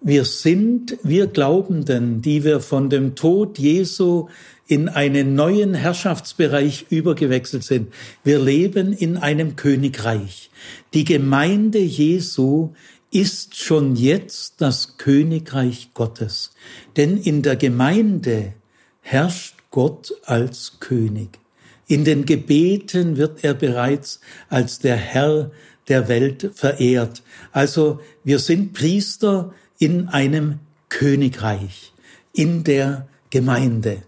wir 0.00 0.24
sind, 0.24 0.98
wir 1.02 1.26
Glaubenden, 1.26 2.22
die 2.22 2.44
wir 2.44 2.60
von 2.60 2.90
dem 2.90 3.16
Tod 3.16 3.58
Jesu 3.58 4.28
in 4.68 4.88
einen 4.88 5.34
neuen 5.34 5.74
Herrschaftsbereich 5.74 6.86
übergewechselt 6.90 7.64
sind. 7.64 7.92
Wir 8.22 8.38
leben 8.38 8.92
in 8.92 9.16
einem 9.16 9.56
Königreich. 9.56 10.50
Die 10.94 11.04
Gemeinde 11.04 11.78
Jesu 11.78 12.70
ist 13.10 13.56
schon 13.56 13.96
jetzt 13.96 14.60
das 14.60 14.96
Königreich 14.98 15.90
Gottes. 15.94 16.52
Denn 16.96 17.16
in 17.16 17.42
der 17.42 17.56
Gemeinde 17.56 18.54
herrscht 19.00 19.56
Gott 19.70 20.14
als 20.24 20.78
König. 20.80 21.38
In 21.86 22.04
den 22.04 22.24
Gebeten 22.24 23.16
wird 23.16 23.44
er 23.44 23.54
bereits 23.54 24.20
als 24.48 24.78
der 24.80 24.96
Herr 24.96 25.50
der 25.88 26.08
Welt 26.08 26.50
verehrt. 26.54 27.22
Also 27.52 28.00
wir 28.24 28.38
sind 28.38 28.72
Priester 28.72 29.52
in 29.78 30.08
einem 30.08 30.58
Königreich, 30.88 31.92
in 32.32 32.64
der 32.64 33.06
Gemeinde. 33.30 34.02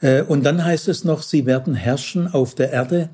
Äh, 0.00 0.22
und 0.22 0.44
dann 0.44 0.64
heißt 0.64 0.88
es 0.88 1.04
noch, 1.04 1.22
sie 1.22 1.46
werden 1.46 1.74
herrschen 1.74 2.32
auf 2.32 2.54
der 2.54 2.72
Erde. 2.72 3.10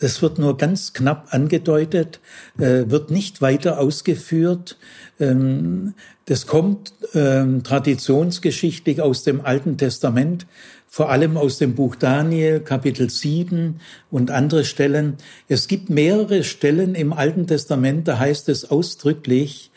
Es 0.00 0.22
wird 0.22 0.38
nur 0.38 0.56
ganz 0.56 0.94
knapp 0.94 1.28
angedeutet, 1.30 2.20
äh, 2.58 2.84
wird 2.88 3.10
nicht 3.10 3.42
weiter 3.42 3.78
ausgeführt. 3.78 4.78
Ähm, 5.20 5.94
das 6.24 6.46
kommt 6.46 6.94
ähm, 7.14 7.62
traditionsgeschichtlich 7.62 9.02
aus 9.02 9.22
dem 9.22 9.42
Alten 9.42 9.76
Testament 9.76 10.46
vor 10.96 11.10
allem 11.10 11.36
aus 11.36 11.58
dem 11.58 11.74
Buch 11.74 11.94
Daniel, 11.94 12.60
Kapitel 12.60 13.10
7 13.10 13.80
und 14.10 14.30
andere 14.30 14.64
Stellen. 14.64 15.18
Es 15.46 15.68
gibt 15.68 15.90
mehrere 15.90 16.42
Stellen 16.42 16.94
im 16.94 17.12
Alten 17.12 17.46
Testament, 17.46 18.08
da 18.08 18.18
heißt 18.18 18.48
es 18.48 18.70
ausdrücklich, 18.70 19.70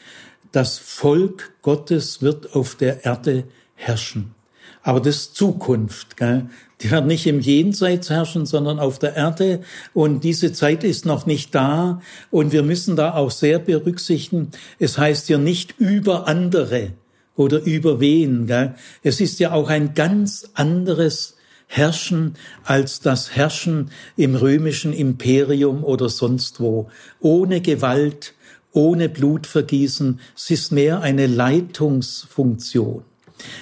das 0.53 0.77
Volk 0.77 1.51
Gottes 1.61 2.21
wird 2.21 2.55
auf 2.55 2.75
der 2.75 3.03
Erde 3.03 3.43
herrschen. 3.75 4.33
aber 4.81 5.01
das 5.01 5.17
ist 5.17 5.35
Zukunft. 5.35 6.15
Gell? 6.15 6.45
Die 6.79 6.89
werden 6.89 7.07
nicht 7.07 7.27
im 7.27 7.41
Jenseits 7.41 8.09
herrschen, 8.09 8.45
sondern 8.45 8.79
auf 8.79 8.97
der 8.97 9.17
Erde. 9.17 9.59
Und 9.93 10.23
diese 10.23 10.53
Zeit 10.53 10.85
ist 10.85 11.05
noch 11.05 11.25
nicht 11.25 11.53
da. 11.53 12.01
Und 12.31 12.53
wir 12.53 12.63
müssen 12.63 12.95
da 12.95 13.13
auch 13.15 13.31
sehr 13.31 13.59
berücksichtigen, 13.59 14.51
es 14.79 14.97
heißt 14.97 15.27
ja 15.27 15.37
nicht 15.37 15.75
über 15.79 16.29
andere 16.29 16.93
oder 17.39 17.61
über 17.61 18.01
wen. 18.01 18.47
Gell? 18.47 18.75
Es 19.01 19.21
ist 19.21 19.39
ja 19.39 19.53
auch 19.53 19.69
ein 19.69 19.93
ganz 19.93 20.49
anderes 20.55 21.37
Herrschen 21.67 22.35
als 22.65 22.99
das 22.99 23.33
Herrschen 23.33 23.91
im 24.17 24.35
römischen 24.35 24.91
Imperium 24.91 25.85
oder 25.85 26.09
sonst 26.09 26.59
wo. 26.59 26.89
Ohne 27.21 27.61
Gewalt, 27.61 28.33
ohne 28.73 29.07
Blutvergießen. 29.07 30.19
Es 30.35 30.49
ist 30.49 30.73
mehr 30.73 30.99
eine 30.99 31.27
Leitungsfunktion. 31.27 33.05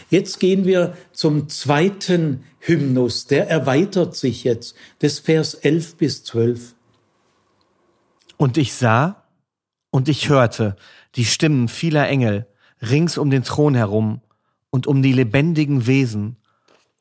Jetzt 0.09 0.39
gehen 0.39 0.65
wir 0.65 0.97
zum 1.11 1.47
zweiten 1.47 2.45
Hymnus. 2.59 3.27
Der 3.27 3.47
erweitert 3.47 4.15
sich 4.15 4.43
jetzt. 4.43 4.75
Das 4.99 5.19
Vers 5.19 5.53
11 5.53 5.97
bis 5.97 6.23
12. 6.23 6.73
Und 8.37 8.57
ich 8.57 8.73
sah 8.73 9.23
und 9.91 10.09
ich 10.09 10.29
hörte 10.29 10.75
die 11.13 11.25
Stimmen 11.25 11.67
vieler 11.67 12.07
Engel 12.07 12.47
rings 12.81 13.17
um 13.17 13.29
den 13.29 13.43
Thron 13.43 13.75
herum 13.75 14.21
und 14.69 14.87
um 14.87 15.01
die 15.01 15.13
lebendigen 15.13 15.87
Wesen 15.87 16.37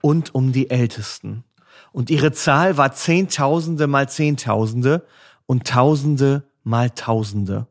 und 0.01 0.35
um 0.35 0.53
die 0.53 0.71
Ältesten. 0.71 1.45
Und 1.93 2.11
ihre 2.11 2.33
Zahl 2.33 2.77
war 2.77 2.93
Zehntausende 2.93 3.87
mal 3.87 4.09
Zehntausende 4.09 5.07
und 5.47 5.67
Tausende 5.67 6.45
mal 6.63 6.91
Tausende. 6.91 7.67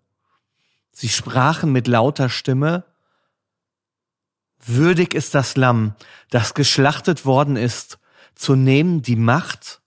Sie 0.92 1.10
sprachen 1.10 1.72
mit 1.72 1.88
lauter 1.88 2.30
Stimme, 2.30 2.86
Würdig 4.66 5.14
ist 5.14 5.36
das 5.36 5.58
Lamm, 5.58 5.94
das 6.32 6.56
geschlachtet 6.56 7.26
worden 7.26 7.56
ist, 7.56 8.00
zu 8.34 8.56
nehmen 8.56 9.04
die 9.04 9.16
Macht 9.16 9.82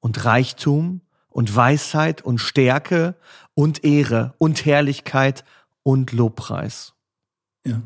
und 0.00 0.24
Reichtum 0.24 1.00
und 1.28 1.54
Weisheit 1.54 2.20
und 2.22 2.38
Stärke 2.38 3.14
und 3.54 3.82
Ehre 3.82 4.34
und 4.38 4.66
Herrlichkeit 4.66 5.44
und 5.82 6.12
Lobpreis. 6.12 6.92
Ja. 7.66 7.82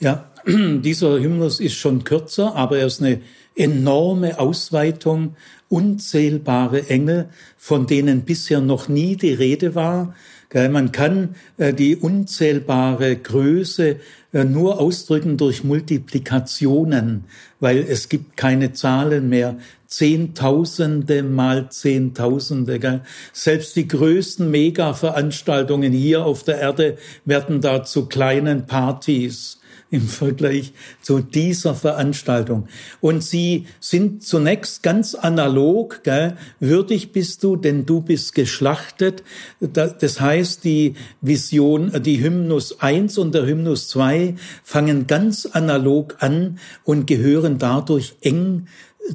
Ja, 0.00 0.30
dieser 0.46 1.20
Hymnus 1.20 1.60
ist 1.60 1.74
schon 1.74 2.04
kürzer, 2.04 2.56
aber 2.56 2.78
er 2.78 2.86
ist 2.86 3.02
eine 3.02 3.20
enorme 3.54 4.38
Ausweitung, 4.38 5.36
unzählbare 5.68 6.88
Engel, 6.88 7.28
von 7.56 7.86
denen 7.86 8.22
bisher 8.22 8.60
noch 8.60 8.88
nie 8.88 9.16
die 9.16 9.34
Rede 9.34 9.74
war. 9.74 10.14
Man 10.52 10.90
kann 10.90 11.36
äh, 11.58 11.72
die 11.72 11.94
unzählbare 11.94 13.14
Größe 13.14 14.00
äh, 14.32 14.44
nur 14.44 14.80
ausdrücken 14.80 15.36
durch 15.36 15.62
Multiplikationen, 15.62 17.24
weil 17.60 17.78
es 17.78 18.08
gibt 18.08 18.36
keine 18.36 18.72
Zahlen 18.72 19.28
mehr. 19.28 19.58
Zehntausende 19.90 21.24
mal 21.24 21.68
Zehntausende. 21.68 23.02
Selbst 23.32 23.74
die 23.74 23.88
größten 23.88 24.48
Mega-Veranstaltungen 24.50 25.92
hier 25.92 26.24
auf 26.24 26.44
der 26.44 26.60
Erde 26.60 26.96
werden 27.24 27.60
da 27.60 27.82
zu 27.82 28.06
kleinen 28.06 28.66
Partys 28.66 29.60
im 29.90 30.02
Vergleich 30.02 30.72
zu 31.02 31.20
dieser 31.20 31.74
Veranstaltung. 31.74 32.68
Und 33.00 33.24
sie 33.24 33.66
sind 33.80 34.22
zunächst 34.22 34.82
ganz 34.82 35.14
analog, 35.14 36.02
gell? 36.04 36.36
würdig 36.60 37.12
bist 37.12 37.42
du, 37.42 37.56
denn 37.56 37.86
du 37.86 38.00
bist 38.00 38.34
geschlachtet. 38.34 39.24
Das 39.60 40.20
heißt, 40.20 40.64
die 40.64 40.94
Vision, 41.20 41.92
die 42.02 42.22
Hymnus 42.22 42.80
1 42.80 43.18
und 43.18 43.34
der 43.34 43.46
Hymnus 43.46 43.88
2 43.88 44.36
fangen 44.62 45.06
ganz 45.06 45.46
analog 45.46 46.16
an 46.20 46.58
und 46.84 47.06
gehören 47.06 47.58
dadurch 47.58 48.14
eng 48.20 48.66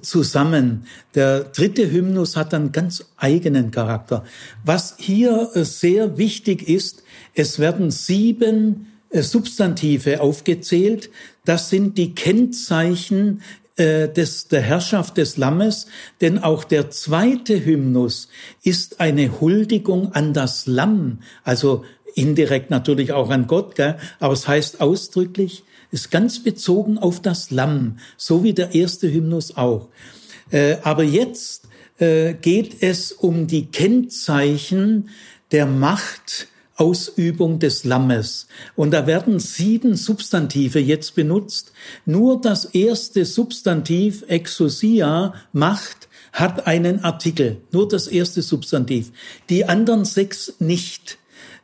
zusammen. 0.01 0.85
Der 1.13 1.45
dritte 1.45 1.91
Hymnus 1.91 2.35
hat 2.35 2.53
einen 2.53 2.71
ganz 2.71 3.05
eigenen 3.17 3.71
Charakter. 3.71 4.23
Was 4.63 4.95
hier 4.97 5.49
sehr 5.53 6.17
wichtig 6.17 6.67
ist, 6.67 7.03
es 7.33 7.59
werden 7.59 7.91
sieben 7.91 8.87
äh, 9.09 9.21
Substantive 9.21 10.21
aufgezählt. 10.21 11.09
Das 11.45 11.69
sind 11.69 11.97
die 11.97 12.13
Kennzeichen 12.15 13.41
äh, 13.77 14.07
des, 14.07 14.47
der 14.47 14.61
Herrschaft 14.61 15.17
des 15.17 15.37
Lammes, 15.37 15.87
denn 16.21 16.39
auch 16.39 16.63
der 16.63 16.89
zweite 16.91 17.65
Hymnus 17.65 18.29
ist 18.63 18.99
eine 18.99 19.41
Huldigung 19.41 20.13
an 20.13 20.33
das 20.33 20.65
Lamm, 20.65 21.19
also 21.43 21.83
indirekt 22.15 22.69
natürlich 22.69 23.11
auch 23.11 23.29
an 23.29 23.47
Gott, 23.47 23.75
gell? 23.75 23.97
aber 24.19 24.33
es 24.33 24.47
heißt 24.47 24.79
ausdrücklich, 24.79 25.65
ist 25.95 26.11
ganz 26.11 26.43
bezogen 26.43 26.97
auf 26.97 27.21
das 27.21 27.51
Lamm, 27.51 27.99
so 28.17 28.43
wie 28.43 28.53
der 28.53 28.75
erste 28.75 29.11
Hymnus 29.11 29.55
auch. 29.55 29.87
Äh, 30.51 30.75
aber 30.83 31.03
jetzt 31.03 31.69
äh, 31.97 32.33
geht 32.33 32.83
es 32.83 33.13
um 33.13 33.47
die 33.47 33.67
Kennzeichen 33.67 35.09
der 35.51 35.65
Macht 35.65 36.47
Ausübung 36.75 37.59
des 37.59 37.85
Lammes. 37.85 38.47
Und 38.75 38.91
da 38.91 39.07
werden 39.07 39.39
sieben 39.39 39.95
Substantive 39.95 40.79
jetzt 40.79 41.15
benutzt. 41.15 41.71
Nur 42.05 42.41
das 42.41 42.65
erste 42.65 43.23
Substantiv, 43.23 44.25
Exousia, 44.27 45.33
Macht, 45.53 46.09
hat 46.33 46.67
einen 46.67 47.05
Artikel. 47.05 47.61
Nur 47.71 47.87
das 47.87 48.07
erste 48.07 48.41
Substantiv. 48.41 49.13
Die 49.49 49.63
anderen 49.63 50.03
sechs 50.03 50.55
nicht. 50.59 51.17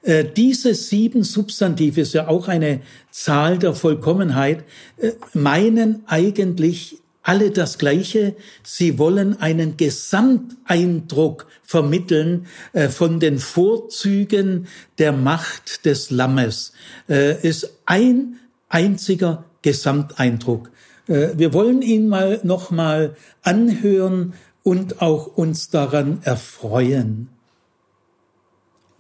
Äh, 0.03 0.25
diese 0.25 0.73
sieben 0.73 1.23
Substantive 1.23 2.01
ist 2.01 2.13
ja 2.13 2.27
auch 2.27 2.47
eine 2.47 2.81
Zahl 3.11 3.59
der 3.59 3.73
Vollkommenheit, 3.75 4.63
äh, 4.97 5.11
meinen 5.33 6.03
eigentlich 6.07 6.97
alle 7.23 7.51
das 7.51 7.77
Gleiche. 7.77 8.35
Sie 8.63 8.97
wollen 8.97 9.39
einen 9.39 9.77
Gesamteindruck 9.77 11.45
vermitteln 11.61 12.47
äh, 12.73 12.89
von 12.89 13.19
den 13.19 13.37
Vorzügen 13.37 14.67
der 14.97 15.11
Macht 15.11 15.85
des 15.85 16.09
Lammes. 16.09 16.73
Ist 17.07 17.73
ein 17.85 18.39
einziger 18.69 19.45
Gesamteindruck. 19.61 20.71
Wir 21.05 21.53
wollen 21.53 21.81
ihn 21.81 22.07
mal 22.07 22.39
noch 22.43 22.71
mal 22.71 23.15
anhören 23.41 24.33
und 24.63 25.01
auch 25.01 25.27
uns 25.27 25.69
daran 25.69 26.21
erfreuen. 26.23 27.29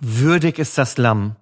Würdig 0.03 0.57
ist 0.57 0.79
das 0.79 0.97
Lamm, 0.97 1.35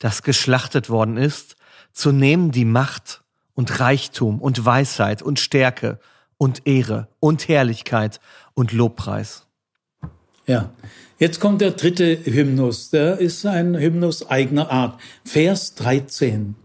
das 0.00 0.24
geschlachtet 0.24 0.90
worden 0.90 1.16
ist, 1.16 1.54
zu 1.92 2.10
nehmen 2.10 2.50
die 2.50 2.64
Macht 2.64 3.22
und 3.54 3.78
Reichtum 3.78 4.42
und 4.42 4.64
Weisheit 4.64 5.22
und 5.22 5.38
Stärke 5.38 6.00
und 6.36 6.66
Ehre 6.66 7.06
und 7.20 7.46
Herrlichkeit 7.46 8.18
und 8.54 8.72
Lobpreis. 8.72 9.46
Ja, 10.44 10.70
jetzt 11.20 11.38
kommt 11.38 11.60
der 11.60 11.70
dritte 11.70 12.18
Hymnus. 12.24 12.90
Der 12.90 13.18
ist 13.18 13.46
ein 13.46 13.76
Hymnus 13.76 14.28
eigener 14.28 14.72
Art. 14.72 15.00
Vers 15.24 15.76
13. 15.76 16.56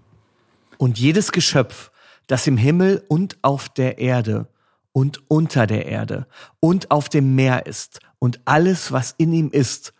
Und 0.80 0.97
jedes 0.97 1.31
Geschöpf, 1.31 1.91
das 2.26 2.47
im 2.47 2.57
Himmel 2.57 3.03
und 3.07 3.38
auf 3.43 3.69
der 3.69 3.99
Erde 3.99 4.47
und 4.93 5.22
unter 5.27 5.68
der 5.68 5.85
Erde 5.85 6.26
und 6.60 6.89
auf 6.89 7.07
dem 7.07 7.35
Meer 7.35 7.68
ist 7.68 7.99
und 8.18 8.39
alles, 8.45 8.91
was 8.91 9.14
in 9.19 9.31
ihm 9.31 9.51
ist, 9.51 9.93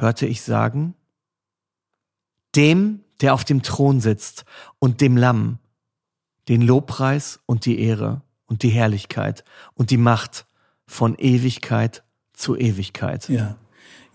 hörte 0.00 0.26
ich 0.26 0.42
sagen, 0.42 0.94
dem, 2.56 3.00
der 3.20 3.34
auf 3.34 3.44
dem 3.44 3.62
Thron 3.62 4.00
sitzt 4.00 4.44
und 4.78 5.00
dem 5.00 5.16
Lamm, 5.16 5.58
den 6.48 6.62
Lobpreis 6.62 7.40
und 7.46 7.66
die 7.66 7.80
Ehre 7.80 8.22
und 8.46 8.62
die 8.62 8.70
Herrlichkeit 8.70 9.44
und 9.74 9.90
die 9.90 9.96
Macht 9.96 10.46
von 10.86 11.14
Ewigkeit 11.16 12.02
zu 12.32 12.56
Ewigkeit. 12.56 13.28
Ja. 13.28 13.56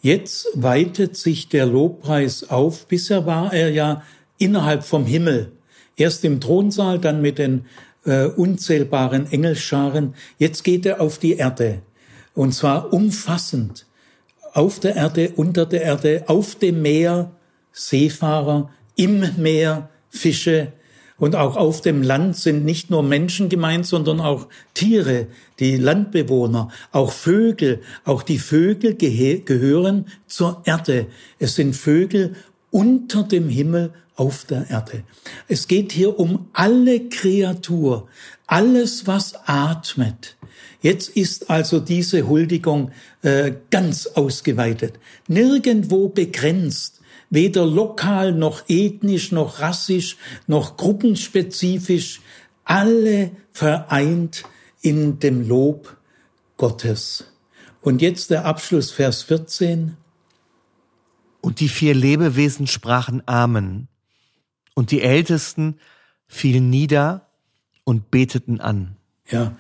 Jetzt 0.01 0.47
weitet 0.53 1.15
sich 1.15 1.49
der 1.49 1.65
Lobpreis 1.65 2.49
auf. 2.49 2.87
Bisher 2.87 3.25
war 3.25 3.53
er 3.53 3.71
ja 3.71 4.03
innerhalb 4.37 4.83
vom 4.83 5.05
Himmel. 5.05 5.53
Erst 5.95 6.25
im 6.25 6.41
Thronsaal, 6.41 6.99
dann 6.99 7.21
mit 7.21 7.37
den 7.39 7.65
äh, 8.03 8.25
unzählbaren 8.25 9.31
Engelscharen. 9.31 10.13
Jetzt 10.37 10.63
geht 10.63 10.85
er 10.85 11.01
auf 11.01 11.17
die 11.17 11.33
Erde. 11.33 11.81
Und 12.33 12.53
zwar 12.53 12.93
umfassend. 12.93 13.87
Auf 14.55 14.79
der 14.79 14.95
Erde, 14.95 15.33
unter 15.35 15.65
der 15.65 15.83
Erde, 15.83 16.23
auf 16.27 16.55
dem 16.55 16.81
Meer, 16.81 17.31
Seefahrer, 17.73 18.71
im 18.95 19.23
Meer, 19.37 19.89
Fische, 20.09 20.71
und 21.17 21.35
auch 21.35 21.55
auf 21.55 21.81
dem 21.81 22.01
Land 22.01 22.35
sind 22.35 22.65
nicht 22.65 22.89
nur 22.89 23.01
Menschen 23.01 23.47
gemeint, 23.47 23.85
sondern 23.85 24.19
auch 24.19 24.47
Tiere, 24.73 25.27
die 25.59 25.77
Landbewohner, 25.77 26.69
auch 26.91 27.11
Vögel. 27.11 27.81
Auch 28.03 28.21
die 28.21 28.39
Vögel 28.39 28.95
gehören 28.95 30.07
zur 30.27 30.61
Erde. 30.65 31.07
Es 31.39 31.55
sind 31.55 31.73
Vögel 31.75 32.35
unter 32.69 33.23
dem 33.23 33.47
Himmel 33.47 33.93
auf 34.15 34.45
der 34.45 34.69
Erde. 34.69 35.03
Es 35.47 35.67
geht 35.67 35.91
hier 35.93 36.19
um 36.19 36.47
alle 36.51 37.07
Kreatur, 37.07 38.07
alles, 38.47 39.07
was 39.07 39.35
atmet. 39.45 40.37
Jetzt 40.81 41.09
ist 41.09 41.49
also 41.49 41.79
diese 41.79 42.27
Huldigung 42.27 42.91
äh, 43.21 43.53
ganz 43.71 44.07
ausgeweitet, 44.07 44.99
nirgendwo 45.27 46.09
begrenzt 46.09 47.01
weder 47.29 47.65
lokal 47.65 48.31
noch 48.31 48.63
ethnisch 48.67 49.31
noch 49.31 49.59
rassisch 49.59 50.17
noch 50.47 50.77
gruppenspezifisch. 50.77 52.21
alle 52.63 53.31
vereint 53.51 54.43
in 54.81 55.19
dem 55.19 55.47
Lob 55.47 55.97
Gottes. 56.57 57.25
Und 57.81 58.01
jetzt 58.01 58.31
der 58.31 58.45
Abschluss, 58.45 58.91
Vers 58.91 59.23
14. 59.23 59.97
Und 61.41 61.59
die 61.59 61.69
vier 61.69 61.93
Lebewesen 61.93 62.65
sprachen 62.65 63.21
Amen. 63.27 63.87
Und 64.73 64.89
die 64.89 65.01
Ältesten 65.01 65.79
fielen 66.27 66.71
nieder 66.71 67.24
und 67.85 68.11
beteten 68.11 68.59
an. 68.59 68.97
Ja, 69.31 69.55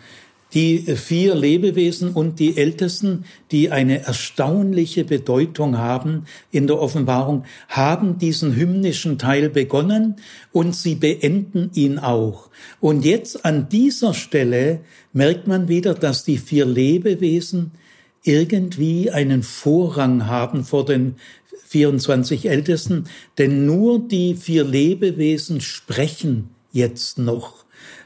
die 0.53 0.79
vier 0.79 1.35
Lebewesen 1.35 2.11
und 2.11 2.39
die 2.39 2.57
Ältesten, 2.57 3.25
die 3.51 3.71
eine 3.71 4.03
erstaunliche 4.03 5.03
Bedeutung 5.03 5.77
haben 5.77 6.25
in 6.49 6.65
der 6.65 6.79
Offenbarung, 6.79 7.43
haben 7.67 8.17
diesen 8.19 8.55
hymnischen 8.55 9.17
Teil 9.17 9.49
begonnen 9.49 10.15
und 10.53 10.73
sie 10.73 10.95
beenden 10.95 11.71
ihn 11.73 11.99
auch. 11.99 12.49
Und 12.79 13.03
jetzt 13.03 13.43
an 13.43 13.67
dieser 13.67 14.13
Stelle 14.13 14.79
merkt 15.11 15.45
man 15.47 15.67
wieder, 15.67 15.93
dass 15.93 16.23
die 16.23 16.37
vier 16.37 16.65
Lebewesen 16.65 17.71
irgendwie 18.23 19.11
einen 19.11 19.43
Vorrang 19.43 20.25
haben 20.25 20.63
vor 20.63 20.85
den 20.85 21.15
24 21.67 22.47
Ältesten, 22.47 23.05
denn 23.37 23.65
nur 23.65 23.99
die 23.99 24.35
vier 24.35 24.63
Lebewesen 24.63 25.59
sprechen 25.59 26.49
jetzt 26.71 27.17
noch. 27.19 27.64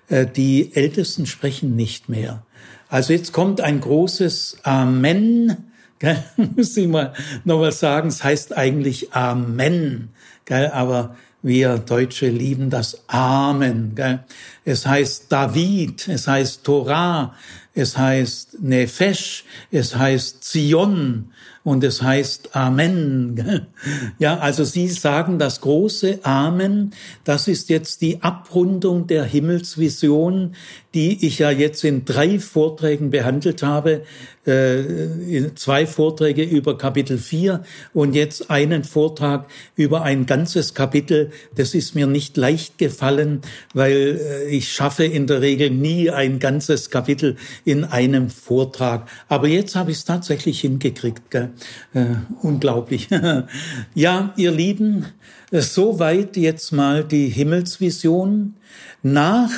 Äh, 0.09 0.25
die 0.25 0.75
Ältesten 0.75 1.25
sprechen 1.25 1.75
nicht 1.75 2.09
mehr. 2.09 2.43
Also 2.89 3.13
jetzt 3.13 3.33
kommt 3.33 3.61
ein 3.61 3.79
großes 3.79 4.57
Amen. 4.63 5.71
Gell? 5.99 6.23
Muss 6.55 6.75
ich 6.77 6.87
mal 6.87 7.13
nochmal 7.43 7.71
sagen, 7.71 8.09
es 8.09 8.23
heißt 8.23 8.57
eigentlich 8.57 9.13
Amen. 9.13 10.09
Gell? 10.45 10.67
Aber 10.67 11.15
wir 11.41 11.77
Deutsche 11.77 12.27
lieben 12.29 12.69
das 12.69 13.03
Amen. 13.07 13.93
Gell? 13.95 14.23
Es 14.65 14.85
heißt 14.85 15.25
David, 15.29 16.07
es 16.07 16.27
heißt 16.27 16.63
Torah, 16.63 17.35
es 17.73 17.97
heißt 17.97 18.61
Nefesh, 18.61 19.45
es 19.71 19.95
heißt 19.95 20.43
Zion, 20.43 21.31
und 21.63 21.83
es 21.83 22.01
heißt 22.01 22.55
Amen. 22.55 23.65
Ja, 24.19 24.39
also 24.39 24.63
Sie 24.63 24.87
sagen 24.87 25.39
das 25.39 25.61
große 25.61 26.19
Amen, 26.23 26.93
das 27.23 27.47
ist 27.47 27.69
jetzt 27.69 28.01
die 28.01 28.21
Abrundung 28.21 29.07
der 29.07 29.23
Himmelsvision, 29.23 30.55
die 30.93 31.25
ich 31.25 31.39
ja 31.39 31.51
jetzt 31.51 31.83
in 31.83 32.05
drei 32.05 32.39
Vorträgen 32.39 33.11
behandelt 33.11 33.61
habe, 33.61 34.03
äh, 34.45 35.53
zwei 35.53 35.85
Vorträge 35.85 36.43
über 36.43 36.77
Kapitel 36.77 37.19
4 37.19 37.63
und 37.93 38.15
jetzt 38.15 38.49
einen 38.49 38.83
Vortrag 38.83 39.47
über 39.75 40.01
ein 40.01 40.25
ganzes 40.25 40.73
Kapitel. 40.73 41.31
Das 41.55 41.75
ist 41.75 41.93
mir 41.93 42.07
nicht 42.07 42.37
leicht 42.37 42.79
gefallen, 42.79 43.41
weil 43.73 44.19
äh, 44.19 44.49
ich 44.49 44.71
schaffe 44.73 45.03
in 45.03 45.27
der 45.27 45.41
Regel 45.41 45.69
nie 45.69 46.09
ein 46.09 46.39
ganzes 46.39 46.89
Kapitel 46.89 47.35
in 47.65 47.83
einem 47.83 48.31
Vortrag. 48.31 49.07
Aber 49.27 49.47
jetzt 49.47 49.75
habe 49.75 49.91
ich 49.91 49.97
es 49.97 50.05
tatsächlich 50.05 50.61
hingekriegt. 50.61 51.29
Gell? 51.29 51.51
Äh, 51.93 52.05
unglaublich. 52.41 53.09
ja, 53.93 54.33
ihr 54.37 54.51
Lieben, 54.51 55.05
äh, 55.51 55.61
soweit 55.61 56.35
jetzt 56.35 56.71
mal 56.71 57.03
die 57.03 57.29
Himmelsvision. 57.29 58.55
Nach 59.03 59.51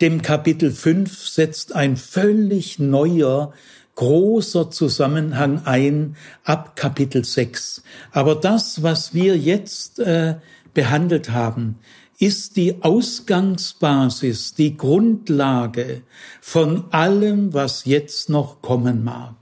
dem 0.00 0.22
Kapitel 0.22 0.70
5 0.70 1.28
setzt 1.28 1.74
ein 1.74 1.96
völlig 1.96 2.78
neuer 2.78 3.52
großer 3.96 4.70
Zusammenhang 4.70 5.62
ein 5.64 6.14
ab 6.44 6.76
Kapitel 6.76 7.24
6. 7.24 7.82
Aber 8.12 8.36
das, 8.36 8.84
was 8.84 9.12
wir 9.12 9.36
jetzt 9.36 9.98
äh, 9.98 10.36
behandelt 10.72 11.30
haben, 11.30 11.80
ist 12.20 12.56
die 12.56 12.82
Ausgangsbasis, 12.82 14.54
die 14.54 14.76
Grundlage 14.76 16.02
von 16.40 16.84
allem, 16.92 17.52
was 17.54 17.84
jetzt 17.86 18.28
noch 18.28 18.62
kommen 18.62 19.02
mag. 19.02 19.34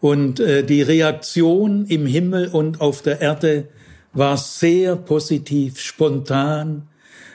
Und 0.00 0.40
äh, 0.40 0.64
die 0.64 0.82
Reaktion 0.82 1.86
im 1.86 2.06
Himmel 2.06 2.48
und 2.48 2.80
auf 2.80 3.00
der 3.00 3.20
Erde 3.22 3.68
war 4.12 4.36
sehr 4.36 4.96
positiv, 4.96 5.80
spontan. 5.80 6.88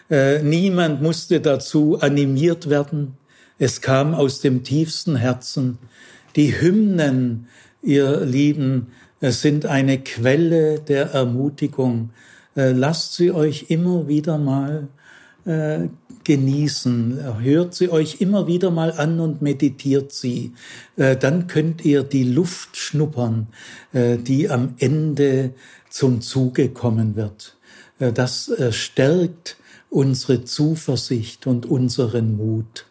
Äh, 0.09 0.41
niemand 0.41 1.01
musste 1.01 1.41
dazu 1.41 1.99
animiert 1.99 2.69
werden. 2.69 3.17
Es 3.59 3.81
kam 3.81 4.13
aus 4.13 4.39
dem 4.39 4.63
tiefsten 4.63 5.15
Herzen. 5.15 5.77
Die 6.35 6.61
Hymnen, 6.61 7.47
ihr 7.81 8.21
Lieben, 8.21 8.87
sind 9.21 9.65
eine 9.65 9.99
Quelle 9.99 10.79
der 10.79 11.11
Ermutigung. 11.11 12.11
Äh, 12.55 12.71
lasst 12.71 13.13
sie 13.13 13.31
euch 13.31 13.65
immer 13.69 14.07
wieder 14.07 14.37
mal 14.37 14.87
äh, 15.45 15.87
genießen. 16.23 17.39
Hört 17.39 17.73
sie 17.73 17.89
euch 17.89 18.21
immer 18.21 18.47
wieder 18.47 18.69
mal 18.69 18.91
an 18.91 19.19
und 19.19 19.41
meditiert 19.41 20.11
sie. 20.11 20.53
Äh, 20.97 21.17
dann 21.17 21.47
könnt 21.47 21.83
ihr 21.83 22.03
die 22.03 22.23
Luft 22.23 22.75
schnuppern, 22.77 23.47
die 23.93 24.49
am 24.49 24.75
Ende 24.77 25.53
zum 25.89 26.21
Zuge 26.21 26.69
kommen 26.69 27.15
wird. 27.15 27.55
Das 27.97 28.51
stärkt 28.71 29.57
unsere 29.89 30.43
Zuversicht 30.43 31.47
und 31.47 31.65
unseren 31.65 32.37
Mut. 32.37 32.85